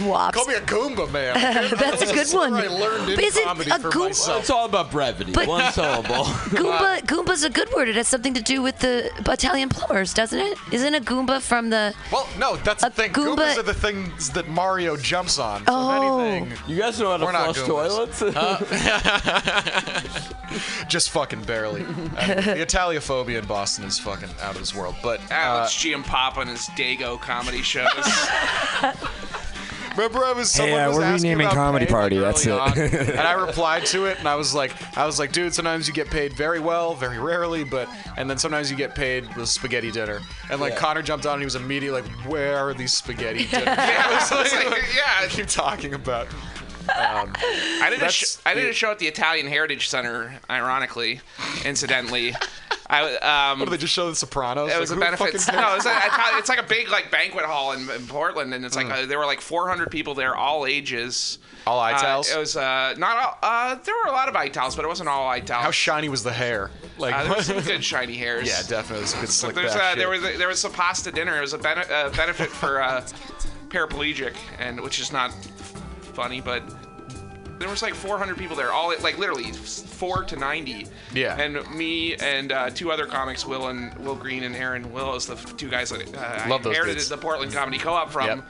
wops. 0.02 0.36
call 0.36 0.46
me 0.46 0.54
a 0.54 0.60
Goomba 0.60 1.10
man. 1.10 1.34
That's 1.78 2.02
a 2.02 2.14
good 2.14 2.28
one. 2.34 2.54
I 2.54 2.66
learned 2.68 3.08
in 3.10 3.16
But 3.16 3.24
is 3.24 3.36
it 3.36 3.44
comedy 3.44 3.70
a 3.70 3.78
for 3.78 3.90
goom- 3.90 4.06
myself. 4.08 4.35
All, 4.36 4.40
it's 4.40 4.50
all 4.50 4.66
about 4.66 4.90
brevity. 4.90 5.32
But- 5.32 5.48
One 5.48 5.72
syllable. 5.72 6.24
Goomba, 6.56 7.00
Goomba's 7.02 7.42
a 7.44 7.50
good 7.50 7.68
word. 7.74 7.88
It 7.88 7.96
has 7.96 8.06
something 8.08 8.34
to 8.34 8.42
do 8.42 8.62
with 8.62 8.78
the 8.80 9.10
Italian 9.30 9.68
plumbers, 9.68 10.12
doesn't 10.14 10.38
it? 10.38 10.56
Isn't 10.72 10.94
a 10.94 11.00
Goomba 11.00 11.40
from 11.40 11.70
the? 11.70 11.94
Well, 12.12 12.28
no, 12.38 12.56
that's 12.56 12.82
the 12.82 12.90
thing. 12.90 13.12
Goomba- 13.12 13.36
Goombas 13.36 13.58
are 13.58 13.62
the 13.62 13.74
things 13.74 14.30
that 14.30 14.48
Mario 14.48 14.96
jumps 14.96 15.38
on. 15.38 15.60
So 15.60 15.64
Oh. 15.68 16.20
anything, 16.20 16.56
You 16.66 16.76
guys 16.78 16.98
know 17.00 17.10
how 17.10 17.16
to 17.18 17.26
flush 17.26 17.56
Goombas. 17.58 18.18
toilets? 18.20 18.22
just 20.88 21.10
fucking 21.10 21.42
barely. 21.42 21.82
Uh, 21.82 21.86
the 21.86 22.64
Italiaphobia 22.64 23.38
in 23.38 23.46
Boston 23.46 23.84
is 23.84 23.98
fucking 23.98 24.28
out 24.42 24.54
of 24.54 24.60
this 24.60 24.74
world. 24.74 24.94
But 25.02 25.20
uh, 25.30 25.34
Alex 25.34 25.74
G 25.76 25.92
and 25.92 26.04
Pop 26.04 26.36
on 26.38 26.46
his 26.48 26.60
Dago 26.76 27.20
comedy 27.20 27.62
shows. 27.62 27.86
Remember, 29.96 30.24
I 30.24 30.32
was 30.32 30.52
Hey, 30.54 30.62
someone 30.64 30.80
uh, 30.80 30.88
was 30.88 30.96
we're 30.96 31.04
asking 31.04 31.30
renaming 31.30 31.46
about 31.46 31.54
Comedy 31.56 31.86
pay, 31.86 31.92
like, 31.92 32.00
Party, 32.00 32.18
that's 32.18 32.46
it. 32.46 32.52
on, 32.52 32.78
and 32.78 33.20
I 33.20 33.32
replied 33.32 33.86
to 33.86 34.06
it, 34.06 34.18
and 34.18 34.28
I 34.28 34.34
was 34.34 34.54
like, 34.54 34.72
I 34.96 35.06
was 35.06 35.18
like, 35.18 35.32
dude, 35.32 35.54
sometimes 35.54 35.88
you 35.88 35.94
get 35.94 36.08
paid 36.10 36.32
very 36.34 36.60
well, 36.60 36.94
very 36.94 37.18
rarely, 37.18 37.64
but 37.64 37.88
and 38.16 38.28
then 38.28 38.38
sometimes 38.38 38.70
you 38.70 38.76
get 38.76 38.94
paid 38.94 39.34
with 39.36 39.48
spaghetti 39.48 39.90
dinner. 39.90 40.20
And 40.50 40.60
like 40.60 40.76
Connor 40.76 41.02
jumped 41.02 41.26
on, 41.26 41.34
and 41.34 41.42
he 41.42 41.46
was 41.46 41.54
immediately 41.56 42.02
like, 42.02 42.10
where 42.26 42.56
are 42.58 42.74
these 42.74 42.92
spaghetti 42.92 43.44
dinners? 43.50 43.66
yeah, 43.66 44.02
I 44.06 44.12
was 44.18 44.30
like, 44.52 44.66
I 44.66 44.80
yeah. 45.22 45.28
keep 45.28 45.46
talking 45.46 45.94
about. 45.94 46.28
Um, 46.96 47.32
I 47.42 47.88
did 47.90 48.00
a 48.00 48.08
sh- 48.10 48.36
I 48.46 48.54
did 48.54 48.68
a 48.70 48.72
show 48.72 48.92
at 48.92 49.00
the 49.00 49.06
Italian 49.08 49.48
Heritage 49.48 49.88
Center. 49.88 50.38
Ironically, 50.48 51.20
incidentally, 51.64 52.32
I 52.88 53.50
um. 53.52 53.58
what 53.58 53.66
do 53.66 53.70
they 53.72 53.76
just 53.78 53.92
show 53.92 54.08
The 54.08 54.16
Sopranos? 54.16 54.72
It 54.72 54.78
was 54.80 54.90
a 54.90 54.94
Like, 54.96 55.18
benefit. 55.18 55.52
No, 55.52 55.72
it 55.72 55.76
was 55.76 55.86
a, 55.86 55.98
it's 56.38 56.48
like 56.48 56.60
a 56.60 56.62
big 56.62 56.88
like 56.88 57.10
banquet 57.10 57.44
hall 57.44 57.72
in, 57.72 57.88
in 57.90 58.06
Portland, 58.06 58.54
and 58.54 58.64
it's 58.64 58.76
like 58.76 58.88
uh, 58.90 59.06
there 59.06 59.18
were 59.18 59.26
like 59.26 59.40
400 59.40 59.90
people 59.90 60.14
there, 60.14 60.36
all 60.36 60.66
ages. 60.66 61.38
All 61.66 61.80
Uh, 61.80 61.92
Itals? 61.92 62.30
it 62.32 62.38
was 62.38 62.56
uh, 62.56 62.94
not 62.96 63.16
all. 63.16 63.38
Uh, 63.42 63.74
there 63.76 63.94
were 64.04 64.08
a 64.10 64.12
lot 64.12 64.28
of 64.28 64.36
Itals, 64.36 64.76
but 64.76 64.84
it 64.84 64.88
wasn't 64.88 65.08
all 65.08 65.26
Itals. 65.28 65.62
How 65.62 65.70
shiny 65.72 66.08
was 66.08 66.22
the 66.22 66.32
hair? 66.32 66.70
Like, 66.96 67.14
uh, 67.14 67.24
there 67.24 67.34
was 67.34 67.46
some 67.46 67.60
good 67.60 67.82
shiny 67.84 68.16
hairs. 68.16 68.46
yeah, 68.46 68.62
definitely 68.68 69.06
some 69.06 69.20
good 69.20 69.30
slick 69.30 69.54
back 69.56 69.74
uh, 69.74 69.94
there 69.96 70.08
was 70.08 70.22
a, 70.22 70.36
there 70.36 70.48
was 70.48 70.64
a 70.64 70.70
pasta 70.70 71.10
dinner. 71.10 71.36
It 71.36 71.40
was 71.40 71.54
a 71.54 71.58
bene- 71.58 71.84
uh, 71.90 72.10
benefit 72.10 72.48
for 72.50 72.80
uh, 72.80 73.00
paraplegic, 73.68 74.34
and 74.60 74.80
which 74.80 75.00
is 75.00 75.12
not 75.12 75.32
funny, 76.14 76.40
but 76.40 76.62
there 77.58 77.68
was 77.68 77.82
like 77.82 77.94
400 77.94 78.36
people 78.36 78.56
there, 78.56 78.72
all 78.72 78.92
like 79.00 79.18
literally 79.18 79.52
four 79.52 80.24
to 80.24 80.36
90. 80.36 80.86
Yeah. 81.14 81.40
And 81.40 81.68
me 81.74 82.14
and 82.16 82.52
uh, 82.52 82.70
two 82.70 82.90
other 82.92 83.06
comics, 83.06 83.46
Will 83.46 83.68
and 83.68 83.94
Will 83.98 84.16
Green 84.16 84.42
and 84.42 84.54
Aaron 84.54 84.92
Willis, 84.92 85.26
the 85.26 85.36
two 85.36 85.68
guys 85.68 85.90
that 85.90 86.02
uh, 86.14 86.48
Love 86.48 86.66
I 86.66 86.70
inherited 86.70 86.94
dudes. 86.94 87.08
the 87.08 87.16
Portland 87.16 87.52
Comedy 87.52 87.78
Co-op 87.78 88.10
from. 88.10 88.26
Yep. 88.26 88.44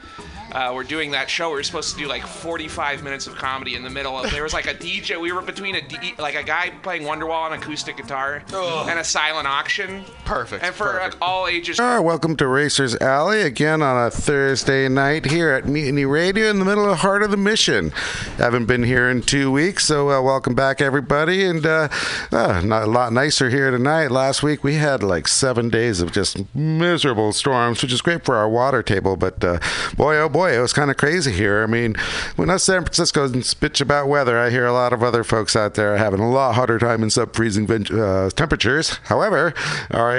Uh, 0.57 0.71
we're 0.73 0.83
doing 0.83 1.11
that 1.11 1.29
show. 1.29 1.49
We 1.49 1.57
were 1.57 1.61
supposed 1.61 1.93
to 1.93 1.99
do 2.01 2.07
like 2.07 2.25
45 2.25 3.03
minutes 3.03 3.27
of 3.27 3.35
comedy 3.35 3.75
in 3.75 3.83
the 3.83 3.91
middle 3.91 4.17
of. 4.17 4.31
There 4.31 4.41
was 4.41 4.53
like 4.53 4.65
a 4.65 4.73
DJ. 4.87 5.21
We 5.21 5.31
were 5.31 5.43
between 5.43 5.75
a 5.75 5.87
D, 5.87 6.15
like 6.17 6.33
a 6.33 6.41
guy 6.41 6.71
playing 6.81 7.03
Wonderwall 7.03 7.43
on 7.43 7.53
acoustic 7.53 7.97
guitar 7.97 8.41
and 8.51 8.97
a 8.97 9.03
silent 9.03 9.47
auction. 9.47 10.03
Perfect. 10.25 10.63
And 10.63 10.73
for 10.73 10.93
perfect. 10.93 11.13
like, 11.13 11.21
all 11.21 11.45
ages. 11.45 11.79
All 11.79 11.85
right, 11.85 11.99
welcome 11.99 12.35
to 12.37 12.47
Racers 12.47 12.95
Alley 12.95 13.41
again 13.41 13.83
on 13.83 14.07
a 14.07 14.09
Thursday 14.09 14.89
night 14.89 15.25
here 15.25 15.51
at 15.51 15.67
Mutiny 15.67 16.05
Radio 16.05 16.49
in 16.49 16.57
the 16.57 16.65
middle 16.65 16.85
of 16.85 16.89
the 16.89 16.95
heart 16.95 17.21
of 17.21 17.29
the 17.29 17.37
mission. 17.37 17.91
Haven't 18.37 18.65
been 18.65 18.81
here 18.81 19.07
in 19.11 19.21
two 19.21 19.51
weeks, 19.51 19.85
so 19.85 20.09
uh, 20.09 20.19
welcome 20.23 20.55
back 20.55 20.81
everybody. 20.81 21.45
And 21.45 21.63
uh, 21.67 21.87
uh, 22.31 22.61
not 22.65 22.81
a 22.81 22.87
lot 22.87 23.13
nicer 23.13 23.51
here 23.51 23.69
tonight. 23.69 24.09
Last 24.09 24.41
week 24.41 24.63
we 24.63 24.73
had 24.73 25.03
like 25.03 25.27
seven 25.27 25.69
days 25.69 26.01
of 26.01 26.11
just 26.11 26.43
miserable 26.55 27.31
storms, 27.31 27.83
which 27.83 27.93
is 27.93 28.01
great 28.01 28.25
for 28.25 28.33
our 28.33 28.49
water 28.49 28.81
table. 28.81 29.17
But 29.17 29.43
uh, 29.43 29.59
boy, 29.95 30.17
oh 30.17 30.29
boy, 30.29 30.46
it 30.55 30.61
was 30.61 30.73
kind 30.73 30.91
of 30.91 30.97
crazy 30.97 31.31
here. 31.31 31.63
I 31.63 31.65
mean, 31.65 31.95
when 32.35 32.49
us 32.49 32.63
San 32.63 32.81
Franciscoans 32.81 33.53
bitch 33.53 33.81
about 33.81 34.07
weather, 34.07 34.37
I 34.37 34.49
hear 34.49 34.65
a 34.65 34.73
lot 34.73 34.93
of 34.93 35.03
other 35.03 35.23
folks 35.23 35.55
out 35.55 35.73
there 35.73 35.97
having 35.97 36.19
a 36.19 36.29
lot 36.29 36.55
harder 36.55 36.79
time 36.79 37.03
in 37.03 37.09
sub-freezing 37.09 37.69
uh, 37.91 38.29
temperatures. 38.31 38.99
However, 39.03 39.53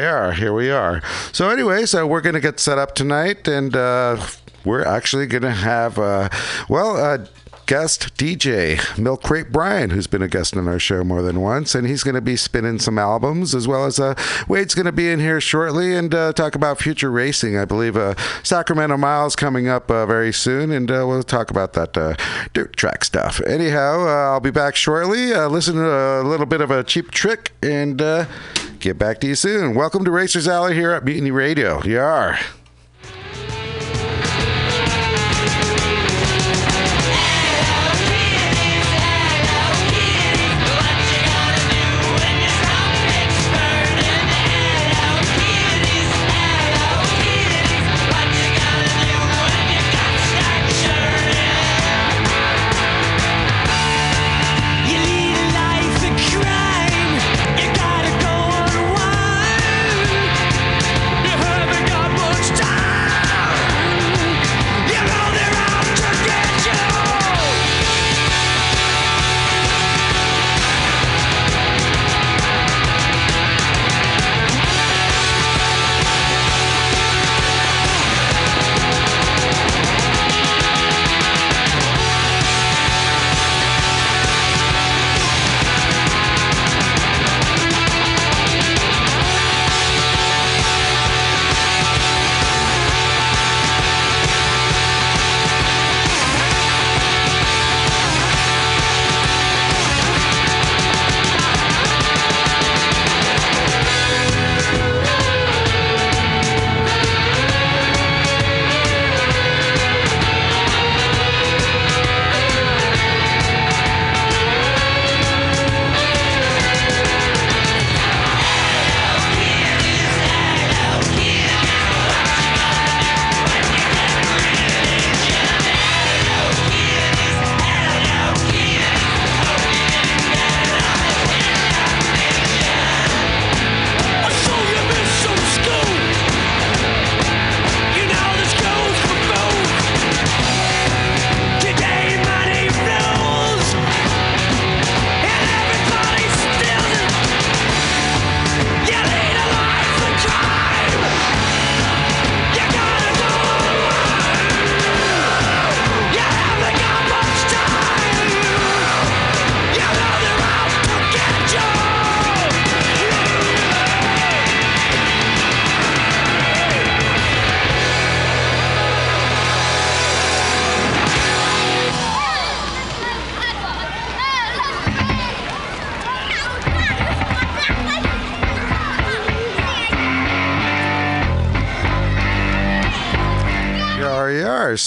are. 0.04 0.32
Here 0.32 0.52
we 0.52 0.70
are. 0.70 1.02
So 1.32 1.50
anyway, 1.50 1.86
so 1.86 2.06
we're 2.06 2.20
going 2.20 2.34
to 2.34 2.40
get 2.40 2.60
set 2.60 2.78
up 2.78 2.94
tonight, 2.94 3.48
and 3.48 3.74
uh, 3.74 4.24
we're 4.64 4.84
actually 4.84 5.26
going 5.26 5.42
to 5.42 5.50
have, 5.50 5.98
uh, 5.98 6.28
well, 6.68 6.96
uh, 6.96 7.26
guest 7.68 8.16
DJ 8.16 8.80
Milk 8.96 9.22
Crate 9.22 9.52
Brian, 9.52 9.90
who's 9.90 10.06
been 10.06 10.22
a 10.22 10.26
guest 10.26 10.56
on 10.56 10.66
our 10.66 10.78
show 10.78 11.04
more 11.04 11.20
than 11.20 11.42
once, 11.42 11.74
and 11.74 11.86
he's 11.86 12.02
going 12.02 12.14
to 12.14 12.22
be 12.22 12.34
spinning 12.34 12.78
some 12.78 12.98
albums 12.98 13.54
as 13.54 13.68
well 13.68 13.84
as 13.84 14.00
uh, 14.00 14.14
Wade's 14.48 14.74
going 14.74 14.86
to 14.86 14.92
be 14.92 15.10
in 15.10 15.20
here 15.20 15.38
shortly 15.38 15.94
and 15.94 16.14
uh, 16.14 16.32
talk 16.32 16.54
about 16.54 16.78
future 16.78 17.10
racing. 17.10 17.58
I 17.58 17.66
believe 17.66 17.94
uh, 17.94 18.14
Sacramento 18.42 18.96
Miles 18.96 19.36
coming 19.36 19.68
up 19.68 19.90
uh, 19.90 20.06
very 20.06 20.32
soon, 20.32 20.72
and 20.72 20.90
uh, 20.90 21.04
we'll 21.06 21.22
talk 21.22 21.50
about 21.50 21.74
that 21.74 21.94
uh, 21.94 22.14
dirt 22.54 22.74
track 22.74 23.04
stuff. 23.04 23.38
Anyhow, 23.46 24.06
I'll 24.06 24.40
be 24.40 24.50
back 24.50 24.74
shortly. 24.74 25.34
Listen 25.34 25.74
to 25.74 26.22
a 26.22 26.22
little 26.22 26.46
bit 26.46 26.62
of 26.62 26.70
a 26.70 26.82
cheap 26.82 27.10
trick 27.10 27.52
and 27.62 27.98
get 28.80 28.98
back 28.98 29.20
to 29.20 29.26
you 29.26 29.34
soon. 29.34 29.74
Welcome 29.74 30.06
to 30.06 30.10
Racers 30.10 30.48
Alley 30.48 30.74
here 30.74 30.92
at 30.92 31.04
Mutiny 31.04 31.32
Radio. 31.32 31.82
You 31.84 31.98
You 31.98 32.57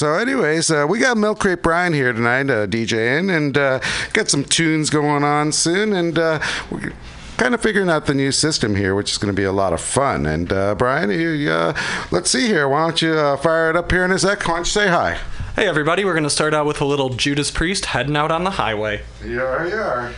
So, 0.01 0.15
anyways, 0.15 0.71
uh, 0.71 0.87
we 0.89 0.97
got 0.97 1.15
Milk 1.15 1.37
Crate 1.41 1.61
Brian 1.61 1.93
here 1.93 2.11
tonight, 2.11 2.49
uh, 2.49 2.65
DJing, 2.65 3.31
and 3.31 3.55
uh, 3.55 3.79
got 4.13 4.31
some 4.31 4.43
tunes 4.43 4.89
going 4.89 5.23
on 5.23 5.51
soon, 5.51 5.93
and 5.93 6.17
uh, 6.17 6.39
we're 6.71 6.93
kind 7.37 7.53
of 7.53 7.61
figuring 7.61 7.87
out 7.87 8.07
the 8.07 8.15
new 8.15 8.31
system 8.31 8.75
here, 8.75 8.95
which 8.95 9.11
is 9.11 9.19
going 9.19 9.31
to 9.31 9.39
be 9.39 9.43
a 9.43 9.51
lot 9.51 9.73
of 9.73 9.79
fun. 9.79 10.25
And 10.25 10.51
uh, 10.51 10.73
Brian, 10.73 11.11
you, 11.11 11.51
uh, 11.51 11.79
let's 12.09 12.31
see 12.31 12.47
here. 12.47 12.67
Why 12.67 12.87
don't 12.87 12.99
you 12.99 13.13
uh, 13.13 13.37
fire 13.37 13.69
it 13.69 13.75
up 13.75 13.91
here 13.91 14.03
in 14.03 14.11
a 14.11 14.17
sec? 14.17 14.39
Why 14.47 14.55
don't 14.55 14.65
you 14.65 14.71
say 14.71 14.87
hi? 14.87 15.19
Hey 15.55 15.67
everybody, 15.67 16.03
we're 16.03 16.13
going 16.13 16.23
to 16.23 16.31
start 16.31 16.55
out 16.55 16.65
with 16.65 16.81
a 16.81 16.85
little 16.85 17.09
Judas 17.09 17.51
Priest 17.51 17.85
heading 17.85 18.17
out 18.17 18.31
on 18.31 18.43
the 18.43 18.49
highway. 18.49 19.01
You 19.23 19.43
are, 19.43 20.15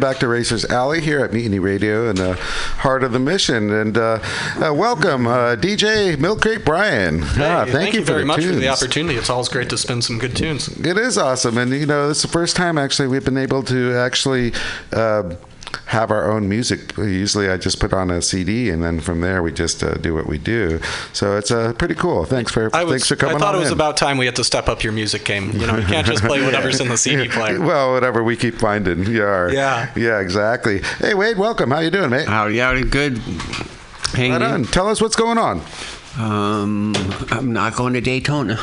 welcome 0.00 0.14
back 0.14 0.20
to 0.20 0.28
Racers 0.28 0.64
Alley 0.64 1.02
here 1.02 1.22
at 1.22 1.30
Mutiny 1.30 1.58
Radio 1.58 2.08
in 2.08 2.16
the 2.16 2.32
heart 2.34 3.04
of 3.04 3.12
the 3.12 3.18
mission. 3.18 3.70
And 3.70 3.98
uh, 3.98 4.18
uh, 4.56 4.72
welcome, 4.72 5.26
uh, 5.26 5.56
DJ 5.56 6.18
Milk 6.18 6.40
Crate 6.40 6.64
Brian. 6.64 7.22
Ah, 7.22 7.64
Hey, 7.66 7.72
thank, 7.72 7.94
you, 7.94 8.00
for 8.00 8.12
very 8.12 8.24
much 8.24 8.42
for 8.42 8.54
the 8.54 8.68
opportunity. 8.68 9.18
It's 9.18 9.28
always 9.28 9.50
great 9.50 9.68
to 9.68 9.76
spin 9.76 10.00
some 10.00 10.18
good 10.18 10.34
tunes. 10.34 10.68
It 10.68 10.96
is 10.96 11.18
awesome, 11.18 11.58
and 11.58 11.70
you 11.70 11.84
know, 11.84 12.08
it's 12.08 12.22
the 12.22 12.28
first 12.28 12.56
time 12.56 12.78
actually 12.78 13.08
we've 13.08 13.24
been 13.24 13.36
able 13.36 13.62
to 13.64 13.94
actually. 13.96 14.54
Have 15.90 16.12
our 16.12 16.30
own 16.30 16.48
music. 16.48 16.96
Usually, 16.96 17.50
I 17.50 17.56
just 17.56 17.80
put 17.80 17.92
on 17.92 18.12
a 18.12 18.22
CD, 18.22 18.70
and 18.70 18.80
then 18.80 19.00
from 19.00 19.22
there 19.22 19.42
we 19.42 19.50
just 19.50 19.82
uh, 19.82 19.94
do 19.94 20.14
what 20.14 20.28
we 20.28 20.38
do. 20.38 20.80
So 21.12 21.36
it's 21.36 21.50
uh, 21.50 21.72
pretty 21.72 21.96
cool. 21.96 22.24
Thanks 22.24 22.52
for 22.52 22.70
I, 22.72 22.84
was, 22.84 22.92
thanks 22.92 23.08
for 23.08 23.16
coming 23.16 23.34
I 23.34 23.38
thought 23.40 23.54
on 23.54 23.56
it 23.56 23.58
was 23.58 23.68
in. 23.70 23.74
about 23.74 23.96
time 23.96 24.16
we 24.16 24.24
had 24.26 24.36
to 24.36 24.44
step 24.44 24.68
up 24.68 24.84
your 24.84 24.92
music 24.92 25.24
game. 25.24 25.50
You 25.50 25.66
know, 25.66 25.76
you 25.76 25.84
can't 25.84 26.06
just 26.06 26.22
play 26.22 26.44
whatever's 26.44 26.80
in 26.80 26.86
the 26.86 26.96
CD 26.96 27.28
player. 27.36 27.60
Well, 27.60 27.92
whatever 27.92 28.22
we 28.22 28.36
keep 28.36 28.54
finding. 28.54 29.04
Yeah. 29.04 29.50
Yeah. 29.50 29.92
Yeah, 29.96 30.20
exactly. 30.20 30.80
Hey, 30.98 31.14
Wade, 31.14 31.36
welcome. 31.36 31.72
How 31.72 31.80
you 31.80 31.90
doing, 31.90 32.10
mate? 32.10 32.28
Howdy, 32.28 32.58
howdy, 32.58 32.84
good. 32.84 33.18
Hanging 34.14 34.32
Right 34.40 34.42
on. 34.42 34.64
Tell 34.66 34.86
us 34.88 35.02
what's 35.02 35.16
going 35.16 35.38
on. 35.38 35.60
Um, 36.18 36.94
I'm 37.30 37.52
not 37.52 37.74
going 37.74 37.94
to 37.94 38.00
Daytona. 38.00 38.58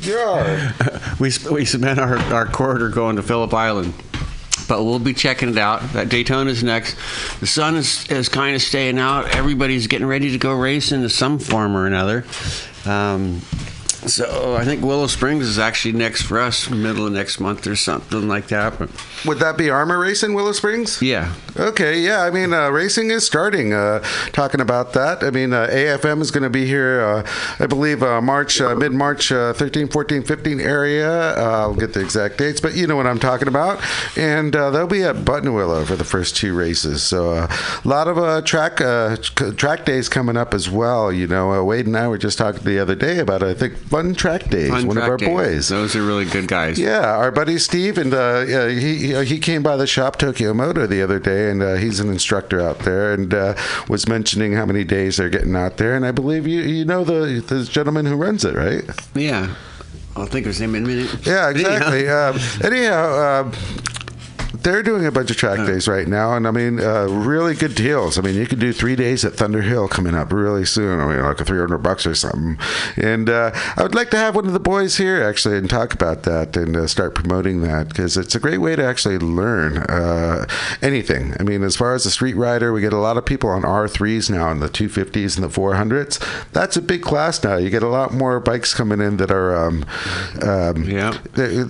Yeah. 0.00 0.72
we 1.20 1.30
sp- 1.32 1.50
we 1.50 1.64
spent 1.64 1.98
our, 1.98 2.18
our 2.32 2.44
quarter 2.46 2.88
going 2.88 3.16
to 3.16 3.22
Phillip 3.22 3.52
Island, 3.54 3.94
but 4.68 4.84
we'll 4.84 4.98
be 4.98 5.14
checking 5.14 5.48
it 5.48 5.58
out. 5.58 5.80
That 5.94 6.08
Daytona's 6.08 6.62
next. 6.62 6.96
The 7.40 7.46
sun 7.46 7.76
is 7.76 8.08
is 8.10 8.28
kind 8.28 8.54
of 8.54 8.62
staying 8.62 8.98
out. 8.98 9.34
Everybody's 9.34 9.86
getting 9.86 10.06
ready 10.06 10.30
to 10.30 10.38
go 10.38 10.52
racing 10.52 11.02
in 11.02 11.08
some 11.08 11.38
form 11.38 11.76
or 11.76 11.86
another. 11.86 12.24
Um, 12.84 13.42
so 14.06 14.54
I 14.56 14.64
think 14.64 14.82
Willow 14.84 15.06
Springs 15.06 15.46
is 15.46 15.58
actually 15.58 15.92
next 15.92 16.22
for 16.22 16.38
us, 16.40 16.70
middle 16.70 17.06
of 17.06 17.12
next 17.12 17.40
month 17.40 17.66
or 17.66 17.76
something 17.76 18.28
like 18.28 18.48
that. 18.48 18.78
But 18.78 18.90
Would 19.26 19.38
that 19.38 19.56
be 19.56 19.70
Armor 19.70 19.98
Racing, 19.98 20.34
Willow 20.34 20.52
Springs? 20.52 21.00
yeah, 21.02 21.34
Okay, 21.58 21.98
yeah. 22.00 22.22
I 22.22 22.30
mean, 22.30 22.52
uh, 22.52 22.68
racing 22.70 23.10
is 23.10 23.26
starting. 23.26 23.72
Uh, 23.72 23.98
talking 24.32 24.60
about 24.60 24.92
that, 24.92 25.24
I 25.24 25.30
mean, 25.30 25.52
uh, 25.52 25.66
AFM 25.66 26.20
is 26.20 26.30
going 26.30 26.44
to 26.44 26.50
be 26.50 26.66
here, 26.66 27.00
uh, 27.00 27.26
I 27.58 27.66
believe, 27.66 28.00
uh, 28.02 28.20
March, 28.20 28.60
uh, 28.60 28.76
mid 28.76 28.92
March, 28.92 29.32
uh, 29.32 29.52
13, 29.54 29.88
14, 29.88 30.22
15 30.22 30.60
area. 30.60 31.10
Uh, 31.36 31.58
I'll 31.58 31.74
get 31.74 31.94
the 31.94 32.00
exact 32.00 32.38
dates, 32.38 32.60
but 32.60 32.76
you 32.76 32.86
know 32.86 32.94
what 32.94 33.08
I'm 33.08 33.18
talking 33.18 33.48
about. 33.48 33.82
And 34.16 34.54
uh, 34.54 34.70
they'll 34.70 34.86
be 34.86 35.02
at 35.02 35.16
Buttonwillow 35.16 35.84
for 35.84 35.96
the 35.96 36.04
first 36.04 36.36
two 36.36 36.54
races. 36.54 37.02
So 37.02 37.32
uh, 37.32 37.48
a 37.84 37.88
lot 37.88 38.06
of 38.06 38.18
uh, 38.18 38.42
track 38.42 38.80
uh, 38.80 39.16
track 39.16 39.84
days 39.84 40.08
coming 40.08 40.36
up 40.36 40.54
as 40.54 40.70
well. 40.70 41.10
You 41.12 41.26
know, 41.26 41.52
uh, 41.52 41.64
Wade 41.64 41.86
and 41.86 41.96
I 41.96 42.06
were 42.06 42.18
just 42.18 42.38
talking 42.38 42.62
the 42.62 42.78
other 42.78 42.94
day 42.94 43.18
about, 43.18 43.42
I 43.42 43.54
think, 43.54 43.74
Fun 43.88 44.14
Track 44.14 44.48
Days, 44.50 44.68
Fun 44.70 44.86
one 44.86 44.96
track 44.96 45.06
of 45.06 45.10
our 45.12 45.16
days. 45.16 45.28
boys. 45.28 45.68
Those 45.68 45.96
are 45.96 46.02
really 46.04 46.24
good 46.26 46.46
guys. 46.48 46.78
Yeah, 46.78 47.16
our 47.16 47.30
buddy 47.30 47.58
Steve, 47.58 47.96
and 47.98 48.12
uh, 48.12 48.44
yeah, 48.46 48.68
he 48.68 48.96
he- 49.14 49.24
he 49.24 49.38
came 49.38 49.62
by 49.62 49.76
the 49.76 49.86
shop 49.86 50.16
Tokyo 50.18 50.52
Moto 50.54 50.86
the 50.86 51.02
other 51.02 51.18
day, 51.18 51.50
and 51.50 51.62
uh, 51.62 51.74
he's 51.76 51.98
an 52.00 52.08
instructor 52.10 52.60
out 52.60 52.80
there, 52.80 53.12
and 53.14 53.32
uh, 53.32 53.54
was 53.88 54.06
mentioning 54.08 54.52
how 54.52 54.66
many 54.66 54.84
days 54.84 55.16
they're 55.16 55.30
getting 55.30 55.56
out 55.56 55.76
there, 55.78 55.94
and 55.96 56.04
I 56.06 56.10
believe 56.12 56.46
you 56.46 56.60
you 56.60 56.84
know 56.84 57.02
the 57.04 57.40
the 57.46 57.64
gentleman 57.64 58.06
who 58.06 58.16
runs 58.16 58.44
it, 58.44 58.54
right? 58.54 58.84
Yeah. 59.14 59.54
I'll 60.16 60.26
think 60.26 60.46
of 60.46 60.50
his 60.50 60.60
name 60.60 60.74
in 60.74 60.84
a 60.84 60.86
minute. 60.88 61.26
Yeah, 61.26 61.48
exactly. 61.50 62.08
um, 62.18 62.38
anyhow. 62.64 63.52
They're 64.54 64.82
doing 64.82 65.04
a 65.06 65.12
bunch 65.12 65.30
of 65.30 65.36
track 65.36 65.66
days 65.66 65.86
right 65.86 66.08
now, 66.08 66.34
and 66.34 66.46
I 66.46 66.50
mean, 66.50 66.80
uh, 66.80 67.06
really 67.06 67.54
good 67.54 67.74
deals. 67.74 68.18
I 68.18 68.22
mean, 68.22 68.34
you 68.34 68.46
could 68.46 68.58
do 68.58 68.72
three 68.72 68.96
days 68.96 69.24
at 69.24 69.34
Thunder 69.34 69.60
Hill 69.62 69.88
coming 69.88 70.14
up 70.14 70.32
really 70.32 70.64
soon. 70.64 71.00
I 71.00 71.06
mean, 71.06 71.22
like 71.22 71.40
a 71.40 71.44
three 71.44 71.58
hundred 71.58 71.78
bucks 71.78 72.06
or 72.06 72.14
something. 72.14 72.58
And 72.96 73.28
uh, 73.28 73.50
I 73.76 73.82
would 73.82 73.94
like 73.94 74.10
to 74.10 74.16
have 74.16 74.34
one 74.34 74.46
of 74.46 74.52
the 74.54 74.60
boys 74.60 74.96
here 74.96 75.22
actually 75.22 75.58
and 75.58 75.68
talk 75.68 75.92
about 75.92 76.22
that 76.22 76.56
and 76.56 76.76
uh, 76.76 76.86
start 76.86 77.14
promoting 77.14 77.60
that 77.62 77.88
because 77.88 78.16
it's 78.16 78.34
a 78.34 78.40
great 78.40 78.58
way 78.58 78.74
to 78.74 78.84
actually 78.84 79.18
learn 79.18 79.78
uh, 79.78 80.46
anything. 80.82 81.34
I 81.38 81.42
mean, 81.42 81.62
as 81.62 81.76
far 81.76 81.94
as 81.94 82.04
the 82.04 82.10
street 82.10 82.34
rider, 82.34 82.72
we 82.72 82.80
get 82.80 82.92
a 82.92 82.98
lot 82.98 83.16
of 83.18 83.26
people 83.26 83.50
on 83.50 83.64
R 83.64 83.86
threes 83.86 84.30
now 84.30 84.50
and 84.50 84.62
the 84.62 84.68
two 84.68 84.88
fifties 84.88 85.36
and 85.36 85.44
the 85.44 85.50
four 85.50 85.74
hundreds. 85.74 86.18
That's 86.52 86.76
a 86.76 86.82
big 86.82 87.02
class 87.02 87.42
now. 87.44 87.56
You 87.56 87.68
get 87.70 87.82
a 87.82 87.88
lot 87.88 88.12
more 88.14 88.40
bikes 88.40 88.72
coming 88.74 89.00
in 89.00 89.18
that 89.18 89.30
are 89.30 89.54
um, 89.56 89.84
um, 90.42 90.84
Yeah. 90.84 91.18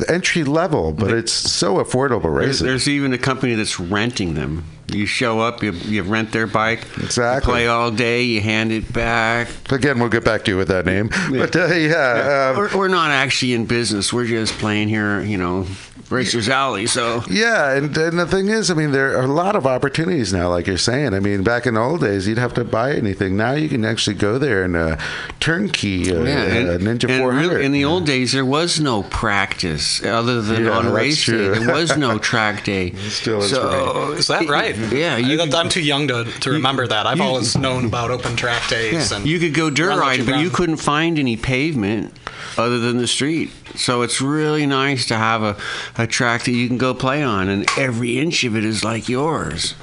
entry 0.08 0.44
level, 0.44 0.92
but 0.92 1.10
it's 1.12 1.32
so 1.32 1.76
affordable 1.76 2.32
racing. 2.34 2.67
There's 2.68 2.86
even 2.86 3.14
a 3.14 3.18
company 3.18 3.54
that's 3.54 3.80
renting 3.80 4.34
them. 4.34 4.64
You 4.92 5.06
show 5.06 5.40
up, 5.40 5.62
you, 5.62 5.72
you 5.72 6.02
rent 6.02 6.32
their 6.32 6.46
bike, 6.46 6.80
Exactly. 6.98 7.50
play 7.50 7.66
all 7.66 7.90
day, 7.90 8.22
you 8.22 8.40
hand 8.42 8.72
it 8.72 8.92
back. 8.92 9.48
Again, 9.70 9.98
we'll 9.98 10.08
get 10.10 10.24
back 10.24 10.44
to 10.44 10.50
you 10.50 10.56
with 10.58 10.68
that 10.68 10.84
name. 10.86 11.08
But 11.30 11.56
uh, 11.56 11.66
yeah, 11.74 12.50
um, 12.52 12.56
we're, 12.58 12.76
we're 12.76 12.88
not 12.88 13.10
actually 13.10 13.54
in 13.54 13.64
business. 13.66 14.12
We're 14.12 14.26
just 14.26 14.52
playing 14.58 14.88
here, 14.88 15.20
you 15.22 15.38
know, 15.38 15.66
Racers 16.10 16.48
Alley. 16.48 16.86
So 16.86 17.22
yeah, 17.30 17.72
and, 17.76 17.96
and 17.96 18.18
the 18.18 18.26
thing 18.26 18.48
is, 18.48 18.70
I 18.70 18.74
mean, 18.74 18.92
there 18.92 19.18
are 19.18 19.24
a 19.24 19.26
lot 19.26 19.56
of 19.56 19.66
opportunities 19.66 20.32
now, 20.32 20.48
like 20.48 20.66
you're 20.66 20.78
saying. 20.78 21.12
I 21.14 21.20
mean, 21.20 21.42
back 21.42 21.66
in 21.66 21.74
the 21.74 21.80
old 21.80 22.00
days, 22.00 22.26
you'd 22.26 22.38
have 22.38 22.54
to 22.54 22.64
buy 22.64 22.92
anything. 22.94 23.36
Now 23.36 23.52
you 23.52 23.68
can 23.68 23.84
actually 23.84 24.14
go 24.16 24.38
there 24.38 24.64
and 24.64 24.74
uh, 24.74 24.96
turnkey 25.40 26.10
uh, 26.10 26.22
yeah, 26.22 26.42
and, 26.44 26.68
uh, 26.68 26.78
Ninja 26.78 27.08
and 27.10 27.20
400. 27.20 27.48
really, 27.50 27.64
in 27.66 27.72
the 27.72 27.84
old 27.84 28.06
days, 28.06 28.32
there 28.32 28.44
was 28.44 28.80
no 28.80 29.02
practice 29.04 30.02
other 30.04 30.40
than 30.42 30.64
Yeah, 30.64 30.70
on 30.78 30.84
that's 30.86 30.94
race 30.94 31.22
true. 31.22 31.54
day. 31.54 31.58
There 31.64 31.74
was 31.74 31.96
no 31.96 32.18
track 32.18 32.64
day. 32.72 32.92
Still 32.94 33.42
is 33.42 33.50
so, 33.50 34.12
Is 34.12 34.26
that 34.28 34.48
right? 34.48 34.76
Yeah, 34.92 35.16
you 35.18 35.40
I, 35.40 35.44
could- 35.44 35.54
I'm 35.54 35.68
too 35.68 35.82
young 35.82 36.08
to, 36.08 36.24
to 36.24 36.50
remember 36.50 36.86
that. 36.86 37.06
I've 37.06 37.18
you- 37.18 37.24
always 37.24 37.56
known 37.56 37.84
about 37.84 38.10
open 38.10 38.34
track 38.36 38.68
days. 38.68 39.10
Yeah, 39.10 39.16
and 39.18 39.26
you 39.26 39.38
could 39.38 39.54
go 39.54 39.70
dirt 39.70 39.90
run 39.90 39.98
riding, 39.98 40.26
but 40.26 40.40
you 40.40 40.50
couldn't 40.50 40.76
find 40.76 41.18
any 41.18 41.36
pavement 41.36 42.14
other 42.56 42.78
than 42.78 42.98
the 42.98 43.06
street. 43.06 43.50
So 43.74 44.02
it's 44.02 44.20
really 44.20 44.66
nice 44.66 45.06
to 45.06 45.16
have 45.16 45.42
a, 45.42 45.56
a 45.96 46.06
track 46.06 46.44
that 46.44 46.52
you 46.52 46.68
can 46.68 46.78
go 46.78 46.94
play 46.94 47.22
on, 47.22 47.48
and 47.48 47.66
every 47.76 48.18
inch 48.18 48.44
of 48.44 48.56
it 48.56 48.64
is 48.64 48.84
like 48.84 49.08
yours. 49.08 49.74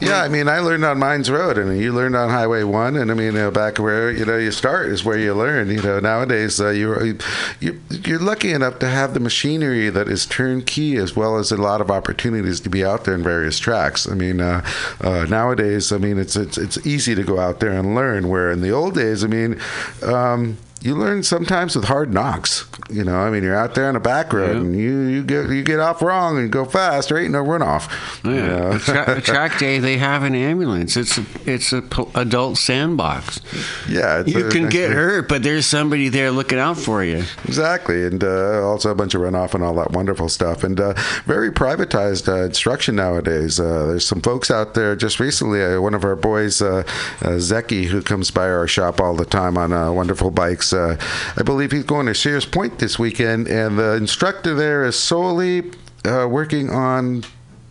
Yeah, 0.00 0.22
I 0.22 0.28
mean, 0.28 0.48
I 0.48 0.60
learned 0.60 0.84
on 0.84 0.98
Mines 0.98 1.28
Road, 1.28 1.58
and 1.58 1.76
you 1.80 1.92
learned 1.92 2.14
on 2.14 2.30
Highway 2.30 2.62
One, 2.62 2.96
and 2.96 3.10
I 3.10 3.14
mean, 3.14 3.36
uh, 3.36 3.50
back 3.50 3.78
where 3.78 4.12
you 4.12 4.24
know 4.24 4.36
you 4.36 4.52
start 4.52 4.88
is 4.90 5.04
where 5.04 5.18
you 5.18 5.34
learn. 5.34 5.70
You 5.70 5.82
know, 5.82 5.98
nowadays 5.98 6.60
uh, 6.60 6.70
you 6.70 7.18
you 7.58 7.80
you're 8.04 8.20
lucky 8.20 8.52
enough 8.52 8.78
to 8.78 8.88
have 8.88 9.14
the 9.14 9.20
machinery 9.20 9.90
that 9.90 10.08
is 10.08 10.24
turnkey, 10.24 10.96
as 10.96 11.16
well 11.16 11.36
as 11.36 11.50
a 11.50 11.56
lot 11.56 11.80
of 11.80 11.90
opportunities 11.90 12.60
to 12.60 12.70
be 12.70 12.84
out 12.84 13.04
there 13.04 13.14
in 13.14 13.24
various 13.24 13.58
tracks. 13.58 14.08
I 14.08 14.14
mean, 14.14 14.40
uh, 14.40 14.64
uh, 15.00 15.26
nowadays, 15.28 15.90
I 15.90 15.98
mean, 15.98 16.18
it's 16.18 16.36
it's 16.36 16.58
it's 16.58 16.86
easy 16.86 17.16
to 17.16 17.24
go 17.24 17.40
out 17.40 17.58
there 17.58 17.72
and 17.72 17.94
learn. 17.96 18.28
Where 18.28 18.52
in 18.52 18.60
the 18.60 18.70
old 18.70 18.94
days, 18.94 19.24
I 19.24 19.26
mean. 19.26 19.60
Um, 20.02 20.58
you 20.80 20.94
learn 20.94 21.22
sometimes 21.22 21.74
with 21.74 21.86
hard 21.86 22.12
knocks. 22.12 22.64
You 22.90 23.04
know, 23.04 23.16
I 23.18 23.30
mean, 23.30 23.42
you're 23.42 23.56
out 23.56 23.74
there 23.74 23.88
on 23.88 23.96
a 23.96 24.00
back 24.00 24.32
road 24.32 24.56
and 24.56 24.74
you, 24.76 25.00
you 25.08 25.22
get 25.24 25.50
you 25.50 25.62
get 25.62 25.78
off 25.80 26.00
wrong 26.00 26.38
and 26.38 26.50
go 26.50 26.64
fast. 26.64 27.08
There 27.08 27.18
ain't 27.18 27.32
no 27.32 27.44
runoff. 27.44 27.90
you 28.24 28.34
Yeah, 28.34 28.46
know? 28.46 28.70
a, 28.72 28.78
tra- 28.78 29.20
track 29.20 29.58
day 29.58 29.78
they 29.78 29.98
have 29.98 30.22
an 30.22 30.34
ambulance. 30.34 30.96
It's 30.96 31.18
a 31.18 31.24
it's 31.44 31.72
a 31.72 31.82
p- 31.82 32.06
adult 32.14 32.56
sandbox. 32.58 33.40
Yeah, 33.88 34.22
You 34.24 34.46
a- 34.46 34.50
can 34.50 34.68
get 34.68 34.90
hurt, 34.92 35.28
but 35.28 35.42
there's 35.42 35.66
somebody 35.66 36.08
there 36.08 36.30
looking 36.30 36.58
out 36.58 36.78
for 36.78 37.04
you. 37.04 37.24
Exactly, 37.44 38.04
and 38.06 38.22
uh, 38.24 38.66
also 38.66 38.90
a 38.90 38.94
bunch 38.94 39.14
of 39.14 39.20
runoff 39.20 39.54
and 39.54 39.62
all 39.64 39.74
that 39.74 39.90
wonderful 39.92 40.28
stuff, 40.28 40.64
and 40.64 40.80
uh, 40.80 40.94
very 41.26 41.50
privatized 41.50 42.28
uh, 42.28 42.44
instruction 42.46 42.94
nowadays. 42.96 43.58
Uh, 43.60 43.86
there's 43.86 44.06
some 44.06 44.20
folks 44.22 44.50
out 44.50 44.74
there. 44.74 44.94
Just 44.96 45.18
recently, 45.20 45.62
uh, 45.62 45.80
one 45.80 45.94
of 45.94 46.04
our 46.04 46.16
boys, 46.16 46.62
uh, 46.62 46.84
uh, 47.22 47.36
Zeki, 47.38 47.86
who 47.86 48.00
comes 48.00 48.30
by 48.30 48.48
our 48.48 48.66
shop 48.66 49.00
all 49.00 49.14
the 49.14 49.26
time 49.26 49.58
on 49.58 49.72
uh, 49.72 49.92
wonderful 49.92 50.30
bikes. 50.30 50.67
Uh, 50.72 50.96
I 51.36 51.42
believe 51.42 51.72
he's 51.72 51.84
going 51.84 52.06
to 52.06 52.14
Sears 52.14 52.44
Point 52.44 52.78
this 52.78 52.98
weekend, 52.98 53.48
and 53.48 53.78
the 53.78 53.94
instructor 53.94 54.54
there 54.54 54.84
is 54.84 54.98
solely 54.98 55.70
uh, 56.04 56.26
working 56.28 56.70
on 56.70 57.24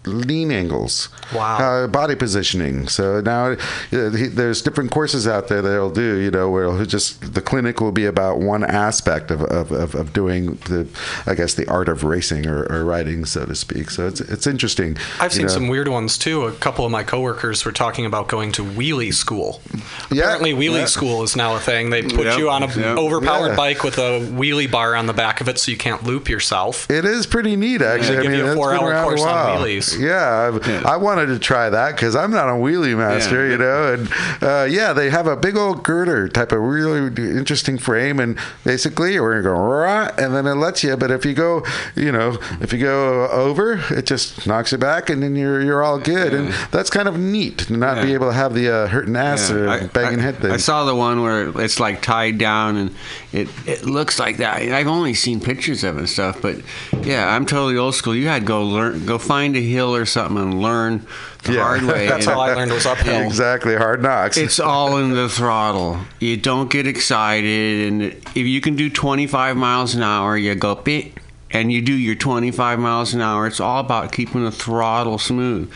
lean 0.07 0.51
angles. 0.51 1.09
Wow. 1.33 1.57
Uh, 1.57 1.87
body 1.87 2.15
positioning. 2.15 2.87
So 2.87 3.21
now 3.21 3.51
uh, 3.51 4.09
he, 4.11 4.27
there's 4.27 4.61
different 4.61 4.91
courses 4.91 5.27
out 5.27 5.47
there 5.49 5.61
that 5.61 5.71
he'll 5.71 5.89
do, 5.91 6.17
you 6.17 6.31
know, 6.31 6.49
where 6.49 6.65
he'll 6.65 6.85
just 6.85 7.33
the 7.33 7.41
clinic 7.41 7.81
will 7.81 7.91
be 7.91 8.05
about 8.05 8.39
one 8.39 8.63
aspect 8.63 9.29
of, 9.31 9.41
of, 9.43 9.71
of, 9.71 9.93
of 9.95 10.13
doing 10.13 10.55
the, 10.67 10.87
I 11.25 11.35
guess, 11.35 11.53
the 11.53 11.67
art 11.67 11.89
of 11.89 12.03
racing 12.03 12.47
or, 12.47 12.63
or 12.71 12.85
riding, 12.85 13.25
so 13.25 13.45
to 13.45 13.55
speak. 13.55 13.89
So 13.91 14.07
it's 14.07 14.21
it's 14.21 14.47
interesting. 14.47 14.97
I've 15.19 15.33
seen 15.33 15.43
know. 15.47 15.53
some 15.53 15.67
weird 15.67 15.87
ones 15.87 16.17
too. 16.17 16.45
A 16.45 16.51
couple 16.53 16.85
of 16.85 16.91
my 16.91 17.03
coworkers 17.03 17.65
were 17.65 17.71
talking 17.71 18.05
about 18.05 18.27
going 18.27 18.51
to 18.53 18.63
wheelie 18.63 19.13
school. 19.13 19.61
Yeah, 20.11 20.23
Apparently, 20.23 20.53
wheelie 20.53 20.79
yeah. 20.79 20.85
school 20.85 21.23
is 21.23 21.35
now 21.35 21.55
a 21.55 21.59
thing. 21.59 21.89
They 21.89 22.03
put 22.03 22.25
Yep, 22.25 22.37
you 22.39 22.49
on 22.49 22.63
a 22.63 22.67
yep. 22.67 22.97
overpowered 22.97 23.49
Yeah. 23.49 23.55
bike 23.55 23.83
with 23.83 23.97
a 23.97 24.19
wheelie 24.19 24.69
bar 24.69 24.95
on 24.95 25.05
the 25.07 25.13
back 25.13 25.41
of 25.41 25.47
it, 25.49 25.57
so 25.59 25.71
you 25.71 25.77
can't 25.77 26.03
loop 26.03 26.29
yourself. 26.29 26.89
It 26.89 27.05
is 27.05 27.25
pretty 27.25 27.55
neat, 27.55 27.81
actually. 27.81 28.13
Yeah, 28.15 28.19
I 28.19 28.23
give 28.23 28.31
mean, 28.31 28.45
you 28.45 28.51
a 28.51 28.55
four-hour 28.55 28.89
around 28.89 29.03
course 29.05 29.21
on 29.21 29.27
while. 29.27 29.59
wheelies. 29.59 29.96
Yeah, 29.99 30.51
I, 30.85 30.93
I 30.93 30.97
wanted 30.97 31.27
to 31.27 31.39
try 31.39 31.69
that 31.69 31.95
because 31.95 32.15
I'm 32.15 32.31
not 32.31 32.49
a 32.49 32.53
wheelie 32.53 32.97
master, 32.97 33.45
Yeah. 33.45 33.51
you 33.51 33.57
know. 33.57 33.93
And 33.93 34.09
uh, 34.43 34.67
yeah, 34.69 34.93
they 34.93 35.09
have 35.09 35.27
a 35.27 35.35
big 35.35 35.55
old 35.57 35.83
girder 35.83 36.27
type 36.27 36.51
of 36.51 36.59
really 36.61 37.07
interesting 37.37 37.77
frame, 37.77 38.19
and 38.19 38.37
basically 38.63 39.19
we're 39.19 39.41
gonna 39.41 39.55
go 39.55 39.61
rah, 39.61 40.09
and 40.17 40.33
then 40.35 40.45
it 40.47 40.55
lets 40.55 40.83
you. 40.83 40.95
But 40.97 41.11
if 41.11 41.25
you 41.25 41.33
go, 41.33 41.65
you 41.95 42.11
know, 42.11 42.37
if 42.61 42.71
you 42.73 42.79
go 42.79 43.27
over, 43.29 43.81
it 43.91 44.05
just 44.05 44.45
knocks 44.47 44.71
you 44.71 44.77
back, 44.77 45.09
and 45.09 45.21
then 45.23 45.35
you're 45.35 45.61
you're 45.61 45.83
all 45.83 45.99
good. 45.99 46.33
And 46.33 46.49
that's 46.71 46.89
kind 46.89 47.07
of 47.07 47.17
neat 47.19 47.59
to 47.59 47.73
not 47.77 48.01
be 48.03 48.13
able 48.13 48.27
to 48.27 48.33
have 48.33 48.53
the 48.53 48.69
uh, 48.73 48.87
hurting 48.87 49.15
ass 49.15 49.49
Yeah, 49.49 49.55
or 49.57 49.69
I- 49.69 49.87
banging 49.87 50.19
I, 50.19 50.23
head 50.23 50.37
thing. 50.37 50.51
I 50.51 50.57
saw 50.57 50.85
the 50.85 50.95
one 50.95 51.21
where 51.21 51.49
it's 51.61 51.79
like 51.79 52.01
tied 52.01 52.37
down 52.37 52.77
and 52.77 52.95
it, 53.33 53.49
it 53.67 53.85
looks 53.85 54.19
like 54.19 54.37
that. 54.37 54.61
I've 54.61 54.87
only 54.87 55.13
seen 55.13 55.41
pictures 55.41 55.83
of 55.83 55.97
it 55.97 55.99
and 55.99 56.09
stuff, 56.09 56.41
but 56.41 56.57
yeah, 57.03 57.27
I'm 57.35 57.45
totally 57.45 57.77
old 57.77 57.95
school. 57.95 58.15
You 58.15 58.27
had 58.27 58.43
to 58.43 58.47
go 58.47 58.63
learn, 58.63 59.05
go 59.05 59.17
find 59.17 59.55
a 59.55 59.61
hill 59.61 59.93
or 59.93 60.05
something 60.05 60.37
and 60.37 60.61
learn 60.61 61.05
the 61.43 61.61
hard 61.61 61.83
way. 61.83 62.07
That's 62.09 62.25
how 62.25 62.39
I 62.39 62.53
learned 62.53 62.71
was 62.71 62.85
uphill. 62.85 63.21
exactly, 63.21 63.75
hard 63.75 64.01
knocks. 64.01 64.37
It's 64.37 64.59
all 64.59 64.97
in 64.97 65.11
the 65.11 65.27
throttle. 65.27 65.99
You 66.19 66.37
don't 66.37 66.69
get 66.71 66.87
excited, 66.87 67.91
and 67.91 68.03
if 68.03 68.37
you 68.37 68.61
can 68.61 68.75
do 68.75 68.89
25 68.89 69.57
miles 69.57 69.93
an 69.93 70.03
hour, 70.03 70.37
you 70.37 70.55
go 70.55 70.75
beep, 70.75 71.19
and 71.51 71.71
you 71.71 71.81
do 71.81 71.93
your 71.93 72.15
25 72.15 72.79
miles 72.79 73.13
an 73.13 73.21
hour. 73.21 73.47
It's 73.47 73.59
all 73.59 73.79
about 73.79 74.11
keeping 74.11 74.43
the 74.43 74.51
throttle 74.51 75.17
smooth. 75.17 75.71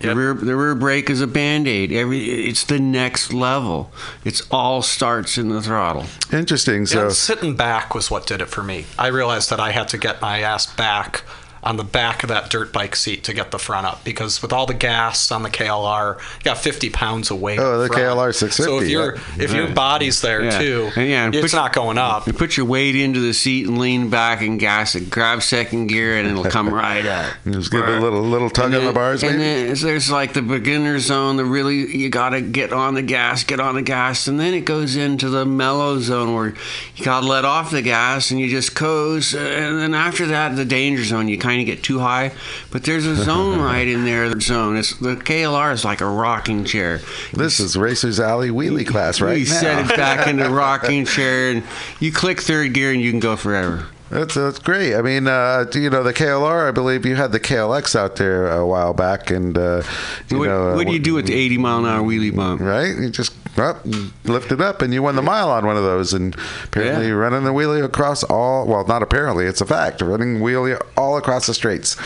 The 0.00 0.14
rear 0.14 0.34
the 0.34 0.56
rear 0.56 0.74
brake 0.74 1.10
is 1.10 1.20
a 1.20 1.26
band 1.26 1.66
aid. 1.66 1.92
Every 1.92 2.46
it's 2.46 2.64
the 2.64 2.78
next 2.78 3.32
level. 3.32 3.90
It's 4.24 4.46
all 4.50 4.82
starts 4.82 5.38
in 5.38 5.48
the 5.48 5.60
throttle. 5.62 6.06
Interesting. 6.32 6.80
Yeah, 6.82 6.86
So 6.86 7.08
sitting 7.10 7.56
back 7.56 7.94
was 7.94 8.10
what 8.10 8.26
did 8.26 8.40
it 8.40 8.46
for 8.46 8.62
me. 8.62 8.86
I 8.98 9.08
realized 9.08 9.50
that 9.50 9.60
I 9.60 9.72
had 9.72 9.88
to 9.88 9.98
get 9.98 10.20
my 10.20 10.40
ass 10.40 10.66
back 10.66 11.22
on 11.62 11.76
the 11.76 11.84
back 11.84 12.22
of 12.22 12.28
that 12.28 12.48
dirt 12.50 12.72
bike 12.72 12.94
seat 12.94 13.24
to 13.24 13.32
get 13.34 13.50
the 13.50 13.58
front 13.58 13.86
up 13.86 14.04
because 14.04 14.40
with 14.42 14.52
all 14.52 14.66
the 14.66 14.74
gas 14.74 15.30
on 15.32 15.42
the 15.42 15.50
KLR, 15.50 16.16
you 16.38 16.44
got 16.44 16.58
50 16.58 16.90
pounds 16.90 17.30
of 17.30 17.40
weight. 17.40 17.58
Oh, 17.58 17.80
the 17.80 17.88
front. 17.88 18.02
KLR 18.02 18.32
650, 18.34 18.62
So 18.62 18.80
if 18.84 18.88
your 18.90 19.16
yeah. 19.16 19.44
if 19.44 19.52
your 19.52 19.68
body's 19.74 20.20
there 20.20 20.44
Yeah. 20.44 20.58
too, 20.58 20.90
And 20.96 21.08
yeah, 21.08 21.24
and 21.26 21.34
it's 21.34 21.52
put- 21.52 21.56
not 21.56 21.72
going 21.72 21.98
up. 21.98 22.26
You 22.26 22.32
put 22.32 22.56
your 22.56 22.66
weight 22.66 22.94
into 22.94 23.20
the 23.20 23.32
seat 23.34 23.66
and 23.66 23.78
lean 23.78 24.10
back 24.10 24.42
and 24.42 24.60
gas 24.60 24.94
it. 24.94 25.10
Grab 25.10 25.42
second 25.42 25.88
gear 25.88 26.16
and 26.16 26.28
it'll 26.28 26.44
come 26.44 26.68
right 26.72 27.04
up. 27.04 27.32
just 27.48 27.70
give 27.72 27.82
it 27.88 27.96
a 27.96 28.00
little 28.00 28.22
little 28.22 28.50
tug 28.50 28.74
on 28.74 28.84
the 28.84 28.92
bars, 28.92 29.22
and 29.22 29.38
maybe. 29.38 29.66
then 29.72 29.76
there's 29.82 30.10
like 30.10 30.34
the 30.34 30.42
beginner 30.42 30.98
zone. 30.98 31.36
The 31.36 31.44
really 31.44 31.96
you 31.96 32.08
gotta 32.10 32.40
get 32.40 32.72
on 32.72 32.94
the 32.94 33.02
gas, 33.02 33.44
get 33.44 33.58
on 33.60 33.74
the 33.74 33.82
gas, 33.82 34.28
and 34.28 34.38
then 34.38 34.54
it 34.54 34.64
goes 34.64 34.96
into 34.96 35.28
the 35.30 35.44
mellow 35.44 35.98
zone 35.98 36.34
where 36.34 36.54
you 36.96 37.04
gotta 37.04 37.26
let 37.26 37.44
off 37.44 37.70
the 37.70 37.82
gas 37.82 38.30
and 38.30 38.38
you 38.40 38.48
just 38.48 38.74
coast. 38.74 39.34
And 39.34 39.78
then 39.78 39.94
after 39.94 40.26
that, 40.26 40.54
the 40.56 40.64
danger 40.64 41.02
zone. 41.04 41.28
You 41.28 41.38
kind 41.46 41.60
of 41.60 41.66
get 41.66 41.84
too 41.84 42.00
high, 42.00 42.32
but 42.72 42.82
there's 42.82 43.06
a 43.06 43.14
zone 43.14 43.60
right 43.72 43.86
in 43.86 44.04
there. 44.04 44.28
The 44.28 44.40
zone. 44.40 44.76
It's 44.76 44.96
the 44.98 45.14
KLR 45.14 45.72
is 45.72 45.84
like 45.84 46.00
a 46.00 46.06
rocking 46.06 46.64
chair. 46.64 47.00
This 47.32 47.60
is 47.60 47.76
Racers 47.76 48.18
Alley 48.18 48.50
wheelie 48.50 48.86
class 48.86 49.20
right 49.20 49.38
you 49.38 49.44
now. 49.46 49.60
set 49.60 49.90
it 49.90 49.96
back 49.96 50.26
in 50.26 50.38
the 50.38 50.50
rocking 50.62 51.04
chair 51.04 51.52
and 51.52 51.62
you 52.00 52.12
click 52.12 52.40
third 52.40 52.72
gear 52.74 52.92
and 52.92 53.00
you 53.00 53.10
can 53.12 53.20
go 53.20 53.36
forever. 53.36 53.86
That's 54.10 54.34
that's 54.34 54.58
great. 54.58 54.94
I 54.94 55.02
mean, 55.02 55.26
uh, 55.26 55.66
you 55.74 55.90
know, 55.90 56.02
the 56.02 56.14
KLR. 56.14 56.68
I 56.68 56.70
believe 56.70 57.04
you 57.04 57.16
had 57.16 57.32
the 57.32 57.40
KLX 57.40 57.96
out 57.96 58.16
there 58.16 58.48
a 58.48 58.64
while 58.64 58.94
back, 58.94 59.30
and 59.30 59.58
uh, 59.58 59.82
you 60.28 60.38
what, 60.38 60.46
know, 60.46 60.74
what 60.74 60.86
do 60.86 60.92
you 60.92 61.00
do 61.00 61.14
with 61.14 61.26
the 61.26 61.34
80 61.34 61.58
mile 61.58 61.78
an 61.80 61.86
hour 61.86 62.02
wheelie 62.04 62.34
bump? 62.34 62.60
Right, 62.60 62.94
you 62.96 63.10
just 63.10 63.32
up, 63.58 63.84
lift 64.24 64.52
it 64.52 64.60
up, 64.60 64.82
and 64.82 64.92
you 64.94 65.02
won 65.02 65.16
the 65.16 65.22
mile 65.22 65.50
on 65.50 65.66
one 65.66 65.76
of 65.76 65.82
those. 65.82 66.12
And 66.12 66.34
apparently, 66.64 67.02
Yeah. 67.04 67.08
you're 67.08 67.18
running 67.20 67.44
the 67.44 67.52
wheelie 67.52 67.84
across 67.84 68.22
all. 68.24 68.66
Well, 68.66 68.84
not 68.86 69.02
apparently, 69.02 69.46
it's 69.46 69.60
a 69.60 69.66
fact. 69.66 70.00
Running 70.02 70.40
wheelie 70.40 70.80
all 70.96 71.16
across 71.16 71.46
the 71.46 71.54
straights, 71.54 71.96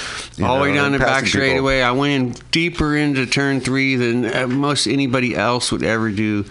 all 0.42 0.56
the 0.56 0.62
way 0.62 0.74
down 0.74 0.92
the 0.92 0.98
back 0.98 1.26
straightaway. 1.26 1.82
I 1.82 1.92
went 1.92 2.12
in 2.12 2.42
deeper 2.50 2.96
into 2.96 3.26
turn 3.26 3.60
three 3.60 3.96
than 3.96 4.24
uh, 4.26 4.46
most 4.46 4.86
anybody 4.86 5.34
else 5.36 5.70
would 5.72 5.82
ever 5.82 6.10
do. 6.10 6.44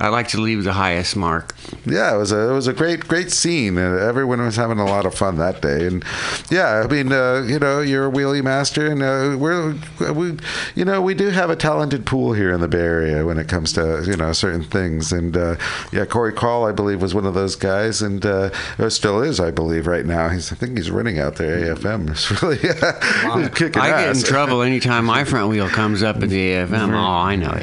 I 0.00 0.08
like 0.08 0.28
to 0.28 0.40
leave 0.40 0.64
the 0.64 0.72
highest 0.72 1.14
mark. 1.14 1.54
Yeah, 1.84 2.14
it 2.14 2.18
was 2.18 2.32
a 2.32 2.50
it 2.50 2.52
was 2.52 2.66
a 2.66 2.72
great 2.72 3.06
great 3.06 3.30
scene. 3.30 3.76
Uh, 3.76 3.96
everyone 3.96 4.40
was 4.40 4.56
having 4.56 4.78
a 4.78 4.86
lot 4.86 5.06
of 5.06 5.14
fun 5.14 5.36
that 5.36 5.60
day, 5.60 5.86
and 5.86 6.04
yeah, 6.50 6.82
I 6.84 6.86
mean, 6.86 7.12
uh, 7.12 7.44
you 7.46 7.58
know, 7.58 7.80
you're 7.80 8.08
a 8.08 8.10
wheelie 8.10 8.42
master, 8.42 8.86
and 8.90 9.02
uh, 9.02 9.36
we're 9.38 9.74
we, 10.12 10.38
you 10.74 10.84
know, 10.84 11.02
we 11.02 11.14
do 11.14 11.28
have 11.28 11.50
a 11.50 11.56
talented 11.56 12.06
pool 12.06 12.32
here 12.32 12.52
in 12.52 12.60
the 12.60 12.68
Bay 12.68 12.78
Area 12.78 13.26
when 13.26 13.38
it 13.38 13.48
comes 13.48 13.72
to 13.74 14.02
you 14.06 14.16
know 14.16 14.32
certain 14.32 14.64
things, 14.64 15.12
and 15.12 15.36
uh, 15.36 15.56
yeah, 15.92 16.04
Corey 16.04 16.32
Call, 16.32 16.66
I 16.66 16.72
believe, 16.72 17.02
was 17.02 17.14
one 17.14 17.26
of 17.26 17.34
those 17.34 17.54
guys, 17.54 18.00
and 18.02 18.24
uh, 18.24 18.50
or 18.78 18.90
still 18.90 19.22
is, 19.22 19.38
I 19.38 19.50
believe, 19.50 19.86
right 19.86 20.06
now. 20.06 20.28
He's 20.30 20.50
I 20.52 20.56
think 20.56 20.76
he's 20.76 20.90
running 20.90 21.18
out 21.18 21.36
there. 21.36 21.74
AFM 21.74 22.10
It's 22.10 22.42
really 22.42 22.58
kicking 23.50 23.80
I 23.80 23.90
get 23.90 24.16
in 24.16 24.22
trouble 24.22 24.62
anytime 24.62 25.04
my 25.04 25.24
front 25.24 25.50
wheel 25.50 25.68
comes 25.68 26.02
up 26.02 26.16
at 26.22 26.28
the 26.30 26.50
AFM. 26.52 26.90
Oh, 27.00 27.12
I 27.12 27.36
know. 27.36 27.56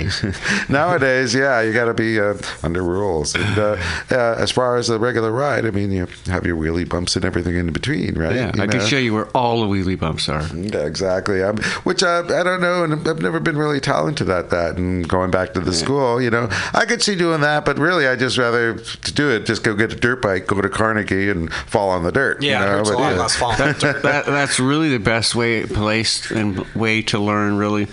Nowadays, 0.69 1.35
yeah, 1.35 1.61
you 1.61 1.73
got 1.73 1.85
to 1.85 1.93
be 1.93 2.19
uh, 2.32 2.38
under 2.64 2.84
rules. 2.84 3.36
And 3.36 3.58
uh, 3.58 3.78
uh, 4.12 4.36
as 4.38 4.52
far 4.52 4.78
as 4.78 4.88
the 4.88 4.99
regular 4.99 5.32
ride, 5.32 5.66
I 5.66 5.72
mean, 5.72 5.91
you 5.91 6.08
have 6.28 6.45
your 6.45 6.58
wheelie 6.58 6.88
bumps 6.88 7.16
and 7.16 7.26
everything 7.26 7.56
in 7.56 7.72
between, 7.74 8.18
right? 8.18 8.36
Yeah, 8.36 8.52
You 8.56 8.64
I 8.64 8.68
can 8.68 8.82
show 8.86 8.98
you 8.98 9.14
where 9.14 9.28
all 9.36 9.62
the 9.62 9.68
wheelie 9.68 9.99
bumps 9.99 10.30
are. 10.30 10.44
Yeah, 10.56 10.86
exactly. 10.86 11.41
Um, 11.44 11.58
which 11.84 12.04
uh, 12.04 12.24
I 12.26 12.44
don't 12.44 12.62
know, 12.62 12.84
and 12.84 13.08
I've 13.08 13.22
never 13.22 13.40
been 13.40 13.58
really 13.58 13.80
talented 13.80 14.30
at 14.30 14.49
that. 14.49 14.78
And 14.78 15.08
going 15.08 15.32
back 15.32 15.54
to 15.54 15.60
the 15.60 15.74
school, 15.74 16.22
you 16.22 16.30
know, 16.30 16.48
I 16.74 16.86
could 16.86 17.02
see 17.02 17.16
doing 17.16 17.41
that, 17.41 17.66
but 17.66 17.78
really, 17.78 18.08
I 18.08 18.16
just 18.16 18.38
rather 18.38 18.76
to 18.76 19.14
do 19.14 19.30
it. 19.30 19.45
Just 19.45 19.64
go 19.64 19.74
get 19.76 19.91
a 19.94 19.95
dirt 19.95 20.22
bike, 20.22 20.48
go 20.48 20.62
to 20.62 20.70
Carnegie, 20.70 21.30
and 21.30 21.52
fall 21.54 21.90
on 21.90 22.04
the 22.04 22.12
dirt. 22.12 22.41
Yeah, 22.44 22.60
you 22.60 22.66
it 22.66 22.70
know? 22.70 22.78
hurts 22.78 22.90
a 22.90 22.94
But, 22.94 22.99
lot 22.99 23.12
yeah. 23.14 23.20
less 23.20 23.36
falling 23.36 23.62
on 23.62 23.74
that, 24.02 24.24
that's 24.26 24.60
really 24.60 24.90
the 24.90 24.99
best 24.99 25.36
way 25.36 25.66
place 25.66 26.30
and 26.32 26.60
way 26.76 27.02
to 27.04 27.20
learn 27.20 27.58
really 27.58 27.88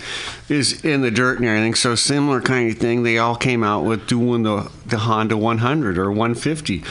is 0.49 0.83
in 0.85 1.01
the 1.01 1.11
dirt 1.11 1.39
and 1.39 1.47
everything 1.47 1.73
so 1.73 1.95
similar 1.95 2.41
kind 2.41 2.71
of 2.71 2.77
thing 2.77 3.03
they 3.03 3.17
all 3.17 3.35
came 3.35 3.63
out 3.63 3.83
with 3.83 4.05
doing 4.07 4.43
the, 4.43 4.69
the 4.85 4.97
honda 4.97 5.35
100 5.35 5.97
or 5.97 6.09
150 6.11 6.83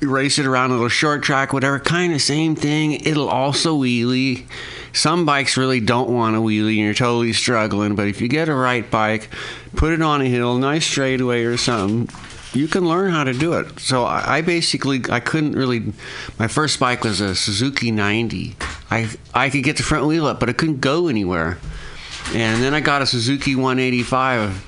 race 0.00 0.38
it 0.38 0.46
around 0.46 0.70
a 0.70 0.74
little 0.74 0.88
short 0.88 1.22
track 1.22 1.52
whatever 1.52 1.78
kind 1.78 2.12
of 2.12 2.20
same 2.20 2.56
thing 2.56 2.92
it'll 2.92 3.28
also 3.28 3.76
wheelie 3.76 4.44
some 4.92 5.24
bikes 5.24 5.56
really 5.56 5.80
don't 5.80 6.10
want 6.10 6.34
to 6.34 6.40
wheelie 6.40 6.76
and 6.76 6.84
you're 6.84 6.94
totally 6.94 7.32
struggling 7.32 7.94
but 7.94 8.08
if 8.08 8.20
you 8.20 8.26
get 8.26 8.48
a 8.48 8.54
right 8.54 8.90
bike 8.90 9.28
put 9.76 9.92
it 9.92 10.02
on 10.02 10.20
a 10.20 10.24
hill 10.26 10.58
nice 10.58 10.84
straightaway 10.84 11.44
or 11.44 11.56
something 11.56 12.08
you 12.54 12.68
can 12.68 12.86
learn 12.86 13.10
how 13.10 13.24
to 13.24 13.32
do 13.32 13.54
it. 13.54 13.80
So 13.80 14.04
I, 14.04 14.38
I 14.38 14.40
basically 14.42 15.00
I 15.10 15.20
couldn't 15.20 15.52
really. 15.52 15.92
My 16.38 16.48
first 16.48 16.78
bike 16.78 17.02
was 17.04 17.20
a 17.20 17.34
Suzuki 17.34 17.90
90. 17.90 18.56
I 18.90 19.10
I 19.34 19.50
could 19.50 19.64
get 19.64 19.76
the 19.76 19.82
front 19.82 20.06
wheel 20.06 20.26
up, 20.26 20.38
but 20.38 20.48
I 20.48 20.52
couldn't 20.52 20.80
go 20.80 21.08
anywhere. 21.08 21.58
And 22.34 22.62
then 22.62 22.74
I 22.74 22.80
got 22.80 23.02
a 23.02 23.06
Suzuki 23.06 23.54
185, 23.54 24.64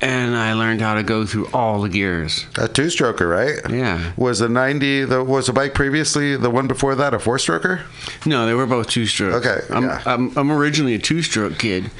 and 0.00 0.36
I 0.36 0.54
learned 0.54 0.80
how 0.80 0.94
to 0.94 1.02
go 1.02 1.26
through 1.26 1.48
all 1.52 1.82
the 1.82 1.88
gears. 1.88 2.46
A 2.56 2.66
two-stroker, 2.68 3.28
right? 3.28 3.58
Yeah. 3.70 4.12
Was 4.16 4.38
the 4.38 4.48
ninety 4.48 5.04
the 5.04 5.22
was 5.22 5.46
the 5.46 5.52
bike 5.52 5.74
previously 5.74 6.36
the 6.36 6.50
one 6.50 6.66
before 6.66 6.94
that 6.94 7.12
a 7.14 7.18
four-stroker? 7.18 7.82
No, 8.26 8.46
they 8.46 8.54
were 8.54 8.66
both 8.66 8.88
two 8.88 9.06
stroke. 9.06 9.44
Okay, 9.44 9.60
I'm, 9.70 9.84
yeah. 9.84 10.02
I'm, 10.06 10.36
I'm 10.36 10.50
originally 10.52 10.94
a 10.94 10.98
two 10.98 11.22
stroke 11.22 11.58
kid. 11.58 11.90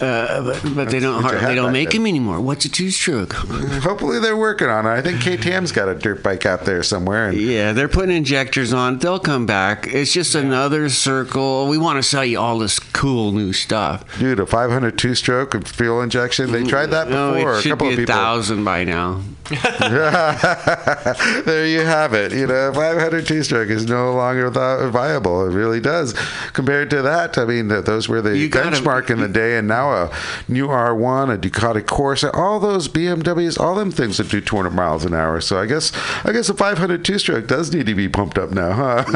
Uh, 0.00 0.42
but, 0.42 0.74
but 0.74 0.90
they 0.90 0.98
don't 0.98 1.22
har- 1.22 1.36
they 1.36 1.54
don't 1.54 1.72
make 1.72 1.90
then. 1.90 2.00
them 2.02 2.06
anymore. 2.08 2.40
What's 2.40 2.64
a 2.64 2.68
two 2.68 2.90
stroke? 2.90 3.32
Hopefully 3.32 4.18
they're 4.18 4.36
working 4.36 4.68
on 4.68 4.86
it. 4.86 4.90
I 4.90 5.00
think 5.00 5.20
KTM's 5.20 5.70
got 5.72 5.88
a 5.88 5.94
dirt 5.94 6.22
bike 6.22 6.44
out 6.46 6.64
there 6.64 6.82
somewhere. 6.82 7.28
And 7.28 7.38
Yeah, 7.38 7.72
they're 7.72 7.88
putting 7.88 8.16
injectors 8.16 8.72
on. 8.72 8.98
They'll 8.98 9.20
come 9.20 9.46
back. 9.46 9.86
It's 9.86 10.12
just 10.12 10.34
another 10.34 10.88
circle. 10.88 11.68
We 11.68 11.78
want 11.78 11.98
to 11.98 12.02
sell 12.02 12.24
you 12.24 12.40
all 12.40 12.58
this 12.58 12.78
cool 12.80 13.30
new 13.32 13.52
stuff. 13.52 14.04
Dude, 14.18 14.40
a 14.40 14.46
500 14.46 14.98
two-stroke 14.98 15.54
with 15.54 15.68
fuel 15.68 16.02
injection. 16.02 16.50
They 16.50 16.64
tried 16.64 16.86
that 16.86 17.06
before. 17.06 17.52
No, 17.52 17.58
it 17.58 17.66
a 17.66 17.68
couple 17.68 17.86
be 17.88 17.92
of 17.94 17.98
a 18.00 18.02
people. 18.02 18.14
thousand 18.14 18.64
by 18.64 18.84
now. 18.84 19.22
there 19.50 21.66
you 21.66 21.80
have 21.80 22.14
it. 22.14 22.32
You 22.32 22.46
know, 22.46 22.72
500 22.72 23.26
two-stroke 23.26 23.68
is 23.68 23.86
no 23.86 24.12
longer 24.14 24.50
viable. 24.50 25.46
It 25.48 25.54
really 25.54 25.80
does. 25.80 26.14
Compared 26.52 26.90
to 26.90 27.02
that, 27.02 27.36
I 27.38 27.44
mean, 27.44 27.68
those 27.68 28.08
were 28.08 28.22
the 28.22 28.36
You 28.36 28.48
gotta- 28.48 28.76
benchmark 28.76 29.10
in 29.10 29.20
the 29.20 29.28
day, 29.28 29.56
and 29.58 29.68
now 29.68 29.83
a 29.92 30.12
new 30.48 30.68
R1, 30.68 31.34
a 31.34 31.38
Ducati 31.38 31.82
Corsa, 31.82 32.32
all 32.34 32.60
those 32.60 32.88
BMWs, 32.88 33.58
all 33.58 33.74
them 33.74 33.90
things 33.90 34.16
that 34.18 34.28
do 34.30 34.40
200 34.40 34.70
miles 34.70 35.04
an 35.04 35.14
hour. 35.14 35.40
So 35.40 35.58
I 35.58 35.66
guess, 35.66 35.92
I 36.24 36.32
guess 36.32 36.48
a 36.48 36.54
500 36.54 37.04
two-stroke 37.04 37.46
does 37.46 37.72
need 37.72 37.86
to 37.86 37.94
be 37.94 38.08
pumped 38.08 38.38
up 38.38 38.50
now, 38.50 38.72
huh? 38.72 39.04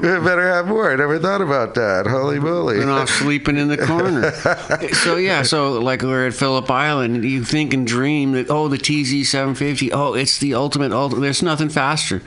Better 0.00 0.48
have 0.48 0.66
more. 0.66 0.92
I 0.92 0.96
never 0.96 1.18
thought 1.18 1.40
about 1.40 1.74
that. 1.74 2.06
Holy 2.06 2.38
moly! 2.38 2.78
Been 2.78 2.88
off 2.88 3.08
sleeping 3.08 3.56
in 3.56 3.68
the 3.68 3.78
corner. 3.78 4.32
so 4.94 5.16
yeah, 5.16 5.42
so 5.42 5.80
like 5.80 6.02
we're 6.02 6.26
at 6.26 6.34
Phillip 6.34 6.70
Island, 6.70 7.24
you 7.24 7.44
think 7.44 7.74
and 7.74 7.86
dream 7.86 8.32
that 8.32 8.50
oh 8.50 8.68
the 8.68 8.78
TZ 8.78 9.28
750, 9.28 9.92
oh 9.92 10.14
it's 10.14 10.38
the 10.38 10.54
ultimate. 10.54 10.92
Ultimate. 10.92 11.20
There's 11.20 11.42
nothing 11.42 11.68
faster. 11.68 12.22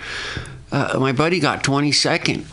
Uh, 0.72 0.98
my 1.00 1.12
buddy 1.12 1.40
got 1.40 1.64
22nd 1.64 2.46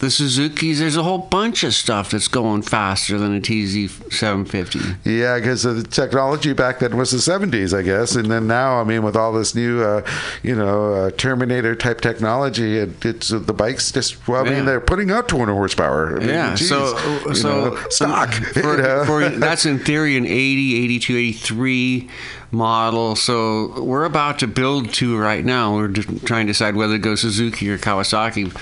the 0.00 0.10
Suzuki's, 0.10 0.78
there's 0.80 0.96
a 0.96 1.02
whole 1.02 1.18
bunch 1.18 1.62
of 1.62 1.74
stuff 1.74 2.10
that's 2.10 2.28
going 2.28 2.62
faster 2.62 3.18
than 3.18 3.36
a 3.36 3.40
TZ750. 3.40 4.96
Yeah, 5.04 5.38
because 5.38 5.62
the 5.62 5.82
technology 5.82 6.52
back 6.52 6.78
then 6.80 6.96
was 6.96 7.10
the 7.10 7.18
70s, 7.18 7.76
I 7.76 7.82
guess, 7.82 8.16
and 8.16 8.30
then 8.30 8.46
now, 8.46 8.80
I 8.80 8.84
mean, 8.84 9.02
with 9.02 9.16
all 9.16 9.32
this 9.32 9.54
new, 9.54 9.82
uh, 9.82 10.04
you 10.42 10.54
know, 10.54 10.94
uh, 10.94 11.10
Terminator 11.12 11.74
type 11.74 12.00
technology, 12.00 12.78
it, 12.78 13.04
it's 13.04 13.32
uh, 13.32 13.38
the 13.38 13.52
bikes 13.52 13.92
just. 13.92 14.26
Well, 14.26 14.44
I 14.44 14.48
Yeah. 14.48 14.56
mean, 14.56 14.64
they're 14.66 14.80
putting 14.80 15.10
out 15.10 15.28
200 15.28 15.52
horsepower. 15.52 16.16
I 16.16 16.20
mean, 16.20 16.28
Yeah, 16.30 16.54
geez, 16.54 16.68
so 16.68 16.98
you 17.28 17.34
so 17.34 17.48
know, 17.70 17.76
stock. 17.90 18.32
for, 18.54 19.04
for- 19.04 19.28
that's 19.28 19.66
in 19.66 19.78
theory 19.78 20.16
an 20.16 20.24
80, 20.26 20.82
82, 20.84 21.16
83 21.16 22.08
model. 22.52 23.16
So 23.16 23.80
we're 23.82 24.04
about 24.04 24.38
to 24.40 24.46
build 24.46 24.92
two 24.92 25.16
right 25.18 25.44
now. 25.44 25.74
We're 25.76 25.88
just 25.88 26.26
trying 26.26 26.46
to 26.46 26.52
decide 26.52 26.74
whether 26.74 26.94
to 26.94 26.98
go 26.98 27.14
Suzuki 27.14 27.70
or 27.70 27.78
Kawasaki. 27.78 28.52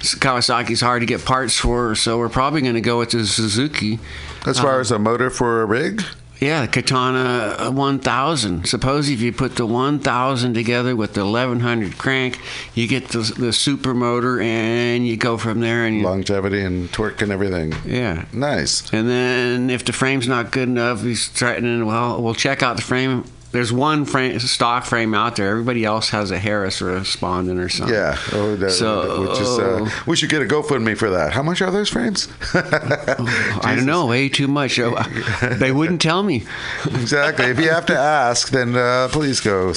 Kawasaki's 0.00 0.80
hard 0.80 1.00
to 1.02 1.06
get 1.06 1.24
parts 1.24 1.56
for, 1.56 1.94
so 1.94 2.18
we're 2.18 2.28
probably 2.28 2.60
going 2.62 2.74
to 2.74 2.80
go 2.80 2.98
with 2.98 3.10
the 3.10 3.26
Suzuki. 3.26 3.98
as 4.46 4.58
far 4.60 4.74
Um, 4.76 4.80
as 4.80 4.90
a 4.90 4.98
motor 4.98 5.30
for 5.30 5.62
a 5.62 5.66
rig. 5.66 6.02
Yeah, 6.40 6.66
the 6.66 6.68
Katana 6.68 7.70
1000. 7.72 8.64
Suppose 8.68 9.10
if 9.10 9.20
you 9.20 9.32
put 9.32 9.56
the 9.56 9.66
1000 9.66 10.54
together 10.54 10.94
with 10.94 11.14
the 11.14 11.24
1100 11.24 11.98
crank, 11.98 12.38
you 12.74 12.86
get 12.86 13.08
the, 13.08 13.18
the 13.36 13.52
super 13.52 13.92
motor 13.92 14.40
and 14.40 15.04
you 15.04 15.16
go 15.16 15.36
from 15.36 15.58
there 15.58 15.84
and 15.84 15.96
you, 15.96 16.04
longevity 16.04 16.60
and 16.62 16.92
torque 16.92 17.22
and 17.22 17.32
everything. 17.32 17.74
Yeah. 17.84 18.26
Nice. 18.32 18.88
And 18.92 19.08
then 19.08 19.68
if 19.68 19.84
the 19.84 19.92
frame's 19.92 20.28
not 20.28 20.52
good 20.52 20.68
enough, 20.68 21.02
he's 21.02 21.26
threatening, 21.26 21.84
well, 21.86 22.22
we'll 22.22 22.34
check 22.34 22.62
out 22.62 22.76
the 22.76 22.82
frame. 22.82 23.24
There's 23.50 23.72
one 23.72 24.04
frame, 24.04 24.38
stock 24.40 24.84
frame 24.84 25.14
out 25.14 25.36
there. 25.36 25.48
Everybody 25.48 25.84
else 25.84 26.10
has 26.10 26.30
a 26.30 26.38
Harris 26.38 26.82
or 26.82 26.94
a 26.96 27.00
Spondon 27.00 27.58
or 27.58 27.68
something. 27.68 27.94
Yeah. 27.94 28.16
Oh, 28.32 28.56
that, 28.56 28.70
So- 28.72 29.22
which 29.22 29.40
is 29.40 29.58
uh, 29.58 29.90
we 30.06 30.16
should 30.16 30.28
get 30.28 30.42
a 30.42 30.44
GoFundMe 30.44 30.96
for 30.96 31.08
that. 31.10 31.32
How 31.32 31.42
much 31.42 31.62
are 31.62 31.70
those 31.70 31.88
frames? 31.88 32.28
I 32.54 33.74
don't 33.76 33.86
know, 33.86 34.06
way 34.06 34.28
too 34.28 34.48
much. 34.48 34.78
Oh, 34.78 34.94
they 35.58 35.72
wouldn't 35.72 36.00
tell 36.02 36.22
me. 36.22 36.44
exactly. 36.86 37.46
If 37.46 37.58
you 37.58 37.70
have 37.70 37.86
to 37.86 37.96
ask, 37.96 38.50
then 38.50 38.76
uh, 38.76 39.08
please 39.10 39.40
go 39.40 39.70
uh, 39.70 39.72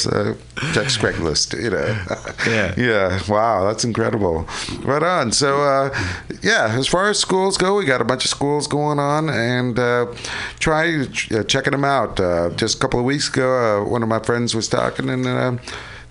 check 0.73 0.87
Craigslist. 0.87 1.61
You 1.61 1.69
know. 1.71 1.97
Yeah. 2.47 2.73
Yeah. 2.91 3.19
Wow, 3.29 3.65
that's 3.65 3.83
incredible. 3.83 4.47
Right 4.81 5.03
on. 5.03 5.31
So, 5.31 5.61
uh, 5.61 5.89
yeah, 6.41 6.75
as 6.77 6.87
far 6.87 7.09
as 7.09 7.19
schools 7.19 7.57
go, 7.57 7.75
we 7.77 7.85
got 7.85 8.01
a 8.01 8.03
bunch 8.05 8.25
of 8.25 8.31
schools 8.31 8.67
going 8.67 8.97
on, 8.99 9.29
and 9.29 9.77
uh, 9.77 10.07
try 10.59 11.05
uh, 11.31 11.43
checking 11.43 11.71
them 11.71 11.85
out. 11.85 12.19
Uh, 12.19 12.49
just 12.51 12.77
a 12.77 12.79
couple 12.79 12.99
of 12.99 13.05
weeks 13.05 13.29
ago, 13.29 13.49
uh, 13.61 13.83
one 13.83 14.03
of 14.03 14.09
my 14.09 14.19
friends 14.19 14.55
was 14.55 14.67
talking, 14.67 15.09
and. 15.09 15.27
Uh, 15.27 15.57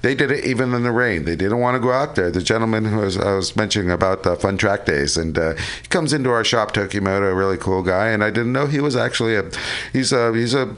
they 0.02 0.14
did 0.14 0.30
it 0.30 0.44
even 0.46 0.72
in 0.72 0.82
the 0.82 0.92
rain. 0.92 1.24
They 1.26 1.36
didn't 1.36 1.58
want 1.58 1.74
to 1.74 1.78
go 1.78 1.92
out 1.92 2.14
there. 2.14 2.30
The 2.30 2.40
gentleman 2.40 2.86
who 2.86 2.98
was, 2.98 3.18
I 3.18 3.34
was 3.34 3.54
mentioning 3.54 3.90
about 3.90 4.22
the 4.22 4.34
fun 4.34 4.56
track 4.56 4.86
days, 4.86 5.18
and 5.18 5.38
uh, 5.38 5.56
he 5.56 5.88
comes 5.88 6.14
into 6.14 6.30
our 6.30 6.42
shop, 6.42 6.72
Tokimoto, 6.72 7.30
a 7.30 7.34
really 7.34 7.58
cool 7.58 7.82
guy, 7.82 8.08
and 8.08 8.24
I 8.24 8.30
didn't 8.30 8.52
know 8.52 8.66
he 8.66 8.80
was 8.80 8.96
actually 8.96 9.36
a, 9.36 9.50
he's 9.92 10.10
a, 10.10 10.32
he's 10.32 10.54
a 10.54 10.74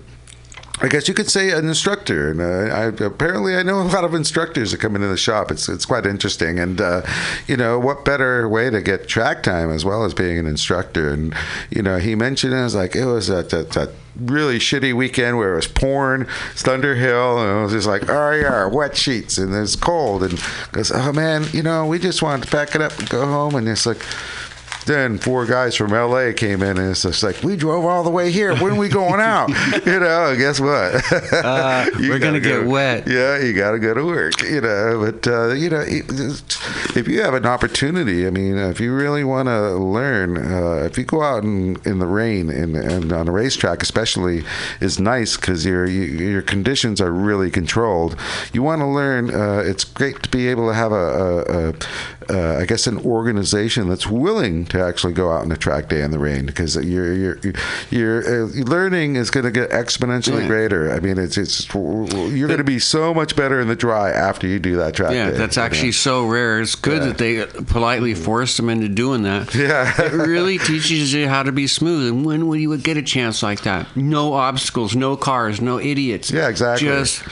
I 0.82 0.88
guess 0.88 1.06
you 1.06 1.14
could 1.14 1.30
say 1.30 1.50
an 1.50 1.68
instructor, 1.68 2.30
and 2.32 2.40
uh, 2.40 2.74
I, 2.74 2.84
apparently 3.06 3.54
I 3.54 3.62
know 3.62 3.80
a 3.80 3.84
lot 3.84 4.02
of 4.02 4.14
instructors 4.14 4.72
that 4.72 4.78
come 4.78 4.96
into 4.96 5.06
the 5.06 5.16
shop. 5.16 5.52
It's 5.52 5.68
it's 5.68 5.86
quite 5.86 6.06
interesting, 6.06 6.58
and 6.58 6.80
uh, 6.80 7.02
you 7.46 7.56
know 7.56 7.78
what 7.78 8.04
better 8.04 8.48
way 8.48 8.68
to 8.68 8.82
get 8.82 9.06
track 9.06 9.44
time 9.44 9.70
as 9.70 9.84
well 9.84 10.04
as 10.04 10.12
being 10.12 10.38
an 10.38 10.46
instructor. 10.46 11.10
And 11.10 11.34
you 11.70 11.82
know 11.82 11.98
he 11.98 12.16
mentioned 12.16 12.52
it 12.52 12.62
was 12.62 12.74
like 12.74 12.96
it 12.96 13.06
was 13.06 13.30
a, 13.30 13.44
that. 13.44 13.70
that 13.70 13.90
really 14.16 14.58
shitty 14.58 14.92
weekend 14.92 15.38
where 15.38 15.54
it 15.54 15.56
was 15.56 15.66
pouring 15.66 16.26
Thunderhill 16.54 17.38
and 17.40 17.60
it 17.60 17.62
was 17.62 17.72
just 17.72 17.86
like 17.86 18.10
oh 18.10 18.32
yeah 18.32 18.66
wet 18.66 18.94
sheets 18.94 19.38
and 19.38 19.54
it's 19.54 19.74
cold 19.74 20.22
and 20.22 20.38
goes 20.72 20.92
oh 20.92 21.14
man 21.14 21.44
you 21.52 21.62
know 21.62 21.86
we 21.86 21.98
just 21.98 22.20
wanted 22.20 22.44
to 22.44 22.50
pack 22.50 22.74
it 22.74 22.82
up 22.82 22.96
and 22.98 23.08
go 23.08 23.24
home 23.24 23.54
and 23.54 23.66
it's 23.66 23.86
like 23.86 24.04
then 24.84 25.18
four 25.18 25.46
guys 25.46 25.74
from 25.76 25.90
LA 25.90 26.32
came 26.32 26.62
in 26.62 26.78
and 26.78 26.90
it's 26.90 27.02
just 27.02 27.22
like 27.22 27.42
we 27.42 27.56
drove 27.56 27.84
all 27.84 28.02
the 28.02 28.10
way 28.10 28.30
here. 28.30 28.54
When 28.56 28.72
are 28.72 28.78
we 28.78 28.88
going 28.88 29.20
out? 29.20 29.48
you 29.86 30.00
know, 30.00 30.34
guess 30.36 30.60
what? 30.60 31.12
Uh, 31.32 31.86
we're 31.98 32.18
gonna 32.18 32.40
go- 32.40 32.60
get 32.60 32.66
wet. 32.68 33.06
Yeah, 33.06 33.38
you 33.38 33.52
got 33.52 33.72
to 33.72 33.78
go 33.78 33.94
to 33.94 34.04
work. 34.04 34.42
You 34.42 34.60
know, 34.60 35.10
but 35.10 35.26
uh, 35.26 35.48
you 35.52 35.70
know, 35.70 35.84
if 35.86 37.08
you 37.08 37.22
have 37.22 37.34
an 37.34 37.46
opportunity, 37.46 38.26
I 38.26 38.30
mean, 38.30 38.56
if 38.58 38.80
you 38.80 38.94
really 38.94 39.24
want 39.24 39.48
to 39.48 39.74
learn, 39.74 40.36
uh, 40.36 40.84
if 40.84 40.98
you 40.98 41.04
go 41.04 41.22
out 41.22 41.44
in, 41.44 41.76
in 41.84 41.98
the 41.98 42.06
rain 42.06 42.50
and, 42.50 42.76
and 42.76 43.12
on 43.12 43.28
a 43.28 43.32
racetrack, 43.32 43.82
especially, 43.82 44.44
is 44.80 44.98
nice 44.98 45.36
because 45.36 45.64
your 45.64 45.86
you, 45.86 46.02
your 46.02 46.42
conditions 46.42 47.00
are 47.00 47.12
really 47.12 47.50
controlled. 47.50 48.16
You 48.52 48.62
want 48.62 48.80
to 48.80 48.86
learn. 48.86 49.34
Uh, 49.34 49.62
it's 49.64 49.84
great 49.84 50.22
to 50.22 50.28
be 50.28 50.48
able 50.48 50.68
to 50.68 50.74
have 50.74 50.92
a, 50.92 50.96
a, 50.96 51.68
a 51.70 51.74
uh, 52.30 52.58
I 52.60 52.66
guess 52.66 52.86
an 52.86 52.98
organization 52.98 53.88
that's 53.88 54.06
willing 54.06 54.64
to 54.72 54.82
actually 54.82 55.12
go 55.12 55.30
out 55.30 55.42
on 55.42 55.52
a 55.52 55.56
track 55.56 55.88
day 55.88 56.02
in 56.02 56.10
the 56.10 56.18
rain 56.18 56.46
because 56.46 56.76
your 56.76 57.12
your 57.12 57.38
your 57.90 58.44
uh, 58.44 58.46
learning 58.64 59.16
is 59.16 59.30
going 59.30 59.44
to 59.44 59.50
get 59.50 59.70
exponentially 59.70 60.40
Yeah. 60.42 60.46
greater. 60.48 60.90
I 60.92 60.98
mean, 61.00 61.18
it's 61.18 61.36
it's 61.36 61.72
you're 61.74 62.48
going 62.48 62.56
to 62.58 62.64
be 62.64 62.78
so 62.78 63.12
much 63.14 63.36
better 63.36 63.60
in 63.60 63.68
the 63.68 63.76
dry 63.76 64.10
after 64.10 64.46
you 64.46 64.58
do 64.58 64.76
that 64.76 64.94
track 64.94 65.12
Yeah, 65.12 65.30
day. 65.30 65.36
that's 65.36 65.56
know? 65.56 65.62
actually 65.62 65.92
so 65.92 66.26
rare. 66.26 66.60
It's 66.60 66.74
good 66.74 67.02
Yeah. 67.02 67.08
that 67.08 67.18
they 67.18 67.44
politely 67.64 68.14
forced 68.14 68.56
them 68.56 68.68
into 68.70 68.88
doing 68.88 69.22
that. 69.22 69.54
Yeah. 69.54 69.92
it 70.02 70.12
really 70.12 70.58
teaches 70.58 71.12
you 71.12 71.28
how 71.28 71.42
to 71.42 71.52
be 71.52 71.66
smooth. 71.66 72.08
And 72.08 72.24
when 72.24 72.46
will 72.48 72.56
you 72.56 72.76
get 72.78 72.96
a 72.96 73.02
chance 73.02 73.42
like 73.42 73.62
that? 73.62 73.94
No 73.96 74.32
obstacles, 74.32 74.96
no 74.96 75.16
cars, 75.16 75.60
no 75.60 75.78
idiots. 75.78 76.30
Yeah, 76.30 76.48
exactly. 76.48 76.88
Just 76.88 77.22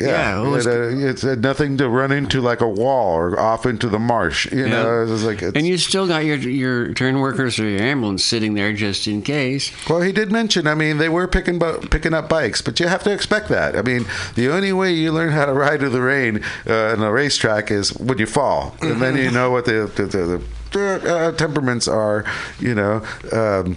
Yeah, 0.00 0.42
it 0.42 0.48
was- 0.48 0.66
it, 0.66 0.72
uh, 0.72 1.08
it's 1.08 1.24
uh, 1.24 1.34
nothing 1.36 1.76
to 1.78 1.88
run 1.88 2.12
into 2.12 2.40
like 2.40 2.60
a 2.60 2.68
wall 2.68 3.12
or 3.16 3.38
off 3.38 3.66
into 3.66 3.88
the 3.88 3.98
marsh. 3.98 4.50
You 4.52 4.68
know, 4.68 5.02
it's 5.02 5.22
like 5.24 5.42
it's, 5.42 5.56
and 5.56 5.66
you 5.66 5.76
still 5.78 6.06
got 6.06 6.24
your 6.24 6.36
your 6.36 6.92
turn 6.94 7.18
workers 7.20 7.58
or 7.58 7.68
your 7.68 7.80
ambulance 7.82 8.24
sitting 8.24 8.54
there 8.54 8.72
just 8.72 9.06
in 9.06 9.22
case. 9.22 9.70
Well, 9.88 10.00
he 10.00 10.12
did 10.12 10.30
mention. 10.32 10.66
I 10.66 10.74
mean, 10.74 10.98
they 10.98 11.08
were 11.08 11.26
picking 11.28 11.58
bu- 11.58 11.80
picking 11.88 12.14
up 12.14 12.28
bikes, 12.28 12.62
but 12.62 12.80
you 12.80 12.86
have 12.88 13.02
to 13.04 13.12
expect 13.12 13.48
that. 13.48 13.76
I 13.76 13.82
mean, 13.82 14.06
the 14.34 14.48
only 14.50 14.72
way 14.72 14.92
you 14.92 15.12
learn 15.12 15.30
how 15.32 15.46
to 15.46 15.52
ride 15.52 15.82
in 15.82 15.92
the 15.92 16.00
rain 16.02 16.42
uh, 16.68 16.94
in 16.94 17.02
a 17.02 17.10
racetrack 17.12 17.70
is 17.70 17.90
when 17.98 18.18
you 18.18 18.26
fall, 18.26 18.76
and 18.80 19.00
then 19.02 19.16
you 19.16 19.30
know 19.30 19.50
what 19.50 19.64
the 19.64 19.90
the, 19.94 20.04
the, 20.06 20.42
the 20.72 21.14
uh, 21.16 21.32
temperaments 21.32 21.88
are. 21.88 22.24
You 22.58 22.74
know. 22.74 23.02
Um, 23.32 23.76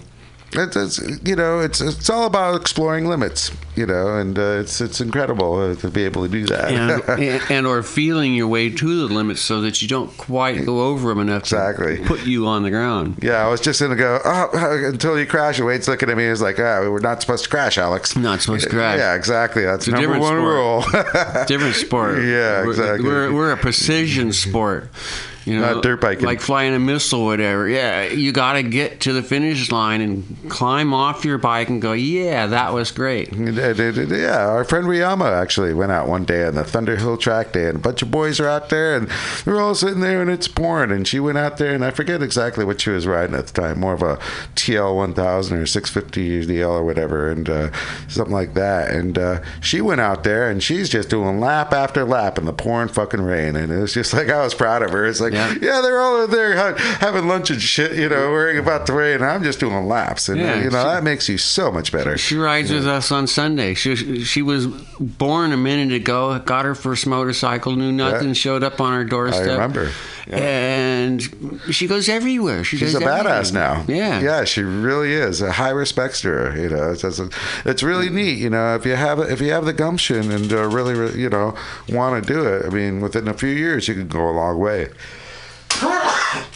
it's, 0.54 0.76
it's 0.76 1.00
you 1.28 1.36
know 1.36 1.60
it's 1.60 1.80
it's 1.80 2.08
all 2.10 2.26
about 2.26 2.60
exploring 2.60 3.06
limits 3.06 3.50
you 3.76 3.84
know 3.86 4.16
and 4.16 4.38
uh, 4.38 4.58
it's 4.60 4.80
it's 4.80 5.00
incredible 5.00 5.58
uh, 5.60 5.74
to 5.74 5.88
be 5.90 6.04
able 6.04 6.22
to 6.24 6.28
do 6.28 6.46
that 6.46 6.72
and, 6.72 7.02
and 7.20 7.42
and 7.50 7.66
or 7.66 7.82
feeling 7.82 8.34
your 8.34 8.46
way 8.48 8.70
to 8.70 9.06
the 9.08 9.12
limits 9.12 9.40
so 9.40 9.60
that 9.60 9.82
you 9.82 9.88
don't 9.88 10.16
quite 10.16 10.64
go 10.64 10.82
over 10.82 11.08
them 11.08 11.18
enough 11.20 11.42
Exactly. 11.42 11.96
to 11.98 12.04
put 12.04 12.24
you 12.24 12.46
on 12.46 12.62
the 12.62 12.70
ground. 12.70 13.18
Yeah, 13.22 13.44
I 13.44 13.48
was 13.48 13.60
just 13.60 13.80
gonna 13.80 13.96
go 13.96 14.20
oh, 14.24 14.50
until 14.92 15.18
you 15.18 15.26
crash. 15.26 15.58
And 15.58 15.66
Wade's 15.66 15.88
looking 15.88 16.08
at 16.10 16.16
me. 16.16 16.28
He's 16.28 16.40
like, 16.42 16.58
"Ah, 16.58 16.80
we're 16.88 16.98
not 17.00 17.20
supposed 17.20 17.44
to 17.44 17.50
crash, 17.50 17.76
Alex." 17.78 18.14
Not 18.16 18.40
supposed 18.40 18.64
to 18.64 18.70
crash. 18.70 18.98
Yeah, 18.98 19.14
exactly. 19.14 19.64
That's 19.64 19.86
It's 19.88 19.92
number 19.92 20.14
different 20.14 20.22
one 20.22 20.38
sport. 20.38 21.24
rule. 21.34 21.44
Different 21.46 21.74
sport. 21.76 22.18
Yeah, 22.24 22.60
We're- 22.62 22.70
exactly. 22.70 23.08
We're, 23.08 23.32
we're 23.32 23.52
a 23.52 23.56
precision 23.56 24.32
sport. 24.32 24.90
You 25.44 25.60
know, 25.60 25.74
Not 25.74 25.82
dirt 25.82 26.00
biking. 26.00 26.24
Like 26.24 26.40
flying 26.40 26.74
a 26.74 26.78
missile, 26.78 27.20
or 27.20 27.26
whatever. 27.26 27.68
Yeah, 27.68 28.04
you 28.04 28.32
got 28.32 28.54
to 28.54 28.62
get 28.62 29.00
to 29.00 29.12
the 29.12 29.22
finish 29.22 29.70
line 29.70 30.00
and 30.00 30.50
climb 30.50 30.94
off 30.94 31.24
your 31.24 31.38
bike 31.38 31.68
and 31.68 31.82
go, 31.82 31.92
yeah, 31.92 32.46
that 32.46 32.72
was 32.72 32.90
great. 32.90 33.32
Yeah, 33.32 34.48
our 34.48 34.64
friend 34.64 34.86
Riyama 34.86 35.30
actually 35.30 35.74
went 35.74 35.92
out 35.92 36.08
one 36.08 36.24
day 36.24 36.46
on 36.46 36.54
the 36.54 36.62
Thunderhill 36.62 37.20
track 37.20 37.52
day, 37.52 37.68
and 37.68 37.76
a 37.76 37.80
bunch 37.80 38.00
of 38.00 38.10
boys 38.10 38.40
are 38.40 38.48
out 38.48 38.70
there, 38.70 38.96
and 38.96 39.08
they're 39.44 39.60
all 39.60 39.74
sitting 39.74 40.00
there, 40.00 40.22
and 40.22 40.30
it's 40.30 40.48
pouring. 40.48 40.90
And 40.90 41.06
she 41.06 41.20
went 41.20 41.36
out 41.36 41.58
there, 41.58 41.74
and 41.74 41.84
I 41.84 41.90
forget 41.90 42.22
exactly 42.22 42.64
what 42.64 42.80
she 42.80 42.90
was 42.90 43.06
riding 43.06 43.36
at 43.36 43.46
the 43.48 43.60
time, 43.60 43.80
more 43.80 43.92
of 43.94 44.02
a 44.02 44.16
TL 44.54 44.96
1000 44.96 45.58
or 45.58 45.66
650 45.66 46.46
DL 46.46 46.70
or 46.70 46.84
whatever, 46.84 47.30
and 47.30 47.48
uh, 47.50 47.70
something 48.08 48.34
like 48.34 48.54
that. 48.54 48.90
And 48.90 49.18
uh, 49.18 49.40
she 49.60 49.80
went 49.82 50.00
out 50.00 50.24
there, 50.24 50.48
and 50.50 50.62
she's 50.62 50.88
just 50.88 51.10
doing 51.10 51.38
lap 51.38 51.72
after 51.72 52.04
lap 52.04 52.38
in 52.38 52.46
the 52.46 52.52
pouring 52.52 52.88
fucking 52.88 53.20
rain, 53.20 53.56
and 53.56 53.70
it 53.70 53.78
was 53.78 53.92
just 53.92 54.14
like 54.14 54.30
I 54.30 54.42
was 54.42 54.54
proud 54.54 54.82
of 54.82 54.90
her. 54.90 55.04
It's 55.04 55.20
like, 55.20 55.33
Yeah. 55.34 55.54
yeah, 55.60 55.80
they're 55.80 56.00
all 56.00 56.22
out 56.22 56.30
there 56.30 56.54
having 56.76 57.28
lunch 57.28 57.50
and 57.50 57.60
shit, 57.60 57.96
you 57.96 58.08
know, 58.08 58.30
worrying 58.30 58.58
about 58.58 58.86
the 58.86 58.92
rain. 58.92 59.22
I'm 59.22 59.42
just 59.42 59.60
doing 59.60 59.86
laps, 59.86 60.28
and 60.28 60.40
Yeah, 60.40 60.54
uh, 60.54 60.56
you 60.56 60.70
know 60.70 60.82
she- 60.82 60.88
that 60.88 61.04
makes 61.04 61.28
you 61.28 61.38
so 61.38 61.70
much 61.70 61.92
better. 61.92 62.16
She 62.16 62.36
rides 62.36 62.70
with 62.70 62.86
us 62.86 63.10
on 63.12 63.26
Sunday. 63.26 63.74
She 63.74 64.24
she 64.24 64.42
was 64.42 64.66
born 64.66 65.52
a 65.52 65.56
minute 65.56 65.94
ago. 65.94 66.38
Got 66.38 66.64
her 66.64 66.74
first 66.74 67.06
motorcycle. 67.06 67.76
Knew 67.76 67.92
nothing. 67.92 68.28
Yeah. 68.28 68.34
Showed 68.34 68.62
up 68.62 68.80
on 68.80 68.92
our 68.92 69.04
doorstep. 69.04 69.48
I 69.48 69.52
remember. 69.52 69.90
Yeah. 70.26 70.38
And 70.38 71.62
she 71.70 71.86
goes 71.86 72.08
everywhere. 72.08 72.64
She 72.64 72.78
She's 72.78 72.94
a 72.94 73.00
does 73.00 73.08
badass 73.08 73.54
everything. 73.54 73.54
now. 73.54 73.84
Yeah. 73.88 74.20
yeah, 74.20 74.44
she 74.44 74.62
really 74.62 75.12
is. 75.12 75.42
A 75.42 75.52
high 75.52 75.70
respects 75.70 76.22
to 76.22 76.28
her. 76.28 76.56
You 76.56 76.70
know, 76.70 76.92
it's, 76.92 77.04
it's, 77.04 77.82
really 77.82 78.08
neat. 78.08 78.38
You 78.38 78.50
know, 78.50 78.74
if 78.74 78.86
you 78.86 78.96
have 78.96 79.18
if 79.18 79.40
you 79.40 79.52
have 79.52 79.66
the 79.66 79.72
gumption 79.74 80.30
and 80.30 80.50
uh, 80.52 80.66
really, 80.68 80.94
re- 80.94 81.20
you 81.20 81.28
know, 81.28 81.54
want 81.90 82.24
to 82.24 82.32
do 82.32 82.46
it, 82.46 82.64
I 82.64 82.70
mean, 82.70 83.00
within 83.00 83.28
a 83.28 83.34
few 83.34 83.50
years, 83.50 83.86
you 83.88 83.94
can 83.94 84.08
go 84.08 84.28
a 84.28 84.32
long 84.32 84.58
way. 84.58 84.88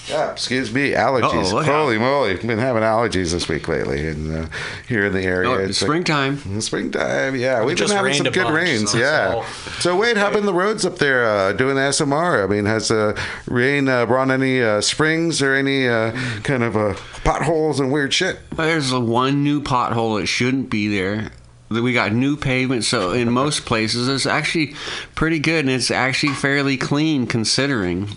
Yeah, 0.08 0.32
excuse 0.32 0.72
me, 0.72 0.92
allergies. 0.92 1.46
Uh-oh, 1.50 1.54
look 1.56 1.68
out. 1.68 1.80
Holy 1.82 1.98
moly, 1.98 2.36
been 2.36 2.58
having 2.58 2.82
allergies 2.82 3.32
this 3.32 3.48
week 3.48 3.68
lately, 3.68 4.06
and 4.08 4.44
uh, 4.44 4.48
here 4.88 5.06
in 5.06 5.12
the 5.12 5.22
area. 5.22 5.50
Oh, 5.50 5.54
It's 5.54 5.82
like- 5.82 5.88
springtime. 5.88 6.60
springtime, 6.60 7.36
yeah. 7.36 7.62
We've 7.64 7.76
been 7.78 7.88
having 7.90 8.14
some 8.14 8.24
good 8.32 8.44
bunch, 8.44 8.54
rains, 8.54 8.92
so 8.92 8.98
yeah. 8.98 9.44
So 9.80 9.96
Wade, 9.96 10.16
how 10.16 10.30
been 10.30 10.46
the 10.46 10.54
roads 10.54 10.84
up 10.86 10.98
there 10.98 11.24
uh, 11.28 11.52
doing 11.52 11.74
the 11.76 11.82
SMR? 11.82 12.42
I 12.42 12.46
mean, 12.46 12.64
has 12.64 12.90
uh, 12.90 13.14
rain 13.46 13.88
uh, 13.88 14.06
brought 14.06 14.30
any 14.30 14.62
uh, 14.62 14.80
springs 14.80 15.42
or 15.42 15.54
any 15.54 15.86
uh, 15.88 16.12
kind 16.42 16.62
of 16.62 16.76
uh, 16.76 16.94
potholes 17.24 17.78
and 17.80 17.92
weird 17.92 18.14
shit? 18.14 18.38
There's 18.56 18.92
a 18.92 19.00
one 19.00 19.44
new 19.44 19.60
pothole 19.62 20.18
that 20.20 20.26
shouldn't 20.26 20.70
be 20.70 20.88
there. 20.88 21.30
We 21.70 21.92
got 21.92 22.12
new 22.14 22.38
pavement, 22.38 22.84
so 22.84 23.10
in 23.10 23.30
most 23.30 23.66
places 23.66 24.08
it's 24.08 24.24
actually 24.24 24.74
pretty 25.14 25.38
good, 25.38 25.66
and 25.66 25.70
it's 25.70 25.90
actually 25.90 26.32
fairly 26.32 26.78
clean 26.78 27.26
considering. 27.26 28.08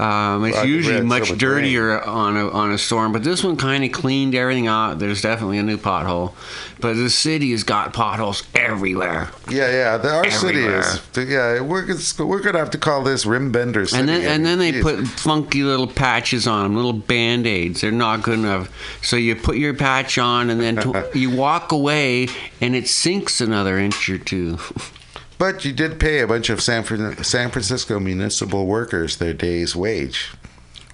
Um, 0.00 0.46
it's 0.46 0.56
Well, 0.56 0.66
usually 0.66 0.96
so 0.98 1.04
much 1.04 1.36
dirtier 1.36 2.00
on 2.00 2.36
a 2.38 2.48
on 2.48 2.72
a 2.72 2.78
storm, 2.78 3.12
but 3.12 3.22
this 3.22 3.44
one 3.44 3.56
kind 3.58 3.84
of 3.84 3.92
cleaned 3.92 4.34
everything 4.34 4.66
out. 4.66 4.98
There's 4.98 5.20
definitely 5.20 5.58
a 5.58 5.62
new 5.62 5.76
pothole, 5.76 6.32
but 6.80 6.94
the 6.94 7.10
city 7.10 7.50
has 7.50 7.64
got 7.64 7.92
potholes 7.92 8.42
everywhere. 8.54 9.28
Yeah, 9.50 9.70
yeah. 9.70 9.96
The, 9.98 10.08
our 10.10 10.30
city 10.30 10.60
Everywhere. 10.60 10.80
is. 10.80 11.28
Yeah, 11.30 11.60
we're 11.60 11.86
we're 12.26 12.40
gonna 12.40 12.58
have 12.58 12.70
to 12.70 12.78
call 12.78 13.02
this 13.02 13.26
Rim 13.26 13.52
Bender 13.52 13.84
City. 13.84 14.00
And 14.00 14.08
then 14.08 14.22
and 14.22 14.46
then 14.46 14.58
they 14.58 14.72
Jeez. 14.72 14.82
put 14.82 15.06
funky 15.06 15.64
little 15.64 15.86
patches 15.86 16.46
on 16.46 16.62
them, 16.62 16.76
little 16.76 16.94
band 16.94 17.46
aids. 17.46 17.82
They're 17.82 17.92
not 17.92 18.22
good 18.22 18.38
enough. 18.38 18.70
So 19.02 19.16
you 19.16 19.36
put 19.36 19.56
your 19.58 19.74
patch 19.74 20.16
on, 20.16 20.48
and 20.48 20.58
then 20.62 20.80
you 21.14 21.30
walk 21.30 21.72
away, 21.72 22.28
and 22.62 22.74
it 22.74 22.88
sinks 22.88 23.42
another 23.42 23.78
inch 23.78 24.08
or 24.08 24.16
two. 24.16 24.58
But 25.40 25.64
you 25.64 25.72
did 25.72 25.98
pay 25.98 26.20
a 26.20 26.26
bunch 26.26 26.50
of 26.50 26.60
San, 26.60 26.84
San 27.24 27.50
Francisco 27.50 27.98
municipal 27.98 28.66
workers 28.66 29.16
their 29.16 29.32
day's 29.32 29.74
wage. 29.74 30.32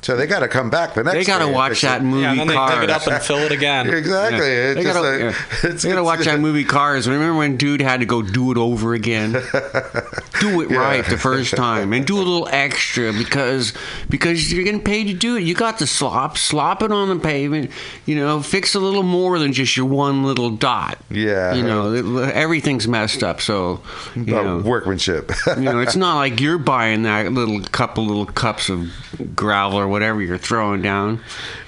So 0.06 0.14
they 0.16 0.28
got 0.28 0.38
to 0.38 0.46
come 0.48 0.70
back 0.70 0.94
the 0.94 1.02
next 1.02 1.16
They 1.16 1.24
got 1.24 1.44
to 1.44 1.48
watch 1.48 1.80
that 1.80 2.00
it. 2.00 2.04
movie 2.04 2.22
Yeah, 2.22 2.30
and 2.30 2.38
then 2.38 2.46
they 2.46 2.54
Cars. 2.54 2.74
dig 2.74 2.84
it 2.84 2.90
up 2.90 3.06
and 3.08 3.20
fill 3.22 3.38
it 3.38 3.50
again. 3.50 3.88
Exactly. 3.92 4.38
Yeah. 4.38 4.70
It's 4.70 4.74
They 4.76 4.84
gotta, 4.84 5.00
like, 5.00 5.20
yeah. 5.20 5.28
it's, 5.70 5.82
They 5.82 5.88
gotta 5.88 6.00
it's- 6.02 6.04
watch 6.04 6.24
that 6.26 6.38
movie 6.38 6.62
Cars. 6.64 7.08
Remember 7.08 7.36
when 7.36 7.56
dude 7.56 7.80
had 7.80 7.98
to 8.00 8.06
go 8.06 8.22
do 8.22 8.52
it 8.52 8.56
over 8.56 8.94
again? 8.94 9.32
do 10.40 10.60
it 10.60 10.70
Yeah. 10.70 10.76
right 10.76 11.04
the 11.04 11.18
first 11.18 11.56
time 11.56 11.92
and 11.92 12.06
do 12.06 12.16
a 12.16 12.18
little 12.18 12.46
extra 12.52 13.12
because 13.12 13.72
because 14.08 14.52
you're 14.52 14.62
getting 14.62 14.80
paid 14.82 15.08
to 15.08 15.14
do 15.14 15.36
it. 15.36 15.42
You 15.42 15.54
got 15.54 15.78
the 15.80 15.86
slop, 15.88 16.38
slop 16.38 16.82
it 16.84 16.92
on 16.92 17.08
the 17.08 17.18
pavement. 17.18 17.72
You 18.04 18.14
know, 18.14 18.42
fix 18.42 18.76
a 18.76 18.80
little 18.80 19.02
more 19.02 19.40
than 19.40 19.52
just 19.52 19.76
your 19.76 19.86
one 19.86 20.22
little 20.24 20.50
dot. 20.50 20.98
Yeah. 21.10 21.54
You 21.54 21.62
know, 21.64 21.92
it- 21.94 22.32
everything's 22.32 22.86
messed 22.86 23.24
up. 23.24 23.40
So 23.40 23.80
you 24.14 24.26
know, 24.26 24.58
workmanship. 24.58 25.32
you 25.56 25.62
know, 25.62 25.80
it's 25.80 25.96
not 25.96 26.14
like 26.16 26.40
you're 26.40 26.58
buying 26.58 27.02
that 27.02 27.32
little 27.32 27.60
couple 27.72 28.06
little 28.06 28.26
cups 28.26 28.68
of 28.68 28.88
gravel 29.34 29.78
or 29.78 29.88
whatever 29.96 30.20
you're 30.20 30.36
throwing 30.36 30.82
down. 30.82 31.22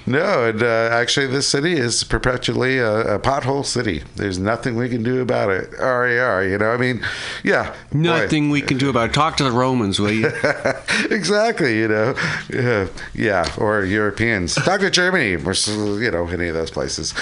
No, 0.09 0.47
and 0.47 0.63
uh, 0.63 0.89
actually, 0.91 1.27
this 1.27 1.47
city 1.47 1.75
is 1.75 2.03
perpetually 2.03 2.79
a, 2.79 3.17
a 3.17 3.19
pothole 3.19 3.65
city. 3.65 4.05
There's 4.17 4.39
nothing 4.39 4.75
we 4.77 4.89
can 4.89 5.03
do 5.03 5.21
about 5.21 5.51
it. 5.51 5.71
RAR, 5.79 6.45
you 6.45 6.57
know. 6.57 6.71
I 6.71 6.79
mean, 6.79 7.03
yeah, 7.45 7.75
boy. 7.93 7.99
Nothing 7.99 8.49
we 8.49 8.63
can 8.63 8.79
do 8.79 8.89
about 8.89 9.11
it. 9.11 9.13
Talk 9.13 9.37
to 9.37 9.45
the 9.45 9.53
Romans, 9.53 10.01
will 10.01 10.11
you? 10.11 10.31
exactly, 11.11 11.79
you 11.79 11.89
know, 11.89 12.15
yeah, 12.51 12.89
yeah, 13.15 13.55
or 13.59 13.85
Europeans. 13.85 14.55
Talk 14.55 14.81
to 14.81 14.91
Germany, 14.91 15.35
or 15.35 15.53
you 16.01 16.11
know, 16.11 16.27
any 16.27 16.49
of 16.49 16.55
those 16.55 16.71
places. 16.71 17.13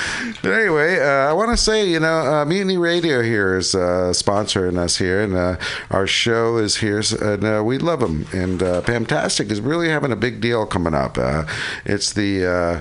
But 0.41 0.53
anyway, 0.53 1.01
uh, 1.01 1.29
I 1.29 1.33
want 1.33 1.51
to 1.51 1.57
say, 1.57 1.89
you 1.89 1.99
know, 1.99 2.07
uh, 2.07 2.45
Mutiny 2.45 2.79
Radio 2.79 3.21
here 3.21 3.57
is 3.57 3.75
uh, 3.75 4.13
sponsoring 4.13 4.79
us 4.79 4.99
here, 4.99 5.23
and 5.23 5.35
uh, 5.35 5.57
our 5.91 6.07
show 6.07 6.59
is 6.59 6.77
here, 6.77 7.03
and 7.21 7.45
uh, 7.45 7.63
we 7.65 7.79
love 7.79 7.99
them. 7.99 8.27
And 8.33 8.63
uh, 8.63 8.83
Pamtastic 8.83 9.51
is 9.51 9.61
really 9.61 9.89
having 9.89 10.13
a 10.13 10.17
big 10.17 10.41
deal 10.41 10.67
coming 10.67 10.95
up. 10.95 11.19
Uh, 11.19 11.47
it's 11.85 12.13
the 12.13 12.76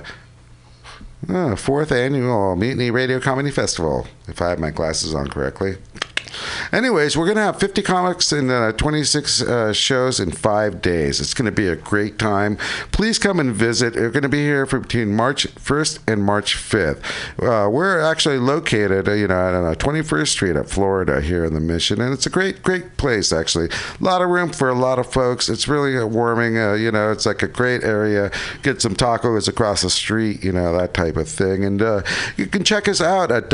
uh, 1.28 1.32
uh, 1.32 1.56
fourth 1.56 1.92
annual 1.92 2.56
Mutiny 2.56 2.90
Radio 2.90 3.20
Comedy 3.20 3.50
Festival, 3.50 4.06
if 4.28 4.40
I 4.40 4.50
have 4.50 4.58
my 4.58 4.70
glasses 4.70 5.14
on 5.14 5.28
correctly. 5.28 5.76
Anyways, 6.72 7.16
we're 7.16 7.26
going 7.26 7.36
to 7.36 7.42
have 7.42 7.60
50 7.60 7.82
comics 7.82 8.32
and 8.32 8.50
uh, 8.50 8.72
26 8.72 9.42
uh, 9.42 9.72
shows 9.72 10.20
in 10.20 10.30
five 10.30 10.82
days. 10.82 11.20
It's 11.20 11.34
going 11.34 11.46
to 11.46 11.52
be 11.52 11.68
a 11.68 11.76
great 11.76 12.18
time. 12.18 12.56
Please 12.92 13.18
come 13.18 13.40
and 13.40 13.54
visit. 13.54 13.94
We're 13.94 14.10
going 14.10 14.22
to 14.22 14.28
be 14.28 14.44
here 14.44 14.66
for 14.66 14.80
between 14.80 15.14
March 15.14 15.46
1st 15.54 16.00
and 16.06 16.24
March 16.24 16.56
5th. 16.56 16.98
Uh, 17.38 17.70
we're 17.70 18.00
actually 18.00 18.38
located, 18.38 19.08
uh, 19.08 19.12
you 19.12 19.28
know, 19.28 19.36
on 19.36 19.72
uh, 19.72 19.74
21st 19.74 20.28
Street 20.28 20.56
at 20.56 20.68
Florida 20.68 21.20
here 21.20 21.44
in 21.44 21.54
the 21.54 21.60
Mission, 21.60 22.00
and 22.00 22.12
it's 22.12 22.26
a 22.26 22.30
great, 22.30 22.62
great 22.62 22.96
place 22.96 23.32
actually. 23.32 23.68
A 23.68 24.04
lot 24.04 24.22
of 24.22 24.28
room 24.28 24.50
for 24.50 24.68
a 24.68 24.74
lot 24.74 24.98
of 24.98 25.10
folks. 25.12 25.48
It's 25.48 25.68
really 25.68 26.02
warming. 26.04 26.58
Uh, 26.58 26.74
you 26.74 26.90
know, 26.90 27.10
it's 27.12 27.26
like 27.26 27.42
a 27.42 27.48
great 27.48 27.82
area. 27.82 28.30
Get 28.62 28.80
some 28.82 28.94
tacos 28.94 29.48
across 29.48 29.82
the 29.82 29.90
street, 29.90 30.44
you 30.44 30.52
know, 30.52 30.76
that 30.76 30.94
type 30.94 31.16
of 31.16 31.28
thing. 31.28 31.64
And 31.64 31.82
uh, 31.82 32.02
you 32.36 32.46
can 32.46 32.64
check 32.64 32.88
us 32.88 33.00
out 33.00 33.30
at 33.30 33.50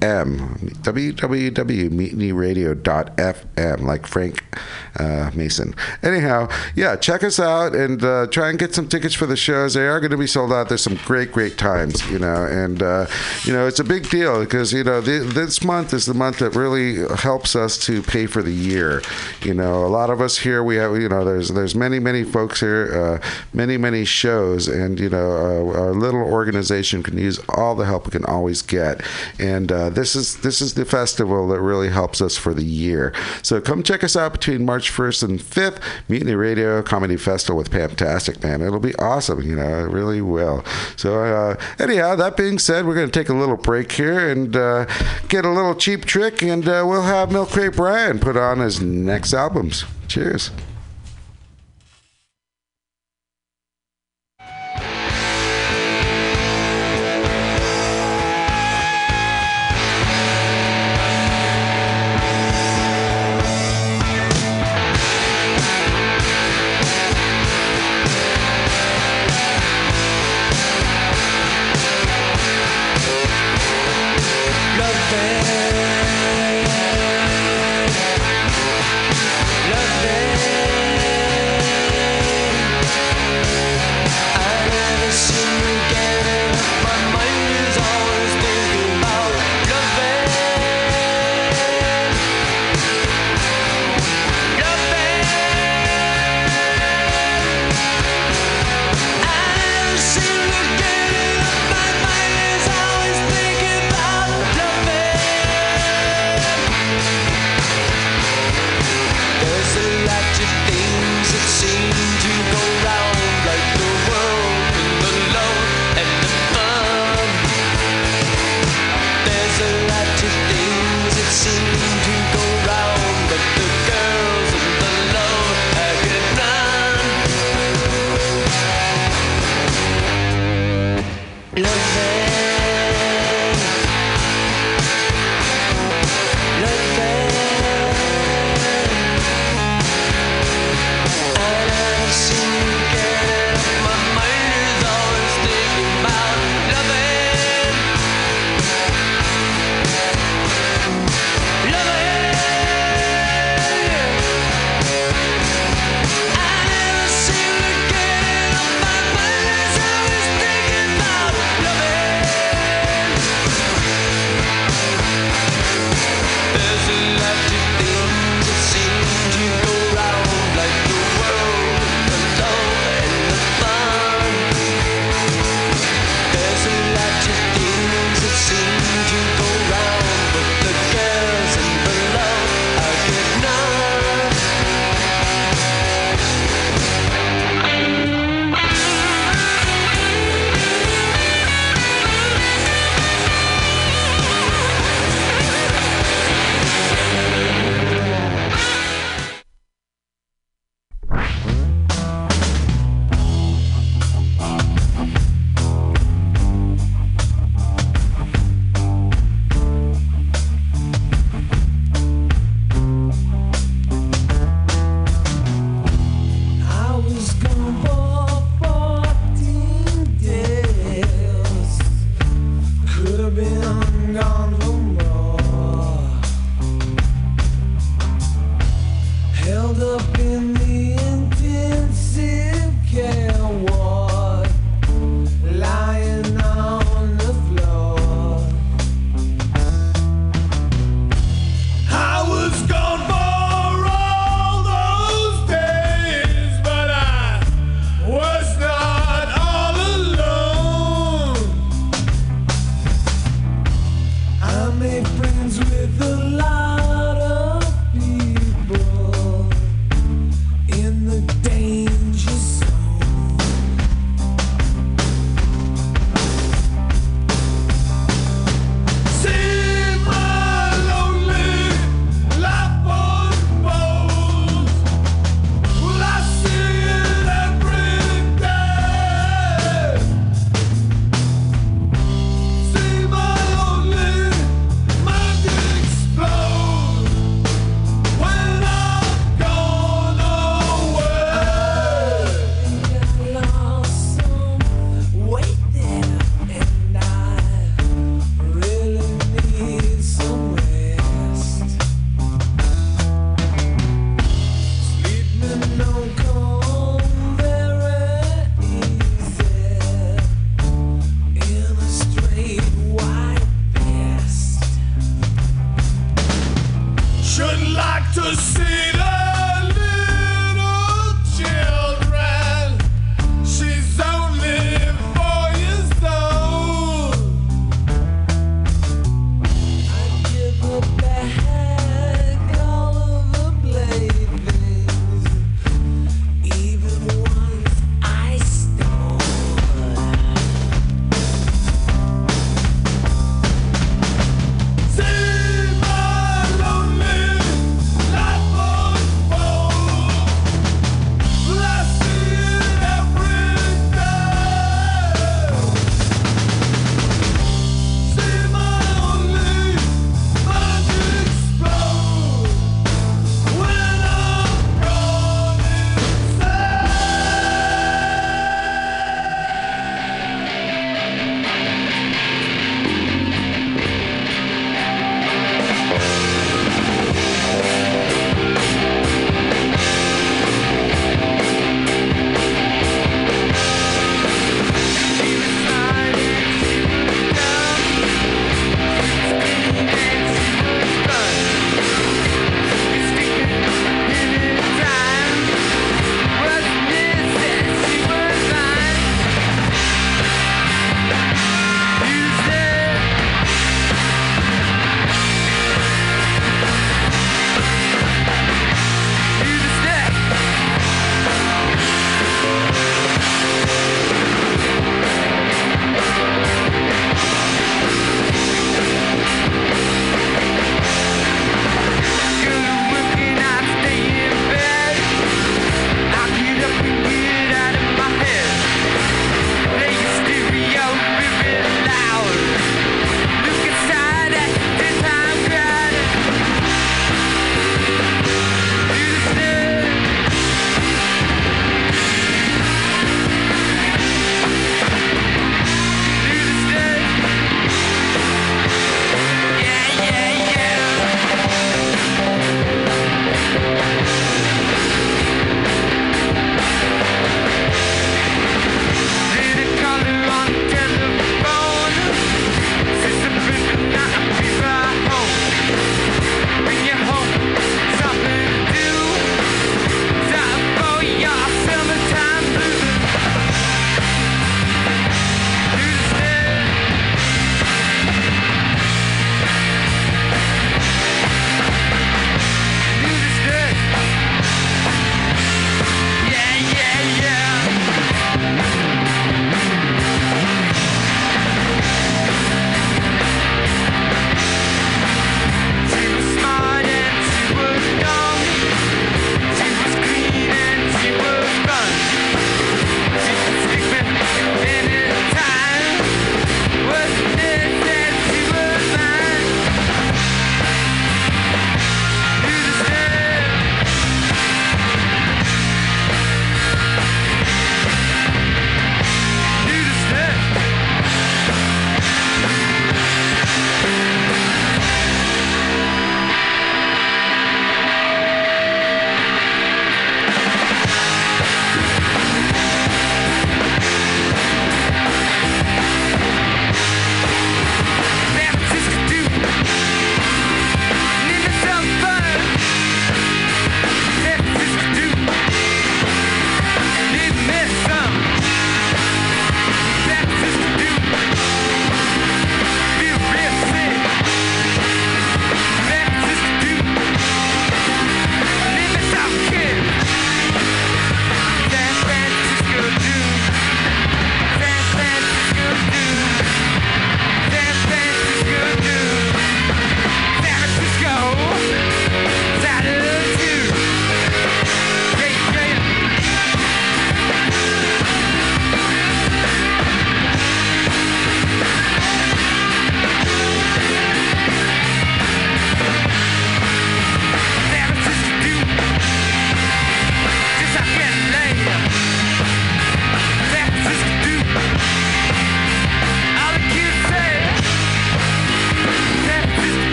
www.mutinyradio.fm. 0.00 1.92
www.mutinyradio.fm, 2.82 3.80
like 3.82 4.06
Frank 4.06 4.44
uh, 4.98 5.30
Mason. 5.34 5.74
Anyhow, 6.02 6.48
yeah, 6.74 6.96
check 6.96 7.22
us 7.22 7.40
out 7.40 7.74
and 7.74 8.02
uh, 8.02 8.26
try 8.28 8.50
and 8.50 8.58
get 8.58 8.74
some 8.74 8.88
tickets 8.88 9.14
for 9.14 9.26
the 9.26 9.36
shows. 9.36 9.74
They 9.74 9.86
are 9.86 10.00
going 10.00 10.10
to 10.10 10.16
be 10.16 10.26
sold 10.26 10.52
out. 10.52 10.68
There's 10.68 10.82
some 10.82 10.98
great, 11.04 11.32
great 11.32 11.58
times, 11.58 12.08
you 12.10 12.18
know, 12.18 12.44
and 12.44 12.82
uh, 12.82 13.06
you 13.44 13.52
know 13.52 13.66
it's 13.66 13.80
a 13.80 13.84
big 13.84 14.08
deal 14.10 14.40
because 14.40 14.72
you 14.72 14.84
know 14.84 15.00
the, 15.00 15.20
this 15.20 15.62
month 15.64 15.92
is 15.92 16.06
the 16.06 16.14
month 16.14 16.38
that 16.38 16.54
really 16.54 17.06
helps 17.16 17.56
us 17.56 17.78
to 17.86 18.02
pay 18.02 18.26
for 18.26 18.42
the 18.42 18.52
year. 18.52 19.02
You 19.42 19.54
know, 19.54 19.84
a 19.84 19.88
lot 19.88 20.10
of 20.10 20.20
us 20.20 20.38
here 20.38 20.62
we 20.62 20.76
have 20.76 20.96
you 21.00 21.08
know 21.08 21.24
there's 21.24 21.48
there's 21.50 21.74
many 21.74 21.98
many 21.98 22.24
folks 22.24 22.60
here, 22.60 23.20
uh, 23.22 23.26
many 23.52 23.76
many 23.76 24.04
shows, 24.04 24.68
and 24.68 24.98
you 24.98 25.08
know 25.08 25.70
uh, 25.72 25.78
our 25.78 25.94
little 25.94 26.22
organization 26.22 27.02
can 27.02 27.18
use 27.18 27.40
all 27.48 27.74
the 27.74 27.86
help 27.86 28.06
we 28.06 28.10
can 28.10 28.24
always 28.24 28.62
get, 28.62 29.02
and 29.38 29.72
uh, 29.82 29.90
this 29.90 30.14
is 30.14 30.36
this 30.38 30.60
is 30.60 30.74
the 30.74 30.84
festival 30.84 31.48
that 31.48 31.60
really 31.60 31.88
helps 31.88 32.20
us 32.20 32.36
for 32.36 32.54
the 32.54 32.64
year. 32.64 33.12
So 33.42 33.60
come 33.60 33.82
check 33.82 34.04
us 34.04 34.16
out 34.16 34.32
between 34.32 34.64
March 34.64 34.92
1st 34.92 35.22
and 35.24 35.40
5th, 35.40 35.82
Mutiny 36.08 36.34
Radio 36.34 36.82
Comedy 36.82 37.16
Festival 37.16 37.56
with 37.56 37.70
Pamtastic, 37.70 38.42
man. 38.42 38.62
It'll 38.62 38.80
be 38.80 38.94
awesome, 38.96 39.42
you 39.42 39.56
know, 39.56 39.84
it 39.84 39.90
really 39.90 40.20
will. 40.20 40.64
So, 40.96 41.24
uh, 41.24 41.56
anyhow, 41.78 42.14
that 42.16 42.36
being 42.36 42.58
said, 42.58 42.86
we're 42.86 42.94
going 42.94 43.10
to 43.10 43.18
take 43.18 43.28
a 43.28 43.34
little 43.34 43.56
break 43.56 43.92
here 43.92 44.30
and 44.30 44.54
uh, 44.54 44.86
get 45.28 45.44
a 45.44 45.50
little 45.50 45.74
cheap 45.74 46.04
trick, 46.04 46.42
and 46.42 46.66
uh, 46.68 46.84
we'll 46.86 47.02
have 47.02 47.32
Milk 47.32 47.50
Crate 47.50 47.74
Brian 47.74 48.18
put 48.18 48.36
on 48.36 48.58
his 48.58 48.80
next 48.80 49.34
albums. 49.34 49.84
Cheers. 50.08 50.50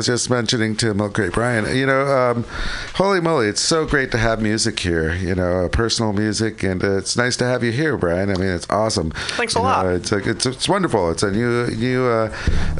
Was 0.00 0.06
just 0.06 0.30
mentioning 0.30 0.74
to 0.76 0.94
Milk 0.94 1.12
Crate 1.12 1.32
Brian, 1.32 1.76
you 1.76 1.84
know, 1.84 2.06
um, 2.06 2.46
holy 3.00 3.20
moly, 3.20 3.48
it's 3.48 3.62
so 3.62 3.86
great 3.86 4.10
to 4.10 4.18
have 4.18 4.42
music 4.42 4.78
here, 4.80 5.14
you 5.14 5.34
know, 5.34 5.66
personal 5.72 6.12
music, 6.12 6.62
and 6.62 6.84
uh, 6.84 6.98
it's 6.98 7.16
nice 7.16 7.34
to 7.38 7.44
have 7.46 7.64
you 7.64 7.72
here, 7.72 7.96
Brian. 7.96 8.28
I 8.30 8.34
mean, 8.34 8.48
it's 8.50 8.68
awesome. 8.68 9.10
Thanks 9.38 9.54
a 9.56 9.58
You 9.58 9.62
know, 9.64 9.68
lot. 9.70 9.86
it's, 9.86 10.12
like, 10.12 10.26
it's 10.26 10.44
it's 10.44 10.68
wonderful. 10.68 11.10
It's 11.10 11.22
a 11.22 11.30
new 11.30 11.66
new 11.68 12.04
uh, 12.06 12.30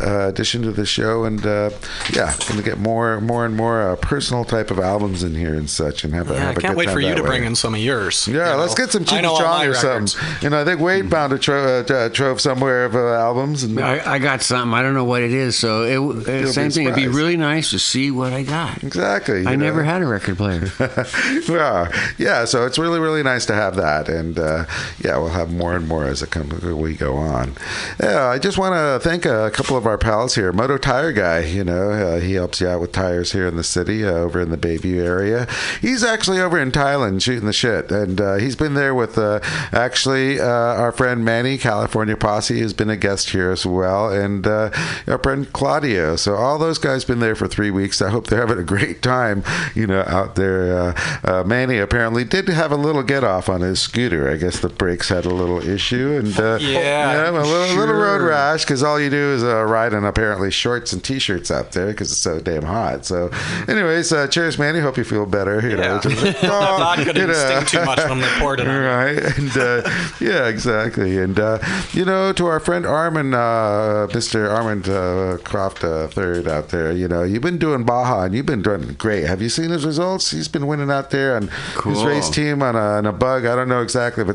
uh, 0.01 0.29
addition 0.29 0.61
to 0.63 0.73
the 0.73 0.85
show, 0.85 1.25
and 1.25 1.45
uh, 1.47 1.71
yeah, 2.15 2.35
going 2.49 2.59
to 2.59 2.63
get 2.63 2.79
more 2.79 3.19
more 3.23 3.47
and 3.47 3.57
more 3.57 3.81
uh, 3.83 3.97
personal 3.97 4.45
type 4.45 4.71
of 4.71 4.79
albums 4.79 5.23
in 5.23 5.35
here 5.35 5.55
and 5.55 5.71
such, 5.71 6.05
and 6.05 6.13
have 6.15 6.31
a 6.31 6.35
Yeah, 6.35 6.41
I 6.41 6.45
have 6.49 6.57
a 6.57 6.61
can't 6.61 6.73
good 6.75 6.79
wait 6.79 6.85
time 6.87 6.95
for 6.95 7.01
you 7.01 7.15
to 7.15 7.23
way. 7.23 7.29
bring 7.29 7.45
in 7.45 7.55
some 7.55 7.75
of 7.75 7.81
yours. 7.81 8.29
Yeah, 8.29 8.55
you 8.55 8.61
let's 8.61 8.73
know. 8.79 8.85
get 8.85 8.93
some 8.93 9.03
I 9.03 9.07
Cheech 9.07 9.23
know 9.23 9.39
Chong 9.39 9.65
or 9.67 9.71
records. 9.71 10.13
something. 10.13 10.43
You 10.43 10.51
know, 10.51 10.61
I 10.61 10.65
think 10.67 10.81
Wade 10.81 11.11
found 11.11 11.33
a 11.33 11.39
tro- 11.39 11.81
uh, 11.81 11.93
uh, 11.93 12.09
trove 12.11 12.41
somewhere 12.43 12.85
of 12.85 12.95
uh, 12.95 13.15
albums, 13.15 13.63
and 13.63 13.81
I, 13.81 14.15
I 14.15 14.19
got 14.19 14.43
something. 14.43 14.75
I 14.75 14.83
don't 14.83 14.95
know 14.95 15.05
what 15.05 15.23
it 15.23 15.33
is. 15.33 15.57
So 15.57 15.85
it, 15.85 16.29
it 16.29 16.53
same 16.53 16.71
thing. 16.71 16.85
It'd 16.85 16.95
be 16.97 17.09
really 17.09 17.39
nice 17.39 17.71
to 17.71 17.79
see 17.79 18.11
what 18.11 18.35
I 18.35 18.43
got. 18.43 18.85
Exactly. 18.85 19.47
I 19.47 19.53
you 19.53 19.57
never 19.57 19.83
had 19.83 20.03
a 20.03 20.10
record 20.11 20.37
player. 20.37 20.70
yeah, 21.49 21.91
yeah. 22.19 22.45
So 22.45 22.66
it's 22.66 22.78
really, 22.78 23.01
really 23.01 23.23
nice 23.23 23.47
to 23.47 23.55
have 23.55 23.77
that, 23.77 24.09
and 24.09 24.39
uh, 24.39 24.66
yeah, 25.03 25.16
we'll 25.16 25.28
have 25.28 25.53
more 25.53 25.74
and 25.74 25.87
more 25.89 26.05
as 26.05 26.23
it 26.23 26.31
come, 26.31 26.49
we 26.78 26.95
go 26.95 27.16
on. 27.16 27.55
Yeah, 28.01 28.27
I 28.27 28.39
just 28.39 28.59
want 28.59 28.74
to 28.74 29.09
thank 29.09 29.24
a 29.24 29.51
couple 29.51 29.77
of 29.77 29.87
our 29.87 29.99
pals 29.99 30.35
here. 30.35 30.53
Moto 30.53 30.78
Tire 30.78 31.12
Guy, 31.12 31.41
you 31.41 31.65
know, 31.65 31.91
uh, 31.91 32.20
he 32.20 32.35
helps 32.35 32.61
you 32.61 32.69
out 32.69 32.81
with 32.81 32.93
tires 32.93 33.32
here 33.32 33.47
in 33.47 33.57
the 33.57 33.65
city, 33.65 34.05
uh, 34.05 34.11
over 34.11 34.41
in 34.41 34.51
the 34.51 34.57
Bayview 34.57 35.03
area. 35.03 35.47
He's 35.81 36.03
actually 36.03 36.41
over 36.41 36.59
in 36.59 36.73
Thailand 36.73 37.23
shooting 37.23 37.47
the 37.47 37.53
shit, 37.53 37.91
and 37.91 38.20
uh, 38.20 38.37
he's 38.37 38.57
been 38.57 38.74
there 38.74 38.95
with 38.95 39.16
uh, 39.19 39.41
actually 39.73 40.41
uh, 40.41 40.45
our 40.45 40.93
friend 40.93 41.24
Manny, 41.24 41.59
California 41.59 42.16
Posse, 42.16 42.59
who's 42.59 42.73
been 42.73 42.91
a 42.91 42.97
guest 42.97 43.31
here 43.31 43.51
as 43.51 43.65
well, 43.65 44.12
and 44.12 44.47
our 44.47 45.19
friend 45.23 45.53
Claudio. 45.53 46.16
So 46.16 46.35
all 46.35 46.59
those 46.59 46.78
guys 46.78 47.05
been 47.05 47.20
there 47.20 47.35
for 47.35 47.49
three 47.49 47.70
weeks. 47.70 48.03
I 48.03 48.11
hope 48.11 48.27
they're 48.27 48.41
having 48.41 48.59
a 48.59 48.65
great 48.65 49.03
time, 49.03 49.45
you 49.74 49.87
know, 49.87 50.00
out 50.07 50.35
there. 50.37 50.79
Uh, 50.81 51.01
uh, 51.25 51.45
Manny 51.45 51.79
apparently 51.79 52.25
did 52.25 52.49
have 52.49 52.73
a 52.73 52.77
little 52.77 53.03
get 53.03 53.25
off 53.25 53.49
on 53.49 53.61
his 53.61 53.81
scooter. 53.81 54.31
I 54.31 54.37
guess 54.37 54.61
the 54.61 54.69
brakes 54.69 55.09
had 55.09 55.25
a 55.25 55.31
little 55.35 55.61
issue, 55.67 56.17
and 56.23 56.39
uh, 56.39 56.59
Yeah, 56.61 57.31
a 57.31 57.33
little, 57.33 57.77
little 57.77 57.95
road 57.95 58.19
sure. 58.19 58.29
rash 58.29 58.65
because 58.65 58.83
all 58.83 59.01
you 59.01 59.11
do 59.11 59.33
is 59.35 59.43
uh, 59.43 59.65
ride 59.65 59.93
in 59.93 60.05
apparently 60.05 60.51
shorts 60.51 60.93
and 60.93 61.03
t-shirts 61.03 61.51
out 61.51 61.73
there 61.73 61.89
because 61.89 62.11
it's 62.13 62.21
so 62.21 62.41
damn 62.41 62.63
hot. 62.65 63.05
So, 63.07 63.31
anyways, 63.69 64.13
uh, 64.13 64.27
cheers, 64.29 64.59
Manny. 64.59 64.81
Hope 64.81 64.97
you 64.97 65.05
feel 65.05 65.27
better. 65.27 65.61
You 65.61 65.77
know, 65.77 65.83
Yeah. 65.95 66.01
just- 66.01 66.41
That 66.41 66.79
vodka 66.79 67.05
you 67.07 67.13
didn't 67.13 67.29
know. 67.31 67.61
sting 67.63 67.81
too 67.81 67.85
much 67.87 67.99
when 68.09 68.21
they 68.21 68.29
poured 68.39 68.61
it. 68.61 68.67
Right, 68.67 69.19
and 69.39 69.57
uh, 69.57 69.91
yeah, 70.21 70.49
exactly. 70.49 71.19
And 71.19 71.39
uh, 71.39 71.59
you 71.93 72.05
know, 72.05 72.33
to 72.33 72.47
our 72.47 72.61
friend 72.61 72.87
Armin, 72.87 73.35
uh, 73.35 74.07
Mr. 74.11 74.49
Armand 74.51 74.89
uh, 74.89 75.39
Croft 75.45 75.85
uh, 75.85 76.07
third 76.09 76.47
out 76.49 76.69
there, 76.71 76.93
you 76.93 77.09
know, 77.09 77.23
you've 77.23 77.43
been 77.43 77.59
doing 77.59 77.85
Baja 77.85 78.23
and 78.25 78.35
you've 78.35 78.47
been 78.47 78.63
doing 78.63 78.95
great. 78.95 79.25
Have 79.27 79.41
you 79.43 79.49
seen 79.49 79.71
his 79.71 79.80
results? 79.85 80.31
He's 80.31 80.48
been 80.48 80.66
winning 80.66 80.90
out 80.90 81.11
there 81.11 81.36
on 81.36 81.48
his 81.85 82.05
race 82.05 82.28
team 82.31 82.62
on 82.62 82.77
a, 82.77 82.78
on 82.78 83.07
a 83.07 83.12
bug. 83.12 83.47
I 83.47 83.55
don't 83.57 83.69
know 83.69 83.82
exactly 83.82 84.23
if 84.23 84.28